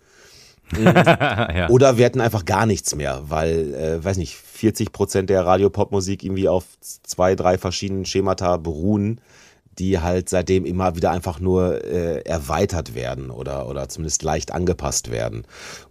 ja. 0.78 1.68
Oder 1.68 1.96
wir 1.96 2.04
hätten 2.04 2.20
einfach 2.20 2.44
gar 2.44 2.66
nichts 2.66 2.94
mehr, 2.94 3.22
weil, 3.26 3.74
äh, 3.74 4.04
weiß 4.04 4.16
nicht, 4.18 4.36
40 4.36 4.92
Prozent 4.92 5.30
der 5.30 5.44
Radiopopmusik 5.44 6.22
irgendwie 6.22 6.48
auf 6.48 6.64
zwei, 6.80 7.34
drei 7.34 7.58
verschiedenen 7.58 8.04
Schemata 8.04 8.56
beruhen, 8.56 9.20
die 9.78 9.98
halt 9.98 10.28
seitdem 10.28 10.64
immer 10.64 10.94
wieder 10.94 11.10
einfach 11.10 11.40
nur 11.40 11.84
äh, 11.84 12.20
erweitert 12.20 12.94
werden 12.94 13.30
oder, 13.30 13.68
oder 13.68 13.88
zumindest 13.88 14.22
leicht 14.22 14.52
angepasst 14.52 15.10
werden. 15.10 15.44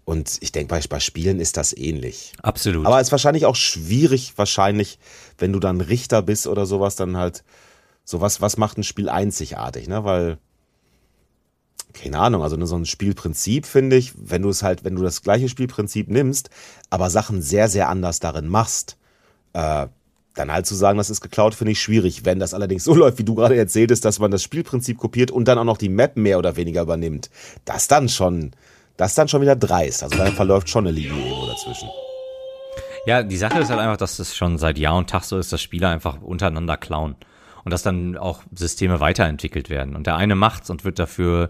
Und 0.06 0.38
ich 0.42 0.52
denke, 0.52 0.76
bei, 0.76 0.82
bei 0.88 1.00
Spielen 1.00 1.40
ist 1.40 1.58
das 1.58 1.76
ähnlich. 1.76 2.34
Absolut. 2.42 2.86
Aber 2.86 3.00
es 3.00 3.08
ist 3.08 3.12
wahrscheinlich 3.12 3.46
auch 3.46 3.56
schwierig, 3.56 4.34
wahrscheinlich, 4.36 5.00
wenn 5.38 5.54
du 5.54 5.60
dann 5.60 5.82
Richter 5.82 6.22
bist 6.22 6.48
oder 6.48 6.66
sowas, 6.66 6.96
dann 6.96 7.18
halt, 7.18 7.44
sowas, 8.10 8.42
was 8.42 8.58
macht 8.58 8.78
ein 8.78 8.84
Spiel 8.84 9.08
einzigartig, 9.08 9.88
ne? 9.88 10.04
Weil, 10.04 10.40
keine 11.94 12.18
Ahnung, 12.18 12.42
also 12.42 12.56
ne, 12.56 12.66
so 12.66 12.76
ein 12.76 12.88
Spielprinzip 12.88 13.68
finde 13.68 13.98
ich, 13.98 14.14
wenn 14.18 14.42
du 14.42 14.50
es 14.50 14.64
halt, 14.64 14.84
wenn 14.84 14.96
du 14.96 15.04
das 15.04 15.22
gleiche 15.22 15.48
Spielprinzip 15.48 16.10
nimmst, 16.10 16.50
aber 16.90 17.12
Sachen 17.12 17.44
sehr, 17.44 17.70
sehr 17.70 17.88
anders 17.88 18.20
darin 18.20 18.48
machst, 18.48 18.98
äh, 19.54 19.88
dann 20.34 20.52
halt 20.52 20.66
zu 20.66 20.74
sagen, 20.74 20.98
das 20.98 21.12
ist 21.12 21.22
geklaut, 21.22 21.54
finde 21.54 21.74
ich 21.74 21.82
schwierig. 21.82 22.26
Wenn 22.26 22.40
das 22.40 22.56
allerdings 22.56 22.84
so 22.84 22.96
läuft, 22.96 23.20
wie 23.20 23.24
du 23.24 23.36
gerade 23.36 23.56
erzähltest, 23.56 24.06
dass 24.06 24.18
man 24.18 24.32
das 24.32 24.42
Spielprinzip 24.42 24.98
kopiert 24.98 25.30
und 25.30 25.48
dann 25.48 25.60
auch 25.60 25.64
noch 25.64 25.78
die 25.78 25.90
Map 25.90 26.18
mehr 26.18 26.40
oder 26.40 26.56
weniger 26.56 26.82
übernimmt, 26.82 27.30
das 27.66 27.88
dann 27.88 28.10
schon, 28.10 28.52
das 28.98 29.14
dann 29.14 29.28
schon 29.28 29.42
wieder 29.42 29.56
dreist. 29.56 30.02
Also 30.02 30.18
da 30.18 30.32
verläuft 30.32 30.70
schon 30.70 30.88
eine 30.88 30.96
Linie 30.96 31.12
irgendwo 31.12 31.46
dazwischen. 31.46 31.90
Ja, 33.06 33.22
die 33.22 33.38
Sache 33.38 33.60
ist 33.60 33.70
halt 33.70 33.80
einfach, 33.80 33.98
dass 33.98 34.18
es 34.18 34.36
schon 34.36 34.58
seit 34.58 34.80
Jahr 34.80 34.98
und 34.98 35.10
Tag 35.10 35.24
so 35.24 35.38
ist, 35.38 35.54
dass 35.54 35.62
Spieler 35.62 35.90
einfach 35.90 36.22
untereinander 36.22 36.76
klauen. 36.76 37.16
Und 37.64 37.72
dass 37.72 37.84
dann 37.84 38.18
auch 38.18 38.44
Systeme 38.54 39.00
weiterentwickelt 39.00 39.70
werden. 39.70 39.96
Und 39.96 40.08
der 40.08 40.16
eine 40.16 40.36
macht's 40.36 40.70
und 40.70 40.86
wird 40.86 41.00
dafür 41.00 41.50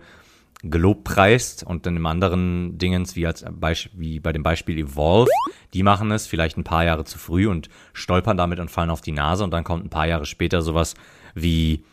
gelobpreist 0.61 1.63
und 1.63 1.85
dann 1.85 1.95
im 1.95 2.05
anderen 2.05 2.77
Dingens, 2.77 3.15
wie, 3.15 3.25
als 3.25 3.45
Beisp 3.49 3.91
wie 3.93 4.19
bei 4.19 4.33
dem 4.33 4.43
Beispiel 4.43 4.77
Evolve, 4.77 5.29
die 5.73 5.83
machen 5.83 6.11
es 6.11 6.27
vielleicht 6.27 6.57
ein 6.57 6.65
paar 6.65 6.83
Jahre 6.83 7.05
zu 7.05 7.17
früh 7.17 7.47
und 7.47 7.69
stolpern 7.93 8.35
damit 8.35 8.59
und 8.59 8.69
fallen 8.69 8.89
auf 8.89 8.99
die 9.01 9.13
Nase 9.13 9.43
und 9.45 9.51
dann 9.51 9.63
kommt 9.63 9.85
ein 9.85 9.89
paar 9.89 10.07
Jahre 10.07 10.25
später 10.25 10.61
sowas 10.61 10.95
wie, 11.33 11.85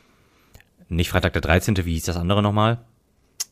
nicht 0.89 1.11
Freitag 1.11 1.33
der 1.35 1.43
13., 1.43 1.77
wie 1.85 1.93
hieß 1.93 2.07
das 2.07 2.17
andere 2.17 2.43
nochmal? 2.43 2.79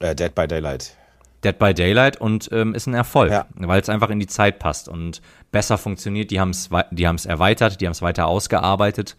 Äh, 0.00 0.16
Dead 0.16 0.34
by 0.34 0.48
Daylight. 0.48 0.96
Dead 1.44 1.58
by 1.58 1.74
Daylight 1.74 2.20
und 2.20 2.48
ähm, 2.52 2.74
ist 2.74 2.86
ein 2.86 2.94
Erfolg, 2.94 3.30
Ja. 3.30 3.46
weil 3.54 3.80
es 3.80 3.88
einfach 3.88 4.10
in 4.10 4.18
die 4.18 4.26
Zeit 4.26 4.58
passt 4.58 4.88
und 4.88 5.20
besser 5.52 5.78
funktioniert. 5.78 6.30
Die 6.30 6.40
haben 6.40 6.50
es 6.50 6.70
die 6.90 7.06
haben's 7.06 7.26
erweitert, 7.26 7.80
die 7.80 7.86
haben 7.86 7.92
es 7.92 8.02
weiter 8.02 8.26
ausgearbeitet. 8.26 9.14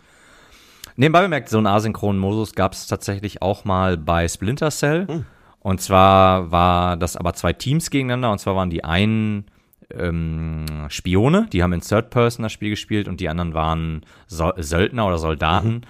Nebenbei 0.97 1.21
bemerkt, 1.21 1.49
so 1.49 1.57
einen 1.57 1.67
asynchronen 1.67 2.19
Modus 2.19 2.53
gab 2.53 2.73
es 2.73 2.87
tatsächlich 2.87 3.41
auch 3.41 3.65
mal 3.65 3.97
bei 3.97 4.27
Splinter 4.27 4.71
Cell. 4.71 5.07
Und 5.59 5.81
zwar 5.81 6.51
war 6.51 6.95
das 6.95 7.17
aber 7.17 7.33
zwei 7.33 7.51
Teams 7.51 7.89
gegeneinander. 7.89 8.31
Und 8.31 8.39
zwar 8.39 8.55
waren 8.55 8.69
die 8.69 8.83
einen 8.83 9.45
ähm, 9.93 10.65
Spione, 10.89 11.47
die 11.51 11.63
haben 11.63 11.73
in 11.73 11.81
Third 11.81 12.09
Person 12.09 12.43
das 12.43 12.51
Spiel 12.51 12.69
gespielt 12.69 13.07
und 13.07 13.19
die 13.19 13.29
anderen 13.29 13.53
waren 13.53 14.05
so 14.27 14.51
Söldner 14.57 15.07
oder 15.07 15.17
Soldaten. 15.17 15.81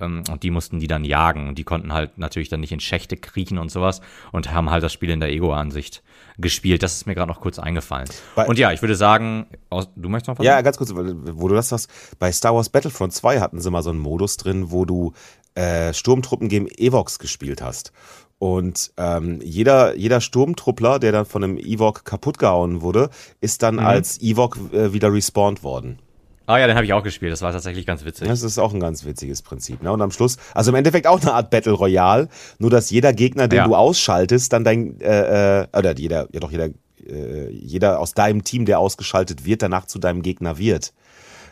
Ähm, 0.00 0.22
und 0.30 0.42
die 0.42 0.50
mussten 0.50 0.78
die 0.78 0.86
dann 0.86 1.04
jagen. 1.04 1.48
Und 1.48 1.58
die 1.58 1.64
konnten 1.64 1.92
halt 1.92 2.18
natürlich 2.18 2.48
dann 2.48 2.60
nicht 2.60 2.72
in 2.72 2.80
Schächte 2.80 3.16
kriechen 3.16 3.58
und 3.58 3.70
sowas 3.70 4.00
und 4.32 4.52
haben 4.52 4.70
halt 4.70 4.82
das 4.82 4.92
Spiel 4.92 5.10
in 5.10 5.20
der 5.20 5.30
Ego-Ansicht 5.30 6.02
gespielt. 6.38 6.82
Das 6.82 6.94
ist 6.94 7.06
mir 7.06 7.14
gerade 7.14 7.30
noch 7.30 7.40
kurz 7.40 7.58
eingefallen. 7.58 8.08
Bei- 8.34 8.46
und 8.46 8.58
ja, 8.58 8.72
ich 8.72 8.82
würde 8.82 8.96
sagen, 8.96 9.46
aus, 9.70 9.88
du 9.94 10.08
möchtest 10.08 10.28
noch 10.28 10.38
was 10.38 10.46
Ja, 10.46 10.60
ganz 10.62 10.78
kurz, 10.78 10.92
wo 10.94 11.48
du 11.48 11.54
das 11.54 11.68
sagst, 11.68 11.88
bei 12.18 12.32
Star 12.32 12.54
Wars 12.54 12.68
Battlefront 12.68 13.12
2 13.12 13.40
hatten 13.40 13.60
sie 13.60 13.70
mal 13.70 13.82
so 13.82 13.90
einen 13.90 14.00
Modus 14.00 14.36
drin, 14.36 14.70
wo 14.70 14.84
du 14.84 15.12
äh, 15.54 15.92
Sturmtruppen 15.92 16.48
gegen 16.48 16.66
Evox 16.66 17.18
gespielt 17.18 17.62
hast. 17.62 17.92
Und 18.38 18.92
ähm, 18.96 19.40
jeder, 19.42 19.96
jeder 19.96 20.20
Sturmtruppler, 20.20 20.98
der 20.98 21.12
dann 21.12 21.24
von 21.24 21.44
einem 21.44 21.56
Evok 21.56 22.04
kaputt 22.04 22.38
gehauen 22.38 22.82
wurde, 22.82 23.10
ist 23.40 23.62
dann 23.62 23.78
als 23.78 24.20
Evok 24.20 24.58
äh, 24.72 24.92
wieder 24.92 25.12
respawned 25.12 25.62
worden. 25.62 25.98
Ah 26.46 26.58
ja, 26.58 26.66
den 26.66 26.76
habe 26.76 26.84
ich 26.84 26.92
auch 26.92 27.02
gespielt. 27.02 27.32
Das 27.32 27.40
war 27.42 27.52
tatsächlich 27.52 27.86
ganz 27.86 28.04
witzig. 28.04 28.28
Das 28.28 28.42
ist 28.42 28.58
auch 28.58 28.74
ein 28.74 28.80
ganz 28.80 29.04
witziges 29.04 29.40
Prinzip. 29.42 29.82
Ne? 29.82 29.90
Und 29.90 30.02
am 30.02 30.10
Schluss, 30.10 30.36
also 30.54 30.70
im 30.70 30.74
Endeffekt 30.74 31.06
auch 31.06 31.20
eine 31.22 31.32
Art 31.32 31.50
Battle 31.50 31.72
Royale, 31.72 32.28
nur 32.58 32.70
dass 32.70 32.90
jeder 32.90 33.12
Gegner, 33.14 33.48
den 33.48 33.58
Ja. 33.58 33.64
du 33.66 33.74
ausschaltest, 33.74 34.52
dann 34.52 34.62
dein, 34.64 35.00
äh, 35.00 35.62
äh, 35.62 35.66
oder 35.76 35.96
jeder, 35.96 36.28
ja 36.32 36.40
doch 36.40 36.50
jeder, 36.50 36.68
äh, 37.06 37.48
jeder 37.50 37.98
aus 37.98 38.12
deinem 38.12 38.44
Team, 38.44 38.66
der 38.66 38.78
ausgeschaltet 38.78 39.44
wird, 39.46 39.62
danach 39.62 39.86
zu 39.86 39.98
deinem 39.98 40.20
Gegner 40.22 40.58
wird. 40.58 40.92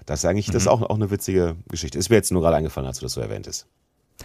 Das 0.04 0.20
ist 0.20 0.24
eigentlich, 0.26 0.46
das 0.46 0.64
ist 0.64 0.68
auch, 0.68 0.82
auch 0.82 0.96
eine 0.96 1.10
witzige 1.10 1.56
Geschichte. 1.68 1.96
Ist 1.98 2.10
mir 2.10 2.16
jetzt 2.16 2.32
nur 2.32 2.42
gerade 2.42 2.56
eingefallen, 2.56 2.86
als 2.86 2.98
du 2.98 3.06
das 3.06 3.12
so 3.12 3.20
erwähntest. 3.20 3.66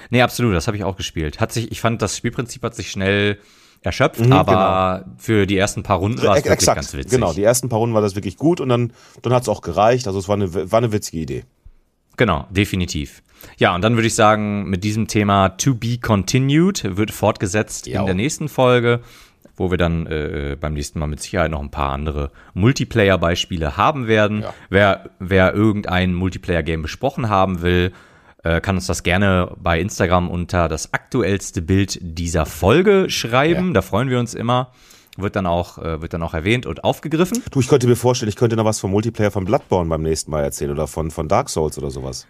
Nee, 0.09 0.22
absolut, 0.22 0.53
das 0.53 0.68
habe 0.68 0.76
ich 0.76 0.84
auch 0.84 0.97
gespielt. 0.97 1.39
Hat 1.39 1.53
sich, 1.53 1.72
ich 1.72 1.80
fand, 1.82 2.01
das 2.01 2.18
Spielprinzip 2.18 2.61
hat 2.63 2.76
sich 2.76 2.91
schnell 2.91 3.38
erschöpft, 3.82 4.19
Mhm, 4.19 4.34
aber 4.34 5.05
für 5.17 5.45
die 5.45 5.57
ersten 5.57 5.84
paar 5.84 5.97
Runden 5.97 6.21
war 6.23 6.36
es 6.38 6.43
wirklich 6.45 6.65
ganz 6.65 6.93
witzig. 6.93 7.11
genau. 7.11 7.34
Die 7.34 7.43
ersten 7.43 7.69
paar 7.69 7.80
Runden 7.80 7.93
war 7.95 8.01
das 8.01 8.15
wirklich 8.15 8.38
gut 8.38 8.59
und 8.61 8.69
dann, 8.69 8.91
dann 9.21 9.34
hat 9.34 9.43
es 9.43 9.49
auch 9.49 9.61
gereicht. 9.61 10.07
Also 10.07 10.19
es 10.19 10.28
war 10.28 10.36
eine, 10.36 10.53
war 10.71 10.78
eine 10.80 10.91
witzige 10.91 11.17
Idee. 11.19 11.43
Genau, 12.17 12.47
definitiv. 12.49 13.21
Ja, 13.57 13.75
und 13.75 13.84
dann 13.84 13.95
würde 13.95 14.07
ich 14.07 14.15
sagen, 14.15 14.67
mit 14.69 14.84
diesem 14.84 15.07
Thema 15.07 15.49
To 15.49 15.75
Be 15.75 15.99
Continued 15.99 16.97
wird 16.97 17.11
fortgesetzt 17.11 17.86
Ja. 17.86 17.99
in 17.99 18.05
der 18.07 18.15
nächsten 18.15 18.49
Folge, 18.49 19.01
wo 19.55 19.69
wir 19.69 19.78
dann 19.78 20.07
äh, 20.07 20.57
beim 20.59 20.73
nächsten 20.73 20.97
Mal 20.99 21.05
mit 21.07 21.19
Sicherheit 21.21 21.51
noch 21.51 21.61
ein 21.61 21.69
paar 21.71 21.91
andere 21.91 22.32
Multiplayer-Beispiele 22.55 23.78
haben 23.78 24.07
werden. 24.07 24.41
Ja. 24.41 24.53
Wer, 24.69 25.09
wer 25.19 25.53
irgendein 25.53 26.13
Multiplayer-Game 26.13 26.82
besprochen 26.82 27.30
haben 27.30 27.61
will, 27.61 27.91
äh, 28.47 28.61
kann 28.61 28.75
uns 28.75 28.87
das 28.87 29.03
gerne 29.03 29.51
bei 29.57 29.79
Instagram 29.79 30.29
unter 30.29 30.67
das 30.67 30.93
aktuellste 30.93 31.61
Bild 31.61 31.99
dieser 32.01 32.45
Folge 32.45 33.09
schreiben. 33.09 33.67
Ja. 33.67 33.73
Da 33.73 33.81
freuen 33.81 34.09
wir 34.09 34.19
uns 34.19 34.33
immer. 34.33 34.71
Wird 35.19 35.35
dann 35.35 35.47
auch, 35.47 35.79
äh, 35.79 35.99
wird 35.99 36.13
dann 36.13 36.21
auch 36.21 36.35
erwähnt 36.35 36.67
und 36.67 36.83
aufgegriffen. 36.83 37.43
Du, 37.49 37.59
ich 37.59 37.67
könnte 37.67 37.87
mir 37.87 37.95
vorstellen, 37.95 38.29
ich 38.29 38.35
könnte 38.35 38.55
noch 38.55 38.65
was 38.65 38.79
vom 38.79 38.91
Multiplayer 38.91 39.31
von 39.31 39.45
Bloodborne 39.45 39.89
beim 39.89 40.03
nächsten 40.03 40.29
Mal 40.29 40.43
erzählen 40.43 40.69
oder 40.69 40.85
von, 40.85 41.09
von 41.09 41.27
Dark 41.27 41.49
Souls 41.49 41.75
oder 41.79 41.89
sowas. 41.89 42.27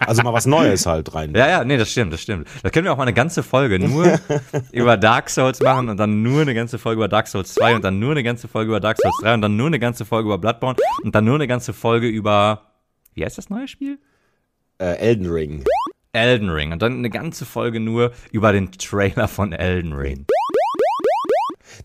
Also 0.00 0.22
mal 0.22 0.32
was 0.32 0.46
Neues 0.46 0.86
halt 0.86 1.14
rein. 1.14 1.34
Ja, 1.36 1.48
ja, 1.48 1.64
nee, 1.64 1.76
das 1.76 1.90
stimmt, 1.90 2.14
das 2.14 2.22
stimmt. 2.22 2.48
Da 2.62 2.70
können 2.70 2.86
wir 2.86 2.92
auch 2.92 2.96
mal 2.96 3.02
eine 3.02 3.12
ganze 3.12 3.42
Folge 3.42 3.78
nur 3.78 4.18
über 4.72 4.96
Dark 4.96 5.28
Souls 5.28 5.60
machen 5.60 5.90
und 5.90 5.98
dann 5.98 6.22
nur 6.22 6.40
eine 6.40 6.54
ganze 6.54 6.78
Folge 6.78 7.00
über 7.00 7.08
Dark 7.08 7.28
Souls 7.28 7.54
2 7.54 7.76
und 7.76 7.84
dann 7.84 7.98
nur 7.98 8.12
eine 8.12 8.22
ganze 8.22 8.48
Folge 8.48 8.70
über 8.70 8.80
Dark 8.80 8.96
Souls 8.96 9.14
3 9.20 9.34
und 9.34 9.42
dann 9.42 9.56
nur 9.56 9.66
eine 9.66 9.78
ganze 9.78 10.06
Folge 10.06 10.28
über 10.28 10.38
Bloodborne 10.38 10.78
und 11.04 11.14
dann 11.14 11.24
nur 11.26 11.34
eine 11.34 11.46
ganze 11.46 11.74
Folge 11.74 12.08
über, 12.08 12.62
wie 13.14 13.24
heißt 13.24 13.36
das 13.36 13.50
neue 13.50 13.68
Spiel? 13.68 13.98
Äh, 14.80 14.96
Elden 14.96 15.26
Ring. 15.30 15.64
Elden 16.12 16.48
Ring 16.48 16.72
und 16.72 16.80
dann 16.82 16.94
eine 16.94 17.10
ganze 17.10 17.44
Folge 17.44 17.78
nur 17.80 18.12
über 18.32 18.52
den 18.52 18.72
Trailer 18.72 19.28
von 19.28 19.52
Elden 19.52 19.92
Ring. 19.92 20.26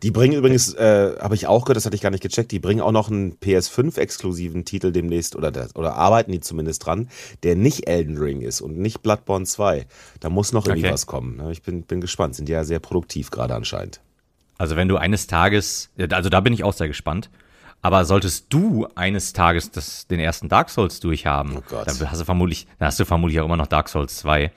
Die 0.01 0.11
bringen 0.11 0.33
übrigens, 0.33 0.73
äh, 0.73 1.15
habe 1.19 1.35
ich 1.35 1.45
auch 1.47 1.65
gehört, 1.65 1.77
das 1.77 1.85
hatte 1.85 1.95
ich 1.95 2.01
gar 2.01 2.09
nicht 2.09 2.23
gecheckt, 2.23 2.51
die 2.51 2.59
bringen 2.59 2.81
auch 2.81 2.91
noch 2.91 3.09
einen 3.09 3.37
PS5-exklusiven 3.39 4.65
Titel 4.65 4.91
demnächst, 4.91 5.35
oder, 5.35 5.51
das, 5.51 5.75
oder 5.75 5.95
arbeiten 5.95 6.31
die 6.31 6.39
zumindest 6.39 6.85
dran, 6.85 7.09
der 7.43 7.55
nicht 7.55 7.87
Elden 7.87 8.17
Ring 8.17 8.41
ist 8.41 8.61
und 8.61 8.77
nicht 8.77 9.03
Bloodborne 9.03 9.45
2. 9.45 9.85
Da 10.21 10.29
muss 10.29 10.53
noch 10.53 10.65
irgendwie 10.65 10.85
Okay. 10.87 10.93
was 10.93 11.05
kommen. 11.05 11.37
ne? 11.37 11.51
Ich 11.51 11.61
bin, 11.61 11.83
bin 11.83 12.01
gespannt, 12.01 12.35
sind 12.35 12.49
ja 12.49 12.63
sehr 12.63 12.79
produktiv 12.79 13.29
gerade 13.29 13.53
anscheinend. 13.55 14.01
Also 14.57 14.75
wenn 14.75 14.87
du 14.87 14.97
eines 14.97 15.27
Tages, 15.27 15.91
also 16.09 16.29
da 16.29 16.39
bin 16.39 16.53
ich 16.53 16.63
auch 16.63 16.73
sehr 16.73 16.87
gespannt. 16.87 17.29
Aber 17.85 18.03
solltest 18.05 18.47
du 18.49 18.87
eines 18.95 19.31
Tages 19.33 19.69
das, 19.69 20.07
den 20.07 20.19
ersten 20.19 20.49
Dark 20.49 20.71
Souls 20.71 20.99
durchhaben, 20.99 21.57
Oh 21.57 21.61
dann 21.85 22.09
hast 22.11 22.19
du 22.19 22.25
vermutlich, 22.25 22.65
dann 22.79 22.87
hast 22.87 22.99
du 22.99 23.05
vermutlich 23.05 23.39
auch 23.39 23.45
immer 23.45 23.57
noch 23.57 23.67
Dark 23.67 23.89
Souls 23.89 24.17
2. 24.17 24.51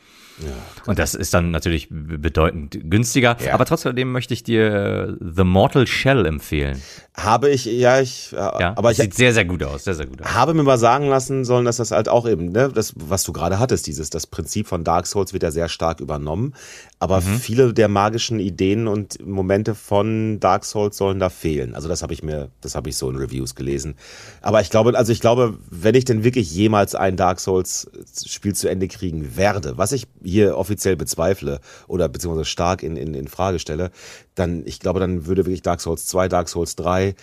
Und 0.87 1.01
das 1.01 1.17
ist 1.17 1.35
dann 1.35 1.51
natürlich 1.51 1.89
be- 1.91 2.17
bedeutend 2.17 2.79
günstiger. 2.89 3.37
Ja. 3.45 3.55
Aber 3.55 3.65
trotzdem 3.65 4.13
möchte 4.13 4.33
ich 4.35 4.45
dir 4.45 5.17
äh, 5.21 5.25
The 5.35 5.43
Mortal 5.43 5.87
Shell 5.89 6.25
empfehlen. 6.27 6.81
Habe 7.17 7.51
ich, 7.51 7.65
ja, 7.65 8.01
ich, 8.01 8.33
äh, 8.33 8.37
Ja, 8.37 8.75
aber 8.77 8.93
ich 8.93 8.99
sieht 8.99 9.15
sehr, 9.15 9.35
sehr 9.35 9.45
gut 9.45 9.65
aus, 9.65 9.83
sehr, 9.83 9.95
sehr 9.95 10.07
gut 10.07 10.23
aus. 10.23 10.33
habe 10.35 10.55
mir 10.55 10.63
mal 10.63 10.79
sagen 10.79 11.09
lassen 11.09 11.45
sollen, 11.45 11.65
dass 11.65 11.79
das 11.79 11.91
halt 11.91 12.09
auch 12.09 12.29
eben, 12.29 12.53
ne, 12.53 12.71
das, 12.73 12.93
was 12.97 13.25
du 13.25 13.33
gerade 13.33 13.59
hattest, 13.59 13.89
dieses, 13.89 14.11
das 14.11 14.29
Prinzip 14.29 14.69
von 14.69 14.85
Dark 14.85 15.09
Souls 15.09 15.33
wird 15.33 15.43
ja 15.43 15.51
sehr 15.51 15.69
stark 15.69 15.99
übernommen. 15.99 16.55
Aber 17.01 17.21
Mhm. 17.21 17.39
viele 17.39 17.73
der 17.73 17.87
magischen 17.87 18.41
Ideen 18.41 18.89
und 18.89 19.25
Momente 19.25 19.77
von 19.77 20.41
Dark 20.41 20.65
Souls 20.65 20.97
sollen 20.97 21.21
da 21.21 21.29
fehlen. 21.31 21.77
Also 21.77 21.89
das 21.89 22.03
habe 22.03 22.13
ich 22.13 22.25
mir, 22.25 22.49
das 22.61 22.75
habe 22.75 22.89
ich 22.89 22.97
so 22.97 23.09
in 23.09 23.17
Reviews 23.17 23.55
gelesen. 23.55 23.95
Aber 24.43 24.61
ich 24.61 24.69
glaube, 24.69 24.99
also 24.99 25.13
ich 25.13 25.21
glaube, 25.21 25.59
wenn 25.71 25.95
ich 25.95 26.05
denn 26.05 26.25
wirklich 26.25 26.53
jemals 26.53 26.97
ein 26.97 27.17
Dark 27.17 27.39
Souls 27.39 27.89
Spiel 28.27 28.55
zu 28.55 28.69
Ende 28.69 28.89
kriegen 28.89 29.37
werde, 29.37 29.79
was 29.79 29.93
ich 29.93 30.09
hier 30.25 30.57
offiziell 30.59 30.97
bezweifle 30.97 31.61
oder 31.87 32.09
beziehungsweise 32.09 32.47
stark 32.47 32.83
in, 32.83 32.97
in, 32.97 33.15
in 33.15 33.29
Frage 33.29 33.61
stelle, 33.61 33.93
dann, 34.35 34.63
ich 34.67 34.81
glaube, 34.81 34.99
dann 34.99 35.27
würde 35.27 35.47
wirklich 35.47 35.63
Dark 35.63 35.81
Souls 35.81 36.07
2, 36.07 36.29
Dark 36.29 36.49
Souls 36.49 36.75
3, 36.75 37.15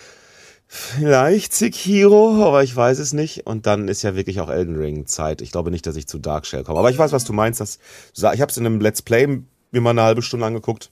vielleicht 0.68 1.54
Sekiro, 1.54 2.44
aber 2.46 2.64
ich 2.64 2.76
weiß 2.76 3.00
es 3.00 3.14
nicht. 3.14 3.46
Und 3.46 3.66
dann 3.66 3.88
ist 3.88 4.02
ja 4.04 4.16
wirklich 4.16 4.40
auch 4.40 4.50
Elden 4.50 4.76
Ring 4.78 5.06
Zeit. 5.06 5.42
Ich 5.42 5.52
glaube 5.52 5.72
nicht, 5.72 5.86
dass 5.86 5.96
ich 5.96 6.08
zu 6.08 6.18
Dark 6.20 6.46
Shell 6.46 6.64
komme. 6.64 6.80
Aber 6.80 6.90
ich 6.90 6.98
weiß, 6.98 7.12
was 7.12 7.24
du 7.26 7.34
meinst. 7.34 7.60
Dass, 7.60 7.80
ich 8.16 8.24
habe 8.42 8.50
es 8.52 8.58
in 8.58 8.66
einem 8.66 8.80
Let's 8.82 9.02
Play 9.02 9.42
mir 9.76 9.82
mal 9.82 9.90
eine 9.92 10.04
halbe 10.04 10.22
Stunde 10.22 10.46
angeguckt. 10.46 10.90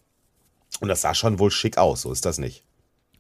Und 0.79 0.87
das 0.89 1.01
sah 1.01 1.13
schon 1.13 1.39
wohl 1.39 1.51
schick 1.51 1.77
aus, 1.77 2.01
so 2.03 2.11
ist 2.11 2.25
das 2.25 2.37
nicht. 2.37 2.63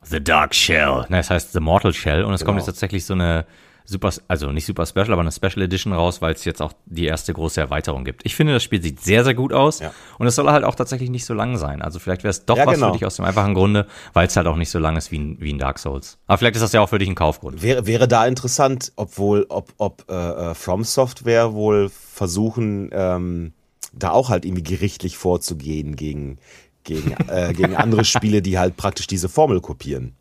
The 0.03 0.21
Dark 0.23 0.53
Shell. 0.53 1.05
Ne, 1.09 1.17
das 1.17 1.29
heißt 1.29 1.53
The 1.53 1.59
Mortal 1.59 1.93
Shell. 1.93 2.23
Und 2.23 2.33
es 2.33 2.41
Genau. 2.41 2.49
kommt 2.49 2.59
jetzt 2.59 2.65
tatsächlich 2.65 3.05
so 3.05 3.13
eine 3.13 3.45
super, 3.85 4.11
also 4.27 4.51
nicht 4.51 4.65
super 4.65 4.85
special, 4.85 5.11
aber 5.13 5.21
eine 5.21 5.31
Special 5.31 5.61
Edition 5.61 5.93
raus, 5.93 6.21
weil 6.21 6.33
es 6.33 6.43
jetzt 6.45 6.61
auch 6.61 6.73
die 6.85 7.05
erste 7.05 7.33
große 7.33 7.59
Erweiterung 7.61 8.03
gibt. 8.05 8.25
Ich 8.25 8.35
finde, 8.35 8.53
das 8.53 8.63
Spiel 8.63 8.81
sieht 8.81 9.01
sehr, 9.01 9.23
sehr 9.23 9.33
gut 9.33 9.53
aus. 9.53 9.79
Ja. 9.79 9.93
Und 10.17 10.27
es 10.27 10.35
soll 10.35 10.49
halt 10.49 10.63
auch 10.63 10.75
tatsächlich 10.75 11.09
nicht 11.09 11.25
so 11.25 11.33
lang 11.33 11.57
sein. 11.57 11.81
Also 11.81 11.99
vielleicht 11.99 12.23
wäre 12.23 12.31
es 12.31 12.45
doch 12.45 12.57
Ja, 12.57 12.65
was 12.65 12.75
genau. 12.75 12.87
für 12.87 12.93
dich 12.93 13.05
aus 13.05 13.17
dem 13.17 13.25
einfachen 13.25 13.53
Grunde, 13.53 13.87
weil 14.13 14.27
es 14.27 14.35
halt 14.35 14.47
auch 14.47 14.55
nicht 14.57 14.69
so 14.71 14.79
lang 14.79 14.97
ist 14.97 15.11
wie 15.11 15.19
ein, 15.19 15.37
wie 15.39 15.53
ein 15.53 15.59
Dark 15.59 15.79
Souls. 15.79 16.17
Aber 16.27 16.37
vielleicht 16.37 16.55
ist 16.55 16.61
das 16.63 16.71
ja 16.73 16.81
auch 16.81 16.89
für 16.89 16.99
dich 16.99 17.07
ein 17.09 17.15
Kaufgrund. 17.15 17.61
Wäre, 17.61 17.85
wäre 17.85 18.07
da 18.07 18.25
interessant, 18.25 18.91
obwohl, 18.95 19.45
ob, 19.49 19.71
ob 19.77 20.05
äh, 20.09 20.13
äh, 20.13 20.53
From 20.53 20.83
Software 20.83 21.53
wohl 21.53 21.89
versuchen, 21.89 22.89
ähm, 22.93 23.53
da 23.93 24.11
auch 24.11 24.29
halt 24.29 24.45
irgendwie 24.45 24.63
gerichtlich 24.63 25.17
vorzugehen 25.17 25.95
gegen, 25.95 26.37
gegen, 26.83 27.11
äh, 27.27 27.53
gegen 27.53 27.75
andere 27.75 28.05
Spiele, 28.05 28.41
die 28.41 28.57
halt 28.57 28.75
praktisch 28.75 29.07
diese 29.07 29.29
Formel 29.29 29.61
kopieren. 29.61 30.15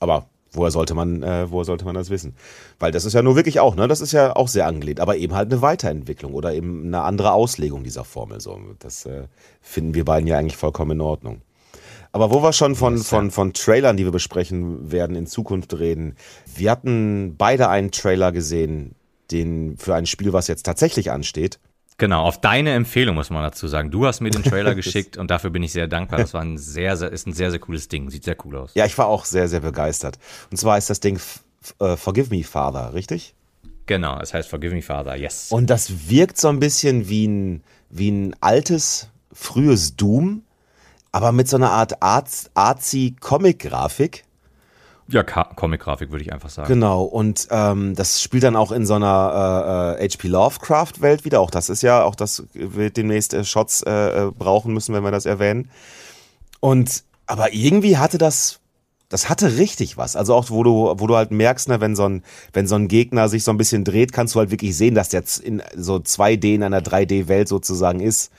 Aber 0.00 0.26
woher 0.52 0.70
sollte 0.70 0.94
man, 0.94 1.22
äh, 1.22 1.50
woher 1.50 1.64
sollte 1.64 1.84
man 1.84 1.94
das 1.94 2.10
wissen? 2.10 2.34
Weil 2.78 2.92
das 2.92 3.04
ist 3.04 3.12
ja 3.12 3.22
nur 3.22 3.36
wirklich 3.36 3.60
auch, 3.60 3.76
ne? 3.76 3.88
Das 3.88 4.00
ist 4.00 4.12
ja 4.12 4.34
auch 4.34 4.48
sehr 4.48 4.66
angelehnt, 4.66 5.00
aber 5.00 5.16
eben 5.16 5.34
halt 5.34 5.52
eine 5.52 5.62
Weiterentwicklung 5.62 6.34
oder 6.34 6.52
eben 6.52 6.86
eine 6.86 7.02
andere 7.02 7.32
Auslegung 7.32 7.84
dieser 7.84 8.04
Formel. 8.04 8.40
So, 8.40 8.58
das 8.78 9.06
äh, 9.06 9.24
finden 9.60 9.94
wir 9.94 10.04
beiden 10.04 10.26
ja 10.26 10.38
eigentlich 10.38 10.56
vollkommen 10.56 10.92
in 10.92 11.00
Ordnung. 11.00 11.42
Aber 12.12 12.30
wo 12.30 12.42
wir 12.42 12.52
schon 12.52 12.74
von, 12.74 12.98
von, 12.98 13.30
von 13.30 13.52
Trailern, 13.52 13.96
die 13.98 14.04
wir 14.04 14.12
besprechen 14.12 14.90
werden, 14.90 15.16
in 15.16 15.26
Zukunft 15.26 15.78
reden. 15.78 16.16
Wir 16.54 16.70
hatten 16.70 17.34
beide 17.36 17.68
einen 17.68 17.90
Trailer 17.90 18.32
gesehen, 18.32 18.94
den 19.30 19.76
für 19.76 19.94
ein 19.94 20.06
Spiel, 20.06 20.32
was 20.32 20.48
jetzt 20.48 20.64
tatsächlich 20.64 21.10
ansteht. 21.10 21.58
Genau, 21.98 22.24
auf 22.24 22.40
deine 22.40 22.74
Empfehlung 22.74 23.14
muss 23.14 23.30
man 23.30 23.42
dazu 23.42 23.68
sagen. 23.68 23.90
Du 23.90 24.06
hast 24.06 24.20
mir 24.20 24.30
den 24.30 24.42
Trailer 24.42 24.74
geschickt 24.74 25.16
und 25.16 25.30
dafür 25.30 25.50
bin 25.50 25.62
ich 25.62 25.72
sehr 25.72 25.88
dankbar. 25.88 26.18
Das 26.18 26.34
war 26.34 26.42
ein 26.42 26.58
sehr, 26.58 26.96
sehr, 26.96 27.10
ist 27.10 27.26
ein 27.26 27.32
sehr, 27.32 27.50
sehr 27.50 27.60
cooles 27.60 27.88
Ding. 27.88 28.10
Sieht 28.10 28.24
sehr 28.24 28.36
cool 28.44 28.56
aus. 28.56 28.72
Ja, 28.74 28.84
ich 28.84 28.96
war 28.98 29.06
auch 29.06 29.24
sehr, 29.24 29.48
sehr 29.48 29.60
begeistert. 29.60 30.18
Und 30.50 30.58
zwar 30.58 30.76
ist 30.76 30.90
das 30.90 31.00
Ding 31.00 31.18
äh, 31.80 31.96
Forgive 31.96 32.34
Me 32.34 32.44
Father, 32.44 32.92
richtig? 32.92 33.34
Genau, 33.86 34.18
es 34.20 34.34
heißt 34.34 34.48
Forgive 34.48 34.74
Me 34.74 34.82
Father, 34.82 35.16
yes. 35.16 35.50
Und 35.50 35.70
das 35.70 36.10
wirkt 36.10 36.38
so 36.38 36.48
ein 36.48 36.58
bisschen 36.60 37.08
wie 37.08 37.26
ein, 37.28 37.62
wie 37.88 38.10
ein 38.10 38.36
altes, 38.40 39.08
frühes 39.32 39.96
Doom, 39.96 40.42
aber 41.12 41.32
mit 41.32 41.48
so 41.48 41.56
einer 41.56 41.70
Art 41.70 42.02
Arz- 42.02 42.50
Arzi-Comic-Grafik. 42.54 44.24
Ja, 45.08 45.22
Comic-Grafik 45.22 46.10
würde 46.10 46.24
ich 46.24 46.32
einfach 46.32 46.50
sagen. 46.50 46.68
Genau, 46.68 47.04
und 47.04 47.46
ähm, 47.50 47.94
das 47.94 48.20
spielt 48.20 48.42
dann 48.42 48.56
auch 48.56 48.72
in 48.72 48.86
so 48.86 48.94
einer 48.94 49.96
äh, 49.98 50.04
äh, 50.04 50.08
HP 50.08 50.26
Lovecraft-Welt 50.26 51.24
wieder. 51.24 51.40
Auch 51.40 51.50
das 51.50 51.68
ist 51.68 51.82
ja, 51.82 52.02
auch 52.02 52.16
das 52.16 52.44
wird 52.54 52.96
demnächst 52.96 53.32
äh, 53.32 53.44
Shots 53.44 53.82
äh, 53.82 53.90
äh, 53.90 54.30
brauchen 54.36 54.74
müssen, 54.74 54.94
wenn 54.94 55.04
wir 55.04 55.12
das 55.12 55.26
erwähnen. 55.26 55.70
Und 56.58 57.04
aber 57.26 57.52
irgendwie 57.52 57.98
hatte 57.98 58.18
das, 58.18 58.58
das 59.08 59.28
hatte 59.28 59.58
richtig 59.58 59.96
was. 59.96 60.16
Also 60.16 60.34
auch, 60.34 60.50
wo 60.50 60.64
du, 60.64 60.94
wo 60.96 61.06
du 61.06 61.14
halt 61.16 61.30
merkst, 61.30 61.68
ne, 61.68 61.80
wenn 61.80 61.94
so 61.94 62.08
ein, 62.08 62.24
wenn 62.52 62.66
so 62.66 62.74
ein 62.74 62.88
Gegner 62.88 63.28
sich 63.28 63.44
so 63.44 63.52
ein 63.52 63.58
bisschen 63.58 63.84
dreht, 63.84 64.12
kannst 64.12 64.34
du 64.34 64.40
halt 64.40 64.50
wirklich 64.50 64.76
sehen, 64.76 64.96
dass 64.96 65.08
der 65.08 65.22
in 65.42 65.62
so 65.76 65.96
2D 65.96 66.54
in 66.54 66.62
einer 66.64 66.80
3D-Welt 66.80 67.46
sozusagen 67.46 68.00
ist. 68.00 68.32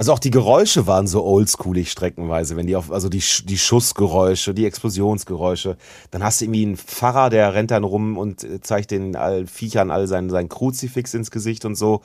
Also 0.00 0.14
auch 0.14 0.18
die 0.18 0.30
Geräusche 0.30 0.86
waren 0.86 1.06
so 1.06 1.22
oldschoolig 1.26 1.90
streckenweise, 1.90 2.56
wenn 2.56 2.66
die 2.66 2.74
auf, 2.74 2.90
also 2.90 3.10
die, 3.10 3.22
die 3.44 3.58
Schussgeräusche, 3.58 4.54
die 4.54 4.64
Explosionsgeräusche. 4.64 5.76
Dann 6.10 6.24
hast 6.24 6.40
du 6.40 6.46
irgendwie 6.46 6.62
einen 6.62 6.78
Pfarrer, 6.78 7.28
der 7.28 7.52
rennt 7.52 7.70
dann 7.70 7.84
rum 7.84 8.16
und 8.16 8.42
äh, 8.42 8.62
zeigt 8.62 8.92
den 8.92 9.14
all 9.14 9.46
Viechern 9.46 9.90
all 9.90 10.06
sein, 10.06 10.30
sein 10.30 10.48
Kruzifix 10.48 11.12
ins 11.12 11.30
Gesicht 11.30 11.66
und 11.66 11.74
so. 11.74 12.00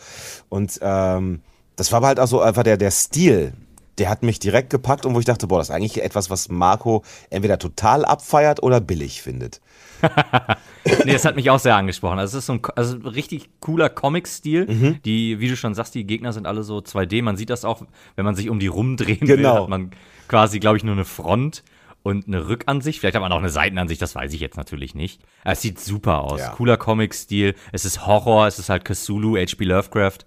Und 0.50 0.78
ähm, 0.82 1.40
das 1.78 1.94
war 1.94 2.00
aber 2.00 2.08
halt 2.08 2.20
auch 2.20 2.28
so 2.28 2.42
einfach 2.42 2.64
der, 2.64 2.76
der 2.76 2.92
Stil, 2.92 3.54
der 3.98 4.10
hat 4.10 4.24
mich 4.24 4.40
direkt 4.40 4.72
gepackt 4.72 5.06
und 5.06 5.16
wo 5.16 5.20
ich 5.20 5.26
dachte, 5.26 5.48
boah, 5.48 5.60
das 5.60 5.70
ist 5.70 5.76
eigentlich 5.76 6.04
etwas, 6.04 6.30
was 6.30 6.50
Marco 6.50 7.02
entweder 7.30 7.60
total 7.60 8.04
abfeiert 8.04 8.62
oder 8.62 8.82
billig 8.82 9.22
findet. 9.22 9.62
Nee, 11.04 11.14
das 11.14 11.26
hat 11.26 11.36
mich 11.36 11.50
auch 11.50 11.58
sehr 11.60 11.76
angesprochen. 11.76 12.20
Also 12.20 12.38
es 12.38 12.44
ist 12.44 12.46
so 12.46 12.54
ein 12.54 12.62
also 12.76 12.96
ein 12.98 13.08
richtig 13.08 13.50
cooler 13.60 13.90
Comic-Stil. 13.90 14.68
Mhm. 14.68 15.00
Die, 15.04 15.40
wie 15.40 15.48
du 15.48 15.56
schon 15.58 15.74
sagst, 15.74 15.96
die 15.96 16.06
Gegner 16.06 16.32
sind 16.32 16.46
alle 16.46 16.62
so 16.62 16.78
2D. 16.78 17.24
Man 17.24 17.38
sieht 17.38 17.50
das 17.50 17.66
auch, 17.66 17.82
wenn 18.16 18.24
man 18.26 18.36
sich 18.36 18.50
um 18.52 18.60
die 18.60 18.68
rumdrehen 18.68 19.22
will, 19.28 19.38
Genau. 19.38 19.64
hat 19.64 19.70
man 19.70 19.92
quasi, 20.28 20.60
glaube 20.60 20.78
ich, 20.78 20.84
nur 20.84 20.94
eine 20.94 21.06
Front 21.06 21.64
und 22.04 22.28
eine 22.28 22.48
Rückansicht. 22.48 23.00
Vielleicht 23.00 23.16
hat 23.16 23.22
man 23.24 23.32
auch 23.32 23.40
eine 23.40 23.50
Seitenansicht, 23.50 24.00
das 24.00 24.14
weiß 24.14 24.32
ich 24.34 24.42
jetzt 24.42 24.58
natürlich 24.58 24.94
nicht. 24.94 25.22
Aber 25.44 25.54
Es 25.54 25.62
sieht 25.64 25.80
super 25.80 26.22
aus. 26.22 26.40
Ja. 26.40 26.50
Cooler 26.50 26.78
Comic-Stil. 26.78 27.56
Es 27.72 27.84
ist 27.84 28.06
Horror, 28.06 28.46
es 28.46 28.60
ist 28.60 28.70
halt 28.70 28.86
Cthulhu, 28.86 29.38
H.P. 29.38 29.64
Lovecraft. 29.64 30.20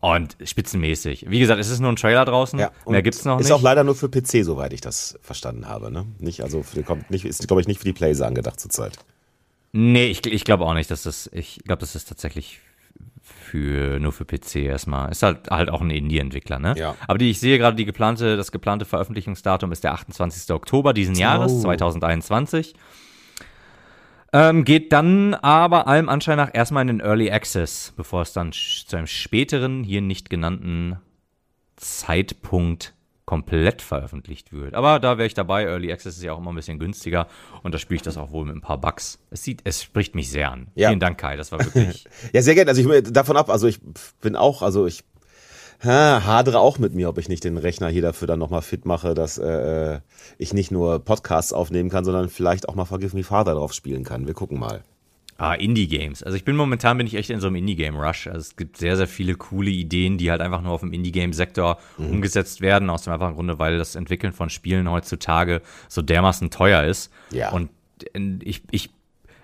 Und 0.00 0.36
spitzenmäßig. 0.42 1.26
Wie 1.28 1.40
gesagt, 1.40 1.60
es 1.60 1.68
ist 1.68 1.80
nur 1.80 1.92
ein 1.92 1.96
Trailer 1.96 2.24
draußen. 2.24 2.58
Ja, 2.58 2.70
Mehr 2.86 3.02
gibt's 3.02 3.24
noch 3.26 3.38
ist 3.38 3.46
nicht. 3.46 3.52
auch 3.52 3.60
leider 3.60 3.84
nur 3.84 3.94
für 3.94 4.08
PC, 4.08 4.44
soweit 4.44 4.72
ich 4.72 4.80
das 4.80 5.18
verstanden 5.20 5.68
habe. 5.68 5.90
Ne? 5.90 6.06
Nicht, 6.18 6.42
also 6.42 6.62
für, 6.62 6.82
kommt 6.82 7.10
nicht, 7.10 7.26
ist, 7.26 7.46
glaube 7.46 7.60
ich, 7.60 7.68
nicht 7.68 7.78
für 7.78 7.84
die 7.84 7.92
Playser 7.92 8.26
angedacht 8.26 8.58
zurzeit. 8.58 8.98
Nee, 9.72 10.06
ich, 10.06 10.24
ich 10.26 10.44
glaube 10.44 10.64
auch 10.64 10.74
nicht, 10.74 10.90
dass 10.90 11.02
das, 11.02 11.28
ich 11.32 11.60
glaube, 11.64 11.80
das 11.80 11.94
ist 11.94 12.08
tatsächlich 12.08 12.60
für, 13.22 14.00
nur 14.00 14.12
für 14.12 14.24
PC 14.24 14.56
erstmal. 14.56 15.10
Ist 15.10 15.22
halt, 15.22 15.50
halt 15.50 15.68
auch 15.70 15.82
ein 15.82 15.90
Indie-Entwickler, 15.90 16.58
ne? 16.58 16.74
Ja. 16.76 16.96
Aber 17.06 17.18
die, 17.18 17.30
ich 17.30 17.38
sehe 17.38 17.58
gerade, 17.58 17.76
die 17.76 17.84
geplante, 17.84 18.36
das 18.36 18.52
geplante 18.52 18.86
Veröffentlichungsdatum 18.86 19.70
ist 19.70 19.84
der 19.84 19.92
28. 19.92 20.50
Oktober 20.54 20.92
diesen 20.94 21.14
Jahres, 21.14 21.60
2021. 21.60 22.74
Ähm, 24.32 24.64
geht 24.64 24.92
dann 24.92 25.34
aber 25.34 25.88
allem 25.88 26.08
Anschein 26.08 26.36
nach 26.36 26.50
erstmal 26.52 26.82
in 26.82 26.98
den 26.98 27.00
Early 27.00 27.30
Access, 27.30 27.92
bevor 27.96 28.22
es 28.22 28.32
dann 28.32 28.52
zu 28.52 28.96
einem 28.96 29.06
späteren, 29.06 29.82
hier 29.82 30.00
nicht 30.00 30.30
genannten 30.30 30.98
Zeitpunkt 31.76 32.94
komplett 33.30 33.80
veröffentlicht 33.80 34.52
wird. 34.52 34.74
Aber 34.74 34.98
da 34.98 35.16
wäre 35.16 35.26
ich 35.26 35.34
dabei. 35.34 35.64
Early 35.64 35.92
Access 35.92 36.16
ist 36.16 36.22
ja 36.24 36.32
auch 36.32 36.38
immer 36.38 36.52
ein 36.52 36.56
bisschen 36.56 36.80
günstiger 36.80 37.28
und 37.62 37.72
da 37.72 37.78
spiele 37.78 37.96
ich 37.96 38.02
das 38.02 38.16
auch 38.16 38.32
wohl 38.32 38.44
mit 38.44 38.56
ein 38.56 38.60
paar 38.60 38.80
Bugs. 38.80 39.20
Es 39.30 39.44
sieht, 39.44 39.60
es 39.62 39.82
spricht 39.84 40.16
mich 40.16 40.30
sehr 40.30 40.50
an. 40.50 40.66
Ja. 40.74 40.88
Vielen 40.88 40.98
Dank, 40.98 41.16
Kai. 41.18 41.36
Das 41.36 41.52
war 41.52 41.60
wirklich. 41.60 42.06
Ja, 42.32 42.42
sehr 42.42 42.56
gerne. 42.56 42.70
Also 42.70 42.90
ich 42.90 43.12
davon 43.12 43.36
ab, 43.36 43.48
also 43.48 43.68
ich 43.68 43.80
bin 44.20 44.34
auch, 44.34 44.62
also 44.62 44.86
ich 44.86 45.04
ha, 45.84 46.24
hadere 46.24 46.58
auch 46.60 46.78
mit 46.78 46.94
mir, 46.94 47.08
ob 47.08 47.18
ich 47.18 47.28
nicht 47.28 47.44
den 47.44 47.56
Rechner 47.56 47.88
hier 47.88 48.02
dafür 48.02 48.28
dann 48.28 48.38
nochmal 48.38 48.62
fit 48.62 48.84
mache, 48.84 49.14
dass 49.14 49.38
äh, 49.38 50.00
ich 50.38 50.52
nicht 50.52 50.70
nur 50.70 50.98
Podcasts 50.98 51.52
aufnehmen 51.52 51.90
kann, 51.90 52.04
sondern 52.04 52.28
vielleicht 52.28 52.68
auch 52.68 52.74
mal 52.74 52.84
Forgive 52.84 53.16
Me 53.16 53.24
Father 53.24 53.54
drauf 53.54 53.72
spielen 53.72 54.04
kann. 54.04 54.26
Wir 54.26 54.34
gucken 54.34 54.58
mal. 54.58 54.82
Ah, 55.40 55.54
Indie-Games. 55.54 56.22
Also 56.22 56.36
ich 56.36 56.44
bin 56.44 56.54
momentan 56.54 56.98
bin 56.98 57.06
ich 57.06 57.14
echt 57.14 57.30
in 57.30 57.40
so 57.40 57.46
einem 57.46 57.56
Indie-Game-Rush. 57.56 58.26
Also 58.26 58.40
es 58.40 58.56
gibt 58.56 58.76
sehr, 58.76 58.98
sehr 58.98 59.06
viele 59.06 59.36
coole 59.36 59.70
Ideen, 59.70 60.18
die 60.18 60.30
halt 60.30 60.42
einfach 60.42 60.60
nur 60.60 60.72
auf 60.72 60.80
dem 60.80 60.92
Indie-Game-Sektor 60.92 61.78
umgesetzt 61.96 62.60
werden, 62.60 62.90
aus 62.90 63.04
dem 63.04 63.14
einfachen 63.14 63.36
Grunde, 63.36 63.58
weil 63.58 63.78
das 63.78 63.94
Entwickeln 63.94 64.34
von 64.34 64.50
Spielen 64.50 64.90
heutzutage 64.90 65.62
so 65.88 66.02
dermaßen 66.02 66.50
teuer 66.50 66.84
ist. 66.84 67.10
Ja. 67.30 67.52
Und 67.52 67.70
äh, 68.12 68.36
ich, 68.42 68.64
ich 68.70 68.90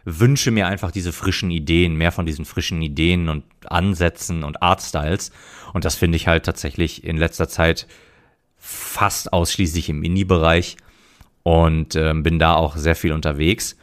wünsche 0.06 0.52
mir 0.52 0.68
einfach 0.68 0.92
diese 0.92 1.12
frischen 1.12 1.50
Ideen, 1.50 1.96
mehr 1.96 2.12
von 2.12 2.24
diesen 2.24 2.44
frischen 2.44 2.80
Ideen 2.80 3.28
und 3.28 3.44
Ansätzen 3.66 4.44
und 4.44 4.62
Artstyles. 4.62 5.32
Und 5.74 5.84
das 5.84 5.96
finde 5.96 6.16
ich 6.16 6.28
halt 6.28 6.46
tatsächlich 6.46 7.04
in 7.04 7.16
letzter 7.16 7.48
Zeit 7.48 7.88
fast 8.56 9.32
ausschließlich 9.32 9.88
im 9.88 10.04
Indie-Bereich 10.04 10.76
und 11.42 11.96
ähm, 11.96 12.22
bin 12.22 12.38
da 12.38 12.54
auch 12.54 12.76
sehr 12.76 12.94
viel 12.94 13.12
unterwegs. 13.12 13.76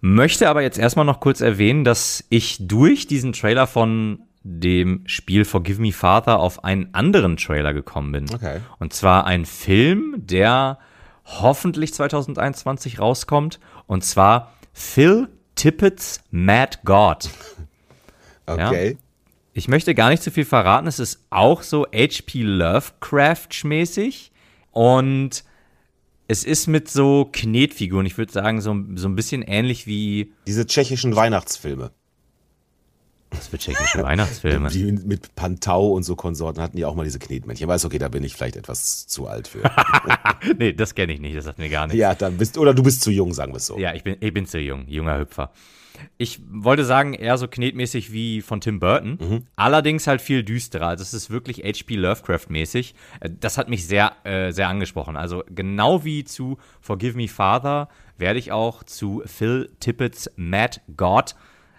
Möchte 0.00 0.48
aber 0.48 0.62
jetzt 0.62 0.78
erstmal 0.78 1.04
noch 1.04 1.20
kurz 1.20 1.42
erwähnen, 1.42 1.84
dass 1.84 2.24
ich 2.30 2.56
durch 2.66 3.06
diesen 3.06 3.34
Trailer 3.34 3.66
von 3.66 4.20
dem 4.42 5.02
Spiel 5.04 5.44
Forgive 5.44 5.82
Me 5.82 5.92
Father 5.92 6.38
auf 6.38 6.64
einen 6.64 6.94
anderen 6.94 7.36
Trailer 7.36 7.74
gekommen 7.74 8.12
bin. 8.12 8.34
Okay. 8.34 8.60
Und 8.78 8.94
zwar 8.94 9.26
ein 9.26 9.44
Film, 9.44 10.14
der 10.16 10.78
hoffentlich 11.26 11.92
2021 11.92 12.98
rauskommt. 12.98 13.60
Und 13.86 14.02
zwar 14.02 14.54
Phil 14.72 15.28
Tippett's 15.54 16.20
Mad 16.30 16.78
God. 16.84 17.28
Okay. 18.46 18.98
Ich 19.52 19.68
möchte 19.68 19.94
gar 19.94 20.10
nicht 20.10 20.24
zu 20.24 20.32
viel 20.32 20.44
verraten. 20.44 20.88
Es 20.88 20.98
ist 20.98 21.24
auch 21.30 21.62
so 21.62 21.84
H.P. 21.94 22.42
Lovecraft-mäßig. 22.42 24.32
Und 24.72 25.44
es 26.26 26.44
ist 26.44 26.66
mit 26.66 26.88
so 26.88 27.28
Knetfiguren. 27.32 28.06
Ich 28.06 28.18
würde 28.18 28.32
sagen, 28.32 28.60
so, 28.60 28.76
so 28.94 29.08
ein 29.08 29.14
bisschen 29.14 29.42
ähnlich 29.42 29.86
wie. 29.86 30.32
Diese 30.46 30.66
tschechischen 30.66 31.14
Weihnachtsfilme. 31.14 31.92
Das 33.30 33.52
wird 33.52 33.62
tschechische 33.62 34.02
Weihnachtsfilme. 34.02 34.68
Die 34.70 34.92
mit 34.92 35.34
Pantau 35.34 35.92
und 35.92 36.02
so 36.02 36.16
Konsorten 36.16 36.60
hatten 36.60 36.76
ja 36.78 36.88
auch 36.88 36.94
mal 36.94 37.04
diese 37.04 37.18
Knetmännchen. 37.18 37.64
Ich 37.64 37.68
weiß, 37.68 37.84
okay, 37.84 37.98
da 37.98 38.08
bin 38.08 38.24
ich 38.24 38.34
vielleicht 38.34 38.56
etwas 38.56 39.06
zu 39.06 39.28
alt 39.28 39.48
für. 39.48 39.62
nee, 40.58 40.72
das 40.72 40.94
kenne 40.94 41.12
ich 41.12 41.20
nicht, 41.20 41.36
das 41.36 41.44
sagt 41.44 41.58
mir 41.58 41.68
gar 41.68 41.86
nichts. 41.86 41.98
ja, 41.98 42.14
dann 42.14 42.36
bist 42.36 42.58
oder 42.58 42.74
du 42.74 42.82
bist 42.82 43.02
zu 43.02 43.10
jung, 43.10 43.32
sagen 43.32 43.52
wir 43.52 43.58
es 43.58 43.66
so. 43.66 43.78
Ja, 43.78 43.94
ich 43.94 44.02
bin, 44.02 44.16
ich 44.20 44.34
bin 44.34 44.46
zu 44.46 44.58
jung, 44.58 44.86
junger 44.88 45.18
Hüpfer. 45.18 45.52
Ich 46.16 46.40
wollte 46.50 46.84
sagen, 46.84 47.14
eher 47.14 47.36
so 47.36 47.46
knetmäßig 47.46 48.12
wie 48.12 48.40
von 48.40 48.60
Tim 48.60 48.80
Burton. 48.80 49.18
Mhm. 49.20 49.46
Allerdings 49.56 50.06
halt 50.06 50.22
viel 50.22 50.42
düsterer. 50.42 50.88
Also 50.88 51.02
es 51.02 51.12
ist 51.12 51.30
wirklich 51.30 51.58
H.P. 51.58 51.96
Lovecraft-mäßig. 51.96 52.94
Das 53.38 53.58
hat 53.58 53.68
mich 53.68 53.86
sehr, 53.86 54.12
äh, 54.24 54.50
sehr 54.52 54.68
angesprochen. 54.68 55.16
Also 55.16 55.44
genau 55.48 56.04
wie 56.04 56.24
zu 56.24 56.58
Forgive 56.80 57.16
Me 57.16 57.28
Father 57.28 57.88
werde 58.16 58.38
ich 58.38 58.52
auch 58.52 58.82
zu 58.84 59.22
Phil 59.26 59.70
Tippett's 59.80 60.30
Mad 60.36 60.80
God 60.96 61.34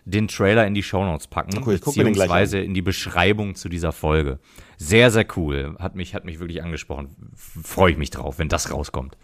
den 0.06 0.28
Trailer 0.28 0.66
in 0.66 0.74
die 0.74 0.84
Shownotes 0.84 1.28
packen, 1.28 1.62
Cool, 1.66 1.76
ich 1.76 1.82
beziehungsweise 1.82 2.60
in 2.60 2.74
die 2.74 2.82
Beschreibung 2.82 3.56
zu 3.56 3.70
dieser 3.70 3.92
Folge. 3.92 4.40
Sehr, 4.78 5.12
sehr 5.12 5.26
cool. 5.36 5.76
Hat 5.80 5.96
mich, 5.96 6.16
hat 6.16 6.26
mich 6.26 6.40
wirklich 6.40 6.64
angesprochen. 6.64 7.16
Freue 7.36 7.92
ich 7.92 7.98
mich 7.98 8.10
drauf, 8.10 8.40
wenn 8.40 8.50
das 8.50 8.72
rauskommt. 8.72 9.18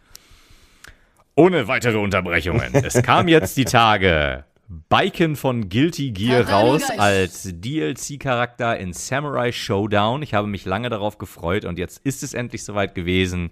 Ohne 1.35 1.67
weitere 1.67 1.97
Unterbrechungen. 1.97 2.73
Es 2.73 2.93
kam 3.03 3.27
jetzt 3.27 3.57
die 3.57 3.65
Tage. 3.65 4.45
Biken 4.89 5.37
von 5.37 5.69
Guilty 5.69 6.11
Gear 6.11 6.49
raus 6.49 6.83
als 6.97 7.49
DLC-Charakter 7.53 8.77
in 8.77 8.91
Samurai 8.91 9.51
Showdown. 9.53 10.21
Ich 10.23 10.33
habe 10.33 10.47
mich 10.47 10.65
lange 10.65 10.89
darauf 10.89 11.17
gefreut 11.17 11.63
und 11.63 11.79
jetzt 11.79 11.99
ist 12.03 12.21
es 12.21 12.33
endlich 12.33 12.65
soweit 12.65 12.93
gewesen. 12.93 13.51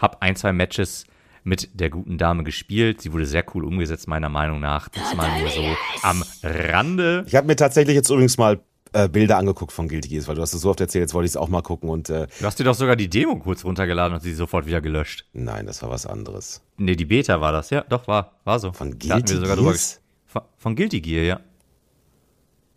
Hab 0.00 0.20
ein, 0.20 0.34
zwei 0.34 0.52
Matches 0.52 1.06
mit 1.48 1.80
der 1.80 1.90
guten 1.90 2.18
Dame 2.18 2.44
gespielt. 2.44 3.00
Sie 3.00 3.12
wurde 3.12 3.26
sehr 3.26 3.44
cool 3.54 3.64
umgesetzt, 3.64 4.06
meiner 4.06 4.28
Meinung 4.28 4.60
nach. 4.60 4.88
Diesmal 4.88 5.40
nur 5.40 5.48
so 5.50 5.64
am 6.02 6.22
Rande. 6.42 7.24
Ich 7.26 7.34
habe 7.34 7.46
mir 7.46 7.56
tatsächlich 7.56 7.96
jetzt 7.96 8.10
übrigens 8.10 8.36
mal 8.36 8.60
äh, 8.92 9.08
Bilder 9.08 9.38
angeguckt 9.38 9.72
von 9.72 9.88
Guilty 9.88 10.08
Gears, 10.08 10.28
weil 10.28 10.34
du 10.36 10.42
hast 10.42 10.54
es 10.54 10.60
so 10.60 10.70
oft 10.70 10.80
erzählt, 10.80 11.02
jetzt 11.02 11.14
wollte 11.14 11.26
ich 11.26 11.32
es 11.32 11.36
auch 11.36 11.48
mal 11.48 11.62
gucken 11.62 11.88
und 11.90 12.10
äh, 12.10 12.26
Du 12.38 12.46
hast 12.46 12.58
dir 12.58 12.64
doch 12.64 12.74
sogar 12.74 12.96
die 12.96 13.08
Demo 13.08 13.38
kurz 13.38 13.64
runtergeladen 13.64 14.14
und 14.14 14.20
sie 14.20 14.34
sofort 14.34 14.66
wieder 14.66 14.80
gelöscht. 14.80 15.26
nein, 15.32 15.66
das 15.66 15.82
war 15.82 15.90
was 15.90 16.06
anderes. 16.06 16.62
Nee, 16.76 16.96
die 16.96 17.04
Beta 17.04 17.40
war 17.40 17.52
das, 17.52 17.70
ja, 17.70 17.82
doch, 17.88 18.06
war, 18.06 18.32
war 18.44 18.58
so. 18.58 18.72
Von 18.72 18.98
Guilty 18.98 19.34
wir 19.34 19.40
sogar 19.40 19.56
drüber 19.56 19.70
Gears? 19.70 20.00
Von, 20.26 20.42
von 20.56 20.76
Guilty 20.76 21.00
Gear, 21.00 21.24
ja. 21.24 21.40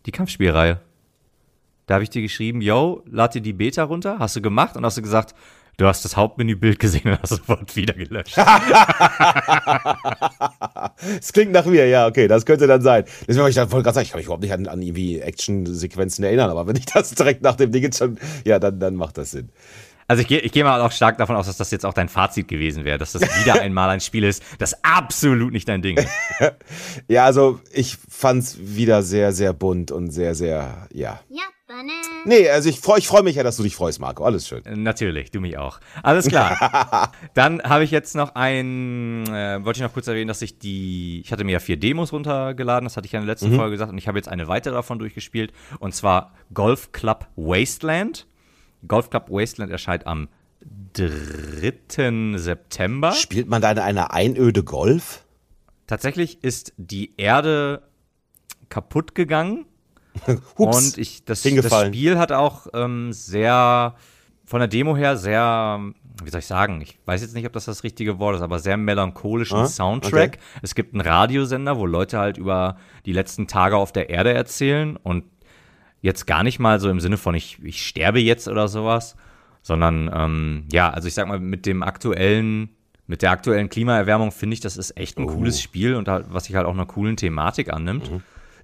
Die 0.06 0.12
Kampfspielreihe. 0.12 0.80
Da 1.86 1.94
habe 1.94 2.04
ich 2.04 2.10
dir 2.10 2.22
geschrieben, 2.22 2.60
yo, 2.60 3.02
lad 3.06 3.34
dir 3.34 3.42
die 3.42 3.52
Beta 3.52 3.84
runter, 3.84 4.18
hast 4.18 4.34
du 4.36 4.40
gemacht 4.40 4.76
und 4.76 4.84
hast 4.84 4.96
du 4.96 5.02
gesagt, 5.02 5.34
du 5.76 5.86
hast 5.86 6.04
das 6.04 6.16
Hauptmenübild 6.16 6.78
gesehen 6.78 7.10
und 7.10 7.22
hast 7.22 7.30
sofort 7.30 7.74
wieder 7.76 7.94
gelöscht. 7.94 8.36
Es 11.20 11.32
klingt 11.32 11.52
nach 11.52 11.64
mir, 11.66 11.88
ja, 11.88 12.06
okay, 12.06 12.28
das 12.28 12.46
könnte 12.46 12.66
dann 12.66 12.80
sein. 12.80 13.04
Deswegen 13.22 13.38
wollte 13.40 13.50
ich 13.50 13.56
dann 13.56 13.72
wollte 13.72 13.84
gerade 13.84 13.94
sagen, 13.94 14.04
ich 14.04 14.10
kann 14.10 14.18
mich 14.18 14.26
überhaupt 14.26 14.42
nicht 14.42 14.52
an, 14.52 14.66
an 14.68 14.80
irgendwie 14.80 15.20
Action-Sequenzen 15.20 16.24
erinnern, 16.24 16.50
aber 16.50 16.66
wenn 16.66 16.76
ich 16.76 16.86
das 16.86 17.10
direkt 17.14 17.42
nach 17.42 17.56
dem 17.56 17.72
Ding 17.72 17.82
jetzt 17.82 17.98
schon, 17.98 18.18
ja, 18.44 18.58
dann, 18.58 18.78
dann 18.78 18.94
macht 18.94 19.18
das 19.18 19.32
Sinn. 19.32 19.50
Also 20.12 20.26
ich, 20.28 20.52
gehe 20.52 20.62
mal 20.62 20.82
auch 20.82 20.92
stark 20.92 21.16
davon 21.16 21.36
aus, 21.36 21.46
dass 21.46 21.56
das 21.56 21.70
jetzt 21.70 21.86
auch 21.86 21.94
dein 21.94 22.10
Fazit 22.10 22.46
gewesen 22.46 22.84
wäre, 22.84 22.98
dass 22.98 23.12
das 23.12 23.22
wieder 23.22 23.54
einmal 23.62 23.88
ein 23.88 24.00
Spiel 24.02 24.24
ist, 24.24 24.42
das 24.58 24.84
absolut 24.84 25.54
nicht 25.54 25.66
dein 25.66 25.80
Ding 25.80 25.96
ist. 25.96 26.12
ja, 27.08 27.24
also 27.24 27.60
ich 27.72 27.96
fand's 28.10 28.58
wieder 28.60 29.02
sehr, 29.02 29.32
sehr 29.32 29.54
bunt 29.54 29.90
und 29.90 30.10
sehr, 30.10 30.34
sehr, 30.34 30.86
ja. 30.92 31.20
Ja. 31.30 31.44
Nee, 32.26 32.50
also 32.50 32.68
ich 32.68 32.78
freue 32.78 32.98
ich 32.98 33.08
freu 33.08 33.22
mich 33.22 33.36
ja, 33.36 33.42
dass 33.42 33.56
du 33.56 33.62
dich 33.62 33.74
freust, 33.74 34.00
Marco. 34.00 34.22
Alles 34.22 34.46
schön. 34.46 34.62
Äh, 34.66 34.76
natürlich, 34.76 35.30
du 35.30 35.40
mich 35.40 35.56
auch. 35.56 35.80
Alles 36.02 36.28
klar. 36.28 37.10
Dann 37.34 37.62
habe 37.62 37.84
ich 37.84 37.90
jetzt 37.90 38.14
noch 38.14 38.34
ein, 38.34 39.26
äh, 39.28 39.64
wollte 39.64 39.78
ich 39.78 39.82
noch 39.82 39.94
kurz 39.94 40.06
erwähnen, 40.06 40.28
dass 40.28 40.42
ich 40.42 40.58
die, 40.58 41.22
ich 41.24 41.32
hatte 41.32 41.44
mir 41.44 41.52
ja 41.52 41.58
vier 41.58 41.78
Demos 41.78 42.12
runtergeladen, 42.12 42.84
das 42.84 42.98
hatte 42.98 43.06
ich 43.06 43.12
ja 43.12 43.20
in 43.20 43.26
der 43.26 43.32
letzten 43.32 43.52
mhm. 43.52 43.56
Folge 43.56 43.72
gesagt, 43.72 43.90
und 43.90 43.96
ich 43.96 44.08
habe 44.08 44.18
jetzt 44.18 44.28
eine 44.28 44.46
weitere 44.46 44.74
davon 44.74 44.98
durchgespielt, 44.98 45.54
und 45.78 45.94
zwar 45.94 46.34
Golf 46.52 46.92
Club 46.92 47.28
Wasteland. 47.36 48.26
Golf 48.86 49.10
Club 49.10 49.26
Wasteland 49.30 49.70
erscheint 49.70 50.06
am 50.06 50.28
3. 50.94 52.36
September. 52.38 53.12
Spielt 53.12 53.48
man 53.48 53.62
da 53.62 53.70
in 53.72 53.78
einer 53.78 54.12
Einöde 54.12 54.62
Golf? 54.62 55.24
Tatsächlich 55.86 56.42
ist 56.42 56.72
die 56.76 57.12
Erde 57.16 57.82
kaputt 58.68 59.14
gegangen. 59.14 59.66
Hups, 60.58 60.76
und 60.76 60.98
ich, 60.98 61.24
das, 61.24 61.42
das. 61.42 61.86
Spiel 61.86 62.18
hat 62.18 62.32
auch 62.32 62.66
ähm, 62.74 63.12
sehr, 63.12 63.94
von 64.44 64.58
der 64.60 64.68
Demo 64.68 64.96
her 64.96 65.16
sehr, 65.16 65.80
wie 66.22 66.30
soll 66.30 66.40
ich 66.40 66.46
sagen, 66.46 66.80
ich 66.82 66.98
weiß 67.06 67.22
jetzt 67.22 67.34
nicht, 67.34 67.46
ob 67.46 67.52
das 67.54 67.64
das 67.64 67.82
richtige 67.82 68.18
Wort 68.18 68.36
ist, 68.36 68.42
aber 68.42 68.58
sehr 68.58 68.76
melancholischen 68.76 69.58
Ah, 69.58 69.66
Soundtrack. 69.66 70.34
okay. 70.34 70.38
Es 70.62 70.74
gibt 70.74 70.92
einen 70.94 71.00
Radiosender, 71.00 71.78
wo 71.78 71.86
Leute 71.86 72.18
halt 72.18 72.36
über 72.36 72.76
die 73.06 73.12
letzten 73.12 73.46
Tage 73.46 73.76
auf 73.76 73.90
der 73.92 74.10
Erde 74.10 74.32
erzählen 74.34 74.96
und 74.96 75.24
jetzt 76.02 76.26
gar 76.26 76.42
nicht 76.42 76.58
mal 76.58 76.78
so 76.80 76.90
im 76.90 77.00
Sinne 77.00 77.16
von 77.16 77.34
ich, 77.34 77.58
ich 77.62 77.86
sterbe 77.86 78.20
jetzt 78.20 78.48
oder 78.48 78.68
sowas, 78.68 79.16
sondern 79.62 80.10
ähm, 80.12 80.64
ja, 80.70 80.90
also 80.90 81.08
ich 81.08 81.14
sag 81.14 81.28
mal, 81.28 81.40
mit 81.40 81.64
dem 81.64 81.82
aktuellen, 81.82 82.70
mit 83.06 83.22
der 83.22 83.30
aktuellen 83.30 83.68
Klimaerwärmung 83.68 84.32
finde 84.32 84.54
ich, 84.54 84.60
das 84.60 84.76
ist 84.76 84.96
echt 84.96 85.16
ein 85.18 85.26
cooles 85.26 85.62
Spiel 85.62 85.94
und 85.94 86.08
halt, 86.08 86.26
was 86.28 86.44
sich 86.44 86.56
halt 86.56 86.66
auch 86.66 86.74
einer 86.74 86.86
coolen 86.86 87.16
Thematik 87.16 87.72
annimmt. 87.72 88.10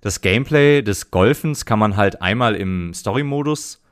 Das 0.01 0.21
Gameplay 0.21 0.83
des 0.83 1.11
Golfens 1.11 1.65
kann 1.65 1.79
man 1.79 1.97
halt 1.97 2.21
einmal 2.23 2.55
im 2.55 2.93
Story-Modus 2.93 3.83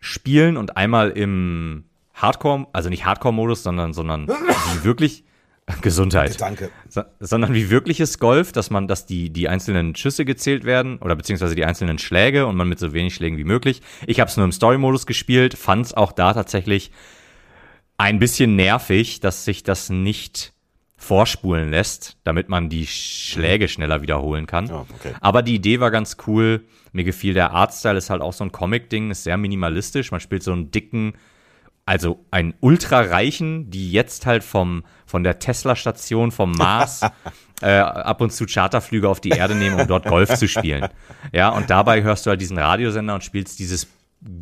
spielen 0.00 0.56
und 0.56 0.76
einmal 0.76 1.10
im 1.10 1.84
Hardcore, 2.14 2.66
also 2.72 2.90
nicht 2.90 3.04
Hardcore-Modus, 3.04 3.62
sondern, 3.62 3.92
sondern 3.92 4.28
wirklich 4.82 5.24
Gesundheit. 5.82 6.40
Danke. 6.40 6.70
So, 6.88 7.02
sondern 7.20 7.54
wie 7.54 7.70
wirkliches 7.70 8.18
Golf, 8.18 8.52
dass 8.52 8.70
man, 8.70 8.88
dass 8.88 9.06
die, 9.06 9.30
die 9.30 9.48
einzelnen 9.48 9.94
Schüsse 9.94 10.24
gezählt 10.24 10.64
werden 10.64 10.98
oder 10.98 11.16
beziehungsweise 11.16 11.54
die 11.54 11.64
einzelnen 11.64 11.98
Schläge 11.98 12.46
und 12.46 12.56
man 12.56 12.68
mit 12.68 12.78
so 12.78 12.92
wenig 12.92 13.14
Schlägen 13.14 13.38
wie 13.38 13.44
möglich. 13.44 13.82
Ich 14.06 14.20
habe 14.20 14.30
es 14.30 14.36
nur 14.36 14.44
im 14.44 14.52
Story-Modus 14.52 15.06
gespielt, 15.06 15.54
fand 15.54 15.86
es 15.86 15.94
auch 15.94 16.12
da 16.12 16.32
tatsächlich 16.32 16.90
ein 17.96 18.18
bisschen 18.18 18.56
nervig, 18.56 19.20
dass 19.20 19.44
sich 19.44 19.62
das 19.62 19.90
nicht 19.90 20.52
vorspulen 20.96 21.70
lässt, 21.70 22.16
damit 22.24 22.48
man 22.48 22.68
die 22.68 22.86
Schläge 22.86 23.68
schneller 23.68 24.02
wiederholen 24.02 24.46
kann. 24.46 24.66
Ja, 24.66 24.86
okay. 24.94 25.14
Aber 25.20 25.42
die 25.42 25.54
Idee 25.54 25.80
war 25.80 25.90
ganz 25.90 26.16
cool. 26.26 26.64
Mir 26.92 27.04
gefiel 27.04 27.34
der 27.34 27.52
Artstyle, 27.52 27.98
ist 27.98 28.10
halt 28.10 28.20
auch 28.20 28.32
so 28.32 28.44
ein 28.44 28.52
Comic-Ding, 28.52 29.10
ist 29.10 29.24
sehr 29.24 29.36
minimalistisch. 29.36 30.10
Man 30.10 30.20
spielt 30.20 30.42
so 30.42 30.52
einen 30.52 30.70
dicken, 30.70 31.14
also 31.88 32.22
einen 32.30 32.52
ultrareichen, 32.60 33.70
die 33.70 33.90
jetzt 33.90 34.26
halt 34.26 34.44
vom, 34.44 34.84
von 35.06 35.24
der 35.24 35.38
Tesla-Station 35.38 36.30
vom 36.32 36.52
Mars 36.52 37.00
äh, 37.62 37.78
ab 37.78 38.20
und 38.20 38.30
zu 38.30 38.44
Charterflüge 38.44 39.08
auf 39.08 39.20
die 39.20 39.30
Erde 39.30 39.54
nehmen, 39.54 39.80
um 39.80 39.86
dort 39.86 40.04
Golf 40.04 40.34
zu 40.34 40.46
spielen. 40.48 40.86
Ja, 41.32 41.48
und 41.48 41.70
dabei 41.70 42.02
hörst 42.02 42.26
du 42.26 42.30
halt 42.30 42.42
diesen 42.42 42.58
Radiosender 42.58 43.14
und 43.14 43.24
spielst 43.24 43.58
dieses 43.58 43.86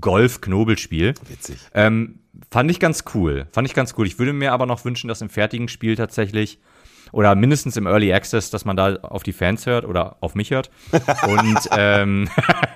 Golf-Knobelspiel. 0.00 1.14
Witzig. 1.28 1.58
Ähm, 1.72 2.18
fand 2.50 2.70
ich 2.70 2.80
ganz 2.80 3.04
cool. 3.14 3.46
Fand 3.52 3.68
ich 3.68 3.74
ganz 3.74 3.94
cool. 3.96 4.06
Ich 4.06 4.18
würde 4.18 4.32
mir 4.32 4.52
aber 4.52 4.66
noch 4.66 4.84
wünschen, 4.84 5.08
dass 5.08 5.20
im 5.20 5.28
fertigen 5.28 5.68
Spiel 5.68 5.94
tatsächlich 5.94 6.58
oder 7.12 7.36
mindestens 7.36 7.76
im 7.76 7.86
Early 7.86 8.12
Access, 8.12 8.50
dass 8.50 8.64
man 8.64 8.76
da 8.76 8.96
auf 8.96 9.22
die 9.22 9.32
Fans 9.32 9.66
hört 9.66 9.84
oder 9.84 10.16
auf 10.20 10.34
mich 10.34 10.50
hört 10.50 10.70
und, 11.28 11.58
ähm, 11.76 12.28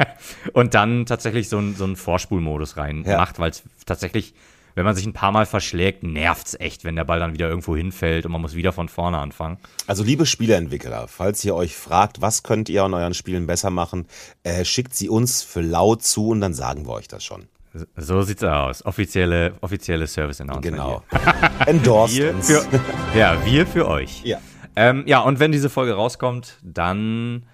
und 0.53 0.75
dann 0.75 1.07
tatsächlich 1.07 1.49
so, 1.49 1.59
ein, 1.59 1.75
so 1.75 1.85
einen 1.85 1.97
Vorspulmodus 1.97 2.77
rein 2.77 3.05
Ja. 3.05 3.17
macht, 3.17 3.41
weil 3.41 3.51
es 3.51 3.65
tatsächlich, 3.87 4.35
wenn 4.75 4.85
man 4.85 4.95
sich 4.95 5.07
ein 5.07 5.13
paar 5.13 5.33
Mal 5.33 5.47
verschlägt, 5.47 6.03
nervt's 6.03 6.55
echt, 6.59 6.85
wenn 6.85 6.97
der 6.97 7.05
Ball 7.05 7.21
dann 7.21 7.33
wieder 7.33 7.49
irgendwo 7.49 7.77
hinfällt 7.77 8.27
und 8.27 8.33
man 8.33 8.41
muss 8.41 8.55
wieder 8.55 8.73
von 8.73 8.89
vorne 8.89 9.19
anfangen. 9.19 9.59
Also 9.87 10.03
liebe 10.03 10.27
Spieleentwickler, 10.27 11.09
falls 11.09 11.45
ihr 11.45 11.55
euch 11.55 11.77
fragt, 11.77 12.21
was 12.21 12.43
könnt 12.43 12.69
ihr 12.69 12.85
an 12.85 12.95
euren 12.95 13.15
Spielen 13.15 13.47
besser 13.47 13.71
machen, 13.71 14.07
äh, 14.43 14.65
schickt 14.65 14.95
sie 14.95 15.09
uns 15.09 15.43
für 15.43 15.61
laut 15.61 16.03
zu 16.03 16.29
und 16.29 16.41
dann 16.41 16.55
sagen 16.55 16.87
wir 16.87 16.93
euch 16.93 17.09
das 17.09 17.25
schon. 17.25 17.47
So 17.97 18.23
sieht's 18.23 18.43
aus. 18.43 18.85
Offizielle, 18.85 19.55
offizielle 19.61 20.07
Service-Announcement. 20.07 20.77
Genau. 20.77 21.03
Endorsed 21.67 22.19
Wir 22.19 22.35
uns. 22.35 22.51
für, 22.51 22.65
ja, 23.17 23.45
wir 23.45 23.67
für 23.67 23.87
euch. 23.87 24.23
Ja. 24.25 24.39
Ähm, 24.75 25.05
ja, 25.07 25.21
und 25.21 25.39
wenn 25.39 25.53
diese 25.53 25.71
Folge 25.71 25.95
rauskommt, 25.95 26.59
dann 26.63 27.45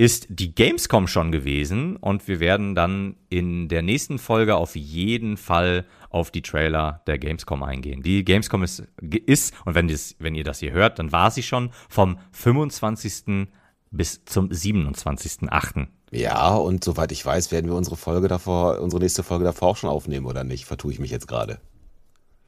ist 0.00 0.28
die 0.30 0.54
Gamescom 0.54 1.06
schon 1.06 1.30
gewesen 1.30 1.96
und 1.96 2.26
wir 2.26 2.40
werden 2.40 2.74
dann 2.74 3.16
in 3.28 3.68
der 3.68 3.82
nächsten 3.82 4.18
Folge 4.18 4.56
auf 4.56 4.74
jeden 4.74 5.36
Fall 5.36 5.84
auf 6.08 6.30
die 6.30 6.40
Trailer 6.40 7.02
der 7.06 7.18
Gamescom 7.18 7.62
eingehen. 7.62 8.02
Die 8.02 8.24
Gamescom 8.24 8.62
ist, 8.62 8.82
ist 9.26 9.52
und 9.66 9.74
wenn, 9.74 9.88
dies, 9.88 10.16
wenn 10.18 10.34
ihr 10.34 10.42
das 10.42 10.60
hier 10.60 10.72
hört, 10.72 10.98
dann 10.98 11.12
war 11.12 11.30
sie 11.30 11.42
schon 11.42 11.70
vom 11.90 12.18
25. 12.32 13.48
bis 13.90 14.24
zum 14.24 14.48
27.8. 14.48 15.88
Ja, 16.12 16.54
und 16.54 16.82
soweit 16.82 17.12
ich 17.12 17.26
weiß, 17.26 17.52
werden 17.52 17.66
wir 17.66 17.76
unsere 17.76 17.98
Folge 17.98 18.28
davor, 18.28 18.80
unsere 18.80 19.02
nächste 19.02 19.22
Folge 19.22 19.44
davor 19.44 19.68
auch 19.68 19.76
schon 19.76 19.90
aufnehmen, 19.90 20.24
oder 20.24 20.44
nicht? 20.44 20.64
Vertue 20.64 20.92
ich 20.92 20.98
mich 20.98 21.10
jetzt 21.10 21.28
gerade. 21.28 21.60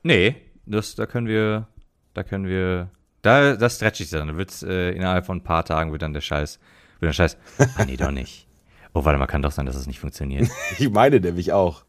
Nee, 0.03 0.37
das, 0.65 0.95
da 0.95 1.05
können 1.05 1.27
wir, 1.27 1.69
da 2.15 2.23
können 2.23 2.47
wir, 2.47 2.89
da, 3.21 3.57
das 3.57 3.77
stretch 3.77 4.01
ich 4.01 4.09
dann. 4.09 4.29
Da 4.29 4.37
wird's, 4.39 4.63
äh, 4.63 4.93
innerhalb 4.93 5.27
von 5.27 5.37
ein 5.37 5.45
paar 5.45 5.67
Tagen 5.67 5.93
wird 5.93 6.01
dann 6.01 6.15
der 6.15 6.23
Scheiß, 6.23 6.59
wird 7.03 7.11
der 7.11 7.15
Scheiß, 7.15 7.37
ah 7.77 7.85
nee, 7.85 7.97
doch 7.97 8.11
nicht. 8.11 8.47
Oh, 8.95 9.05
warte 9.05 9.19
mal, 9.19 9.27
kann 9.27 9.43
doch 9.43 9.53
sein, 9.53 9.67
dass 9.67 9.77
es 9.77 9.87
nicht 9.87 10.01
funktioniert. 10.01 10.49
Ich 10.79 10.91
meine 10.91 11.21
nämlich 11.21 11.53
auch. 11.53 11.85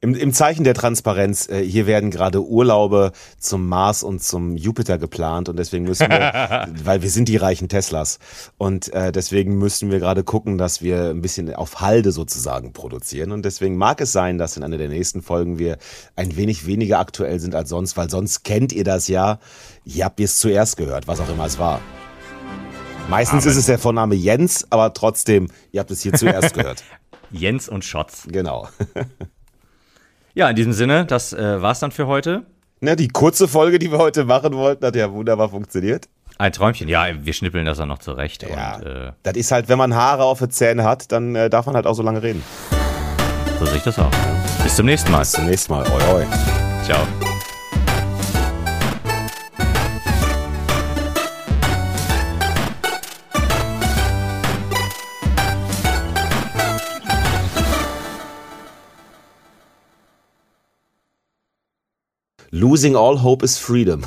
Im, 0.00 0.14
Im 0.14 0.34
Zeichen 0.34 0.64
der 0.64 0.74
Transparenz, 0.74 1.48
äh, 1.48 1.64
hier 1.64 1.86
werden 1.86 2.10
gerade 2.10 2.44
Urlaube 2.44 3.12
zum 3.38 3.66
Mars 3.66 4.02
und 4.02 4.22
zum 4.22 4.54
Jupiter 4.58 4.98
geplant 4.98 5.48
und 5.48 5.58
deswegen 5.58 5.86
müssen 5.86 6.10
wir, 6.10 6.68
weil 6.84 7.00
wir 7.00 7.08
sind 7.08 7.26
die 7.26 7.38
reichen 7.38 7.70
Teslas 7.70 8.18
und 8.58 8.92
äh, 8.92 9.12
deswegen 9.12 9.56
müssen 9.56 9.90
wir 9.90 10.00
gerade 10.00 10.22
gucken, 10.22 10.58
dass 10.58 10.82
wir 10.82 11.08
ein 11.08 11.22
bisschen 11.22 11.54
auf 11.54 11.80
Halde 11.80 12.12
sozusagen 12.12 12.74
produzieren 12.74 13.32
und 13.32 13.46
deswegen 13.46 13.76
mag 13.76 13.98
es 14.02 14.12
sein, 14.12 14.36
dass 14.36 14.58
in 14.58 14.62
einer 14.62 14.76
der 14.76 14.90
nächsten 14.90 15.22
Folgen 15.22 15.58
wir 15.58 15.78
ein 16.16 16.36
wenig 16.36 16.66
weniger 16.66 16.98
aktuell 16.98 17.40
sind 17.40 17.54
als 17.54 17.70
sonst, 17.70 17.96
weil 17.96 18.10
sonst 18.10 18.44
kennt 18.44 18.74
ihr 18.74 18.84
das 18.84 19.08
ja, 19.08 19.38
ihr 19.86 20.04
habt 20.04 20.20
es 20.20 20.38
zuerst 20.38 20.76
gehört, 20.76 21.08
was 21.08 21.20
auch 21.20 21.30
immer 21.30 21.46
es 21.46 21.58
war. 21.58 21.80
Meistens 23.08 23.44
Amen. 23.44 23.50
ist 23.52 23.56
es 23.58 23.66
der 23.66 23.78
Vorname 23.78 24.14
Jens, 24.14 24.66
aber 24.70 24.92
trotzdem, 24.94 25.48
ihr 25.72 25.80
habt 25.80 25.90
es 25.90 26.00
hier 26.02 26.12
zuerst 26.14 26.54
gehört. 26.58 26.82
Jens 27.30 27.68
und 27.68 27.84
Schotz. 27.84 28.26
Genau. 28.30 28.68
Ja, 30.36 30.50
in 30.50 30.56
diesem 30.56 30.72
Sinne, 30.72 31.06
das 31.06 31.32
äh, 31.32 31.62
war's 31.62 31.78
dann 31.78 31.92
für 31.92 32.08
heute. 32.08 32.44
Na, 32.80 32.96
die 32.96 33.06
kurze 33.06 33.46
Folge, 33.46 33.78
die 33.78 33.92
wir 33.92 33.98
heute 33.98 34.24
machen 34.24 34.54
wollten, 34.54 34.84
hat 34.84 34.96
ja 34.96 35.12
wunderbar 35.12 35.48
funktioniert. 35.48 36.08
Ein 36.38 36.50
Träumchen. 36.52 36.88
Ja, 36.88 37.06
wir 37.24 37.32
schnippeln 37.32 37.64
das 37.64 37.78
dann 37.78 37.86
noch 37.86 38.00
zurecht. 38.00 38.42
Ja, 38.42 38.74
Und 38.78 38.82
äh, 38.84 39.12
das 39.22 39.36
ist 39.36 39.52
halt, 39.52 39.68
wenn 39.68 39.78
man 39.78 39.94
Haare 39.94 40.24
auf 40.24 40.40
den 40.40 40.50
Zähnen 40.50 40.84
hat, 40.84 41.12
dann 41.12 41.36
äh, 41.36 41.48
darf 41.48 41.66
man 41.66 41.76
halt 41.76 41.86
auch 41.86 41.94
so 41.94 42.02
lange 42.02 42.20
reden. 42.20 42.42
so 43.60 43.64
sehe 43.66 43.76
ich 43.76 43.84
das 43.84 43.96
auch. 43.96 44.10
Bis 44.64 44.74
zum 44.74 44.86
nächsten 44.86 45.12
Mal. 45.12 45.20
Bis 45.20 45.30
zum 45.30 45.46
nächsten 45.46 45.72
Mal. 45.72 45.84
Oi, 45.86 46.14
oi. 46.16 46.26
Ciao. 46.84 47.06
Losing 62.54 62.94
all 62.94 63.16
hope 63.16 63.42
is 63.42 63.58
freedom. 63.58 64.00